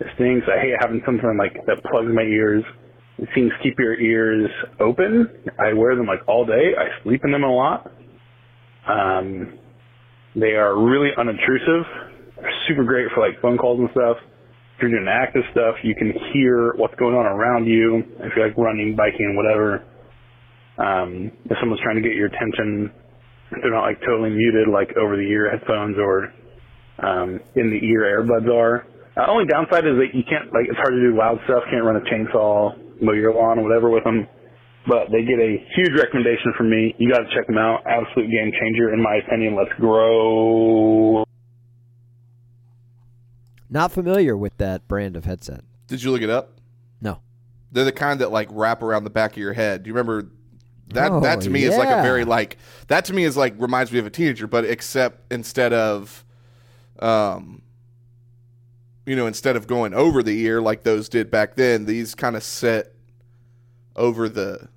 It 0.00 0.06
stinks. 0.14 0.46
I 0.48 0.58
hate 0.60 0.74
having 0.80 1.02
something 1.04 1.36
like 1.38 1.54
that 1.66 1.82
plugs 1.90 2.08
my 2.12 2.22
ears. 2.22 2.64
It 3.18 3.28
seems 3.34 3.52
keep 3.62 3.78
your 3.78 4.00
ears 4.00 4.50
open. 4.80 5.28
I 5.58 5.74
wear 5.74 5.94
them 5.96 6.06
like 6.06 6.20
all 6.26 6.46
day. 6.46 6.72
I 6.78 7.02
sleep 7.02 7.20
in 7.24 7.32
them 7.32 7.44
a 7.44 7.54
lot. 7.54 7.92
Um, 8.88 9.58
they 10.34 10.52
are 10.52 10.78
really 10.78 11.10
unobtrusive. 11.18 12.09
Super 12.68 12.84
great 12.84 13.08
for 13.14 13.20
like 13.26 13.40
phone 13.40 13.58
calls 13.58 13.80
and 13.80 13.88
stuff. 13.92 14.16
If 14.76 14.82
you're 14.82 14.90
doing 14.90 15.08
active 15.08 15.42
stuff, 15.52 15.76
you 15.82 15.94
can 15.94 16.12
hear 16.32 16.72
what's 16.76 16.94
going 16.96 17.14
on 17.14 17.26
around 17.26 17.66
you. 17.66 18.02
If 18.20 18.32
you're 18.36 18.48
like 18.48 18.56
running, 18.56 18.96
biking, 18.96 19.36
whatever. 19.36 19.84
Um, 20.78 21.32
if 21.44 21.56
someone's 21.60 21.82
trying 21.82 22.00
to 22.00 22.06
get 22.06 22.16
your 22.16 22.32
attention, 22.32 22.90
if 23.52 23.58
they're 23.60 23.74
not 23.74 23.84
like 23.84 24.00
totally 24.00 24.30
muted 24.30 24.68
like 24.72 24.96
over 24.96 25.16
the 25.16 25.28
ear 25.28 25.50
headphones 25.50 25.96
or 25.98 26.32
um, 27.02 27.40
in 27.56 27.68
the 27.68 27.80
ear 27.84 28.08
earbuds 28.08 28.48
are. 28.48 28.86
Uh, 29.16 29.26
only 29.28 29.44
downside 29.44 29.84
is 29.84 29.98
that 29.98 30.14
you 30.14 30.22
can't 30.24 30.48
like 30.54 30.64
it's 30.68 30.78
hard 30.78 30.94
to 30.94 31.02
do 31.02 31.16
loud 31.16 31.36
stuff. 31.44 31.64
Can't 31.70 31.84
run 31.84 31.96
a 31.96 32.04
chainsaw, 32.06 32.72
mow 33.02 33.12
your 33.12 33.34
lawn, 33.34 33.58
or 33.58 33.64
whatever 33.64 33.90
with 33.90 34.04
them. 34.04 34.26
But 34.86 35.12
they 35.12 35.22
get 35.28 35.36
a 35.36 35.60
huge 35.76 35.92
recommendation 35.98 36.54
from 36.56 36.70
me. 36.70 36.94
You 36.96 37.10
got 37.10 37.20
to 37.20 37.30
check 37.36 37.46
them 37.46 37.58
out. 37.58 37.84
Absolute 37.84 38.30
game 38.30 38.48
changer, 38.48 38.94
in 38.94 39.02
my 39.02 39.20
opinion. 39.20 39.56
Let's 39.56 39.76
grow. 39.78 41.24
Not 43.70 43.92
familiar 43.92 44.36
with 44.36 44.56
that 44.56 44.88
brand 44.88 45.16
of 45.16 45.24
headset. 45.24 45.62
Did 45.86 46.02
you 46.02 46.10
look 46.10 46.22
it 46.22 46.30
up? 46.30 46.58
No. 47.00 47.20
They're 47.70 47.84
the 47.84 47.92
kind 47.92 48.20
that 48.20 48.32
like 48.32 48.48
wrap 48.50 48.82
around 48.82 49.04
the 49.04 49.10
back 49.10 49.32
of 49.32 49.36
your 49.38 49.52
head. 49.52 49.84
Do 49.84 49.88
you 49.88 49.94
remember 49.94 50.28
that? 50.88 51.12
Oh, 51.12 51.20
that 51.20 51.40
to 51.42 51.50
me 51.50 51.62
is 51.62 51.76
like 51.76 51.88
a 51.88 52.02
very 52.02 52.24
like 52.24 52.58
that 52.88 53.04
to 53.06 53.12
me 53.12 53.22
is 53.22 53.36
like 53.36 53.54
reminds 53.58 53.92
me 53.92 54.00
of 54.00 54.06
a 54.06 54.10
teenager, 54.10 54.48
but 54.48 54.64
except 54.64 55.32
instead 55.32 55.72
of, 55.72 56.24
um, 56.98 57.62
you 59.06 59.14
know, 59.14 59.28
instead 59.28 59.54
of 59.54 59.68
going 59.68 59.94
over 59.94 60.22
the 60.22 60.40
ear 60.40 60.60
like 60.60 60.82
those 60.82 61.08
did 61.08 61.30
back 61.30 61.54
then, 61.54 61.84
these 61.84 62.16
kind 62.16 62.34
of 62.34 62.42
sit 62.42 62.94
over 63.94 64.28
the, 64.28 64.68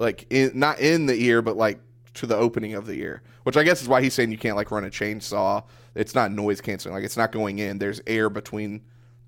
like 0.00 0.26
in 0.30 0.50
not 0.54 0.80
in 0.80 1.06
the 1.06 1.14
ear, 1.14 1.40
but 1.40 1.56
like 1.56 1.78
to 2.14 2.26
the 2.26 2.36
opening 2.36 2.74
of 2.74 2.86
the 2.86 2.94
ear. 3.00 3.22
Which 3.44 3.56
I 3.56 3.62
guess 3.62 3.80
is 3.80 3.88
why 3.88 4.02
he's 4.02 4.12
saying 4.12 4.32
you 4.32 4.38
can't 4.38 4.56
like 4.56 4.72
run 4.72 4.84
a 4.84 4.90
chainsaw. 4.90 5.62
It's 5.94 6.14
not 6.14 6.30
noise 6.32 6.60
canceling. 6.60 6.94
Like 6.94 7.04
it's 7.04 7.16
not 7.16 7.32
going 7.32 7.58
in. 7.58 7.78
There's 7.78 8.00
air 8.06 8.30
between 8.30 8.82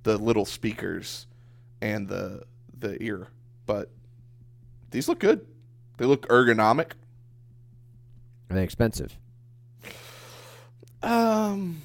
the 0.04 0.16
little 0.18 0.44
speakers 0.44 1.26
and 1.80 2.08
the 2.08 2.42
the 2.78 3.02
ear. 3.02 3.28
But 3.66 3.90
these 4.90 5.08
look 5.08 5.18
good. 5.20 5.46
They 5.98 6.04
look 6.04 6.26
ergonomic. 6.28 6.92
Are 8.50 8.54
they 8.56 8.62
expensive? 8.64 9.16
Um, 11.02 11.82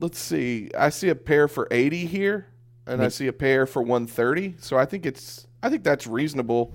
let's 0.00 0.18
see. 0.18 0.70
I 0.78 0.90
see 0.90 1.08
a 1.08 1.14
pair 1.14 1.48
for 1.48 1.66
eighty 1.70 2.06
here, 2.06 2.46
and 2.86 3.02
I 3.02 3.08
see 3.08 3.26
a 3.26 3.32
pair 3.32 3.66
for 3.66 3.82
one 3.82 4.06
thirty. 4.06 4.54
So 4.60 4.76
I 4.78 4.84
think 4.84 5.06
it's 5.06 5.46
I 5.62 5.70
think 5.70 5.82
that's 5.82 6.06
reasonable 6.06 6.74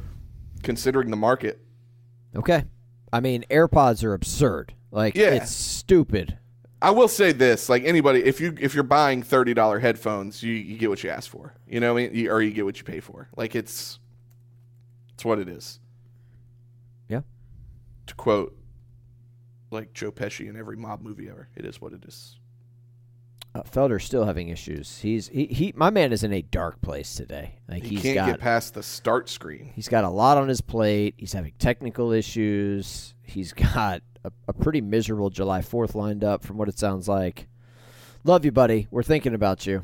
considering 0.63 1.09
the 1.09 1.17
market. 1.17 1.61
Okay. 2.35 2.65
I 3.13 3.21
mean, 3.21 3.45
AirPods 3.49 4.03
are 4.03 4.13
absurd. 4.13 4.73
Like, 4.91 5.15
Yeah. 5.15 5.29
it's 5.31 5.51
stupid. 5.51 6.37
I 6.81 6.91
will 6.91 7.07
say 7.07 7.31
this: 7.31 7.69
like 7.69 7.83
anybody, 7.83 8.23
if 8.23 8.39
you 8.39 8.55
if 8.59 8.75
you're 8.75 8.83
buying 8.83 9.23
thirty 9.23 9.53
dollar 9.53 9.79
headphones, 9.79 10.43
you, 10.43 10.53
you 10.53 10.77
get 10.77 10.89
what 10.89 11.03
you 11.03 11.09
ask 11.09 11.29
for. 11.29 11.53
You 11.67 11.79
know 11.79 11.93
what 11.93 12.01
I 12.01 12.07
mean? 12.07 12.15
You, 12.15 12.31
or 12.31 12.41
you 12.41 12.51
get 12.51 12.65
what 12.65 12.77
you 12.77 12.83
pay 12.83 12.99
for. 12.99 13.29
Like 13.35 13.55
it's 13.55 13.99
it's 15.13 15.25
what 15.25 15.39
it 15.39 15.49
is. 15.49 15.79
Yeah. 17.07 17.21
To 18.07 18.15
quote 18.15 18.55
like 19.71 19.93
Joe 19.93 20.11
Pesci 20.11 20.47
in 20.47 20.55
every 20.55 20.77
mob 20.77 21.01
movie 21.01 21.29
ever, 21.29 21.49
it 21.55 21.65
is 21.65 21.81
what 21.81 21.93
it 21.93 22.05
is. 22.05 22.37
Uh, 23.57 23.63
Felder's 23.63 24.03
still 24.03 24.25
having 24.25 24.49
issues. 24.49 24.99
He's 24.99 25.29
he, 25.29 25.45
he 25.45 25.73
my 25.75 25.89
man 25.89 26.13
is 26.13 26.23
in 26.23 26.31
a 26.31 26.41
dark 26.41 26.79
place 26.81 27.15
today. 27.15 27.59
Like 27.67 27.83
He 27.83 27.95
he's 27.95 28.01
can't 28.03 28.15
got 28.15 28.25
get 28.27 28.39
past 28.39 28.73
the 28.75 28.83
start 28.83 29.29
screen. 29.29 29.71
he's 29.73 29.87
got 29.87 30.03
a 30.03 30.09
lot 30.09 30.37
on 30.37 30.47
his 30.47 30.61
plate. 30.61 31.15
He's 31.17 31.33
having 31.33 31.53
technical 31.57 32.11
issues. 32.11 33.15
He's 33.23 33.53
got 33.73 34.03
a, 34.23 34.31
a 34.47 34.53
pretty 34.53 34.81
miserable 34.81 35.29
July 35.29 35.61
4th 35.61 35.95
lined 35.95 36.23
up 36.23 36.43
from 36.43 36.57
what 36.57 36.67
it 36.67 36.77
sounds 36.77 37.07
like. 37.07 37.47
Love 38.23 38.45
you, 38.45 38.51
buddy. 38.51 38.87
We're 38.91 39.03
thinking 39.03 39.33
about 39.33 39.65
you. 39.65 39.81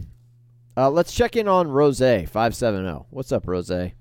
Uh, 0.75 0.89
let's 0.89 1.13
check 1.13 1.35
in 1.35 1.47
on 1.47 1.69
Rose 1.69 1.99
570. 1.99 3.05
What's 3.09 3.31
up, 3.31 3.47
Rose? 3.47 3.69
Hey, 3.69 3.93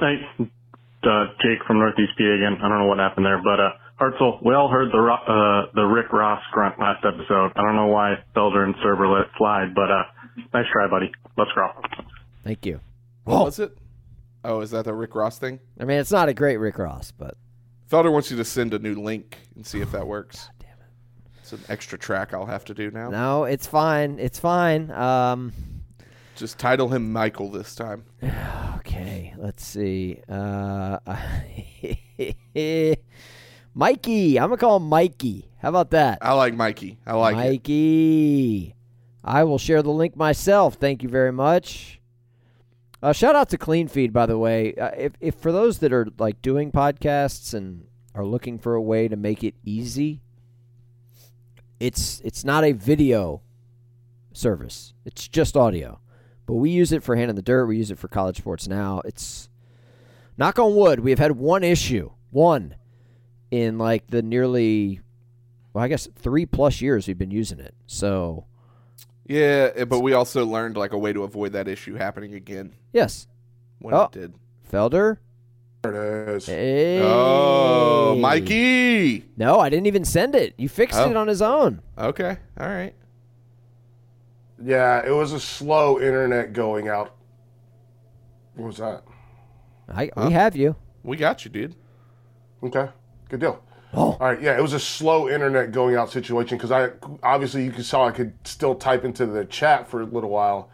uh, 0.00 1.26
Jake 1.42 1.62
from 1.66 1.78
Northeast 1.78 2.12
PA 2.18 2.24
again. 2.24 2.56
I 2.62 2.68
don't 2.68 2.78
know 2.80 2.86
what 2.86 2.98
happened 2.98 3.26
there, 3.26 3.40
but 3.42 3.60
uh, 3.60 3.70
Hartzell, 4.00 4.44
we 4.44 4.54
all 4.54 4.68
heard 4.68 4.90
the 4.90 4.98
uh, 4.98 5.70
the 5.74 5.82
Rick 5.84 6.12
Ross 6.12 6.42
grunt 6.52 6.78
last 6.80 7.04
episode. 7.04 7.52
I 7.56 7.62
don't 7.62 7.76
know 7.76 7.86
why 7.86 8.16
Felder 8.34 8.64
and 8.64 8.74
Serber 8.76 9.12
let 9.12 9.22
it 9.26 9.30
slide, 9.38 9.74
but 9.74 9.90
uh, 9.90 10.02
nice 10.52 10.66
try, 10.72 10.88
buddy. 10.88 11.12
Let's 11.36 11.52
grow. 11.52 11.68
Thank 12.42 12.66
you. 12.66 12.80
What 13.24 13.44
was 13.44 13.58
it? 13.58 13.76
Oh, 14.44 14.60
is 14.60 14.70
that 14.72 14.84
the 14.84 14.92
Rick 14.94 15.14
Ross 15.14 15.38
thing? 15.38 15.60
I 15.80 15.84
mean, 15.84 15.98
it's 15.98 16.10
not 16.12 16.28
a 16.28 16.34
great 16.34 16.56
Rick 16.58 16.78
Ross, 16.78 17.12
but 17.12 17.36
Felder 17.90 18.12
wants 18.12 18.30
you 18.30 18.36
to 18.36 18.44
send 18.44 18.74
a 18.74 18.78
new 18.78 18.94
link 18.96 19.38
and 19.54 19.64
see 19.64 19.80
if 19.80 19.92
that 19.92 20.06
works. 20.06 20.50
damn 20.58 20.70
it. 20.70 20.86
It's 21.40 21.52
an 21.52 21.60
extra 21.68 21.96
track 21.96 22.34
I'll 22.34 22.46
have 22.46 22.64
to 22.66 22.74
do 22.74 22.90
now. 22.90 23.10
no, 23.10 23.44
it's 23.44 23.66
fine. 23.66 24.18
It's 24.18 24.38
fine. 24.40 24.90
Um, 24.90 25.52
Just 26.36 26.58
title 26.58 26.88
him 26.88 27.12
Michael 27.12 27.50
this 27.50 27.74
time. 27.76 28.04
Okay, 28.86 29.34
let's 29.38 29.64
see. 29.64 30.20
Uh, 30.28 30.98
Mikey, 33.74 34.38
I'm 34.38 34.48
gonna 34.48 34.56
call 34.56 34.76
him 34.76 34.88
Mikey. 34.88 35.50
How 35.60 35.68
about 35.68 35.90
that, 35.90 36.18
I 36.22 36.32
like 36.34 36.54
Mikey. 36.54 36.98
I 37.06 37.14
like 37.14 37.34
it. 37.34 37.38
Mikey? 37.38 38.74
I 39.24 39.44
will 39.44 39.58
share 39.58 39.82
the 39.82 39.90
link 39.90 40.16
myself. 40.16 40.74
Thank 40.74 41.02
you 41.02 41.08
very 41.08 41.32
much. 41.32 42.00
Uh, 43.02 43.12
shout 43.12 43.34
out 43.34 43.50
to 43.50 43.58
Cleanfeed, 43.58 44.12
by 44.12 44.26
the 44.26 44.38
way. 44.38 44.74
Uh, 44.74 44.90
if, 44.96 45.12
if 45.20 45.34
for 45.34 45.52
those 45.52 45.80
that 45.80 45.92
are 45.92 46.06
like 46.18 46.40
doing 46.40 46.72
podcasts 46.72 47.52
and 47.52 47.86
are 48.14 48.24
looking 48.24 48.58
for 48.58 48.74
a 48.74 48.82
way 48.82 49.08
to 49.08 49.16
make 49.16 49.42
it 49.44 49.54
easy, 49.64 50.20
it's 51.80 52.20
it's 52.24 52.44
not 52.44 52.64
a 52.64 52.72
video 52.72 53.42
service. 54.32 54.94
It's 55.04 55.28
just 55.28 55.56
audio. 55.56 56.00
But 56.46 56.54
we 56.54 56.70
use 56.70 56.92
it 56.92 57.02
for 57.02 57.16
Hand 57.16 57.30
in 57.30 57.36
the 57.36 57.42
Dirt. 57.42 57.66
We 57.66 57.78
use 57.78 57.90
it 57.90 57.98
for 57.98 58.08
College 58.08 58.38
Sports 58.38 58.68
Now. 58.68 59.00
It's 59.04 59.48
knock 60.36 60.58
on 60.58 60.76
wood. 60.76 61.00
We 61.00 61.10
have 61.10 61.18
had 61.18 61.32
one 61.32 61.64
issue, 61.64 62.10
one, 62.30 62.74
in 63.54 63.78
like 63.78 64.06
the 64.08 64.22
nearly 64.22 65.00
well, 65.72 65.84
I 65.84 65.88
guess 65.88 66.08
three 66.16 66.46
plus 66.46 66.80
years 66.80 67.06
we've 67.06 67.18
been 67.18 67.30
using 67.30 67.58
it. 67.60 67.74
So 67.86 68.46
Yeah, 69.26 69.70
eh, 69.74 69.84
but 69.84 70.00
we 70.00 70.12
also 70.12 70.44
learned 70.44 70.76
like 70.76 70.92
a 70.92 70.98
way 70.98 71.12
to 71.12 71.22
avoid 71.22 71.52
that 71.52 71.68
issue 71.68 71.94
happening 71.94 72.34
again 72.34 72.74
yes, 72.92 73.26
when 73.78 73.94
Oh. 73.94 74.02
it 74.04 74.12
did. 74.12 74.34
Felder. 74.70 75.18
There 75.82 76.28
it 76.30 76.36
is. 76.36 76.46
Hey. 76.46 77.00
Oh, 77.02 78.16
Mikey. 78.18 79.24
No, 79.36 79.60
I 79.60 79.68
didn't 79.68 79.86
even 79.86 80.04
send 80.04 80.34
it. 80.34 80.54
You 80.56 80.68
fixed 80.68 80.98
Oh. 80.98 81.10
it 81.10 81.16
on 81.16 81.28
his 81.28 81.42
own. 81.42 81.82
Okay, 81.98 82.38
all 82.58 82.66
right. 82.68 82.94
Yeah, 84.62 85.04
it 85.06 85.10
was 85.10 85.32
a 85.32 85.40
slow 85.40 86.00
internet 86.00 86.52
going 86.54 86.88
out. 86.88 87.14
What 88.54 88.66
was 88.66 88.76
that? 88.78 89.02
I, 89.88 90.10
Huh? 90.16 90.26
We 90.28 90.32
have 90.32 90.56
you. 90.56 90.76
We 91.02 91.16
got 91.18 91.44
you, 91.44 91.50
dude. 91.50 91.74
Okay, 92.62 92.88
good 93.38 93.40
deal. 93.40 93.62
Oh. 93.96 94.12
All 94.12 94.18
right, 94.18 94.40
yeah, 94.42 94.56
it 94.58 94.62
was 94.62 94.72
a 94.72 94.80
slow 94.80 95.28
internet 95.28 95.70
going 95.70 95.94
out 95.94 96.10
situation 96.10 96.58
because 96.58 96.72
I 96.72 96.90
obviously 97.22 97.64
you 97.64 97.70
could 97.70 97.84
saw 97.84 98.06
I 98.08 98.10
could 98.10 98.32
still 98.44 98.74
type 98.74 99.04
into 99.04 99.24
the 99.26 99.44
chat 99.44 99.88
for 99.88 100.00
a 100.00 100.04
little 100.04 100.30
while, 100.30 100.68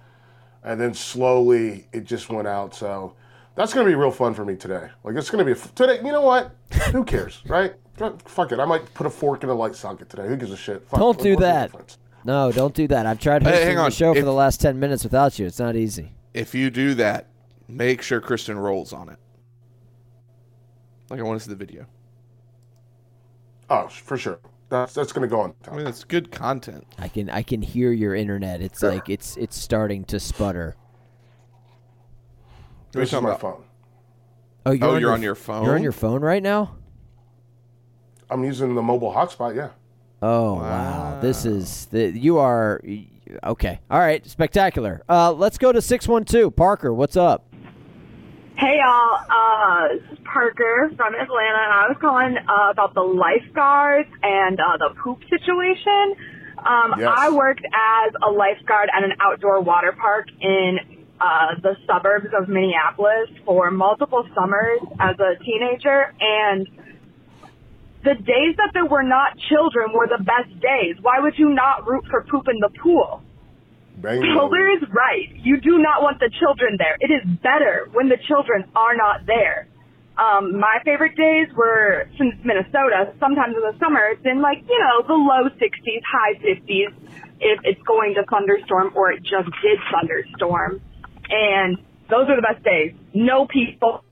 and 0.64 0.80
then 0.80 0.94
slowly 0.94 1.86
it 1.92 2.04
just 2.04 2.30
went 2.30 2.48
out. 2.48 2.74
So 2.74 3.14
that's 3.56 3.74
gonna 3.74 3.86
be 3.88 3.94
real 3.94 4.10
fun 4.10 4.32
for 4.32 4.44
me 4.44 4.56
today. 4.56 4.88
Like 5.04 5.16
it's 5.16 5.28
gonna 5.30 5.44
be 5.44 5.52
a 5.52 5.54
f 5.54 5.74
today. 5.74 5.96
You 5.96 6.12
know 6.12 6.22
what? 6.22 6.54
Who 6.92 7.04
cares, 7.04 7.42
right? 7.46 7.74
Fuck 8.24 8.52
it. 8.52 8.58
I 8.58 8.64
might 8.64 8.92
put 8.94 9.06
a 9.06 9.10
fork 9.10 9.42
in 9.42 9.50
a 9.50 9.54
light 9.54 9.74
socket 9.76 10.08
today. 10.08 10.26
Who 10.26 10.36
gives 10.36 10.52
a 10.52 10.56
shit? 10.56 10.82
Fuck, 10.88 10.98
Don't 11.00 11.20
do 11.20 11.36
that. 11.36 11.70
No, 12.24 12.50
don't 12.52 12.74
do 12.74 12.86
that. 12.88 13.04
I've 13.06 13.18
tried 13.20 13.42
Hey, 13.42 13.50
hosting 13.50 13.66
hang 13.66 13.76
the 13.76 13.82
on. 13.82 13.90
show 13.90 14.14
for 14.14 14.22
the 14.22 14.32
last 14.32 14.60
ten 14.62 14.80
minutes 14.80 15.04
without 15.04 15.38
you. 15.38 15.44
It's 15.46 15.58
not 15.58 15.76
easy. 15.76 16.12
If 16.32 16.54
you 16.54 16.70
do 16.70 16.94
that, 16.94 17.26
make 17.68 18.00
sure 18.00 18.20
Kristen 18.20 18.58
rolls 18.58 18.94
on 18.94 19.10
it. 19.10 19.16
Like 21.10 21.20
I 21.20 21.22
want 21.22 21.38
to 21.40 21.44
see 21.44 21.50
the 21.50 21.56
video. 21.56 21.84
Oh, 23.70 23.86
for 23.88 24.18
sure. 24.18 24.40
That's 24.68 24.94
that's 24.94 25.12
gonna 25.12 25.26
go 25.28 25.40
on. 25.40 25.54
I 25.70 25.74
mean, 25.76 25.86
it's 25.86 26.04
good 26.04 26.30
content. 26.30 26.86
I 26.98 27.08
can 27.08 27.28
I 27.30 27.42
can 27.42 27.62
hear 27.62 27.92
your 27.92 28.14
internet. 28.14 28.60
It's 28.60 28.82
like 28.82 29.08
it's 29.08 29.36
it's 29.36 29.56
starting 29.56 30.04
to 30.06 30.20
sputter. 30.20 30.76
What 32.92 32.96
are 32.96 33.00
you 33.00 33.04
This 33.04 33.12
is 33.12 33.20
my 33.22 33.28
about? 33.30 33.40
phone. 33.40 33.64
Oh, 34.66 34.70
you're, 34.72 34.84
Oh, 34.84 34.88
on, 34.94 35.00
you're 35.00 35.00
your, 35.00 35.12
on 35.12 35.22
your 35.22 35.34
phone. 35.34 35.64
You're 35.64 35.74
on 35.74 35.82
your 35.82 35.92
phone 35.92 36.20
right 36.20 36.42
now. 36.42 36.76
I'm 38.28 38.44
using 38.44 38.74
the 38.74 38.82
mobile 38.82 39.12
hotspot. 39.12 39.56
Yeah. 39.56 39.70
Oh 40.22 40.54
wow, 40.56 41.18
this 41.20 41.46
is 41.46 41.86
the, 41.86 42.10
you 42.10 42.38
are 42.38 42.80
okay. 43.42 43.80
All 43.90 43.98
right, 43.98 44.24
spectacular. 44.26 45.02
Uh, 45.08 45.32
let's 45.32 45.56
go 45.58 45.72
to 45.72 45.80
six 45.80 46.06
one 46.06 46.24
two. 46.24 46.50
Parker, 46.50 46.92
what's 46.92 47.16
up? 47.16 47.49
Hey 48.60 48.76
y'all, 48.76 49.16
uh, 49.16 49.88
this 49.88 50.18
is 50.18 50.24
Parker 50.30 50.92
from 50.94 51.14
Atlanta, 51.14 51.60
and 51.64 51.72
I 51.72 51.88
was 51.88 51.96
calling 51.98 52.36
uh, 52.36 52.68
about 52.70 52.92
the 52.92 53.00
lifeguards 53.00 54.10
and 54.22 54.60
uh, 54.60 54.76
the 54.76 54.92
poop 55.00 55.16
situation. 55.32 56.12
Um, 56.60 56.92
Yes. 57.00 57.08
I 57.08 57.30
worked 57.30 57.64
as 57.64 58.12
a 58.20 58.30
lifeguard 58.30 58.90
at 58.92 59.02
an 59.02 59.12
outdoor 59.18 59.62
water 59.62 59.96
park 59.98 60.28
in 60.42 60.76
uh, 61.18 61.56
the 61.62 61.74
suburbs 61.88 62.28
of 62.38 62.50
Minneapolis 62.50 63.32
for 63.46 63.70
multiple 63.70 64.28
summers 64.34 64.80
as 65.00 65.16
a 65.16 65.42
teenager, 65.42 66.12
and 66.20 66.68
the 68.04 68.12
days 68.12 68.60
that 68.60 68.72
there 68.74 68.84
were 68.84 69.02
not 69.02 69.38
children 69.48 69.94
were 69.94 70.06
the 70.06 70.22
best 70.22 70.52
days. 70.60 70.96
Why 71.00 71.18
would 71.18 71.38
you 71.38 71.48
not 71.48 71.88
root 71.88 72.04
for 72.10 72.26
poop 72.30 72.44
in 72.46 72.60
the 72.60 72.68
pool? 72.82 73.22
Bang. 74.00 74.22
Felder 74.22 74.76
is 74.76 74.88
right. 74.90 75.28
You 75.36 75.60
do 75.60 75.78
not 75.78 76.02
want 76.02 76.18
the 76.20 76.30
children 76.40 76.76
there. 76.78 76.96
It 77.00 77.12
is 77.12 77.22
better 77.42 77.88
when 77.92 78.08
the 78.08 78.16
children 78.26 78.64
are 78.74 78.96
not 78.96 79.26
there. 79.26 79.68
Um, 80.16 80.58
my 80.58 80.80
favorite 80.84 81.16
days 81.16 81.48
were 81.56 82.08
since 82.18 82.34
Minnesota. 82.44 83.12
Sometimes 83.20 83.56
in 83.56 83.62
the 83.62 83.76
summer, 83.78 84.12
it's 84.12 84.24
in 84.24 84.42
like 84.42 84.58
you 84.68 84.78
know 84.78 85.06
the 85.06 85.14
low 85.14 85.48
60s, 85.48 86.02
high 86.04 86.34
50s. 86.40 86.92
If 87.40 87.60
it's 87.64 87.80
going 87.82 88.14
to 88.14 88.24
thunderstorm 88.28 88.92
or 88.94 89.12
it 89.12 89.22
just 89.22 89.48
did 89.62 89.78
thunderstorm, 89.88 90.80
and 91.30 91.78
those 92.10 92.28
are 92.28 92.36
the 92.36 92.44
best 92.44 92.62
days. 92.64 92.92
No 93.14 93.46
people. 93.46 94.04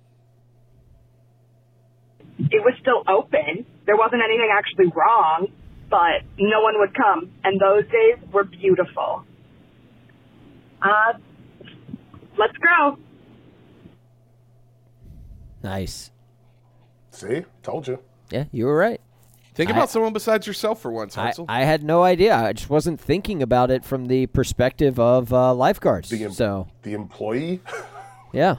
It 2.38 2.62
was 2.64 2.72
still 2.80 3.02
open. 3.06 3.66
There 3.84 3.96
wasn't 3.96 4.22
anything 4.24 4.48
actually 4.48 4.92
wrong, 4.94 5.48
but 5.90 6.24
no 6.38 6.62
one 6.62 6.78
would 6.78 6.94
come, 6.94 7.32
and 7.44 7.60
those 7.60 7.84
days 7.84 8.16
were 8.32 8.44
beautiful. 8.44 9.24
Uh, 10.82 11.12
let's 12.38 12.56
go. 12.58 12.98
Nice. 15.62 16.10
See, 17.10 17.44
told 17.62 17.88
you. 17.88 17.98
Yeah, 18.30 18.44
you 18.52 18.66
were 18.66 18.76
right. 18.76 19.00
Think 19.54 19.70
I- 19.70 19.72
about 19.72 19.90
someone 19.90 20.12
besides 20.12 20.46
yourself 20.46 20.80
for 20.80 20.92
once, 20.92 21.18
I, 21.18 21.32
I 21.48 21.64
had 21.64 21.82
no 21.82 22.04
idea. 22.04 22.36
I 22.36 22.52
just 22.52 22.70
wasn't 22.70 23.00
thinking 23.00 23.42
about 23.42 23.70
it 23.72 23.84
from 23.84 24.06
the 24.06 24.26
perspective 24.26 25.00
of 25.00 25.32
uh, 25.32 25.52
lifeguards. 25.52 26.10
The 26.10 26.24
em- 26.24 26.32
so 26.32 26.68
The 26.82 26.92
employee. 26.94 27.60
yeah, 28.32 28.56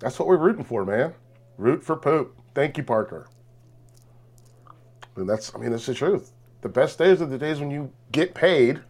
That's 0.00 0.18
what 0.18 0.28
we're 0.28 0.36
rooting 0.36 0.64
for, 0.64 0.84
man. 0.84 1.14
Root 1.56 1.82
for 1.82 1.96
poop. 1.96 2.36
Thank 2.54 2.76
you, 2.76 2.82
Parker. 2.84 3.28
And 5.16 5.26
that's, 5.28 5.54
I 5.54 5.58
mean, 5.58 5.70
that's 5.70 5.86
the 5.86 5.94
truth. 5.94 6.32
The 6.60 6.68
best 6.68 6.98
days 6.98 7.22
are 7.22 7.26
the 7.26 7.38
days 7.38 7.58
when 7.60 7.70
you 7.70 7.90
get 8.12 8.34
paid, 8.34 8.80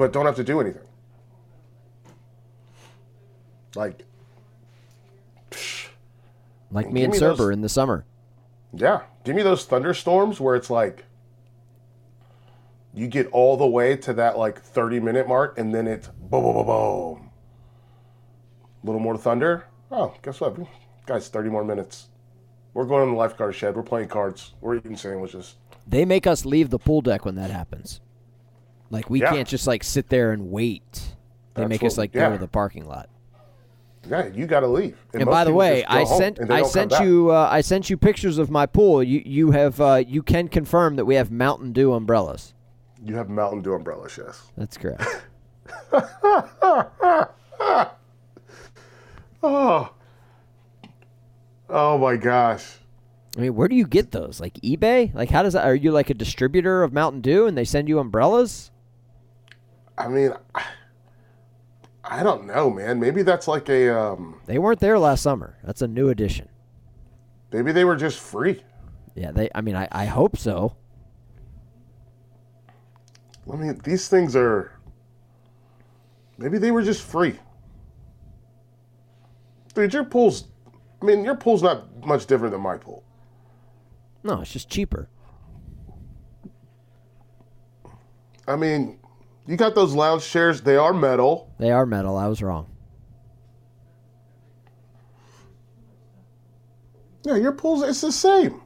but 0.00 0.14
don't 0.14 0.24
have 0.24 0.36
to 0.36 0.42
do 0.44 0.60
anything. 0.62 0.80
Like, 3.74 4.06
like 6.70 6.90
me 6.90 7.04
and 7.04 7.12
Serber 7.12 7.36
those- 7.36 7.50
in 7.50 7.60
the 7.60 7.68
summer. 7.68 8.06
yeah, 8.72 9.02
give 9.24 9.36
me 9.36 9.42
those 9.42 9.66
thunderstorms 9.66 10.40
where 10.40 10.56
it's 10.56 10.70
like 10.70 11.04
you 12.94 13.06
get 13.08 13.26
all 13.30 13.58
the 13.58 13.66
way 13.66 13.94
to 13.94 14.14
that 14.14 14.38
like 14.38 14.58
30 14.62 15.00
minute 15.00 15.28
mark 15.28 15.58
and 15.58 15.74
then 15.74 15.86
it's 15.86 16.08
boom, 16.08 16.42
boom, 16.42 16.54
boom, 16.54 16.66
boom. 16.66 17.30
A 18.82 18.86
little 18.86 19.00
more 19.02 19.18
thunder. 19.18 19.66
Oh, 19.90 20.14
guess 20.22 20.40
what? 20.40 20.56
Guys, 21.04 21.28
30 21.28 21.50
more 21.50 21.62
minutes. 21.62 22.08
We're 22.72 22.86
going 22.86 23.02
in 23.04 23.10
the 23.10 23.18
lifeguard 23.18 23.54
shed. 23.54 23.76
We're 23.76 23.82
playing 23.82 24.08
cards. 24.08 24.54
We're 24.62 24.76
eating 24.76 24.96
sandwiches. 24.96 25.56
They 25.86 26.06
make 26.06 26.26
us 26.26 26.46
leave 26.46 26.70
the 26.70 26.78
pool 26.78 27.02
deck 27.02 27.26
when 27.26 27.34
that 27.34 27.50
happens. 27.50 28.00
Like 28.90 29.08
we 29.08 29.20
Yeah. 29.20 29.30
can't 29.32 29.48
just 29.48 29.66
like 29.66 29.82
sit 29.84 30.08
there 30.08 30.32
and 30.32 30.50
wait. 30.50 31.14
They 31.54 31.66
make 31.66 31.82
us 31.82 31.96
like 31.98 32.12
go 32.12 32.30
to 32.32 32.38
the 32.38 32.48
parking 32.48 32.86
lot. 32.86 33.08
Yeah, 34.08 34.28
you 34.28 34.46
got 34.46 34.60
to 34.60 34.66
leave. 34.66 34.96
And 35.12 35.26
most 35.26 35.32
by 35.32 35.44
the 35.44 35.52
way, 35.52 35.84
I 35.84 36.04
sent 36.04 36.50
I 36.50 36.62
sent 36.62 36.92
you 37.00 37.30
uh, 37.30 37.48
I 37.50 37.60
sent 37.60 37.90
you 37.90 37.96
pictures 37.96 38.38
of 38.38 38.50
my 38.50 38.66
pool. 38.66 39.02
You 39.02 39.22
you 39.24 39.50
have 39.50 39.80
uh, 39.80 40.02
you 40.06 40.22
can 40.22 40.48
confirm 40.48 40.96
that 40.96 41.04
we 41.04 41.16
have 41.16 41.30
Mountain 41.30 41.72
Dew 41.72 41.92
umbrellas. 41.92 42.54
You 43.04 43.16
have 43.16 43.28
Mountain 43.28 43.62
Dew 43.62 43.74
umbrellas, 43.74 44.18
yes. 44.18 44.42
That's 44.56 44.76
correct. 44.76 45.04
Oh. 49.42 49.94
Oh 51.68 51.98
my 51.98 52.16
gosh. 52.16 52.76
I 53.36 53.40
mean, 53.40 53.54
where 53.54 53.68
do 53.68 53.76
you 53.76 53.86
get 53.86 54.10
those? 54.10 54.40
Like 54.40 54.54
eBay? 54.54 55.14
Like 55.14 55.30
how 55.30 55.42
does 55.42 55.52
that? 55.54 55.64
Are 55.64 55.74
you 55.74 55.92
like 55.92 56.10
a 56.10 56.14
distributor 56.14 56.82
of 56.82 56.92
Mountain 56.92 57.20
Dew 57.22 57.46
and 57.46 57.56
they 57.56 57.64
send 57.64 57.88
you 57.88 57.98
umbrellas? 57.98 58.70
I 60.00 60.08
mean, 60.08 60.32
I- 60.54 60.64
I 62.02 62.22
don't 62.22 62.46
know, 62.46 62.70
man. 62.70 62.98
Maybe 62.98 63.22
that's 63.22 63.46
like 63.46 63.68
a 63.68 63.94
um 63.96 64.40
They 64.46 64.58
weren't 64.58 64.80
there 64.80 64.98
last 64.98 65.22
summer. 65.22 65.58
That's 65.62 65.82
a 65.82 65.86
new 65.88 66.08
addition. 66.08 66.48
maybe 67.52 67.72
they 67.72 67.84
were 67.84 67.96
just 67.96 68.18
free. 68.18 68.62
Yeah, 69.14 69.32
they. 69.32 69.50
I 69.54 69.60
mean, 69.60 69.76
I, 69.76 69.86
I 69.92 70.06
hope 70.06 70.36
so. 70.36 70.76
I 73.52 73.56
mean, 73.56 73.80
these 73.84 74.08
things 74.08 74.34
are. 74.34 74.72
Maybe 76.38 76.58
they 76.58 76.70
were 76.70 76.82
just 76.82 77.02
free. 77.02 77.38
Dude, 79.74 79.92
your 79.92 80.04
pool's. 80.04 80.44
I 81.02 81.04
mean, 81.04 81.24
your 81.24 81.36
pool's 81.36 81.62
not 81.62 82.04
much 82.04 82.26
different 82.26 82.52
than 82.52 82.60
my 82.62 82.76
pool. 82.78 83.04
No, 84.22 84.40
it's 84.40 84.52
just 84.52 84.68
cheaper. 84.70 85.08
I 88.48 88.56
mean, 88.56 88.98
you 89.46 89.56
got 89.56 89.74
those 89.74 89.94
lounge 89.94 90.26
chairs. 90.26 90.60
They 90.62 90.76
are 90.76 90.92
metal. 90.92 91.52
They 91.58 91.70
are 91.70 91.86
metal. 91.86 92.16
I 92.16 92.28
was 92.28 92.42
wrong. 92.42 92.66
Yeah, 97.24 97.36
your 97.36 97.52
pool's. 97.52 97.82
It's 97.82 98.00
the 98.00 98.12
same. 98.12 98.62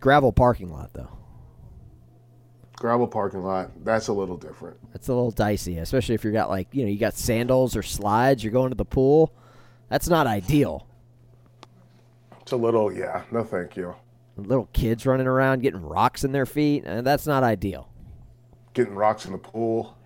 Gravel 0.00 0.32
parking 0.32 0.70
lot 0.70 0.92
though. 0.92 1.10
Gravel 2.76 3.08
parking 3.08 3.42
lot. 3.42 3.70
That's 3.84 4.08
a 4.08 4.12
little 4.12 4.36
different. 4.36 4.76
That's 4.92 5.08
a 5.08 5.12
little 5.12 5.32
dicey, 5.32 5.78
especially 5.78 6.14
if 6.14 6.24
you 6.24 6.30
got 6.30 6.48
like 6.48 6.68
you 6.72 6.84
know 6.84 6.90
you 6.90 6.98
got 6.98 7.14
sandals 7.14 7.76
or 7.76 7.82
slides. 7.82 8.44
You're 8.44 8.52
going 8.52 8.70
to 8.70 8.76
the 8.76 8.84
pool. 8.84 9.32
That's 9.88 10.08
not 10.08 10.26
ideal. 10.26 10.86
It's 12.42 12.52
a 12.52 12.56
little. 12.56 12.92
Yeah. 12.92 13.24
No, 13.30 13.42
thank 13.42 13.76
you. 13.76 13.94
Little 14.36 14.68
kids 14.72 15.04
running 15.04 15.26
around 15.26 15.62
getting 15.62 15.82
rocks 15.82 16.22
in 16.22 16.32
their 16.32 16.46
feet. 16.46 16.84
And 16.86 17.06
that's 17.06 17.26
not 17.26 17.42
ideal. 17.42 17.90
Getting 18.78 18.94
rocks 18.94 19.26
in 19.26 19.32
the 19.32 19.38
pool. 19.38 19.98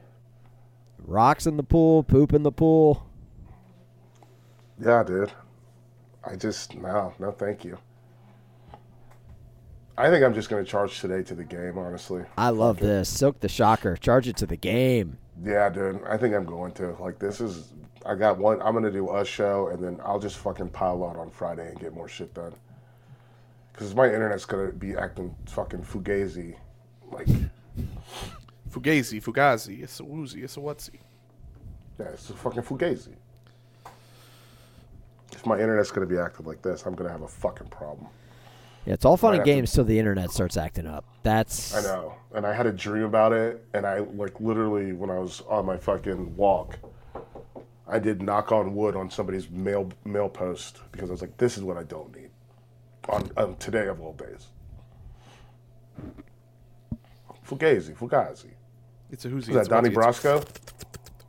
Rocks 1.04 1.46
in 1.46 1.58
the 1.58 1.62
pool, 1.62 2.02
poop 2.02 2.32
in 2.32 2.42
the 2.42 2.50
pool. 2.50 3.06
Yeah, 4.82 5.04
dude. 5.04 5.30
I 6.24 6.36
just 6.36 6.74
no, 6.76 7.12
no, 7.18 7.32
thank 7.32 7.66
you. 7.66 7.76
I 9.98 10.08
think 10.08 10.24
I'm 10.24 10.32
just 10.32 10.48
gonna 10.48 10.64
charge 10.64 11.00
today 11.00 11.22
to 11.22 11.34
the 11.34 11.44
game, 11.44 11.76
honestly. 11.76 12.24
I 12.38 12.48
love 12.48 12.78
this. 12.78 13.10
Soak 13.10 13.40
the 13.40 13.48
shocker. 13.50 13.94
Charge 13.94 14.26
it 14.26 14.38
to 14.38 14.46
the 14.46 14.56
game. 14.56 15.18
Yeah, 15.44 15.68
dude. 15.68 16.02
I 16.08 16.16
think 16.16 16.34
I'm 16.34 16.46
going 16.46 16.72
to. 16.72 16.96
Like, 16.98 17.18
this 17.18 17.42
is. 17.42 17.74
I 18.06 18.14
got 18.14 18.38
one. 18.38 18.62
I'm 18.62 18.72
gonna 18.72 18.90
do 18.90 19.14
a 19.14 19.22
show, 19.22 19.68
and 19.68 19.84
then 19.84 20.00
I'll 20.02 20.18
just 20.18 20.38
fucking 20.38 20.70
pile 20.70 21.04
out 21.04 21.18
on 21.18 21.28
Friday 21.28 21.68
and 21.68 21.78
get 21.78 21.92
more 21.92 22.08
shit 22.08 22.32
done. 22.32 22.54
Because 23.70 23.94
my 23.94 24.06
internet's 24.06 24.46
gonna 24.46 24.72
be 24.72 24.96
acting 24.96 25.36
fucking 25.44 25.82
fugazi. 25.82 26.56
Like, 27.10 27.28
Fugazi, 28.72 29.22
Fugazi, 29.22 29.82
it's 29.82 30.00
a 30.00 30.04
woozy, 30.04 30.42
it's 30.42 30.56
a 30.56 30.60
whatsy. 30.60 31.00
yeah, 31.98 32.06
it's 32.06 32.30
a 32.30 32.32
fucking 32.34 32.62
fugazi. 32.62 33.14
If 35.32 35.44
my 35.46 35.58
internet's 35.58 35.90
gonna 35.90 36.06
be 36.06 36.18
acting 36.18 36.46
like 36.46 36.62
this, 36.62 36.84
I'm 36.86 36.94
gonna 36.94 37.10
have 37.10 37.22
a 37.22 37.28
fucking 37.28 37.68
problem. 37.68 38.06
Yeah, 38.86 38.94
it's 38.94 39.04
all 39.04 39.16
fun 39.16 39.32
Might 39.32 39.34
and 39.34 39.40
have 39.40 39.46
to- 39.46 39.52
games 39.60 39.72
till 39.72 39.84
the 39.84 39.98
internet 39.98 40.30
starts 40.30 40.56
acting 40.56 40.86
up. 40.86 41.04
That's 41.22 41.74
I 41.74 41.82
know. 41.82 42.14
And 42.34 42.46
I 42.46 42.52
had 42.54 42.66
a 42.66 42.72
dream 42.72 43.04
about 43.04 43.32
it, 43.32 43.64
and 43.74 43.86
I 43.86 43.98
like 44.00 44.40
literally 44.40 44.92
when 44.92 45.10
I 45.10 45.18
was 45.18 45.42
on 45.48 45.66
my 45.66 45.76
fucking 45.76 46.34
walk, 46.36 46.78
I 47.86 47.98
did 47.98 48.22
knock 48.22 48.52
on 48.52 48.74
wood 48.74 48.96
on 48.96 49.10
somebody's 49.10 49.50
mail 49.50 49.90
mail 50.04 50.28
post 50.30 50.80
because 50.92 51.10
I 51.10 51.12
was 51.12 51.20
like, 51.20 51.36
this 51.36 51.58
is 51.58 51.62
what 51.62 51.76
I 51.76 51.82
don't 51.82 52.14
need 52.16 52.30
on, 53.10 53.30
on 53.36 53.56
today 53.56 53.86
of 53.88 54.00
all 54.00 54.14
days. 54.14 54.46
Fugazi, 57.46 57.94
Fugazi. 57.94 58.50
It's 59.12 59.24
a 59.24 59.28
woozy. 59.28 59.52
Is 59.52 59.54
that 59.54 59.60
it's 59.60 59.68
a 59.68 59.70
Donnie 59.70 59.90
Brasco? 59.90 60.44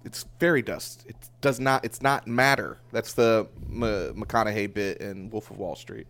It's 0.05 0.25
fairy 0.39 0.61
dust. 0.61 1.05
It 1.07 1.15
does 1.41 1.59
not. 1.59 1.85
It's 1.85 2.01
not 2.01 2.25
matter. 2.27 2.79
That's 2.91 3.13
the 3.13 3.47
M- 3.69 3.81
McConaughey 4.15 4.73
bit 4.73 4.97
in 4.99 5.29
Wolf 5.29 5.51
of 5.51 5.57
Wall 5.57 5.75
Street. 5.75 6.07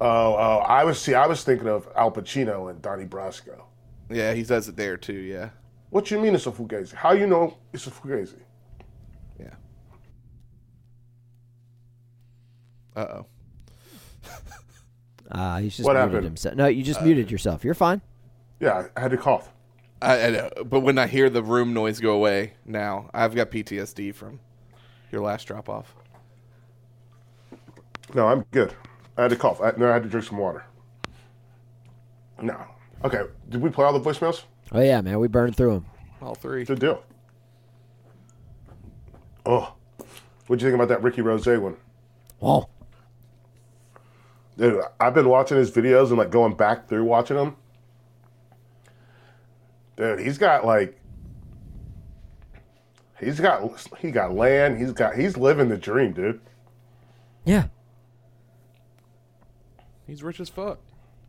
Oh, 0.00 0.34
oh, 0.34 0.58
I 0.66 0.84
was 0.84 1.00
see. 1.00 1.14
I 1.14 1.26
was 1.26 1.44
thinking 1.44 1.68
of 1.68 1.88
Al 1.96 2.10
Pacino 2.10 2.70
and 2.70 2.80
Donnie 2.80 3.04
Brasco. 3.04 3.62
Yeah, 4.10 4.32
he 4.34 4.42
says 4.44 4.68
it 4.68 4.76
there 4.76 4.96
too. 4.96 5.12
Yeah, 5.14 5.50
What 5.90 6.10
you 6.10 6.18
mean 6.20 6.34
it's 6.34 6.46
a 6.46 6.50
Fugazi? 6.52 6.92
How 6.94 7.12
you 7.12 7.26
know 7.26 7.56
it's 7.72 7.86
a 7.86 7.90
Fugazi? 7.90 8.40
yeah. 9.40 9.54
Uh 12.96 13.06
oh. 13.20 13.26
uh, 15.30 15.58
he's 15.60 15.76
just 15.76 15.86
What 15.86 15.94
muted 15.94 16.08
happened? 16.10 16.24
himself. 16.24 16.54
No, 16.56 16.66
you 16.66 16.82
just 16.82 17.02
muted 17.02 17.30
yourself. 17.30 17.64
You're 17.64 17.74
fine. 17.74 18.00
Yeah, 18.60 18.86
I 18.96 19.00
had 19.00 19.10
to 19.12 19.16
cough. 19.16 19.50
I, 20.02 20.26
I 20.26 20.30
know, 20.30 20.50
but 20.64 20.80
when 20.80 20.98
I 20.98 21.06
hear 21.06 21.30
the 21.30 21.42
room 21.42 21.72
noise 21.72 22.00
go 22.00 22.12
away 22.12 22.54
now, 22.64 23.08
I've 23.14 23.34
got 23.34 23.50
PTSD 23.50 24.14
from 24.14 24.40
your 25.10 25.22
last 25.22 25.44
drop 25.46 25.68
off. 25.68 25.94
No, 28.14 28.26
I'm 28.26 28.44
good. 28.50 28.74
I 29.16 29.22
had 29.22 29.30
to 29.30 29.36
cough. 29.36 29.60
I, 29.60 29.72
no, 29.76 29.88
I 29.88 29.94
had 29.94 30.02
to 30.02 30.08
drink 30.08 30.26
some 30.26 30.38
water. 30.38 30.64
No. 32.40 32.58
Okay. 33.04 33.22
Did 33.48 33.62
we 33.62 33.70
play 33.70 33.84
all 33.84 33.98
the 33.98 34.00
voicemails? 34.00 34.42
Oh 34.72 34.80
yeah, 34.80 35.00
man, 35.00 35.18
we 35.18 35.28
burned 35.28 35.56
through 35.56 35.74
them. 35.74 35.86
All 36.20 36.34
three. 36.34 36.64
Good 36.64 36.80
deal. 36.80 37.02
Oh, 39.44 39.74
what'd 40.46 40.62
you 40.62 40.68
think 40.68 40.74
about 40.74 40.88
that 40.88 41.02
Rick 41.02 41.16
Ross 41.18 41.46
one? 41.46 41.76
Oh, 42.40 42.68
Dude, 44.58 44.82
I've 45.00 45.14
been 45.14 45.28
watching 45.28 45.56
his 45.56 45.70
videos 45.70 46.08
and 46.08 46.18
like 46.18 46.30
going 46.30 46.54
back 46.54 46.88
through 46.88 47.04
watching 47.04 47.36
them. 47.36 47.56
Dude, 49.96 50.20
he's 50.20 50.38
got 50.38 50.64
like, 50.64 50.98
he's 53.20 53.40
got 53.40 53.70
he 53.98 54.10
got 54.10 54.34
land. 54.34 54.78
He's 54.78 54.92
got 54.92 55.16
he's 55.16 55.36
living 55.36 55.68
the 55.68 55.76
dream, 55.76 56.12
dude. 56.12 56.40
yeah. 57.44 57.64
He's 60.06 60.22
rich 60.22 60.40
as 60.40 60.48
fuck. 60.48 60.78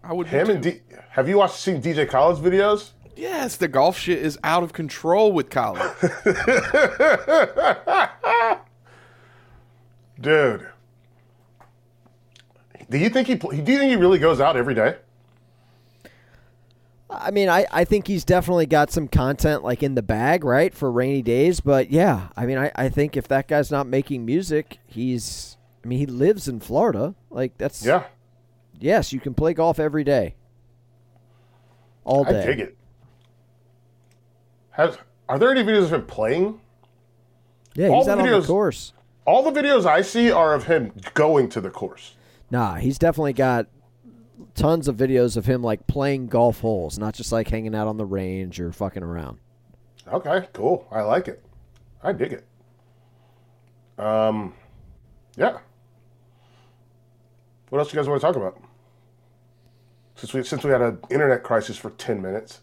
I 0.04 0.14
would. 0.14 0.26
be 0.30 0.32
Him 0.32 0.48
too. 0.48 0.54
and 0.54 0.64
D, 0.64 0.82
have 1.12 1.30
you 1.30 1.38
watched 1.38 1.56
seen 1.56 1.82
DJ 1.82 2.10
Khaled's 2.10 2.40
videos? 2.40 2.92
yes, 3.16 3.58
the 3.58 3.68
golf 3.68 3.98
shit 3.98 4.20
is 4.20 4.38
out 4.44 4.64
of 4.64 4.74
control 4.74 5.32
with 5.32 5.50
Colin. 5.50 5.80
Dude, 10.20 10.68
do 12.90 12.98
you 12.98 13.10
think 13.10 13.28
he 13.28 13.36
do 13.36 13.48
you 13.56 13.64
think 13.64 13.90
he 13.90 13.96
really 13.96 14.20
goes 14.20 14.40
out 14.40 14.56
every 14.56 14.76
day? 14.76 14.98
I 17.24 17.32
mean, 17.32 17.50
I, 17.50 17.66
I 17.72 17.86
think 17.86 18.08
he's 18.08 18.26
definitely 18.26 18.66
got 18.66 18.92
some 18.92 19.08
content 19.08 19.64
like 19.64 19.82
in 19.82 19.96
the 19.96 20.02
bag, 20.02 20.44
right, 20.44 20.74
for 20.74 20.92
rainy 20.92 21.22
days. 21.22 21.60
But 21.60 21.90
yeah, 21.92 22.28
I 22.36 22.46
mean, 22.46 22.58
I, 22.58 22.72
I 22.76 22.90
think 22.90 23.16
if 23.18 23.28
that 23.30 23.48
guy's 23.48 23.72
not 23.72 23.88
making 23.88 24.26
music, 24.26 24.80
he's. 24.86 25.58
I 25.84 25.88
mean, 25.88 26.00
he 26.00 26.06
lives 26.06 26.48
in 26.48 26.60
Florida. 26.60 27.16
Like 27.30 27.58
that's 27.58 27.86
Yeah, 27.86 28.04
Yes, 28.80 29.14
you 29.14 29.20
can 29.20 29.34
play 29.34 29.54
golf 29.54 29.80
every 29.80 30.04
day. 30.04 30.36
All 32.04 32.28
I 32.28 32.32
day. 32.32 32.46
dig 32.46 32.60
it. 32.60 32.78
Has 34.72 34.98
are 35.30 35.40
there 35.40 35.52
any 35.52 35.64
videos 35.64 35.84
of 35.84 35.94
him 35.94 36.06
playing? 36.06 36.60
Yeah, 37.76 37.88
All 37.88 37.98
he's 38.00 38.06
the 38.08 38.12
out 38.14 38.20
on 38.20 38.42
the 38.42 38.46
course. 38.46 38.94
All 39.26 39.50
the 39.50 39.58
videos 39.58 39.86
I 39.86 40.02
see 40.02 40.30
are 40.32 40.54
of 40.54 40.66
him 40.66 40.92
going 41.14 41.48
to 41.50 41.62
the 41.62 41.70
course. 41.70 42.16
Nah, 42.52 42.76
he's 42.76 42.98
definitely 42.98 43.34
got 43.34 43.68
tons 44.56 44.88
of 44.88 44.96
videos 44.96 45.38
of 45.38 45.46
him 45.46 45.64
like 45.64 45.88
playing 45.88 46.28
golf 46.28 46.60
holes, 46.60 47.00
not 47.00 47.14
just 47.14 47.32
like 47.32 47.50
hanging 47.50 47.76
out 47.76 47.88
on 47.88 47.98
the 47.98 48.06
range 48.06 48.60
or 48.60 48.72
fucking 48.72 49.04
around. 49.04 49.40
Okay, 50.08 50.48
cool. 50.54 50.88
I 50.92 51.02
like 51.02 51.28
it. 51.28 51.44
I 52.02 52.12
dig 52.12 52.34
it. 52.34 52.46
Um, 53.98 54.54
yeah. 55.36 55.60
What 57.70 57.80
else 57.80 57.94
you 57.94 57.98
guys 57.98 58.08
want 58.08 58.22
to 58.22 58.28
talk 58.28 58.36
about? 58.36 58.62
Since 60.16 60.34
we 60.34 60.44
since 60.44 60.64
we 60.64 60.72
had 60.72 60.82
an 60.82 61.00
internet 61.10 61.44
crisis 61.44 61.78
for 61.78 61.90
ten 61.92 62.22
minutes. 62.22 62.62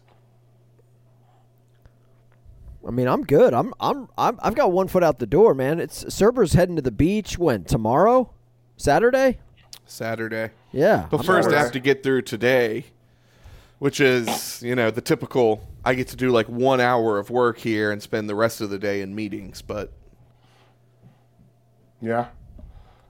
I 2.87 2.91
mean, 2.91 3.07
I'm 3.07 3.23
good. 3.23 3.53
I'm 3.53 3.73
I'm, 3.79 4.07
I'm 4.17 4.39
I've 4.41 4.55
got 4.55 4.71
one 4.71 4.87
foot 4.87 5.03
out 5.03 5.19
the 5.19 5.27
door, 5.27 5.53
man. 5.53 5.79
It's 5.79 6.13
Serber's 6.13 6.53
heading 6.53 6.77
to 6.77 6.81
the 6.81 6.91
beach 6.91 7.37
when 7.37 7.63
tomorrow, 7.63 8.33
Saturday. 8.77 9.39
Saturday. 9.91 10.51
Yeah, 10.71 11.07
But 11.09 11.19
I'm 11.19 11.25
first, 11.25 11.49
I 11.49 11.59
have 11.59 11.71
to 11.73 11.79
get 11.79 12.01
through 12.03 12.23
today, 12.23 12.85
which 13.79 13.99
is, 13.99 14.61
you 14.63 14.75
know, 14.75 14.89
the 14.91 15.01
typical. 15.01 15.67
I 15.83 15.93
get 15.95 16.07
to 16.09 16.15
do 16.15 16.29
like 16.31 16.47
one 16.47 16.79
hour 16.79 17.17
of 17.17 17.29
work 17.29 17.57
here 17.59 17.91
and 17.91 18.01
spend 18.01 18.29
the 18.29 18.35
rest 18.35 18.61
of 18.61 18.69
the 18.69 18.79
day 18.79 19.01
in 19.01 19.13
meetings. 19.15 19.61
But 19.61 19.91
Yeah. 22.01 22.27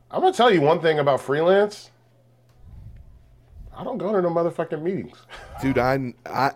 I'm 0.10 0.22
gonna 0.22 0.34
tell 0.34 0.52
you 0.52 0.62
one 0.62 0.82
thing 0.82 1.00
about 1.00 1.22
freelance. 1.22 1.90
I 3.76 3.84
don't 3.86 3.98
go 3.98 4.12
to 4.12 4.22
no 4.22 4.30
motherfucking 4.30 4.82
meetings. 4.82 5.18
dude, 5.62 5.78
I, 5.78 6.14
I, 6.26 6.52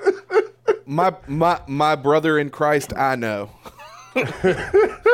my 0.86 1.14
my 1.28 1.60
my 1.68 1.94
brother 1.94 2.38
in 2.38 2.50
Christ, 2.50 2.92
I 2.96 3.14
know. 3.16 3.50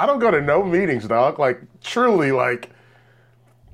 I 0.00 0.06
don't 0.06 0.18
go 0.18 0.30
to 0.30 0.40
no 0.40 0.62
meetings, 0.62 1.06
dog. 1.06 1.38
Like 1.38 1.60
truly, 1.82 2.32
like 2.32 2.70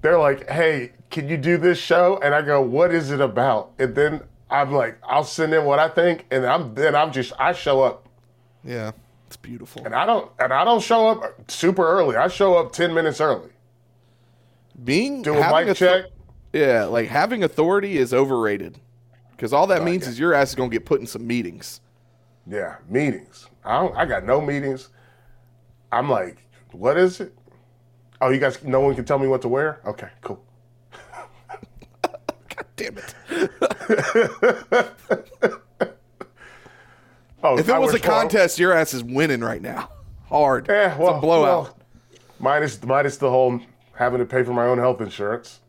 they're 0.02 0.18
like, 0.18 0.50
"Hey, 0.50 0.90
can 1.08 1.28
you 1.28 1.36
do 1.36 1.56
this 1.56 1.78
show?" 1.78 2.18
And 2.20 2.34
I 2.34 2.42
go, 2.42 2.60
"What 2.60 2.92
is 2.92 3.12
it 3.12 3.20
about?" 3.20 3.70
And 3.78 3.94
then 3.94 4.22
I'm 4.50 4.72
like, 4.72 4.98
"I'll 5.04 5.22
send 5.22 5.54
in 5.54 5.64
what 5.64 5.78
I 5.78 5.88
think," 5.88 6.26
and 6.32 6.44
I'm 6.44 6.74
then 6.74 6.96
I'm 6.96 7.12
just 7.12 7.32
I 7.38 7.52
show 7.52 7.80
up, 7.84 8.08
Yeah, 8.64 8.90
it's 9.28 9.36
beautiful. 9.36 9.84
and 9.84 9.94
I 9.94 10.04
don't 10.04 10.28
and 10.40 10.52
I 10.52 10.64
don't 10.64 10.82
show 10.82 11.10
up 11.10 11.48
super 11.48 11.86
early. 11.86 12.16
I 12.16 12.26
show 12.26 12.56
up 12.56 12.72
ten 12.72 12.92
minutes 12.92 13.20
early. 13.20 13.50
Being 14.82 15.22
Do 15.22 15.38
a 15.38 15.64
mic 15.64 15.76
check. 15.76 16.06
Yeah, 16.52 16.86
like 16.86 17.08
having 17.08 17.44
authority 17.44 17.98
is 17.98 18.12
overrated 18.12 18.80
because 19.30 19.52
all 19.52 19.68
that 19.68 19.84
means 19.84 20.02
yeah. 20.02 20.08
is 20.10 20.18
your 20.18 20.34
ass 20.34 20.48
is 20.48 20.54
gonna 20.56 20.70
get 20.70 20.84
put 20.84 21.00
in 21.00 21.06
some 21.06 21.24
meetings. 21.24 21.80
Yeah, 22.48 22.78
meetings. 22.88 23.46
I 23.64 23.78
don't. 23.80 23.96
I 23.96 24.04
got 24.06 24.24
no 24.24 24.40
meetings. 24.40 24.88
I'm 25.96 26.10
like, 26.10 26.36
what 26.72 26.98
is 26.98 27.20
it? 27.20 27.32
Oh, 28.20 28.28
you 28.30 28.38
guys, 28.38 28.62
no 28.62 28.80
one 28.80 28.94
can 28.94 29.04
tell 29.06 29.18
me 29.18 29.26
what 29.28 29.40
to 29.42 29.48
wear. 29.48 29.80
Okay, 29.86 30.08
cool. 30.20 30.44
God 32.02 32.66
damn 32.76 32.98
it! 32.98 33.14
Oh, 37.42 37.58
If 37.58 37.68
it 37.68 37.74
I 37.74 37.78
was 37.78 37.94
a 37.94 38.00
contest, 38.00 38.58
your 38.58 38.72
ass 38.72 38.92
is 38.92 39.04
winning 39.04 39.40
right 39.40 39.62
now. 39.62 39.90
Hard. 40.28 40.66
Yeah, 40.68 40.98
well, 40.98 41.10
it's 41.10 41.18
a 41.18 41.20
blowout. 41.20 41.44
well, 41.44 41.78
minus 42.40 42.82
minus 42.82 43.18
the 43.18 43.30
whole 43.30 43.60
having 43.94 44.18
to 44.18 44.26
pay 44.26 44.42
for 44.42 44.52
my 44.52 44.66
own 44.66 44.78
health 44.78 45.00
insurance. 45.00 45.60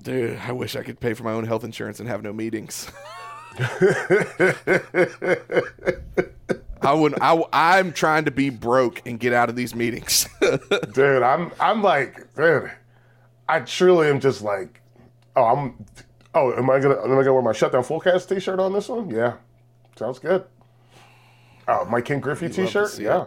Dude, 0.00 0.38
I 0.38 0.52
wish 0.52 0.74
I 0.74 0.82
could 0.82 0.98
pay 0.98 1.12
for 1.12 1.22
my 1.24 1.32
own 1.32 1.44
health 1.44 1.64
insurance 1.64 2.00
and 2.00 2.08
have 2.08 2.22
no 2.22 2.32
meetings. 2.32 2.90
I 6.82 6.92
would. 6.92 7.18
I, 7.20 7.42
I'm 7.52 7.92
trying 7.92 8.24
to 8.26 8.30
be 8.30 8.50
broke 8.50 9.02
and 9.06 9.18
get 9.18 9.32
out 9.32 9.48
of 9.48 9.56
these 9.56 9.74
meetings. 9.74 10.28
Dude, 10.92 11.22
I'm 11.22 11.52
I'm 11.58 11.82
like, 11.82 12.34
dude, 12.34 12.70
I 13.48 13.60
truly 13.60 14.08
am 14.08 14.20
just 14.20 14.42
like, 14.42 14.80
oh, 15.36 15.44
I'm, 15.44 15.84
oh, 16.34 16.52
am 16.54 16.68
I 16.70 16.78
gonna 16.78 17.02
am 17.02 17.12
I 17.12 17.22
gonna 17.22 17.34
wear 17.34 17.42
my 17.42 17.52
Shutdown 17.52 17.82
Fullcast 17.82 18.28
T-shirt 18.28 18.60
on 18.60 18.72
this 18.72 18.88
one? 18.88 19.10
Yeah, 19.10 19.34
sounds 19.96 20.18
good. 20.18 20.44
Oh, 21.68 21.84
my 21.86 22.00
King 22.00 22.20
Griffey 22.20 22.48
to 22.48 22.54
T-shirt, 22.66 22.98
yeah. 22.98 23.26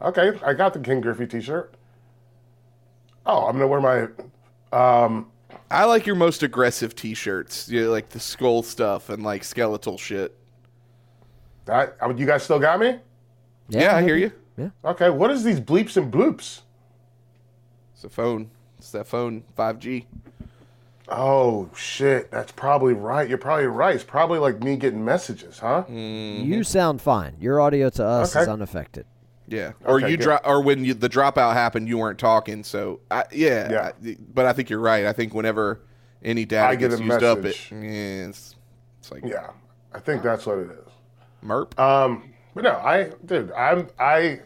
Okay, 0.00 0.38
I 0.44 0.52
got 0.52 0.74
the 0.74 0.80
King 0.80 1.00
Griffey 1.00 1.26
T-shirt. 1.26 1.74
Oh, 3.26 3.46
I'm 3.46 3.52
gonna 3.58 3.66
wear 3.66 3.80
my. 3.80 4.08
Um, 4.72 5.30
I 5.70 5.84
like 5.84 6.06
your 6.06 6.16
most 6.16 6.42
aggressive 6.42 6.94
T-shirts, 6.94 7.68
you 7.68 7.84
know, 7.84 7.90
like 7.90 8.10
the 8.10 8.20
skull 8.20 8.62
stuff 8.62 9.08
and 9.08 9.22
like 9.22 9.44
skeletal 9.44 9.98
shit. 9.98 10.36
That 11.68 11.96
uh, 12.02 12.12
you 12.14 12.26
guys 12.26 12.42
still 12.42 12.58
got 12.58 12.80
me? 12.80 12.98
Yeah, 13.68 13.94
I 13.96 14.02
hear 14.02 14.16
you. 14.16 14.32
Yeah. 14.56 14.70
Okay. 14.84 15.08
What 15.10 15.30
is 15.30 15.44
these 15.44 15.60
bleeps 15.60 15.96
and 15.96 16.12
bloops? 16.12 16.62
It's 17.94 18.04
a 18.04 18.08
phone. 18.08 18.50
It's 18.78 18.90
that 18.92 19.06
phone, 19.06 19.44
5G. 19.56 20.04
Oh 21.10 21.70
shit, 21.74 22.30
that's 22.30 22.52
probably 22.52 22.92
right. 22.92 23.28
You're 23.28 23.38
probably 23.38 23.66
right. 23.66 23.94
It's 23.94 24.04
probably 24.04 24.38
like 24.38 24.62
me 24.62 24.76
getting 24.76 25.02
messages, 25.04 25.58
huh? 25.58 25.84
You 25.88 26.62
sound 26.64 27.00
fine. 27.00 27.34
Your 27.40 27.60
audio 27.60 27.88
to 27.90 28.04
us 28.04 28.36
Okay. 28.36 28.42
is 28.42 28.48
unaffected. 28.48 29.06
Yeah, 29.46 29.72
or 29.84 29.96
Okay, 29.96 30.10
you 30.10 30.16
good. 30.18 30.22
drop, 30.24 30.42
or 30.46 30.60
when 30.62 30.84
you, 30.84 30.92
the 30.92 31.08
dropout 31.08 31.54
happened, 31.54 31.88
you 31.88 31.96
weren't 31.96 32.18
talking. 32.18 32.62
So, 32.62 33.00
I, 33.10 33.24
yeah, 33.32 33.70
Yeah. 33.70 33.92
I- 34.10 34.16
but 34.34 34.44
I 34.44 34.52
think 34.52 34.68
you're 34.68 34.78
right. 34.80 35.06
I 35.06 35.14
think 35.14 35.32
whenever 35.32 35.80
any 36.22 36.44
data 36.44 36.66
I 36.68 36.74
get 36.76 36.90
gets 36.90 37.00
a 37.00 37.04
used 37.04 37.22
up, 37.22 37.38
it 37.38 37.44
message. 37.44 37.72
yeah, 37.72 37.78
it's, 38.28 38.54
it's 39.00 39.10
like 39.10 39.24
Yeah, 39.24 39.48
I 39.94 40.00
think 40.00 40.22
that's 40.22 40.44
what 40.44 40.58
it 40.58 40.70
is. 40.70 40.87
Merp. 41.44 41.78
Um, 41.78 42.32
but 42.54 42.64
no, 42.64 42.72
I, 42.72 43.12
dude, 43.24 43.52
I'm, 43.52 43.88
I, 43.98 44.40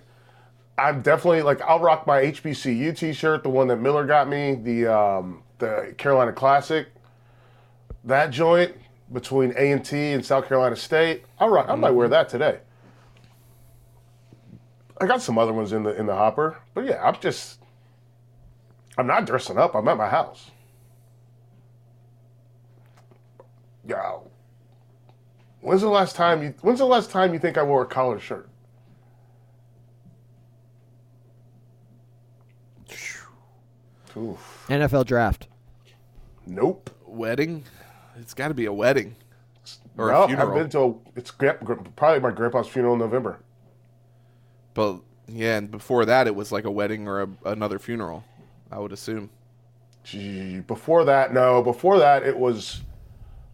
I'm 0.79 1.03
definitely 1.03 1.43
like, 1.43 1.61
I'll 1.63 1.81
rock 1.81 2.07
my 2.07 2.23
HBCU 2.23 2.97
T-shirt, 2.97 3.43
the 3.43 3.49
one 3.49 3.69
that 3.69 3.77
Miller 3.77 4.07
got 4.07 4.29
me, 4.29 4.55
the, 4.55 4.87
um, 4.87 5.43
the 5.59 5.95
Carolina 5.97 6.33
Classic, 6.33 6.89
that 8.05 8.31
joint 8.31 8.75
between 9.13 9.53
A 9.57 9.73
and 9.73 9.85
T 9.85 10.13
and 10.13 10.25
South 10.25 10.49
Carolina 10.49 10.77
State. 10.77 11.25
I'll 11.39 11.49
rock. 11.49 11.69
I 11.69 11.75
might 11.75 11.91
wear 11.91 12.09
that 12.09 12.29
today. 12.29 12.61
I 15.01 15.07
got 15.07 15.23
some 15.23 15.39
other 15.39 15.53
ones 15.53 15.73
in 15.73 15.83
the 15.83 15.99
in 15.99 16.07
the 16.07 16.15
hopper, 16.15 16.59
but 16.75 16.85
yeah, 16.85 17.03
I'm 17.03 17.19
just, 17.21 17.59
I'm 18.97 19.07
not 19.07 19.27
dressing 19.27 19.59
up. 19.59 19.75
I'm 19.75 19.87
at 19.89 19.97
my 19.97 20.09
house. 20.09 20.51
Yeah. 23.87 24.19
When's 25.63 25.81
the 25.81 25.89
last 25.89 26.17
time 26.17 26.43
you? 26.43 26.55
When's 26.61 26.81
the 26.81 26.85
last 26.85 27.11
time 27.11 27.33
you 27.33 27.39
think 27.39 27.57
I 27.57 27.63
wore 27.63 27.83
a 27.83 27.87
collared 27.87 28.21
shirt? 28.21 28.49
Oof. 34.17 34.67
NFL 34.69 35.07
draft. 35.07 35.47
Nope. 36.47 36.91
wedding. 37.07 37.65
It's 38.19 38.35
got 38.35 38.49
to 38.49 38.55
be 38.55 38.67
a 38.67 38.73
wedding 38.73 39.17
or 39.97 40.11
no, 40.11 40.25
a 40.25 40.27
funeral. 40.27 40.49
I've 40.49 40.55
been 40.55 40.71
to 40.71 40.81
a. 40.81 40.95
It's 41.19 41.31
probably 41.31 42.21
my 42.21 42.31
grandpa's 42.31 42.69
funeral 42.69 42.95
in 42.95 42.99
November. 42.99 43.39
but 44.75 45.01
yeah, 45.29 45.59
and 45.59 45.71
before 45.71 46.05
that, 46.05 46.27
it 46.27 46.35
was 46.35 46.53
like 46.53 46.65
a 46.65 46.71
wedding 46.71 47.07
or 47.09 47.23
a, 47.23 47.29
another 47.47 47.79
funeral. 47.79 48.25
I 48.71 48.79
would 48.79 48.93
assume. 48.93 49.31
Gee, 50.05 50.61
Before 50.61 51.05
that, 51.05 51.33
no. 51.33 51.63
Before 51.63 51.99
that, 52.01 52.25
it 52.25 52.37
was 52.37 52.83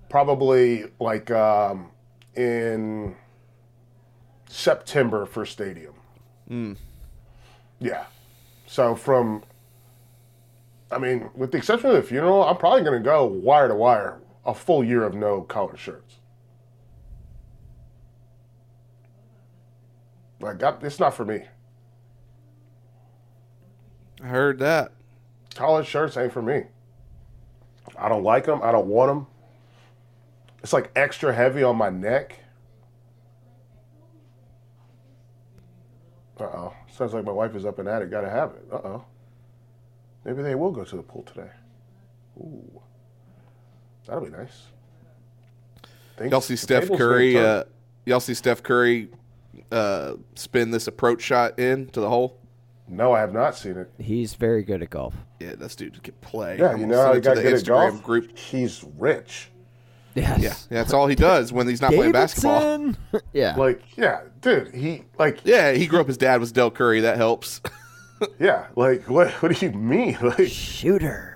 probably 0.09 0.87
like 0.99 1.31
um, 1.31 1.91
in 2.39 3.17
September 4.49 5.27
for 5.27 5.45
Stadium. 5.45 5.95
Hmm. 6.47 6.75
Yeah. 7.81 8.05
So 8.67 8.95
from, 8.95 9.43
I 10.91 10.99
mean, 10.99 11.31
with 11.35 11.51
the 11.51 11.59
exception 11.59 11.91
of 11.91 11.97
the 11.97 12.03
funeral, 12.03 12.45
I'm 12.45 12.57
probably 12.57 12.83
going 12.83 13.03
to 13.03 13.05
go 13.05 13.25
wire 13.25 13.67
to 13.67 13.75
wire 13.75 14.21
a 14.47 14.55
full 14.55 14.85
year 14.85 15.03
of 15.03 15.15
no 15.15 15.43
collared 15.43 15.81
shirts. 15.81 16.15
Like, 20.41 20.61
that, 20.61 20.79
it's 20.83 21.01
not 21.01 21.15
for 21.15 21.25
me. 21.25 21.43
I 24.23 24.27
heard 24.27 24.61
that. 24.61 24.93
Collared 25.57 25.87
shirts 25.87 26.17
ain't 26.17 26.33
for 26.33 26.43
me. 26.43 26.63
I 27.99 28.09
don't 28.09 28.23
like 28.23 28.47
them. 28.47 28.61
I 28.63 28.71
don't 28.71 28.87
want 28.87 29.11
them. 29.11 29.27
It's 30.63 30.73
like 30.73 30.91
extra 30.97 31.33
heavy 31.33 31.63
on 31.63 31.77
my 31.77 31.91
neck. 31.91 32.41
Uh 36.41 36.45
oh. 36.45 36.73
Sounds 36.91 37.15
like 37.15 37.25
my 37.25 37.33
wife 37.33 37.55
is 37.55 37.65
up 37.67 37.79
and 37.79 37.89
at 37.89 38.03
it. 38.03 38.11
Gotta 38.11 38.31
have 38.31 38.51
it. 38.51 38.65
Uh 38.73 38.77
oh. 38.77 39.05
Maybe 40.25 40.43
they 40.43 40.55
will 40.55 40.71
go 40.73 40.85
to 40.85 40.97
the 40.97 41.03
pool 41.03 41.23
today. 41.23 41.51
Ooh. 42.39 42.81
That'll 44.07 44.25
be 44.25 44.31
nice. 44.31 44.67
Things- 46.17 46.31
Y'all 46.31 46.41
see 46.41 46.57
Steph 46.57 46.89
Curry? 46.89 47.37
Uh, 47.37 47.65
y'all 48.07 48.21
see 48.21 48.35
Steph 48.35 48.63
Curry 48.63 49.09
uh, 49.71 50.15
spin 50.35 50.71
this 50.71 50.87
approach 50.89 51.23
shot 51.23 51.59
in 51.59 51.87
to 51.89 52.01
the 52.01 52.09
hole? 52.09 52.39
no, 52.91 53.13
I 53.13 53.21
have 53.21 53.35
not 53.35 53.55
seen 53.55 53.77
it. 53.77 53.91
He's 53.99 54.33
very 54.35 54.63
good 54.63 54.83
at 54.83 54.89
golf. 54.89 55.15
Yeah, 55.41 55.55
this 55.57 55.77
dude 55.77 56.03
can 56.03 56.15
play. 56.23 56.59
Yeah, 56.59 56.71
I'm 56.71 56.81
you 56.81 56.87
know 56.87 57.03
how 57.03 57.13
he 57.13 57.21
got 57.21 57.37
the 57.37 57.43
good 57.43 57.53
at 57.53 57.61
Instagram 57.61 57.91
golf? 57.91 58.03
group. 58.03 58.39
He's 58.39 58.83
rich. 58.97 59.51
Yes. 60.23 60.67
Yeah, 60.71 60.79
that's 60.79 60.93
all 60.93 61.07
he 61.07 61.15
does 61.15 61.53
when 61.53 61.69
he's 61.69 61.81
not 61.81 61.93
playing 61.93 62.13
basketball. 62.13 62.95
Yeah. 63.33 63.55
Like, 63.57 63.83
yeah, 63.97 64.23
dude, 64.41 64.75
he, 64.75 65.05
like, 65.19 65.41
Yeah, 65.45 65.73
he 65.73 65.87
grew 65.87 66.01
up. 66.01 66.07
His 66.07 66.17
dad 66.17 66.41
was 66.41 66.53
Dell 66.53 66.71
Curry. 66.71 67.01
That 67.01 67.17
helps. 67.17 67.61
yeah, 68.41 68.67
like, 68.77 69.09
what, 69.09 69.31
what 69.43 69.55
do 69.55 69.67
you 69.67 69.73
mean? 69.73 70.17
Like, 70.23 70.49
Shooter. 70.49 71.35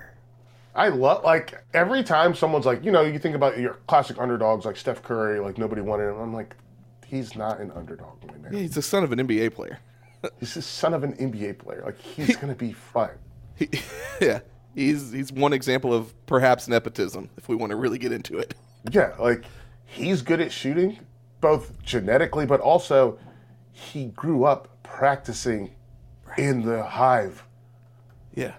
I 0.75 0.87
love 0.89 1.23
like 1.23 1.63
every 1.73 2.03
time 2.03 2.33
someone's 2.33 2.65
like, 2.65 2.83
you 2.83 2.91
know, 2.91 3.01
you 3.03 3.19
think 3.19 3.35
about 3.35 3.59
your 3.59 3.75
classic 3.87 4.17
underdogs 4.19 4.65
like 4.65 4.75
Steph 4.75 5.03
Curry, 5.03 5.39
like 5.39 5.57
nobody 5.59 5.81
wanted 5.81 6.09
him. 6.09 6.19
I'm 6.19 6.33
like, 6.33 6.55
he's 7.05 7.35
not 7.35 7.59
an 7.59 7.69
underdog 7.71 8.17
right 8.27 8.41
now. 8.41 8.49
yeah, 8.51 8.59
he's 8.59 8.73
the 8.73 8.81
son 8.81 9.03
of 9.03 9.11
an 9.11 9.19
NBA 9.19 9.53
player. 9.53 9.77
He's 10.39 10.55
the 10.55 10.61
son 10.63 10.95
of 10.95 11.03
an 11.03 11.13
NBA 11.17 11.59
player. 11.59 11.83
Like 11.85 11.99
he's 12.01 12.35
gonna 12.37 12.55
be 12.55 12.73
fine. 12.73 13.11
He, 13.55 13.69
yeah, 14.19 14.39
he's 14.73 15.11
he's 15.11 15.31
one 15.31 15.53
example 15.53 15.93
of 15.93 16.11
perhaps 16.25 16.67
nepotism, 16.67 17.29
if 17.37 17.47
we 17.47 17.55
want 17.55 17.69
to 17.69 17.75
really 17.75 17.99
get 17.99 18.11
into 18.11 18.39
it. 18.39 18.55
Yeah, 18.91 19.13
like 19.19 19.45
he's 19.85 20.21
good 20.21 20.41
at 20.41 20.51
shooting, 20.51 20.99
both 21.41 21.71
genetically, 21.83 22.45
but 22.45 22.59
also 22.59 23.17
he 23.71 24.07
grew 24.07 24.43
up 24.45 24.67
practicing 24.83 25.71
in 26.37 26.63
the 26.63 26.83
hive. 26.83 27.43
Yeah, 28.35 28.53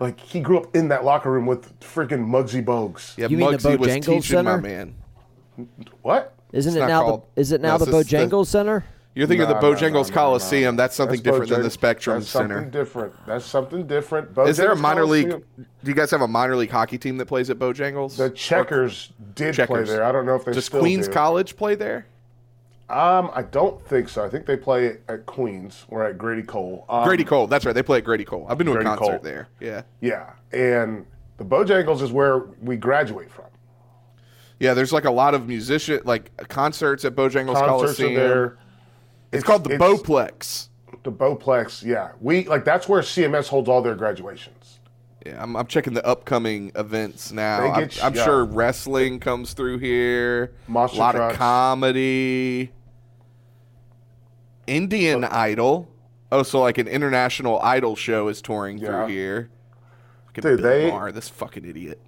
Like 0.00 0.18
he 0.20 0.40
grew 0.40 0.58
up 0.58 0.74
in 0.76 0.88
that 0.88 1.04
locker 1.04 1.30
room 1.30 1.46
with 1.46 1.78
freaking 1.80 2.26
Muggsy 2.26 2.64
Bogues. 2.64 3.16
yeah. 3.16 3.28
You 3.28 3.36
mean 3.36 3.52
the 3.52 3.58
Muggsy 3.58 3.78
was 3.78 3.88
Bojangles 3.88 4.04
teaching 4.04 4.44
my 4.44 4.50
Center? 4.56 4.60
man. 4.60 4.94
What? 6.02 6.34
Isn't 6.52 6.70
It's 6.70 6.76
it 6.76 6.80
not 6.80 6.88
now 6.88 7.02
called- 7.02 7.26
the 7.34 7.40
is 7.40 7.52
it 7.52 7.60
now 7.60 7.76
no, 7.76 7.84
the 7.84 7.90
it's- 7.90 8.00
it's 8.02 8.10
the- 8.10 8.16
Bojangles 8.36 8.46
Center? 8.46 8.84
You're 9.18 9.26
thinking 9.26 9.48
Nah, 9.48 9.56
of 9.56 9.60
the 9.60 9.66
Bojangles 9.66 10.10
nah, 10.10 10.14
Coliseum. 10.14 10.76
nah. 10.76 10.82
That's 10.82 10.94
something 10.94 11.20
different 11.20 11.48
than 11.50 11.62
the 11.62 11.68
Bojang- 11.68 11.72
Spectrum 11.72 12.18
that's 12.20 12.28
Center. 12.30 12.54
Something 12.54 12.70
different. 12.70 13.26
That's 13.26 13.44
something 13.44 13.84
different. 13.88 14.38
Is 14.46 14.56
there 14.56 14.70
a 14.70 14.76
Bojangles 14.76 14.80
minor 14.80 15.04
league? 15.06 15.28
Do 15.56 15.64
you 15.82 15.94
guys 15.94 16.12
have 16.12 16.20
a 16.20 16.28
minor 16.28 16.54
league 16.54 16.70
hockey 16.70 16.98
team 16.98 17.16
that 17.16 17.26
plays 17.26 17.50
at 17.50 17.58
Bojangles? 17.58 18.16
The 18.16 18.30
Checkers 18.30 19.10
did 19.34 19.56
play 19.56 19.66
Checkers. 19.66 19.88
there. 19.88 20.04
I 20.04 20.12
don't 20.12 20.24
know 20.24 20.36
if 20.36 20.44
they 20.44 20.52
Does 20.52 20.68
Queens 20.68 21.08
do. 21.08 21.12
College 21.14 21.56
play 21.56 21.74
there? 21.74 22.06
Um, 22.88 23.32
I 23.34 23.42
don't 23.42 23.84
think 23.88 24.08
so. 24.08 24.24
I 24.24 24.28
think 24.28 24.46
they 24.46 24.56
play 24.56 24.98
at 25.08 25.26
Queens 25.26 25.84
or 25.88 26.04
at 26.04 26.16
Grady 26.16 26.44
Cole. 26.44 26.84
Um, 26.88 27.02
Grady 27.04 27.24
Cole. 27.24 27.48
That's 27.48 27.66
right. 27.66 27.74
They 27.74 27.82
play 27.82 27.98
at 27.98 28.04
Grady 28.04 28.24
Cole. 28.24 28.46
I've 28.48 28.56
been 28.56 28.66
to 28.68 28.72
a 28.72 28.76
Grady 28.76 28.88
concert 28.90 29.04
Cole. 29.04 29.18
there. 29.20 29.48
Yeah. 29.58 29.82
Yeah, 30.00 30.30
and 30.52 31.04
the 31.38 31.44
Bojangles 31.44 32.02
is 32.02 32.12
where 32.12 32.38
we 32.62 32.76
graduate 32.76 33.32
from. 33.32 33.46
Yeah, 34.60 34.74
there's 34.74 34.92
like 34.92 35.06
a 35.06 35.10
lot 35.10 35.34
of 35.34 35.48
musician 35.48 36.02
like 36.04 36.30
concerts 36.48 37.04
at 37.04 37.16
Bojangles 37.16 37.54
Concerts 37.54 37.98
Coliseum. 37.98 38.12
are 38.12 38.14
there. 38.16 38.58
It's, 39.32 39.44
called 39.44 39.64
the 39.64 39.76
Boplex. 39.76 40.68
The 41.02 41.12
Boplex. 41.12 41.84
Yeah, 41.84 42.12
we 42.20 42.44
like 42.46 42.64
that's 42.64 42.88
where 42.88 43.02
CMS 43.02 43.48
holds 43.48 43.68
all 43.68 43.82
their 43.82 43.94
graduations. 43.94 44.80
Yeah, 45.26 45.42
I'm, 45.42 45.56
I'm 45.56 45.66
checking 45.66 45.94
the 45.94 46.04
upcoming 46.06 46.72
events 46.76 47.32
now. 47.32 47.60
They 47.60 47.68
I'm, 47.68 47.90
I'm 48.02 48.14
yeah. 48.14 48.24
sure 48.24 48.44
wrestling 48.44 49.20
comes 49.20 49.52
through 49.52 49.78
here. 49.78 50.54
Monster 50.66 50.96
a 50.96 51.00
lot 51.00 51.14
trucks. 51.14 51.34
of 51.34 51.38
comedy. 51.38 52.72
Indian 54.66 55.24
Idol. 55.24 55.88
Oh, 56.30 56.42
so 56.42 56.60
like 56.60 56.78
an 56.78 56.88
international 56.88 57.58
idol 57.60 57.96
show 57.96 58.28
is 58.28 58.42
touring 58.42 58.78
Yeah. 58.78 58.88
through 58.88 59.06
here. 59.14 59.50
Dude, 60.34 60.42
Bill 60.42 60.56
they- 60.58 60.90
are 60.90 61.10
this 61.10 61.28
fucking 61.28 61.64
idiot. 61.64 62.00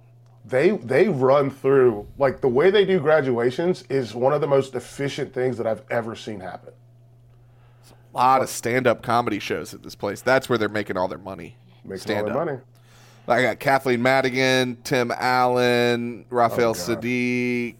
They 0.45 0.71
they 0.71 1.07
run 1.07 1.51
through 1.51 2.07
like 2.17 2.41
the 2.41 2.47
way 2.47 2.71
they 2.71 2.83
do 2.85 2.99
graduations 2.99 3.83
is 3.89 4.15
one 4.15 4.33
of 4.33 4.41
the 4.41 4.47
most 4.47 4.73
efficient 4.73 5.33
things 5.33 5.57
that 5.57 5.67
I've 5.67 5.83
ever 5.91 6.15
seen 6.15 6.39
happen. 6.39 6.73
A 8.13 8.17
lot 8.17 8.41
of 8.41 8.49
stand-up 8.49 9.01
comedy 9.03 9.39
shows 9.39 9.73
at 9.73 9.83
this 9.83 9.95
place. 9.95 10.21
That's 10.21 10.49
where 10.49 10.57
they're 10.57 10.67
making 10.69 10.97
all 10.97 11.07
their 11.07 11.17
money. 11.17 11.55
Making 11.83 11.91
all 11.93 11.97
Stand-up. 11.99 12.25
their 12.33 12.45
money. 12.45 12.57
I 13.27 13.41
got 13.43 13.59
Kathleen 13.59 14.01
Madigan, 14.01 14.77
Tim 14.83 15.11
Allen, 15.15 16.25
Raphael 16.29 16.71
Oh, 16.71 16.73
Saadiq. 16.73 17.75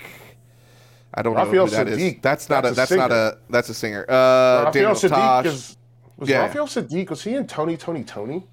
I 1.13 1.21
don't 1.21 1.33
Raphael 1.35 1.53
know 1.53 1.65
who 1.65 1.69
that 1.71 1.87
is. 1.89 1.99
Saadiq, 1.99 2.21
That's 2.21 2.49
not 2.49 2.63
that's 2.63 2.69
a. 2.69 2.71
a 2.71 2.75
That's 2.75 2.91
not 2.91 3.09
singer. 3.09 3.21
a. 3.21 3.37
That's 3.49 3.69
a 3.69 3.73
singer. 3.73 4.05
Uh, 4.07 4.63
Raphael 4.65 4.71
Daniel 4.71 4.91
Saadiq 4.93 5.09
Tosh. 5.09 5.45
is 5.47 5.77
was 6.17 6.29
Yeah. 6.29 6.39
Raphael 6.43 6.67
Saadiq 6.67 7.09
was 7.09 7.21
he 7.23 7.35
in 7.35 7.47
Tony 7.47 7.75
Tony 7.75 8.03
Tony? 8.05 8.47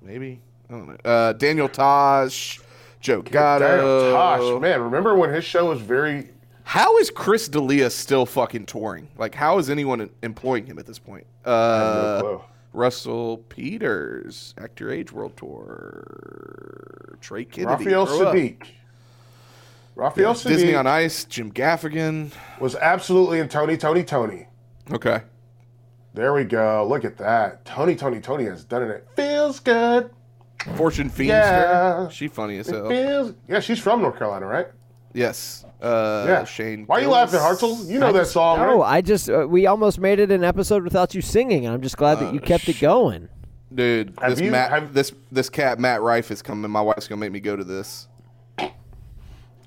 maybe. 0.00 0.40
I 0.70 0.72
don't 0.72 0.88
know. 0.88 0.96
Uh, 1.04 1.32
Daniel 1.34 1.68
Tosh, 1.68 2.60
Joe 3.00 3.20
Gatto. 3.20 4.12
Tosh, 4.12 4.60
man, 4.62 4.80
remember 4.80 5.14
when 5.16 5.30
his 5.34 5.44
show 5.44 5.66
was 5.68 5.80
very 5.82 6.30
How 6.64 6.96
is 6.98 7.10
Chris 7.10 7.48
D'Elia 7.48 7.90
still 7.90 8.24
fucking 8.26 8.66
touring? 8.66 9.08
Like, 9.18 9.34
how 9.34 9.58
is 9.58 9.68
anyone 9.68 10.08
employing 10.22 10.66
him 10.66 10.78
at 10.78 10.86
this 10.86 10.98
point? 10.98 11.26
I 11.44 11.50
have 11.50 12.22
no 12.22 12.42
Uh. 12.44 12.48
Russell 12.74 13.38
Peters, 13.48 14.54
Act 14.58 14.80
Your 14.80 14.90
Age 14.90 15.12
World 15.12 15.36
Tour. 15.36 17.18
Trey 17.20 17.44
Kennedy. 17.44 17.84
Raphael. 17.84 18.06
Saadiq. 18.06 18.62
Raphael 19.94 20.32
Saadiq 20.34 20.48
Disney 20.48 20.74
on 20.74 20.86
Ice, 20.86 21.24
Jim 21.24 21.52
Gaffigan. 21.52 22.30
was 22.58 22.74
absolutely 22.76 23.40
in 23.40 23.48
Tony, 23.48 23.76
Tony, 23.76 24.04
Tony. 24.04 24.46
Okay. 24.90 25.20
There 26.14 26.32
we 26.32 26.44
go. 26.44 26.86
Look 26.88 27.04
at 27.04 27.18
that. 27.18 27.64
Tony, 27.66 27.94
Tony, 27.94 28.20
Tony 28.20 28.44
has 28.44 28.64
done 28.64 28.82
it. 28.82 28.88
It 28.90 29.08
feels 29.16 29.60
good. 29.60 30.10
Fortune 30.76 31.10
Feimster. 31.10 31.26
Yeah. 31.28 32.08
She 32.08 32.28
funny 32.28 32.56
as 32.58 32.68
hell. 32.68 32.88
feels. 32.88 33.34
Yeah, 33.48 33.60
she's 33.60 33.80
from 33.80 34.00
North 34.00 34.16
Carolina, 34.16 34.46
right? 34.46 34.68
Yes. 35.14 35.64
Uh, 35.80 36.24
Yeah. 36.28 36.44
Shane. 36.44 36.84
Why 36.86 36.98
are 36.98 37.00
you 37.02 37.08
laughing, 37.08 37.38
Hartzell? 37.40 37.86
You 37.86 37.98
know 37.98 38.08
I 38.08 38.12
that 38.12 38.18
just- 38.20 38.32
song, 38.32 38.58
No, 38.58 38.80
right? 38.80 38.96
I 38.96 39.00
just 39.02 39.28
uh, 39.28 39.46
we 39.48 39.66
almost 39.66 39.98
made 39.98 40.18
it 40.20 40.30
an 40.30 40.42
episode 40.44 40.84
without 40.84 41.14
you 41.14 41.20
singing, 41.20 41.66
and 41.66 41.74
I'm 41.74 41.82
just 41.82 41.96
glad 41.96 42.18
that 42.20 42.32
you 42.32 42.40
kept 42.40 42.68
it 42.68 42.80
going. 42.80 43.28
Dude, 43.74 44.14
Have 44.20 44.30
this 44.32 44.40
you- 44.40 44.50
Matt, 44.50 44.70
have- 44.70 44.94
this 44.94 45.12
this 45.30 45.48
cat 45.50 45.78
Matt 45.78 46.02
Rife 46.02 46.30
is 46.30 46.40
coming. 46.42 46.70
My 46.70 46.80
wife's 46.80 47.08
gonna 47.08 47.20
make 47.20 47.32
me 47.32 47.40
go 47.40 47.56
to 47.56 47.64
this. 47.64 48.06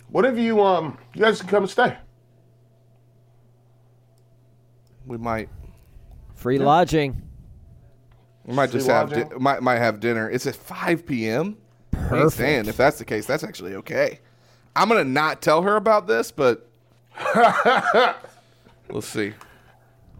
What 0.09 0.25
if 0.25 0.37
you? 0.37 0.61
Um, 0.63 0.97
you 1.13 1.21
guys 1.21 1.39
can 1.41 1.49
come 1.49 1.63
and 1.63 1.69
stay. 1.69 1.95
We 5.05 5.17
might 5.17 5.49
Free 6.35 6.57
lodging. 6.57 7.21
we 8.45 8.53
might 8.55 8.69
Free 8.69 8.79
just 8.79 8.89
have 8.89 9.11
di- 9.11 9.35
might 9.37 9.61
might 9.61 9.77
have 9.77 9.99
dinner. 9.99 10.29
It's 10.29 10.47
at 10.47 10.55
five 10.55 11.05
p.m. 11.05 11.57
Perfect. 11.91 12.33
Saying, 12.33 12.65
if 12.67 12.77
that's 12.77 12.97
the 12.97 13.05
case, 13.05 13.25
that's 13.25 13.43
actually 13.43 13.75
okay. 13.75 14.19
I'm 14.75 14.89
gonna 14.89 15.03
not 15.03 15.41
tell 15.41 15.61
her 15.61 15.75
about 15.75 16.07
this, 16.07 16.31
but 16.31 16.69
we'll 18.89 19.01
see. 19.01 19.33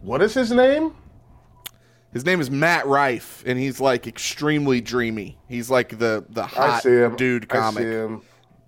What 0.02 0.22
is 0.22 0.34
his 0.34 0.52
name? 0.52 0.94
His 2.14 2.24
name 2.24 2.40
is 2.40 2.50
Matt 2.50 2.88
Rife, 2.88 3.44
and 3.46 3.60
he's 3.60 3.82
like 3.82 4.08
extremely 4.08 4.80
dreamy. 4.80 5.38
He's 5.50 5.70
like 5.70 5.90
the 6.00 6.26
the 6.30 6.44
I 6.44 6.48
hot 6.48 6.84
dude 7.18 7.44
I 7.52 7.56
comic. 7.58 7.84
see 7.84 7.90
him. 7.90 8.22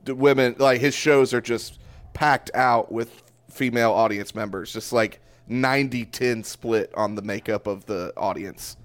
the 0.03 0.15
women 0.15 0.55
like 0.59 0.81
his 0.81 0.93
shows 0.93 1.33
are 1.33 1.39
just 1.41 1.79
packed 2.13 2.51
out 2.53 2.91
with 2.91 3.23
female 3.49 3.91
audience 3.91 4.35
members 4.35 4.73
just 4.73 4.91
like 4.91 5.19
90-10 5.49 6.43
split 6.45 6.91
on 6.95 7.15
the 7.15 7.21
makeup 7.21 7.65
of 7.67 7.85
the 7.85 8.11
audience 8.17 8.75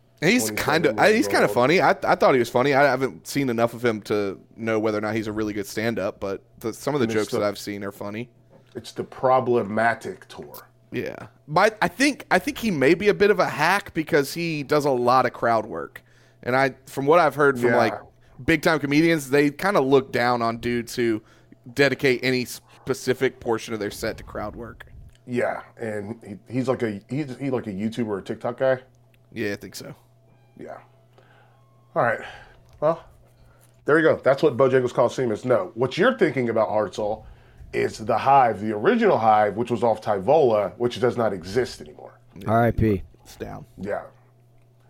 And 0.00 0.10
he's 0.22 0.50
kind 0.52 0.86
of 0.86 0.98
he's 1.14 1.28
kind 1.28 1.44
of 1.44 1.52
funny 1.52 1.80
I, 1.80 1.90
I 2.04 2.14
thought 2.14 2.32
he 2.34 2.38
was 2.38 2.48
funny 2.48 2.74
i 2.74 2.82
haven't 2.84 3.26
seen 3.26 3.48
enough 3.50 3.74
of 3.74 3.84
him 3.84 4.00
to 4.02 4.38
know 4.56 4.78
whether 4.78 4.98
or 4.98 5.00
not 5.00 5.14
he's 5.14 5.26
a 5.26 5.32
really 5.32 5.52
good 5.52 5.66
stand-up 5.66 6.20
but 6.20 6.42
the, 6.60 6.72
some 6.72 6.94
of 6.94 7.00
the 7.00 7.06
Mr. 7.06 7.12
jokes 7.12 7.32
that 7.32 7.42
i've 7.42 7.58
seen 7.58 7.82
are 7.84 7.92
funny 7.92 8.30
It's 8.74 8.92
the 8.92 9.04
problematic 9.04 10.28
tour. 10.28 10.68
yeah 10.92 11.26
but 11.48 11.76
i 11.82 11.88
think 11.88 12.26
i 12.30 12.38
think 12.38 12.58
he 12.58 12.70
may 12.70 12.94
be 12.94 13.08
a 13.08 13.14
bit 13.14 13.30
of 13.30 13.40
a 13.40 13.48
hack 13.48 13.92
because 13.94 14.32
he 14.34 14.62
does 14.62 14.84
a 14.84 14.90
lot 14.90 15.26
of 15.26 15.32
crowd 15.32 15.66
work 15.66 16.02
and 16.42 16.54
i 16.56 16.74
from 16.86 17.06
what 17.06 17.18
i've 17.18 17.34
heard 17.34 17.58
from 17.58 17.70
Yeah. 17.70 17.76
like 17.76 17.94
big 18.44 18.62
time 18.62 18.78
comedians 18.78 19.30
they 19.30 19.50
kind 19.50 19.76
of 19.76 19.84
look 19.84 20.12
down 20.12 20.40
on 20.42 20.58
dudes 20.58 20.94
who 20.96 21.22
dedicate 21.74 22.20
any 22.22 22.44
specific 22.44 23.40
portion 23.40 23.72
of 23.74 23.80
their 23.80 23.90
set 23.90 24.16
to 24.18 24.24
crowd 24.24 24.56
work 24.56 24.86
Yeah, 25.26 25.62
and 25.76 26.18
he, 26.26 26.52
he's 26.54 26.68
like 26.68 26.82
a 26.82 27.00
he's 27.08 27.36
he 27.38 27.50
like 27.50 27.66
a 27.66 27.72
YouTuber 27.72 28.06
or 28.08 28.20
TikTok 28.20 28.58
guy. 28.58 28.78
yeah 29.32 29.52
i 29.52 29.56
think 29.56 29.74
so 29.76 29.94
Yeah. 30.62 30.78
All 31.94 32.02
right. 32.02 32.20
Well, 32.80 33.04
there 33.84 33.98
you 33.98 34.04
go. 34.04 34.16
That's 34.16 34.42
what 34.42 34.56
Bojangles 34.56 34.94
Coliseum 34.94 35.32
is. 35.32 35.44
No, 35.44 35.72
what 35.74 35.98
you're 35.98 36.16
thinking 36.16 36.48
about 36.48 36.68
Hartzell 36.68 37.24
is 37.72 37.98
the 37.98 38.16
Hive, 38.18 38.60
the 38.60 38.72
original 38.72 39.18
Hive, 39.18 39.56
which 39.56 39.70
was 39.70 39.82
off 39.82 40.00
Tyvola, 40.00 40.72
which 40.76 41.00
does 41.00 41.16
not 41.16 41.32
exist 41.32 41.80
anymore. 41.80 42.18
R.I.P. 42.46 43.02
it's 43.22 43.36
down 43.36 43.66
Yeah. 43.78 44.02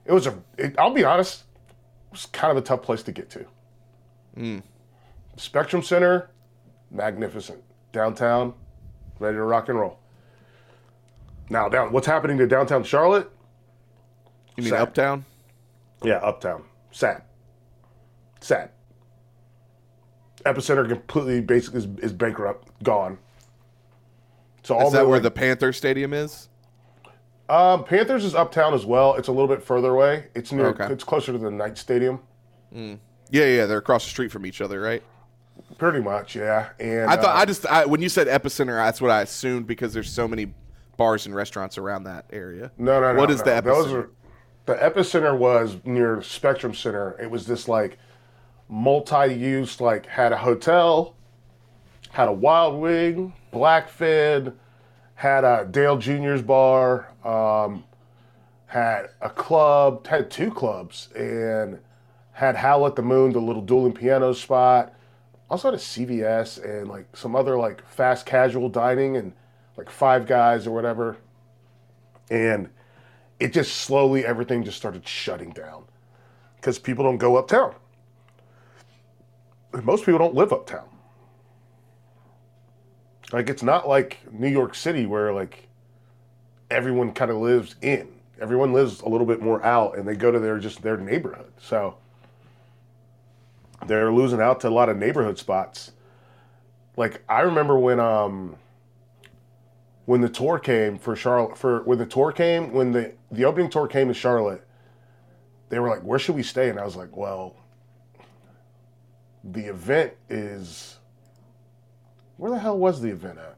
It 0.04 0.12
was 0.12 0.26
a. 0.26 0.38
It, 0.58 0.74
I'll 0.78 0.92
be 0.92 1.04
honest. 1.04 1.44
It 1.68 2.12
was 2.12 2.26
kind 2.26 2.50
of 2.50 2.56
a 2.62 2.66
tough 2.66 2.82
place 2.82 3.02
to 3.04 3.12
get 3.12 3.30
to. 3.30 3.46
Mm. 4.36 4.62
Spectrum 5.36 5.82
Center, 5.82 6.30
magnificent. 6.90 7.62
Downtown, 7.92 8.54
ready 9.18 9.36
to 9.36 9.42
rock 9.42 9.68
and 9.68 9.78
roll. 9.78 9.98
Now, 11.50 11.68
down. 11.68 11.92
What's 11.92 12.06
happening 12.06 12.38
to 12.38 12.46
downtown 12.46 12.84
Charlotte? 12.84 13.30
you 14.56 14.64
mean 14.64 14.72
Sad. 14.72 14.82
uptown 14.82 15.24
Yeah, 16.04 16.16
uptown. 16.16 16.64
Sad. 16.90 17.22
Sad. 18.40 18.70
Epicenter 20.44 20.88
completely 20.88 21.40
basically 21.40 21.78
is, 21.78 21.86
is 21.98 22.12
bankrupt, 22.12 22.68
gone. 22.82 23.18
So 24.64 24.76
all 24.76 24.88
is 24.88 24.92
that 24.92 25.06
where 25.06 25.16
like, 25.16 25.22
the 25.22 25.30
panther 25.30 25.72
stadium 25.72 26.12
is 26.12 26.48
um, 27.48 27.84
Panthers 27.84 28.24
is 28.24 28.34
uptown 28.34 28.72
as 28.72 28.86
well. 28.86 29.14
It's 29.14 29.28
a 29.28 29.32
little 29.32 29.48
bit 29.48 29.62
further 29.62 29.90
away. 29.90 30.28
It's 30.34 30.52
near. 30.52 30.68
Okay. 30.68 30.86
It's 30.86 31.04
closer 31.04 31.32
to 31.32 31.38
the 31.38 31.50
Knight 31.50 31.76
Stadium. 31.76 32.20
yeah 32.72 32.90
yeah 33.30 33.66
they're 33.66 33.78
across 33.78 34.04
the 34.04 34.10
street 34.10 34.30
from 34.30 34.46
each 34.46 34.60
other 34.60 34.80
right 34.80 35.02
Pretty 35.76 36.00
much, 36.00 36.34
yeah. 36.34 36.70
And 36.80 37.10
i 37.10 37.16
thought 37.16 37.36
uh, 37.36 37.40
i 37.40 37.44
just 37.44 37.66
I, 37.66 37.84
when 37.84 38.00
you 38.00 38.08
said 38.08 38.26
epicenter 38.26 38.82
that's 38.82 39.00
what 39.00 39.10
i 39.10 39.20
assumed 39.20 39.66
because 39.66 39.92
there's 39.92 40.10
so 40.10 40.26
many 40.26 40.54
bars 40.96 41.26
and 41.26 41.34
restaurants 41.34 41.76
around 41.76 42.04
that 42.04 42.24
area 42.32 42.72
no, 42.78 43.00
no, 43.00 43.12
no. 43.12 43.20
what 43.20 43.30
is 43.30 43.40
no. 43.40 43.44
the 43.44 43.50
epicenter 43.50 43.64
Those 43.64 43.92
are 43.92 44.10
the 44.66 44.74
epicenter 44.74 45.36
was 45.36 45.76
near 45.84 46.22
Spectrum 46.22 46.74
Center. 46.74 47.16
It 47.20 47.30
was 47.30 47.46
this 47.46 47.68
like 47.68 47.98
multi-use, 48.68 49.80
like 49.80 50.06
had 50.06 50.32
a 50.32 50.36
hotel, 50.36 51.14
had 52.10 52.28
a 52.28 52.32
Wild 52.32 52.80
Wing, 52.80 53.32
Blackfinn, 53.52 54.54
had 55.14 55.44
a 55.44 55.66
Dale 55.70 55.98
Junior's 55.98 56.42
bar, 56.42 57.08
um, 57.24 57.84
had 58.66 59.10
a 59.20 59.28
club, 59.28 60.06
had 60.06 60.30
two 60.30 60.50
clubs, 60.50 61.08
and 61.14 61.78
had 62.32 62.56
Howl 62.56 62.86
at 62.86 62.96
the 62.96 63.02
Moon, 63.02 63.32
the 63.32 63.40
little 63.40 63.62
dueling 63.62 63.92
piano 63.92 64.32
spot. 64.32 64.94
Also 65.50 65.70
had 65.70 65.78
a 65.78 65.82
CVS 65.82 66.64
and 66.64 66.88
like 66.88 67.14
some 67.14 67.36
other 67.36 67.58
like 67.58 67.86
fast 67.86 68.24
casual 68.24 68.68
dining 68.68 69.16
and 69.16 69.32
like 69.76 69.90
Five 69.90 70.26
Guys 70.26 70.66
or 70.66 70.70
whatever. 70.70 71.18
And 72.30 72.70
it 73.42 73.52
just 73.52 73.74
slowly 73.74 74.24
everything 74.24 74.62
just 74.62 74.76
started 74.76 75.06
shutting 75.06 75.50
down 75.50 75.84
because 76.56 76.78
people 76.78 77.04
don't 77.04 77.18
go 77.18 77.36
uptown. 77.36 77.74
Most 79.82 80.06
people 80.06 80.18
don't 80.20 80.34
live 80.34 80.52
uptown. 80.52 80.88
Like 83.32 83.50
it's 83.50 83.64
not 83.64 83.88
like 83.88 84.18
New 84.30 84.48
York 84.48 84.76
City 84.76 85.06
where 85.06 85.32
like 85.32 85.66
everyone 86.70 87.12
kind 87.12 87.32
of 87.32 87.38
lives 87.38 87.74
in. 87.82 88.08
Everyone 88.40 88.72
lives 88.72 89.00
a 89.00 89.08
little 89.08 89.26
bit 89.26 89.42
more 89.42 89.64
out 89.64 89.98
and 89.98 90.06
they 90.06 90.14
go 90.14 90.30
to 90.30 90.38
their 90.38 90.58
just 90.60 90.80
their 90.82 90.96
neighborhood. 90.96 91.52
So 91.58 91.96
they're 93.86 94.12
losing 94.12 94.40
out 94.40 94.60
to 94.60 94.68
a 94.68 94.70
lot 94.70 94.88
of 94.88 94.96
neighborhood 94.96 95.38
spots. 95.38 95.90
Like 96.96 97.24
I 97.28 97.40
remember 97.40 97.76
when 97.76 97.98
um 97.98 98.54
when 100.04 100.20
the 100.20 100.28
tour 100.28 100.60
came 100.60 100.96
for 100.96 101.16
Charlotte 101.16 101.58
for 101.58 101.82
when 101.82 101.98
the 101.98 102.06
tour 102.06 102.30
came 102.30 102.72
when 102.72 102.92
the 102.92 103.14
the 103.32 103.44
opening 103.44 103.70
tour 103.70 103.88
came 103.88 104.08
to 104.08 104.14
Charlotte, 104.14 104.66
they 105.68 105.78
were 105.78 105.88
like, 105.88 106.02
"Where 106.02 106.18
should 106.18 106.36
we 106.36 106.42
stay?" 106.42 106.68
And 106.68 106.78
I 106.78 106.84
was 106.84 106.96
like, 106.96 107.16
"Well, 107.16 107.56
the 109.42 109.64
event 109.64 110.12
is 110.28 110.98
where 112.36 112.50
the 112.50 112.58
hell 112.58 112.78
was 112.78 113.00
the 113.00 113.10
event 113.10 113.38
at? 113.38 113.56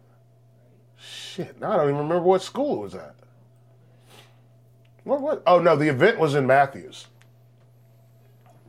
Shit, 0.96 1.60
now 1.60 1.72
I 1.72 1.76
don't 1.76 1.88
even 1.88 1.96
remember 1.96 2.22
what 2.22 2.42
school 2.42 2.76
it 2.76 2.80
was 2.80 2.94
at. 2.94 3.14
What 5.05 5.20
what? 5.20 5.42
Oh 5.46 5.59
no, 5.59 5.76
the 5.76 5.88
event 5.88 6.18
was 6.18 6.34
in 6.34 6.46
Matthews. 6.46 7.09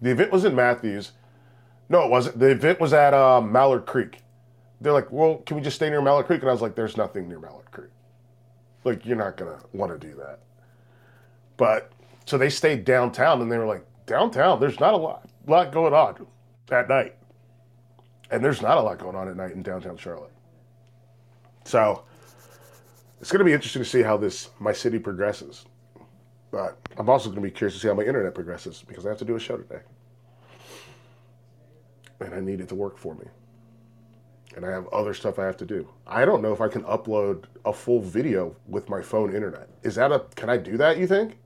The 0.02 0.12
event 0.12 0.32
was 0.32 0.44
in 0.44 0.56
Matthews. 0.56 1.14
No, 1.88 2.04
it 2.04 2.10
wasn't. 2.10 2.40
The 2.40 2.50
event 2.52 2.80
was 2.80 2.94
at 2.94 3.14
um, 3.14 3.52
Mallard 3.52 3.86
Creek. 3.86 4.22
They're 4.82 4.94
like, 4.94 5.12
well, 5.12 5.38
can 5.46 5.56
we 5.56 5.64
just 5.64 5.78
stay 5.78 5.90
near 5.90 6.02
Mallard 6.02 6.26
Creek? 6.26 6.42
And 6.42 6.50
I 6.50 6.52
was 6.52 6.62
like, 6.62 6.76
there's 6.76 6.98
nothing 6.98 7.30
near 7.30 7.40
Mallard 7.40 7.72
Creek. 7.72 7.92
Like, 8.84 9.06
you're 9.06 9.16
not 9.16 9.38
gonna 9.38 9.60
want 9.74 9.92
to 9.92 10.08
do 10.08 10.14
that. 10.16 10.40
But 11.58 11.92
so 12.26 12.38
they 12.38 12.50
stayed 12.50 12.86
downtown, 12.86 13.42
and 13.42 13.52
they 13.52 13.58
were 13.58 13.66
like, 13.66 13.86
downtown, 14.06 14.60
there's 14.60 14.80
not 14.80 14.94
a 14.94 14.98
lot, 14.98 15.28
lot 15.48 15.72
going 15.72 15.94
on 15.94 16.26
at 16.72 16.90
night, 16.90 17.16
and 18.32 18.44
there's 18.44 18.62
not 18.62 18.78
a 18.78 18.82
lot 18.82 19.00
going 19.00 19.16
on 19.16 19.28
at 19.28 19.36
night 19.36 19.52
in 19.52 19.64
downtown 19.64 19.98
Charlotte. 19.98 20.34
So 21.64 22.04
it's 23.22 23.32
gonna 23.32 23.44
be 23.44 23.54
interesting 23.54 23.84
to 23.84 23.90
see 23.90 24.02
how 24.02 24.18
this 24.18 24.50
my 24.60 24.74
city 24.74 25.00
progresses. 25.00 25.66
But 26.52 26.78
I'm 26.98 27.10
also 27.10 27.30
gonna 27.30 27.42
be 27.42 27.52
curious 27.52 27.76
to 27.76 27.82
see 27.82 27.88
how 27.88 27.94
my 27.94 28.04
internet 28.04 28.34
progresses 28.34 28.84
because 28.88 29.06
I 29.06 29.10
have 29.10 29.18
to 29.20 29.26
do 29.26 29.36
a 29.36 29.40
show 29.40 29.58
today, 29.58 29.82
and 32.20 32.34
I 32.34 32.40
need 32.40 32.60
it 32.62 32.70
to 32.70 32.76
work 32.76 32.98
for 32.98 33.16
me 33.16 33.26
and 34.56 34.66
I 34.66 34.72
have 34.72 34.88
other 34.88 35.14
stuff 35.14 35.38
I 35.38 35.46
have 35.46 35.58
to 35.58 35.66
do. 35.66 35.88
I 36.08 36.26
don't 36.26 36.42
know 36.42 36.54
if 36.54 36.62
I 36.62 36.68
can 36.68 36.84
upload 36.84 37.44
a 37.66 37.74
full 37.74 38.00
video 38.00 38.56
with 38.68 38.90
my 38.90 39.02
phone 39.02 39.36
internet. 39.36 39.70
Is 39.84 39.96
that 39.96 40.12
a 40.12 40.20
can 40.36 40.50
I 40.50 40.58
do 40.58 40.78
that, 40.78 40.98
you 40.98 41.08
think? 41.08 41.38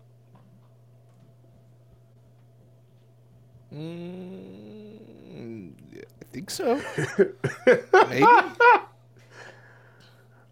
Mm, 3.74 5.72
I 6.02 6.26
think 6.32 6.50
so. 6.50 6.82
Maybe. 8.10 8.26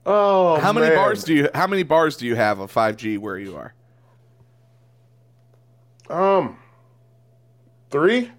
Oh, 0.09 0.57
How 0.61 0.71
many 0.71 0.87
man. 0.87 0.95
bars 0.95 1.25
do 1.25 1.33
you? 1.33 1.49
How 1.53 1.67
many 1.67 1.83
bars 1.83 2.15
do 2.15 2.25
you 2.25 2.35
have 2.35 2.59
of 2.59 2.73
5G 2.73 3.17
where 3.17 3.37
you 3.37 3.57
are? 3.57 3.73
Um, 6.09 6.57
three. 7.89 8.31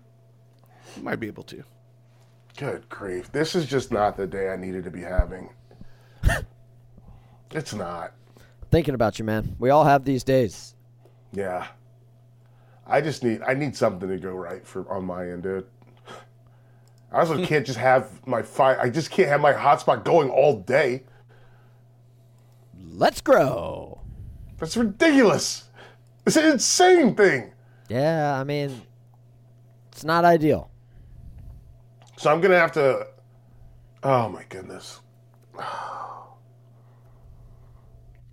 You 0.96 1.02
might 1.02 1.20
be 1.20 1.26
able 1.26 1.42
to. 1.42 1.62
Good 2.56 2.88
grief! 2.88 3.30
This 3.32 3.54
is 3.54 3.66
just 3.66 3.92
not 3.92 4.16
the 4.16 4.26
day 4.26 4.48
I 4.48 4.56
needed 4.56 4.82
to 4.84 4.90
be 4.90 5.02
having. 5.02 5.50
it's 7.50 7.74
not. 7.74 8.14
Thinking 8.70 8.94
about 8.94 9.18
you, 9.18 9.26
man. 9.26 9.54
We 9.58 9.68
all 9.68 9.84
have 9.84 10.06
these 10.06 10.24
days. 10.24 10.74
Yeah. 11.34 11.66
I 12.88 13.00
just 13.00 13.22
need 13.22 13.42
I 13.46 13.54
need 13.54 13.76
something 13.76 14.08
to 14.08 14.16
go 14.16 14.30
right 14.30 14.66
for 14.66 14.90
on 14.90 15.04
my 15.04 15.28
end, 15.28 15.42
dude. 15.42 15.66
I 17.12 17.20
also 17.20 17.42
can't 17.44 17.66
just 17.66 17.78
have 17.78 18.26
my 18.26 18.42
fi 18.42 18.76
I 18.76 18.88
just 18.88 19.10
can't 19.10 19.28
have 19.28 19.40
my 19.40 19.52
hotspot 19.52 20.04
going 20.04 20.30
all 20.30 20.60
day. 20.60 21.04
Let's 22.78 23.20
grow. 23.20 24.00
That's 24.58 24.76
ridiculous. 24.76 25.64
It's 26.26 26.36
an 26.36 26.46
insane 26.46 27.14
thing. 27.14 27.52
Yeah, 27.88 28.38
I 28.38 28.44
mean, 28.44 28.82
it's 29.92 30.04
not 30.04 30.24
ideal. 30.24 30.70
So 32.16 32.30
I'm 32.30 32.40
gonna 32.40 32.58
have 32.58 32.72
to. 32.72 33.06
Oh 34.02 34.28
my 34.28 34.44
goodness. 34.48 35.00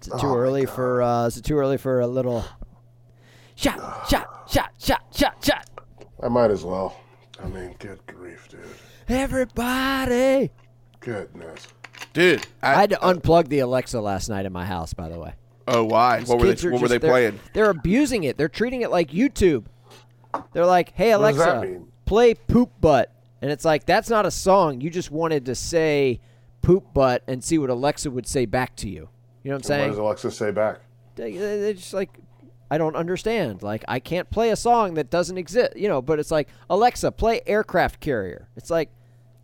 Is 0.02 0.07
it 0.07 0.19
too 0.19 0.36
early 0.36 0.65
for? 0.65 1.02
Uh, 1.02 1.26
is 1.27 1.38
it 1.38 1.44
too 1.44 1.57
early 1.57 1.77
for 1.77 1.99
a 2.02 2.07
little 2.07 2.45
shot, 3.56 4.07
shot, 4.10 4.34
shot, 4.56 4.72
shot, 4.80 5.03
shot, 5.14 5.44
shot? 5.44 5.69
I 6.23 6.30
might 6.30 6.49
as 6.49 6.64
well. 6.64 6.98
I 7.44 7.48
mean, 7.49 7.76
good 7.77 7.99
grief, 8.07 8.48
dude. 8.49 8.61
Everybody. 9.10 10.49
Goodness. 11.02 11.68
Dude, 12.14 12.45
I 12.64 12.72
I, 12.72 12.76
had 12.76 12.90
to 12.91 12.95
unplug 12.98 13.49
the 13.49 13.60
Alexa 13.60 13.99
last 13.99 14.30
night 14.30 14.45
in 14.45 14.53
my 14.53 14.65
house. 14.65 14.94
By 14.94 15.10
the 15.10 15.19
way, 15.19 15.34
oh 15.68 15.84
why? 15.84 16.22
What 16.22 16.40
were 16.40 16.53
they? 16.53 16.68
are 16.68 16.72
What 16.72 16.82
were 16.82 16.88
just- 16.88 16.91
they 16.91 16.98
they're- 16.99 17.10
playing? 17.10 17.40
They're 17.53 17.69
abusing 17.69 18.23
it. 18.23 18.38
They're 18.38 18.48
treating 18.49 18.82
it 18.82 18.91
like 18.91 19.11
YouTube. 19.11 19.65
They're 20.53 20.65
like, 20.65 20.94
"Hey 20.94 21.11
Alexa, 21.11 21.82
play 22.06 22.34
poop 22.34 22.72
butt," 22.80 23.11
and 23.41 23.52
it's 23.52 23.65
like 23.65 23.86
that's 23.86 24.10
not 24.10 24.26
a 24.26 24.32
song. 24.32 24.80
You 24.82 24.90
just 24.90 25.11
wanted 25.11 25.45
to 25.45 25.56
say 25.56 26.22
poop 26.61 26.94
butt 26.94 27.23
and 27.27 27.44
see 27.44 27.57
what 27.57 27.69
Alexa 27.69 28.10
would 28.10 28.27
say 28.27 28.45
back 28.45 28.76
to 28.77 28.90
you. 28.90 29.10
You 29.44 29.52
know 29.52 29.56
what 29.57 29.57
I'm 29.57 29.64
saying? 29.64 29.82
What 29.82 29.90
does 29.90 29.98
Alexa 29.99 30.32
say 30.32 30.52
back? 30.52 30.80
they, 31.15 31.34
they 31.34 31.73
just 31.73 31.94
like 31.94 32.10
I 32.76 32.77
don't 32.77 32.97
understand. 32.97 33.64
Like 33.64 33.85
I 33.88 33.99
can't 33.99 34.30
play 34.30 34.49
a 34.49 34.57
song 34.57 34.95
that 34.95 35.10
doesn't 35.10 35.38
exist, 35.38 35.77
you 35.77 35.88
know. 35.88 36.02
But 36.02 36.19
it's 36.19 36.30
like 36.30 36.49
Alexa, 36.69 37.14
play 37.14 37.39
aircraft 37.47 38.02
carrier. 38.02 38.49
It's 38.57 38.69
like 38.69 38.89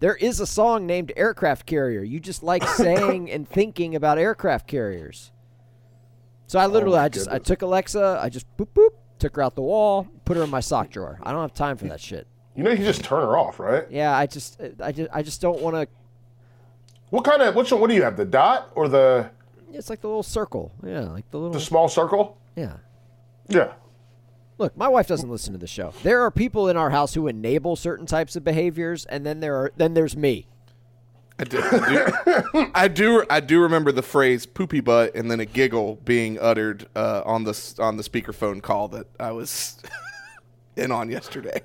there 0.02 0.18
is 0.18 0.42
a 0.42 0.46
song 0.46 0.86
named 0.86 1.14
aircraft 1.16 1.66
carrier. 1.66 2.02
You 2.02 2.20
just 2.20 2.44
like 2.44 2.62
saying 2.76 3.32
and 3.32 3.48
thinking 3.48 3.96
about 3.96 4.18
aircraft 4.18 4.68
carriers. 4.68 5.32
So 6.46 6.60
I 6.60 6.66
oh 6.66 6.68
literally, 6.68 6.98
my 6.98 7.06
I 7.06 7.08
just 7.08 7.30
I 7.30 7.40
took 7.40 7.62
Alexa, 7.62 8.20
I 8.22 8.28
just 8.28 8.46
boop 8.58 8.68
boop, 8.76 8.90
took 9.18 9.38
her 9.38 9.42
out 9.42 9.56
the 9.56 9.62
wall, 9.62 10.10
put 10.26 10.36
her 10.36 10.44
in 10.44 10.50
my 10.50 10.60
sock 10.60 10.90
drawer. 10.90 11.18
I 11.24 11.32
don't 11.32 11.40
have 11.40 11.54
time 11.54 11.78
for 11.78 11.86
that 11.86 12.02
shit. 12.02 12.28
You 12.58 12.66
know, 12.66 12.72
you 12.72 12.76
can 12.76 12.86
just 12.86 13.06
turn 13.06 13.22
her 13.22 13.38
off, 13.38 13.62
right? 13.62 13.86
Yeah, 13.90 14.14
I 14.14 14.26
just 14.26 14.60
I 14.84 14.92
just 14.92 15.10
I 15.14 15.24
just 15.24 15.40
don't 15.40 15.62
want 15.62 15.78
to. 15.78 15.88
What 17.12 17.24
kind 17.24 17.42
of 17.42 17.56
which 17.56 17.72
one? 17.72 17.80
What 17.80 17.90
do 17.90 17.96
you 17.96 18.04
have? 18.04 18.18
The 18.18 18.26
dot 18.26 18.74
or 18.76 18.90
the 18.90 19.32
It's 19.72 19.90
like 19.90 20.02
the 20.02 20.08
little 20.08 20.22
circle. 20.22 20.74
Yeah, 20.86 21.04
like 21.04 21.32
the 21.32 21.38
little. 21.38 21.54
the 21.54 21.62
small 21.62 21.88
circle? 21.88 22.38
yeah. 22.58 22.74
Yeah. 23.52 23.74
Look, 24.58 24.78
my 24.78 24.88
wife 24.88 25.08
doesn't 25.08 25.30
listen 25.30 25.54
to 25.54 25.60
the 25.60 25.68
show. 25.68 25.94
There 26.04 26.22
are 26.22 26.30
people 26.32 26.70
in 26.70 26.78
our 26.78 26.92
house 26.92 27.14
who 27.16 27.28
enable 27.28 27.76
certain 27.76 28.06
types 28.06 28.36
of 28.36 28.44
behaviors, 28.44 29.06
and 29.06 29.26
then 29.26 29.40
there 29.40 29.56
are 29.56 29.72
then 29.76 29.94
there's 29.96 30.16
me. 30.16 30.48
I 31.40 31.44
do, 31.46 31.60
I 31.64 31.90
do, 32.54 32.72
I 32.76 32.88
do, 32.88 33.26
I 33.30 33.40
do 33.40 33.62
remember 33.62 33.92
the 33.92 34.04
phrase 34.04 34.46
"poopy 34.46 34.80
butt" 34.82 35.16
and 35.16 35.32
then 35.32 35.40
a 35.40 35.46
giggle 35.46 35.96
being 36.06 36.38
uttered 36.40 36.88
uh, 36.96 37.24
on 37.26 37.44
the 37.46 37.76
on 37.80 37.98
the 37.98 38.04
speakerphone 38.04 38.62
call 38.62 38.88
that 38.90 39.08
I 39.20 39.32
was 39.32 39.82
in 40.76 40.92
on 40.92 41.10
yesterday 41.10 41.62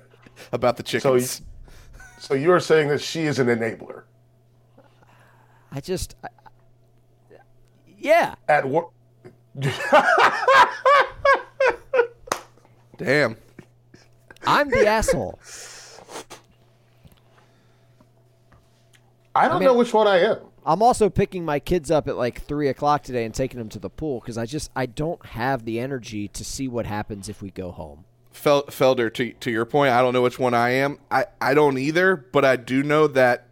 about 0.51 0.77
the 0.77 0.83
So, 0.83 0.99
chickens. 0.99 1.41
you, 1.41 2.01
so 2.19 2.33
you 2.33 2.51
are 2.51 2.59
saying 2.59 2.87
that 2.89 3.01
she 3.01 3.23
is 3.23 3.37
an 3.37 3.47
enabler 3.47 4.03
I 5.71 5.81
just, 5.81 6.15
I, 6.23 6.29
yeah, 7.99 8.33
at 8.47 8.67
work? 8.67 8.87
Damn. 12.97 13.37
I'm 14.45 14.69
the 14.69 14.85
asshole. 14.87 15.39
I 19.35 19.47
don't 19.47 19.59
mean- 19.59 19.67
know 19.67 19.73
which 19.75 19.93
one 19.93 20.07
I 20.07 20.19
am. 20.19 20.37
I'm 20.65 20.81
also 20.81 21.09
picking 21.09 21.45
my 21.45 21.59
kids 21.59 21.89
up 21.89 22.09
at 22.09 22.17
like 22.17 22.41
three 22.41 22.67
o'clock 22.67 23.03
today 23.03 23.23
and 23.23 23.33
taking 23.33 23.57
them 23.57 23.69
to 23.69 23.79
the 23.79 23.89
pool 23.89 24.19
because 24.19 24.37
I 24.37 24.45
just 24.45 24.69
I 24.75 24.85
don't 24.85 25.25
have 25.27 25.63
the 25.63 25.79
energy 25.79 26.27
to 26.27 26.43
see 26.43 26.67
what 26.67 26.85
happens 26.85 27.29
if 27.29 27.41
we 27.41 27.51
go 27.51 27.71
home. 27.71 28.03
Fel- 28.33 28.63
Felder, 28.65 29.13
to 29.13 29.31
to 29.31 29.49
your 29.49 29.63
point, 29.63 29.93
I 29.93 30.01
don't 30.01 30.11
know 30.13 30.21
which 30.23 30.37
one 30.39 30.53
I 30.53 30.71
am. 30.71 30.99
I 31.09 31.27
I 31.39 31.53
don't 31.53 31.77
either, 31.77 32.17
but 32.17 32.43
I 32.43 32.57
do 32.57 32.83
know 32.83 33.07
that 33.07 33.47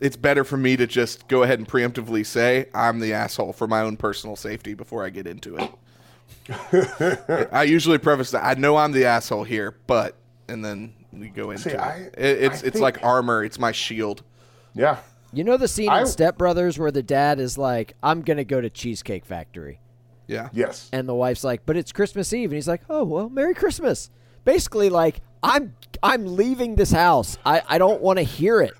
it's 0.00 0.16
better 0.16 0.44
for 0.44 0.56
me 0.56 0.76
to 0.76 0.86
just 0.86 1.26
go 1.26 1.42
ahead 1.42 1.58
and 1.58 1.66
preemptively 1.66 2.24
say 2.24 2.68
I'm 2.72 3.00
the 3.00 3.12
asshole 3.12 3.52
for 3.52 3.66
my 3.66 3.80
own 3.80 3.96
personal 3.96 4.36
safety 4.36 4.74
before 4.74 5.04
I 5.04 5.10
get 5.10 5.26
into 5.26 5.56
it. 5.56 5.72
I 7.52 7.64
usually 7.66 7.98
preface 7.98 8.30
that 8.32 8.44
I 8.44 8.54
know 8.54 8.76
I'm 8.76 8.92
the 8.92 9.04
asshole 9.06 9.44
here, 9.44 9.74
but 9.86 10.14
and 10.48 10.64
then 10.64 10.92
we 11.12 11.28
go 11.28 11.50
into 11.50 11.62
See, 11.64 11.70
it. 11.70 11.80
I- 11.80 12.10
It- 12.16 12.42
It's 12.44 12.62
I 12.62 12.66
it's 12.66 12.80
like 12.80 13.02
armor. 13.02 13.44
It's 13.44 13.58
my 13.58 13.72
shield. 13.72 14.22
Yeah. 14.74 14.98
You 15.32 15.44
know 15.44 15.56
the 15.56 15.68
scene 15.68 15.88
I- 15.88 16.00
in 16.00 16.06
Step 16.06 16.36
Brothers 16.38 16.78
where 16.78 16.90
the 16.90 17.02
dad 17.02 17.38
is 17.40 17.56
like, 17.58 17.94
"I'm 18.02 18.22
gonna 18.22 18.44
go 18.44 18.60
to 18.60 18.70
Cheesecake 18.70 19.24
Factory," 19.24 19.80
Yeah. 20.26 20.48
Yes. 20.52 20.88
and 20.92 21.08
the 21.08 21.14
wife's 21.14 21.44
like, 21.44 21.62
"But 21.66 21.76
it's 21.76 21.92
Christmas 21.92 22.32
Eve," 22.32 22.50
and 22.50 22.56
he's 22.56 22.68
like, 22.68 22.82
"Oh 22.90 23.04
well, 23.04 23.28
Merry 23.28 23.54
Christmas." 23.54 24.10
Basically, 24.44 24.90
like 24.90 25.20
I'm 25.42 25.74
I'm 26.02 26.36
leaving 26.36 26.76
this 26.76 26.92
house. 26.92 27.38
I 27.46 27.62
I 27.68 27.78
don't 27.78 28.00
want 28.02 28.18
to 28.18 28.22
hear 28.22 28.60
it. 28.60 28.74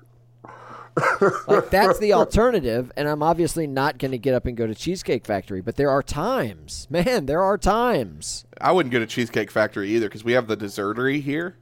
Like 1.47 1.69
that's 1.69 1.99
the 1.99 2.13
alternative, 2.13 2.91
and 2.95 3.07
I'm 3.07 3.21
obviously 3.21 3.67
not 3.67 3.97
going 3.97 4.11
to 4.11 4.17
get 4.17 4.33
up 4.33 4.45
and 4.45 4.55
go 4.55 4.65
to 4.65 4.75
Cheesecake 4.75 5.25
Factory. 5.25 5.61
But 5.61 5.75
there 5.75 5.89
are 5.89 6.01
times, 6.01 6.87
man, 6.89 7.25
there 7.25 7.41
are 7.41 7.57
times. 7.57 8.45
I 8.61 8.71
wouldn't 8.71 8.93
go 8.93 8.99
to 8.99 9.05
Cheesecake 9.05 9.51
Factory 9.51 9.89
either 9.89 10.07
because 10.07 10.23
we 10.23 10.33
have 10.33 10.47
the 10.47 10.55
dessertery 10.55 11.19
here, 11.19 11.57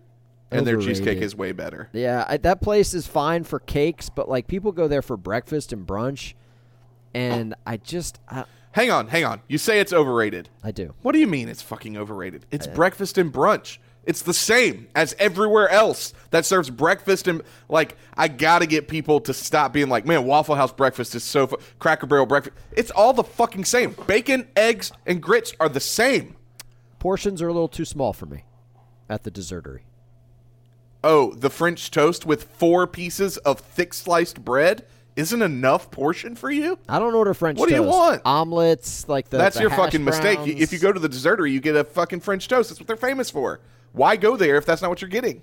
and 0.51 0.67
their 0.67 0.77
cheesecake 0.77 1.19
is 1.19 1.35
way 1.35 1.51
better. 1.51 1.89
Yeah, 1.93 2.25
I, 2.27 2.37
that 2.37 2.61
place 2.61 2.93
is 2.93 3.07
fine 3.07 3.43
for 3.43 3.59
cakes, 3.59 4.09
but 4.09 4.29
like 4.29 4.47
people 4.47 4.71
go 4.71 4.87
there 4.87 5.01
for 5.01 5.17
breakfast 5.17 5.73
and 5.73 5.85
brunch, 5.87 6.33
and 7.13 7.55
I 7.65 7.77
just 7.77 8.19
I, 8.29 8.45
Hang 8.73 8.89
on, 8.89 9.07
hang 9.07 9.23
on. 9.23 9.41
You 9.47 9.59
say 9.59 9.79
it's 9.79 9.93
overrated. 9.93 10.49
I 10.63 10.71
do. 10.71 10.95
What 11.03 11.11
do 11.11 11.19
you 11.19 11.27
mean 11.27 11.47
it's 11.47 11.61
fucking 11.61 11.95
overrated? 11.95 12.47
It's 12.49 12.65
breakfast 12.65 13.19
and 13.19 13.31
brunch. 13.31 13.77
It's 14.05 14.21
the 14.21 14.33
same 14.33 14.87
as 14.95 15.15
everywhere 15.17 15.69
else 15.69 16.13
that 16.31 16.45
serves 16.45 16.69
breakfast 16.69 17.27
and 17.27 17.41
like 17.69 17.95
I 18.15 18.27
gotta 18.27 18.65
get 18.65 18.87
people 18.87 19.21
to 19.21 19.33
stop 19.33 19.71
being 19.71 19.87
like, 19.89 20.05
man, 20.05 20.25
Waffle 20.25 20.55
House 20.55 20.73
breakfast 20.73 21.15
is 21.15 21.23
so 21.23 21.47
fu- 21.47 21.57
Cracker 21.79 22.05
Barrel 22.05 22.25
breakfast. 22.25 22.57
It's 22.73 22.91
all 22.91 23.13
the 23.13 23.23
fucking 23.23 23.65
same. 23.65 23.95
Bacon, 24.07 24.47
eggs, 24.55 24.91
and 25.05 25.21
grits 25.21 25.53
are 25.59 25.69
the 25.69 25.79
same. 25.79 26.35
Portions 26.99 27.41
are 27.41 27.47
a 27.47 27.53
little 27.53 27.67
too 27.67 27.85
small 27.85 28.13
for 28.13 28.25
me 28.25 28.43
at 29.09 29.23
the 29.23 29.31
dessertery. 29.31 29.83
Oh, 31.03 31.33
the 31.33 31.49
French 31.49 31.91
toast 31.91 32.25
with 32.25 32.43
four 32.43 32.87
pieces 32.87 33.37
of 33.37 33.59
thick 33.59 33.93
sliced 33.93 34.43
bread 34.43 34.85
isn't 35.15 35.41
enough 35.41 35.91
portion 35.91 36.35
for 36.35 36.49
you? 36.49 36.79
I 36.89 36.99
don't 36.99 37.13
order 37.13 37.33
French 37.33 37.59
What 37.59 37.69
do 37.69 37.75
you 37.75 37.83
want? 37.83 38.21
Omelets, 38.25 39.07
like 39.07 39.29
the 39.29 39.37
That's 39.37 39.55
the 39.55 39.63
your 39.63 39.69
fucking 39.69 40.03
mistake. 40.03 40.39
If 40.43 40.73
you 40.73 40.79
go 40.79 40.91
to 40.91 40.99
the 40.99 41.09
dessertery, 41.09 41.51
you 41.51 41.59
get 41.59 41.75
a 41.75 41.83
fucking 41.83 42.21
French 42.21 42.47
toast. 42.47 42.69
That's 42.69 42.79
what 42.79 42.87
they're 42.87 42.95
famous 42.95 43.29
for. 43.29 43.59
Why 43.93 44.15
go 44.17 44.35
there 44.35 44.57
if 44.57 44.65
that's 44.65 44.81
not 44.81 44.89
what 44.89 45.01
you're 45.01 45.09
getting? 45.09 45.41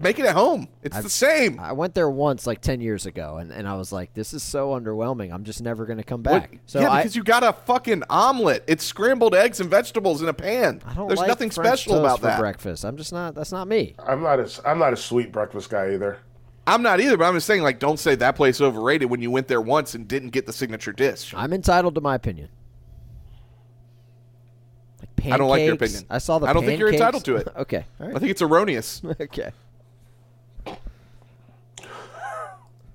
Make 0.00 0.18
it 0.18 0.24
at 0.24 0.34
home. 0.34 0.68
It's 0.82 0.98
the 0.98 1.10
same. 1.10 1.60
I 1.60 1.72
went 1.72 1.92
there 1.94 2.08
once, 2.08 2.46
like 2.46 2.62
ten 2.62 2.80
years 2.80 3.04
ago, 3.04 3.36
and, 3.36 3.52
and 3.52 3.68
I 3.68 3.74
was 3.76 3.92
like, 3.92 4.14
"This 4.14 4.32
is 4.32 4.42
so 4.42 4.70
underwhelming. 4.70 5.30
I'm 5.30 5.44
just 5.44 5.60
never 5.60 5.84
going 5.84 5.98
to 5.98 6.04
come 6.04 6.22
What- 6.22 6.40
back." 6.40 6.58
So 6.64 6.80
yeah, 6.80 6.90
I, 6.90 7.02
because 7.02 7.14
you 7.14 7.22
got 7.22 7.42
a 7.42 7.52
fucking 7.52 8.02
omelet. 8.08 8.64
It's 8.66 8.82
scrambled 8.82 9.34
eggs 9.34 9.60
and 9.60 9.68
vegetables 9.68 10.22
in 10.22 10.28
a 10.28 10.32
pan. 10.32 10.80
I 10.86 10.94
don't 10.94 11.08
There's 11.08 11.18
like 11.18 11.28
nothing 11.28 11.50
French 11.50 11.80
special 11.80 11.96
toast 11.96 12.00
about 12.04 12.20
for 12.20 12.26
that. 12.28 12.38
breakfast. 12.38 12.82
I'm 12.84 12.96
just 12.96 13.12
not. 13.12 13.34
That's 13.34 13.52
not 13.52 13.68
me. 13.68 13.94
I'm 13.98 14.22
not 14.22 14.40
a 14.40 14.48
I'm 14.66 14.78
not 14.78 14.94
a 14.94 14.96
sweet 14.96 15.30
breakfast 15.30 15.68
guy 15.68 15.92
either. 15.92 16.16
I'm 16.66 16.80
not 16.82 16.98
either, 17.00 17.18
but 17.18 17.24
I'm 17.26 17.34
just 17.34 17.46
saying, 17.46 17.60
like, 17.62 17.78
don't 17.78 17.98
say 17.98 18.14
that 18.14 18.36
place 18.36 18.62
overrated 18.62 19.10
when 19.10 19.20
you 19.20 19.30
went 19.30 19.48
there 19.48 19.60
once 19.60 19.94
and 19.94 20.08
didn't 20.08 20.30
get 20.30 20.46
the 20.46 20.52
signature 20.54 20.92
dish. 20.92 21.34
I'm 21.36 21.52
entitled 21.52 21.94
to 21.96 22.00
my 22.00 22.14
opinion. 22.14 22.48
Like 25.16 25.24
pancakes. 25.24 25.34
I 25.34 25.38
don't 25.38 25.48
like 25.48 25.64
your 25.64 25.74
opinion. 25.74 26.04
I 26.10 26.18
saw 26.18 26.38
the. 26.38 26.46
I 26.46 26.52
don't 26.52 26.64
think 26.64 26.78
you're 26.78 26.92
entitled 26.92 27.24
to 27.24 27.36
it. 27.36 27.48
okay. 27.56 27.84
All 28.00 28.16
I 28.16 28.18
think 28.18 28.30
it's 28.30 28.42
erroneous. 28.42 29.02
okay. 29.20 29.52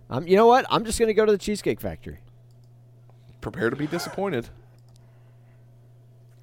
Um, 0.09 0.27
you 0.27 0.35
know 0.35 0.47
what? 0.47 0.65
I'm 0.69 0.85
just 0.85 0.97
going 0.97 1.07
to 1.07 1.13
go 1.13 1.25
to 1.25 1.31
the 1.31 1.37
Cheesecake 1.37 1.79
Factory. 1.79 2.17
Prepare 3.41 3.69
to 3.69 3.75
be 3.75 3.87
disappointed. 3.87 4.49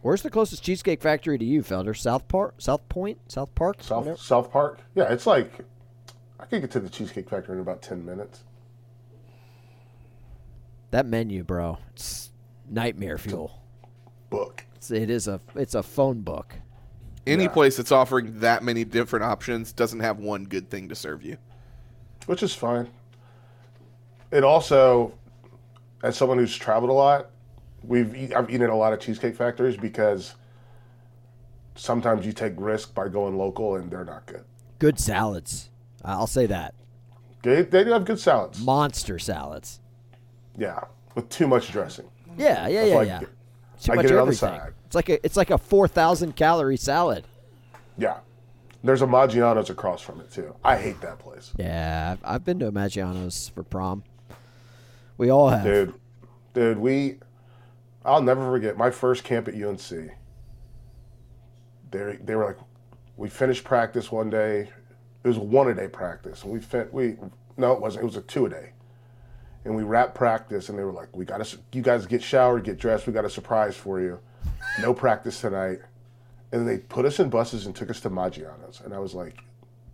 Where's 0.03 0.23
the 0.23 0.31
closest 0.31 0.63
Cheesecake 0.63 1.03
Factory 1.03 1.37
to 1.37 1.45
you, 1.45 1.63
Felder? 1.63 1.97
South 1.97 2.29
Park, 2.29 2.55
South 2.59 2.89
Point, 2.89 3.19
South 3.27 3.53
Park, 3.57 3.79
South 3.83 4.05
Whatever? 4.05 4.17
South 4.19 4.53
Park. 4.53 4.79
Yeah, 4.95 5.13
it's 5.13 5.27
like 5.27 5.51
I 6.39 6.45
could 6.45 6.61
get 6.61 6.71
to 6.73 6.81
the 6.81 6.89
Cheesecake 6.89 7.29
Factory 7.29 7.57
in 7.57 7.61
about 7.61 7.83
ten 7.83 8.05
minutes. 8.05 8.45
That 10.93 11.07
menu, 11.07 11.43
bro, 11.43 11.79
it's 11.93 12.31
nightmare 12.71 13.19
fuel. 13.19 13.61
Book. 14.31 14.65
It's, 14.87 15.03
it 15.03 15.11
is 15.11 15.27
a 15.29 15.41
it's 15.55 15.75
a 15.75 15.83
phone 15.83 16.21
book. 16.21 16.55
Any 17.27 17.45
Yeah. 17.45 17.49
place 17.51 17.77
that's 17.77 17.91
offering 17.93 18.39
that 18.41 18.63
many 18.63 18.85
different 18.85 19.25
options 19.25 19.73
doesn't 19.73 20.01
have 20.01 20.19
one 20.19 20.45
good 20.45 20.71
thing 20.71 20.89
to 20.89 20.95
serve 20.95 21.23
you. 21.25 21.39
which 22.27 22.43
is 22.43 22.53
fine. 22.55 22.89
It 24.33 24.43
also, 24.43 25.13
as 26.03 26.17
someone 26.17 26.39
who's 26.39 26.57
traveled 26.57 26.91
a 26.91 26.93
lot, 26.93 27.31
we've 27.85 28.13
eat, 28.17 28.35
I've 28.35 28.51
eaten 28.51 28.63
at 28.63 28.71
a 28.71 28.75
lot 28.75 28.93
of 28.93 28.99
cheesecake 28.99 29.37
factories 29.37 29.77
because 29.77 30.35
sometimes 31.77 32.27
you 32.27 32.33
take 32.33 32.55
risk 32.57 32.93
by 32.95 33.09
going 33.09 33.37
local 33.39 33.77
and 33.77 33.89
they're 33.89 34.05
not 34.05 34.27
good. 34.27 34.45
Good 34.81 34.99
salads. 34.99 35.71
I'll 36.05 36.27
say 36.27 36.47
that. 36.47 36.75
They, 37.45 37.63
they 37.63 37.85
do 37.85 37.91
have 37.93 38.05
good 38.05 38.19
salads. 38.19 38.61
Monster 38.61 39.21
salads. 39.21 39.79
Yeah, 40.59 40.81
with 41.15 41.29
too 41.29 41.47
much 41.47 41.71
dressing. 41.71 42.09
Yeah, 42.37 42.67
yeah, 42.67 42.85
yeah, 42.87 42.95
why 42.95 43.01
I 43.03 43.05
yeah. 43.05 43.21
Too 43.81 43.93
I 43.93 43.97
much 43.97 44.05
get 44.07 44.13
it 44.13 44.19
on 44.19 44.29
the 44.29 44.35
everything. 44.35 44.59
side. 44.61 44.73
It's 44.87 44.95
like 44.95 45.09
a 45.09 45.25
it's 45.25 45.37
like 45.37 45.51
a 45.51 45.59
four 45.59 45.89
thousand 45.89 46.37
calorie 46.37 46.77
salad. 46.77 47.25
Yeah. 47.99 48.19
There's 48.85 49.03
a 49.03 49.07
Maggiano's 49.07 49.69
across 49.71 50.01
from 50.01 50.21
it 50.21 50.31
too. 50.31 50.55
I 50.63 50.77
hate 50.77 51.01
that 51.01 51.19
place. 51.19 51.53
Yeah, 51.57 52.13
I've, 52.13 52.35
I've 52.35 52.45
been 52.45 52.59
to 52.61 52.71
Maggiano's 52.71 53.49
for 53.49 53.65
prom. 53.65 54.05
We 55.19 55.31
all 55.31 55.49
have. 55.49 55.65
Dude, 55.65 55.95
dude, 56.55 56.79
we, 56.79 57.19
I'll 58.05 58.23
never 58.23 58.49
forget 58.49 58.77
my 58.77 58.91
first 58.91 59.25
camp 59.25 59.49
at 59.49 59.55
UNC. 59.55 59.81
They, 61.91 62.19
they 62.23 62.35
were 62.37 62.45
like, 62.45 62.59
we 63.17 63.29
finished 63.29 63.65
practice 63.65 64.13
one 64.13 64.31
day. 64.31 64.69
It 65.25 65.29
was 65.29 65.39
a 65.39 65.41
one 65.41 65.69
a 65.69 65.75
day 65.75 65.89
practice, 65.89 66.45
and 66.45 66.53
we 66.53 66.61
fin- 66.61 66.89
we 66.93 67.17
no, 67.57 67.73
it 67.73 67.81
wasn't. 67.81 68.03
It 68.03 68.07
was 68.07 68.17
a 68.17 68.23
two 68.23 68.47
a 68.47 68.51
day, 68.51 68.71
and 69.67 69.75
we 69.75 69.83
wrapped 69.83 70.15
practice, 70.15 70.69
and 70.69 70.79
they 70.79 70.85
were 70.85 70.93
like, 70.93 71.15
we 71.15 71.25
got 71.25 71.45
to, 71.45 71.59
you 71.73 71.83
guys 71.83 72.07
get 72.07 72.23
showered, 72.23 72.63
get 72.63 72.79
dressed. 72.79 73.07
We 73.07 73.13
got 73.13 73.25
a 73.25 73.31
surprise 73.31 73.77
for 73.77 74.01
you. 74.01 74.21
No 74.81 74.95
practice 74.95 75.41
tonight, 75.41 75.81
and 76.53 76.67
they 76.67 76.79
put 76.79 77.05
us 77.05 77.19
in 77.19 77.29
buses 77.29 77.67
and 77.67 77.75
took 77.75 77.91
us 77.91 78.01
to 78.01 78.11
Maggiano's, 78.11 78.81
and 78.81 78.95
I 78.95 79.01
was 79.01 79.13
like, 79.13 79.43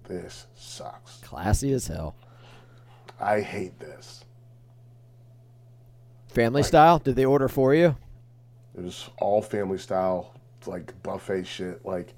this 0.04 0.46
sucks. 0.54 1.18
Classy 1.22 1.72
as 1.72 1.86
hell. 1.86 2.14
I 3.18 3.40
hate 3.40 3.80
this. 3.80 4.24
Family 6.28 6.62
style? 6.62 6.98
Did 6.98 7.16
they 7.16 7.24
order 7.24 7.48
for 7.48 7.74
you? 7.74 7.96
It 8.76 8.82
was 8.82 9.08
all 9.20 9.40
family 9.40 9.78
style, 9.78 10.34
like 10.66 10.92
buffet 11.02 11.44
shit. 11.44 11.84
Like 11.84 12.14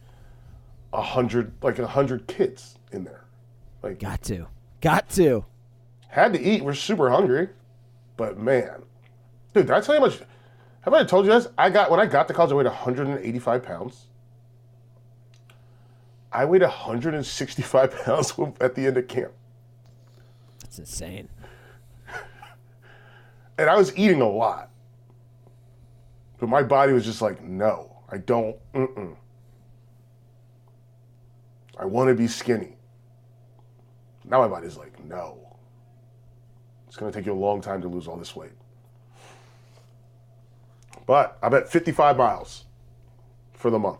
a 0.92 1.02
hundred, 1.02 1.52
like 1.62 1.78
a 1.78 1.86
hundred 1.86 2.26
kids 2.26 2.78
in 2.90 3.04
there. 3.04 3.24
Like 3.82 4.00
Got 4.00 4.22
to. 4.24 4.46
Got 4.80 5.08
to. 5.10 5.44
Had 6.14 6.32
to 6.32 6.40
eat. 6.40 6.62
We're 6.62 6.74
super 6.74 7.10
hungry, 7.10 7.48
but 8.16 8.38
man, 8.38 8.84
dude, 9.52 9.66
did 9.66 9.72
I 9.72 9.80
tell 9.80 9.96
you 9.96 10.00
how 10.00 10.06
much? 10.06 10.20
Have 10.82 10.94
I 10.94 11.02
told 11.02 11.26
you 11.26 11.32
guys? 11.32 11.48
I 11.58 11.70
got 11.70 11.90
when 11.90 11.98
I 11.98 12.06
got 12.06 12.28
to 12.28 12.34
college, 12.34 12.52
I 12.52 12.54
weighed 12.54 12.66
185 12.66 13.62
pounds. 13.64 14.06
I 16.30 16.44
weighed 16.44 16.62
165 16.62 18.00
pounds 18.04 18.34
at 18.60 18.76
the 18.76 18.86
end 18.86 18.96
of 18.96 19.08
camp, 19.08 19.32
That's 20.60 20.78
insane. 20.78 21.28
and 23.58 23.68
I 23.68 23.76
was 23.76 23.96
eating 23.96 24.20
a 24.20 24.28
lot. 24.28 24.70
But 26.38 26.48
my 26.48 26.62
body 26.62 26.92
was 26.92 27.04
just 27.04 27.22
like, 27.22 27.42
no, 27.42 27.96
I 28.10 28.18
don't. 28.18 28.56
Mm-mm. 28.72 29.16
I 31.76 31.86
want 31.86 32.08
to 32.08 32.14
be 32.14 32.28
skinny. 32.28 32.76
Now 34.24 34.38
my 34.40 34.48
body's 34.48 34.76
like, 34.76 35.02
no. 35.04 35.43
It's 36.94 37.00
going 37.00 37.10
to 37.10 37.18
take 37.18 37.26
you 37.26 37.32
a 37.32 37.34
long 37.34 37.60
time 37.60 37.82
to 37.82 37.88
lose 37.88 38.06
all 38.06 38.16
this 38.16 38.36
weight. 38.36 38.52
But 41.08 41.36
I'm 41.42 41.52
at 41.52 41.68
55 41.68 42.16
miles 42.16 42.66
for 43.52 43.68
the 43.68 43.80
month. 43.80 43.98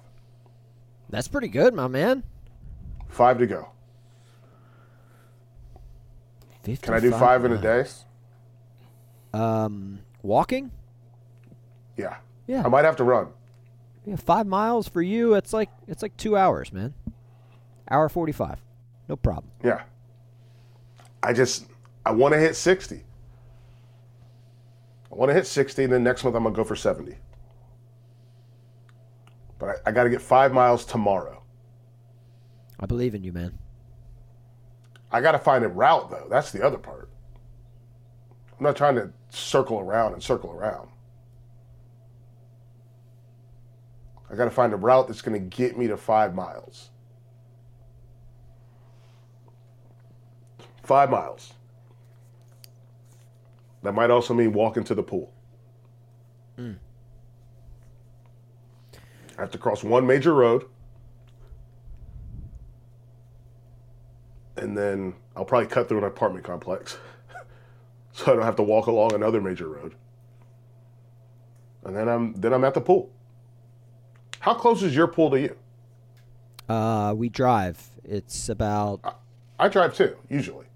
That's 1.11 1.27
pretty 1.27 1.49
good, 1.49 1.75
my 1.75 1.89
man. 1.89 2.23
Five 3.09 3.39
to 3.39 3.49
go. 3.49 3.69
Can 6.63 6.95
I 6.95 7.01
do 7.01 7.11
55 7.11 7.19
five 7.19 7.45
in 7.45 7.53
a 7.55 7.59
day? 7.59 7.85
Um, 9.33 9.99
walking? 10.23 10.71
Yeah. 11.97 12.19
Yeah. 12.47 12.63
I 12.65 12.69
might 12.69 12.85
have 12.85 12.95
to 12.99 13.05
run. 13.05 13.27
Yeah, 14.07 14.15
five 14.15 14.47
miles 14.47 14.87
for 14.87 15.03
you. 15.03 15.35
It's 15.35 15.53
like 15.53 15.71
it's 15.89 16.01
like 16.01 16.17
two 16.17 16.37
hours, 16.37 16.73
man. 16.73 16.95
Hour 17.91 18.09
forty-five, 18.09 18.61
no 19.09 19.17
problem. 19.17 19.51
Yeah. 19.65 19.83
I 21.25 21.33
just, 21.33 21.67
I 22.07 22.13
want 22.13 22.35
to 22.35 22.39
hit 22.39 22.57
60. 22.57 23.03
I 25.11 25.15
want 25.15 25.31
to 25.31 25.35
hit 25.35 25.47
60, 25.47 25.85
and 25.85 25.93
then 25.93 26.03
next 26.03 26.25
month 26.25 26.37
I'm 26.37 26.43
going 26.43 26.55
to 26.55 26.57
go 26.57 26.65
for 26.65 26.77
70. 26.77 27.17
But 29.59 29.69
I, 29.69 29.75
I 29.87 29.93
got 29.93 30.05
to 30.05 30.11
get 30.11 30.21
five 30.21 30.53
miles 30.53 30.85
tomorrow. 30.85 31.43
I 32.81 32.87
believe 32.87 33.15
in 33.15 33.25
you, 33.25 33.33
man. 33.33 33.59
I 35.11 35.21
got 35.21 35.33
to 35.33 35.39
find 35.39 35.65
a 35.65 35.69
route, 35.69 36.11
though. 36.11 36.27
That's 36.29 36.51
the 36.51 36.65
other 36.65 36.79
part. 36.79 37.09
I'm 38.59 38.65
not 38.65 38.77
trying 38.77 38.97
to 38.97 39.13
circle 39.31 39.79
around 39.79 40.13
and 40.13 40.23
circle 40.23 40.51
around. 40.51 40.89
I 44.31 44.35
got 44.35 44.47
to 44.47 44.51
find 44.51 44.73
a 44.73 44.77
route 44.77 45.07
that's 45.07 45.23
going 45.23 45.41
to 45.41 45.57
get 45.57 45.79
me 45.79 45.87
to 45.87 45.97
five 45.97 46.35
miles. 46.35 46.91
Five 50.83 51.11
miles. 51.11 51.55
That 53.85 53.95
might 53.95 54.11
also 54.11 54.35
mean 54.35 54.53
walking 54.53 54.83
to 54.85 54.95
the 54.95 55.03
pool. 55.03 55.33
I 59.39 59.41
have 59.41 59.53
to 59.53 59.59
cross 59.59 59.85
one 59.85 60.07
major 60.07 60.35
road. 60.35 60.65
and 64.57 64.77
then 64.77 65.15
I'll 65.37 65.45
probably 65.45 65.67
cut 65.67 65.89
through 65.89 65.99
an 65.99 66.05
apartment 66.05 66.45
complex, 66.45 66.97
so 68.13 68.33
I 68.33 68.35
don't 68.35 68.45
have 68.45 68.57
to 68.57 68.63
walk 68.63 68.87
along 68.87 69.15
another 69.15 69.41
major 69.41 69.69
road. 69.69 69.95
And 71.85 71.95
then 71.95 72.09
I'm 72.09 72.33
then 72.35 72.53
I'm 72.53 72.65
at 72.65 72.75
the 72.75 72.81
pool. 72.81 73.11
How 74.41 74.55
close 74.55 74.83
is 74.83 74.97
your 74.97 75.07
pool 75.07 75.31
to 75.31 75.41
you? 75.41 75.57
Uh, 76.69 77.15
we 77.15 77.29
drive. 77.29 77.91
It's 78.05 78.49
about. 78.49 79.19
I 79.59 79.69
drive 79.69 79.95
too, 79.95 80.17
usually. 80.29 80.67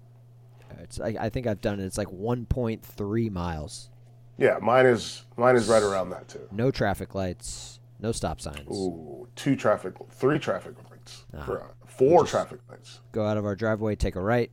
It's. 0.79 0.99
I, 0.99 1.15
I 1.19 1.29
think 1.29 1.47
I've 1.47 1.61
done 1.61 1.79
it. 1.79 1.85
It's 1.85 1.97
like 1.97 2.11
one 2.11 2.45
point 2.45 2.83
three 2.83 3.29
miles. 3.29 3.89
Yeah, 4.37 4.57
mine 4.61 4.85
is 4.85 5.25
mine 5.37 5.55
is 5.55 5.67
right 5.67 5.83
around 5.83 6.09
that 6.11 6.27
too. 6.27 6.47
No 6.51 6.71
traffic 6.71 7.13
lights. 7.15 7.79
No 7.99 8.11
stop 8.13 8.39
signs. 8.39 8.69
Ooh, 8.71 9.27
two 9.35 9.55
traffic, 9.57 9.93
three 10.11 10.39
traffic 10.39 10.75
lights, 10.89 11.25
Ah. 11.37 11.43
for, 11.43 11.61
uh, 11.61 11.67
four 11.85 12.25
traffic 12.25 12.61
lights. 12.69 13.01
Go 13.11 13.25
out 13.25 13.35
of 13.35 13.43
our 13.43 13.55
driveway, 13.57 13.97
take 13.97 14.15
a 14.15 14.21
right, 14.21 14.49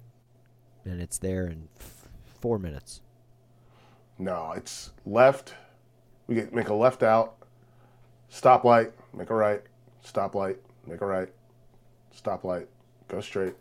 and 0.84 1.00
it's 1.00 1.18
there 1.18 1.46
in 1.46 1.68
f- 1.78 2.08
four 2.40 2.58
minutes. 2.58 3.02
No, 4.18 4.52
it's 4.56 4.90
left. 5.04 5.54
We 6.26 6.34
get 6.34 6.52
make 6.52 6.70
a 6.70 6.74
left 6.74 7.04
out, 7.04 7.36
stoplight, 8.32 8.90
make 9.14 9.30
a 9.30 9.34
right, 9.34 9.62
stoplight, 10.04 10.56
make 10.84 11.00
a 11.00 11.06
right, 11.06 11.28
stoplight, 12.12 12.66
go 13.06 13.20
straight, 13.20 13.54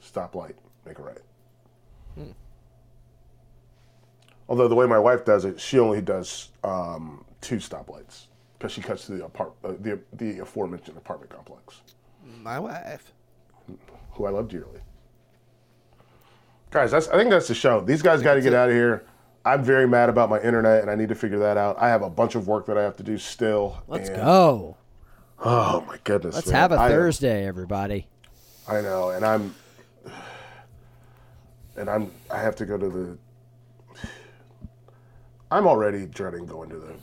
stoplight, 0.00 0.54
make 0.86 1.00
a 1.00 1.02
right. 1.02 1.18
Although 4.48 4.68
the 4.68 4.74
way 4.74 4.86
my 4.86 4.98
wife 4.98 5.24
does 5.24 5.44
it, 5.44 5.58
she 5.60 5.78
only 5.78 6.00
does 6.02 6.50
um, 6.64 7.24
two 7.40 7.56
stoplights 7.56 8.26
because 8.58 8.72
she 8.72 8.80
cuts 8.82 9.06
to 9.06 9.12
the 9.12 9.24
apart 9.24 9.52
uh, 9.64 9.72
the 9.80 9.98
the 10.14 10.40
aforementioned 10.40 10.96
apartment 10.96 11.30
complex, 11.30 11.80
My 12.42 12.58
wife. 12.58 13.12
who 14.12 14.26
I 14.26 14.30
love 14.30 14.48
dearly. 14.48 14.80
Guys, 16.70 16.90
that's 16.90 17.08
I 17.08 17.16
think 17.16 17.30
that's 17.30 17.48
the 17.48 17.54
show. 17.54 17.80
These 17.80 18.02
guys 18.02 18.20
got 18.22 18.34
to 18.34 18.40
get 18.42 18.52
out 18.52 18.68
of 18.68 18.74
here. 18.74 19.04
I'm 19.44 19.64
very 19.64 19.88
mad 19.88 20.08
about 20.08 20.30
my 20.30 20.40
internet, 20.40 20.82
and 20.82 20.90
I 20.90 20.94
need 20.94 21.08
to 21.08 21.14
figure 21.16 21.38
that 21.40 21.56
out. 21.56 21.76
I 21.80 21.88
have 21.88 22.02
a 22.02 22.10
bunch 22.10 22.34
of 22.34 22.46
work 22.46 22.66
that 22.66 22.78
I 22.78 22.82
have 22.82 22.96
to 22.96 23.02
do 23.02 23.18
still. 23.18 23.82
Let's 23.88 24.08
and- 24.08 24.18
go. 24.18 24.76
Oh 25.44 25.80
my 25.88 25.98
goodness! 26.04 26.34
Let's 26.36 26.46
man. 26.48 26.56
have 26.56 26.72
a 26.72 26.76
I 26.76 26.86
am- 26.86 26.92
Thursday, 26.92 27.46
everybody. 27.46 28.06
I 28.68 28.80
know, 28.80 29.10
and 29.10 29.24
I'm, 29.24 29.54
and 31.76 31.88
I'm. 31.90 32.10
I 32.30 32.38
have 32.38 32.56
to 32.56 32.66
go 32.66 32.76
to 32.78 32.88
the. 32.88 33.18
I'm 35.50 35.66
already 35.66 36.06
dreading 36.06 36.46
going 36.46 36.70
to 36.70 36.76
the 36.78 36.94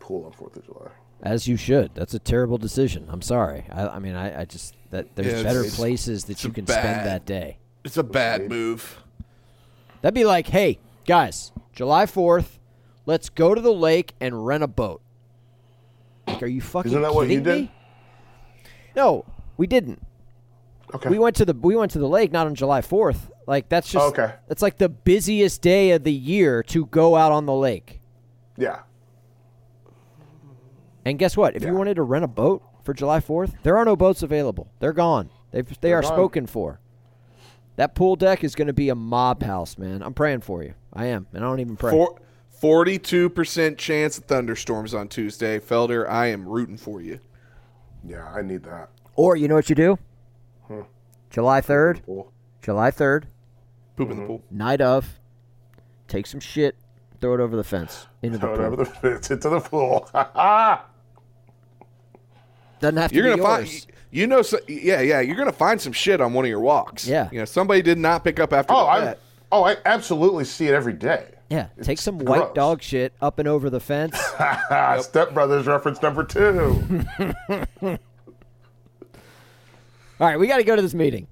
pool 0.00 0.24
on 0.24 0.32
Fourth 0.32 0.56
of 0.56 0.64
July. 0.64 0.88
As 1.22 1.46
you 1.46 1.56
should. 1.56 1.94
That's 1.94 2.14
a 2.14 2.18
terrible 2.18 2.58
decision. 2.58 3.06
I'm 3.08 3.22
sorry. 3.22 3.64
I, 3.70 3.86
I 3.88 3.98
mean, 3.98 4.14
I, 4.14 4.40
I 4.40 4.44
just 4.44 4.74
that 4.90 5.14
there's 5.14 5.26
Yeah, 5.34 5.42
better 5.42 5.64
places 5.64 6.24
that 6.24 6.42
you 6.44 6.50
can 6.50 6.64
bad- 6.64 6.80
spend 6.82 7.06
that 7.06 7.26
day. 7.26 7.58
It's 7.84 7.96
a 7.96 8.02
bad 8.02 8.48
move. 8.48 9.02
That'd 10.00 10.14
be 10.14 10.24
like, 10.24 10.48
hey, 10.48 10.78
guys, 11.04 11.52
July 11.72 12.06
4th, 12.06 12.58
let's 13.06 13.28
go 13.28 13.54
to 13.54 13.60
the 13.60 13.72
lake 13.72 14.14
and 14.20 14.44
rent 14.46 14.62
a 14.64 14.68
boat. 14.68 15.00
Like, 16.26 16.42
are 16.42 16.46
you 16.46 16.60
fucking 16.60 16.90
Isn't 16.90 17.02
that 17.02 17.14
what 17.14 17.22
you 17.22 17.28
kidding 17.40 17.44
did? 17.44 17.60
me? 17.64 17.72
No, 18.96 19.24
we 19.56 19.66
didn't. 19.66 20.00
Okay. 20.94 21.08
We 21.08 21.18
went 21.18 21.36
to 21.36 21.44
the 21.44 21.54
we 21.54 21.74
went 21.76 21.90
to 21.92 21.98
the 21.98 22.08
lake 22.08 22.32
not 22.32 22.46
on 22.46 22.54
July 22.54 22.80
4th. 22.80 23.30
Like 23.46 23.68
that's 23.68 23.90
just 23.90 24.06
Okay. 24.18 24.34
That's 24.48 24.62
like 24.62 24.78
the 24.78 24.88
busiest 24.88 25.62
day 25.62 25.90
of 25.92 26.04
the 26.04 26.12
year 26.12 26.62
to 26.64 26.86
go 26.86 27.16
out 27.16 27.32
on 27.32 27.46
the 27.46 27.54
lake. 27.54 28.00
Yeah. 28.56 28.80
And 31.04 31.18
guess 31.18 31.36
what? 31.36 31.56
If 31.56 31.64
you 31.64 31.74
wanted 31.74 31.94
to 31.94 32.02
rent 32.02 32.24
a 32.24 32.28
boat 32.28 32.62
for 32.84 32.94
July 32.94 33.18
4th, 33.20 33.54
there 33.64 33.76
are 33.76 33.84
no 33.84 33.96
boats 33.96 34.22
available. 34.22 34.70
They're 34.78 34.92
gone. 34.92 35.30
They've, 35.50 35.66
they 35.80 35.88
They're 35.88 35.98
are 35.98 36.02
gone. 36.02 36.12
spoken 36.12 36.46
for. 36.46 36.80
That 37.76 37.94
pool 37.94 38.14
deck 38.16 38.44
is 38.44 38.54
going 38.54 38.66
to 38.68 38.72
be 38.72 38.88
a 38.88 38.94
mob 38.94 39.42
house, 39.42 39.76
man. 39.78 40.02
I'm 40.02 40.14
praying 40.14 40.42
for 40.42 40.62
you. 40.62 40.74
I 40.92 41.06
am, 41.06 41.26
and 41.32 41.42
I 41.44 41.48
don't 41.48 41.58
even 41.60 41.76
pray. 41.76 41.90
Four, 41.90 42.20
42% 42.62 43.76
chance 43.78 44.18
of 44.18 44.24
thunderstorms 44.24 44.94
on 44.94 45.08
Tuesday. 45.08 45.58
Felder, 45.58 46.08
I 46.08 46.26
am 46.26 46.46
rooting 46.46 46.76
for 46.76 47.00
you. 47.00 47.18
Yeah, 48.04 48.24
I 48.32 48.42
need 48.42 48.62
that. 48.64 48.90
or 49.16 49.36
you 49.36 49.48
know 49.48 49.54
what 49.54 49.68
you 49.68 49.74
do? 49.74 49.98
July 51.30 51.60
3rd, 51.62 52.02
July 52.60 52.90
3rd, 52.90 53.24
Poop 53.96 54.10
in 54.10 54.16
the 54.20 54.26
pool. 54.26 54.42
night 54.50 54.80
of, 54.80 55.18
take 56.08 56.26
some 56.26 56.40
shit, 56.40 56.76
throw 57.20 57.34
it 57.34 57.40
over 57.40 57.56
the 57.56 57.64
fence 57.64 58.06
into 58.22 58.38
the 58.38 58.46
Throw 58.46 58.54
it 58.54 58.56
pool. 58.58 58.66
over 58.66 58.76
the 58.76 58.84
fence 58.86 59.30
into 59.30 59.48
the 59.48 59.60
pool. 59.60 60.08
Doesn't 62.80 62.96
have 62.96 63.10
to 63.10 63.16
You're 63.16 63.24
be 63.36 63.40
gonna 63.42 63.42
yours. 63.60 63.84
find, 63.84 63.94
you 64.10 64.26
know, 64.26 64.42
so, 64.42 64.58
yeah, 64.66 65.00
yeah. 65.00 65.20
You're 65.20 65.36
gonna 65.36 65.52
find 65.52 65.80
some 65.80 65.92
shit 65.92 66.20
on 66.20 66.32
one 66.32 66.44
of 66.44 66.48
your 66.48 66.60
walks. 66.60 67.06
Yeah. 67.06 67.28
you 67.30 67.38
know, 67.38 67.44
somebody 67.44 67.80
did 67.82 67.98
not 67.98 68.24
pick 68.24 68.40
up 68.40 68.52
after 68.52 68.72
Oh, 68.72 68.84
the 68.84 68.90
I 69.10 69.14
oh 69.52 69.64
I 69.64 69.76
absolutely 69.84 70.44
see 70.44 70.66
it 70.66 70.74
every 70.74 70.94
day. 70.94 71.26
yeah, 71.48 71.68
take 71.82 71.98
some 72.00 72.18
gross. 72.18 72.40
white 72.40 72.54
dog 72.54 72.82
shit 72.82 73.12
up 73.20 73.38
and 73.38 73.46
over 73.46 73.70
the 73.70 73.78
fence. 73.78 74.16
Ah, 74.40 74.98
Step 75.02 75.32
Brothers 75.32 75.66
reference 75.66 76.02
number 76.02 76.24
two. 76.24 77.04
All 80.20 80.28
right, 80.28 80.38
we 80.38 80.46
got 80.46 80.58
to 80.58 80.64
go 80.64 80.74
to 80.76 80.82
this 80.82 80.94
meeting. 80.94 81.26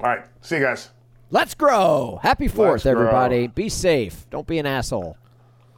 All 0.00 0.06
right, 0.06 0.24
see 0.40 0.56
you 0.56 0.62
guys. 0.62 0.90
Let's 1.32 1.54
grow. 1.54 2.20
Happy 2.22 2.46
4th, 2.46 2.70
Let's 2.72 2.82
grow. 2.84 2.92
everybody. 2.92 3.46
Be 3.46 3.68
safe. 3.70 4.28
Don't 4.30 4.46
be 4.46 4.58
an 4.58 4.66
asshole. 4.66 5.16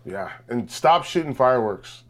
Yeah, 0.04 0.32
and 0.48 0.68
stop 0.70 1.04
shooting 1.04 1.32
fireworks. 1.32 2.02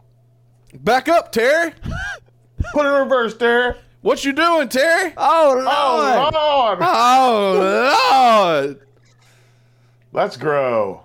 Back 0.73 1.07
up, 1.07 1.31
Terry. 1.31 1.71
Put 2.73 2.85
it 2.85 2.89
in 2.89 2.95
reverse, 3.03 3.37
Terry. 3.37 3.75
What 4.01 4.25
you 4.25 4.33
doing, 4.33 4.67
Terry? 4.67 5.13
Oh, 5.15 5.51
Oh, 5.67 6.33
Lord. 6.33 6.33
Lord. 6.33 6.79
Oh 6.81 8.57
Lord! 8.65 8.87
Let's 10.11 10.37
grow. 10.37 11.03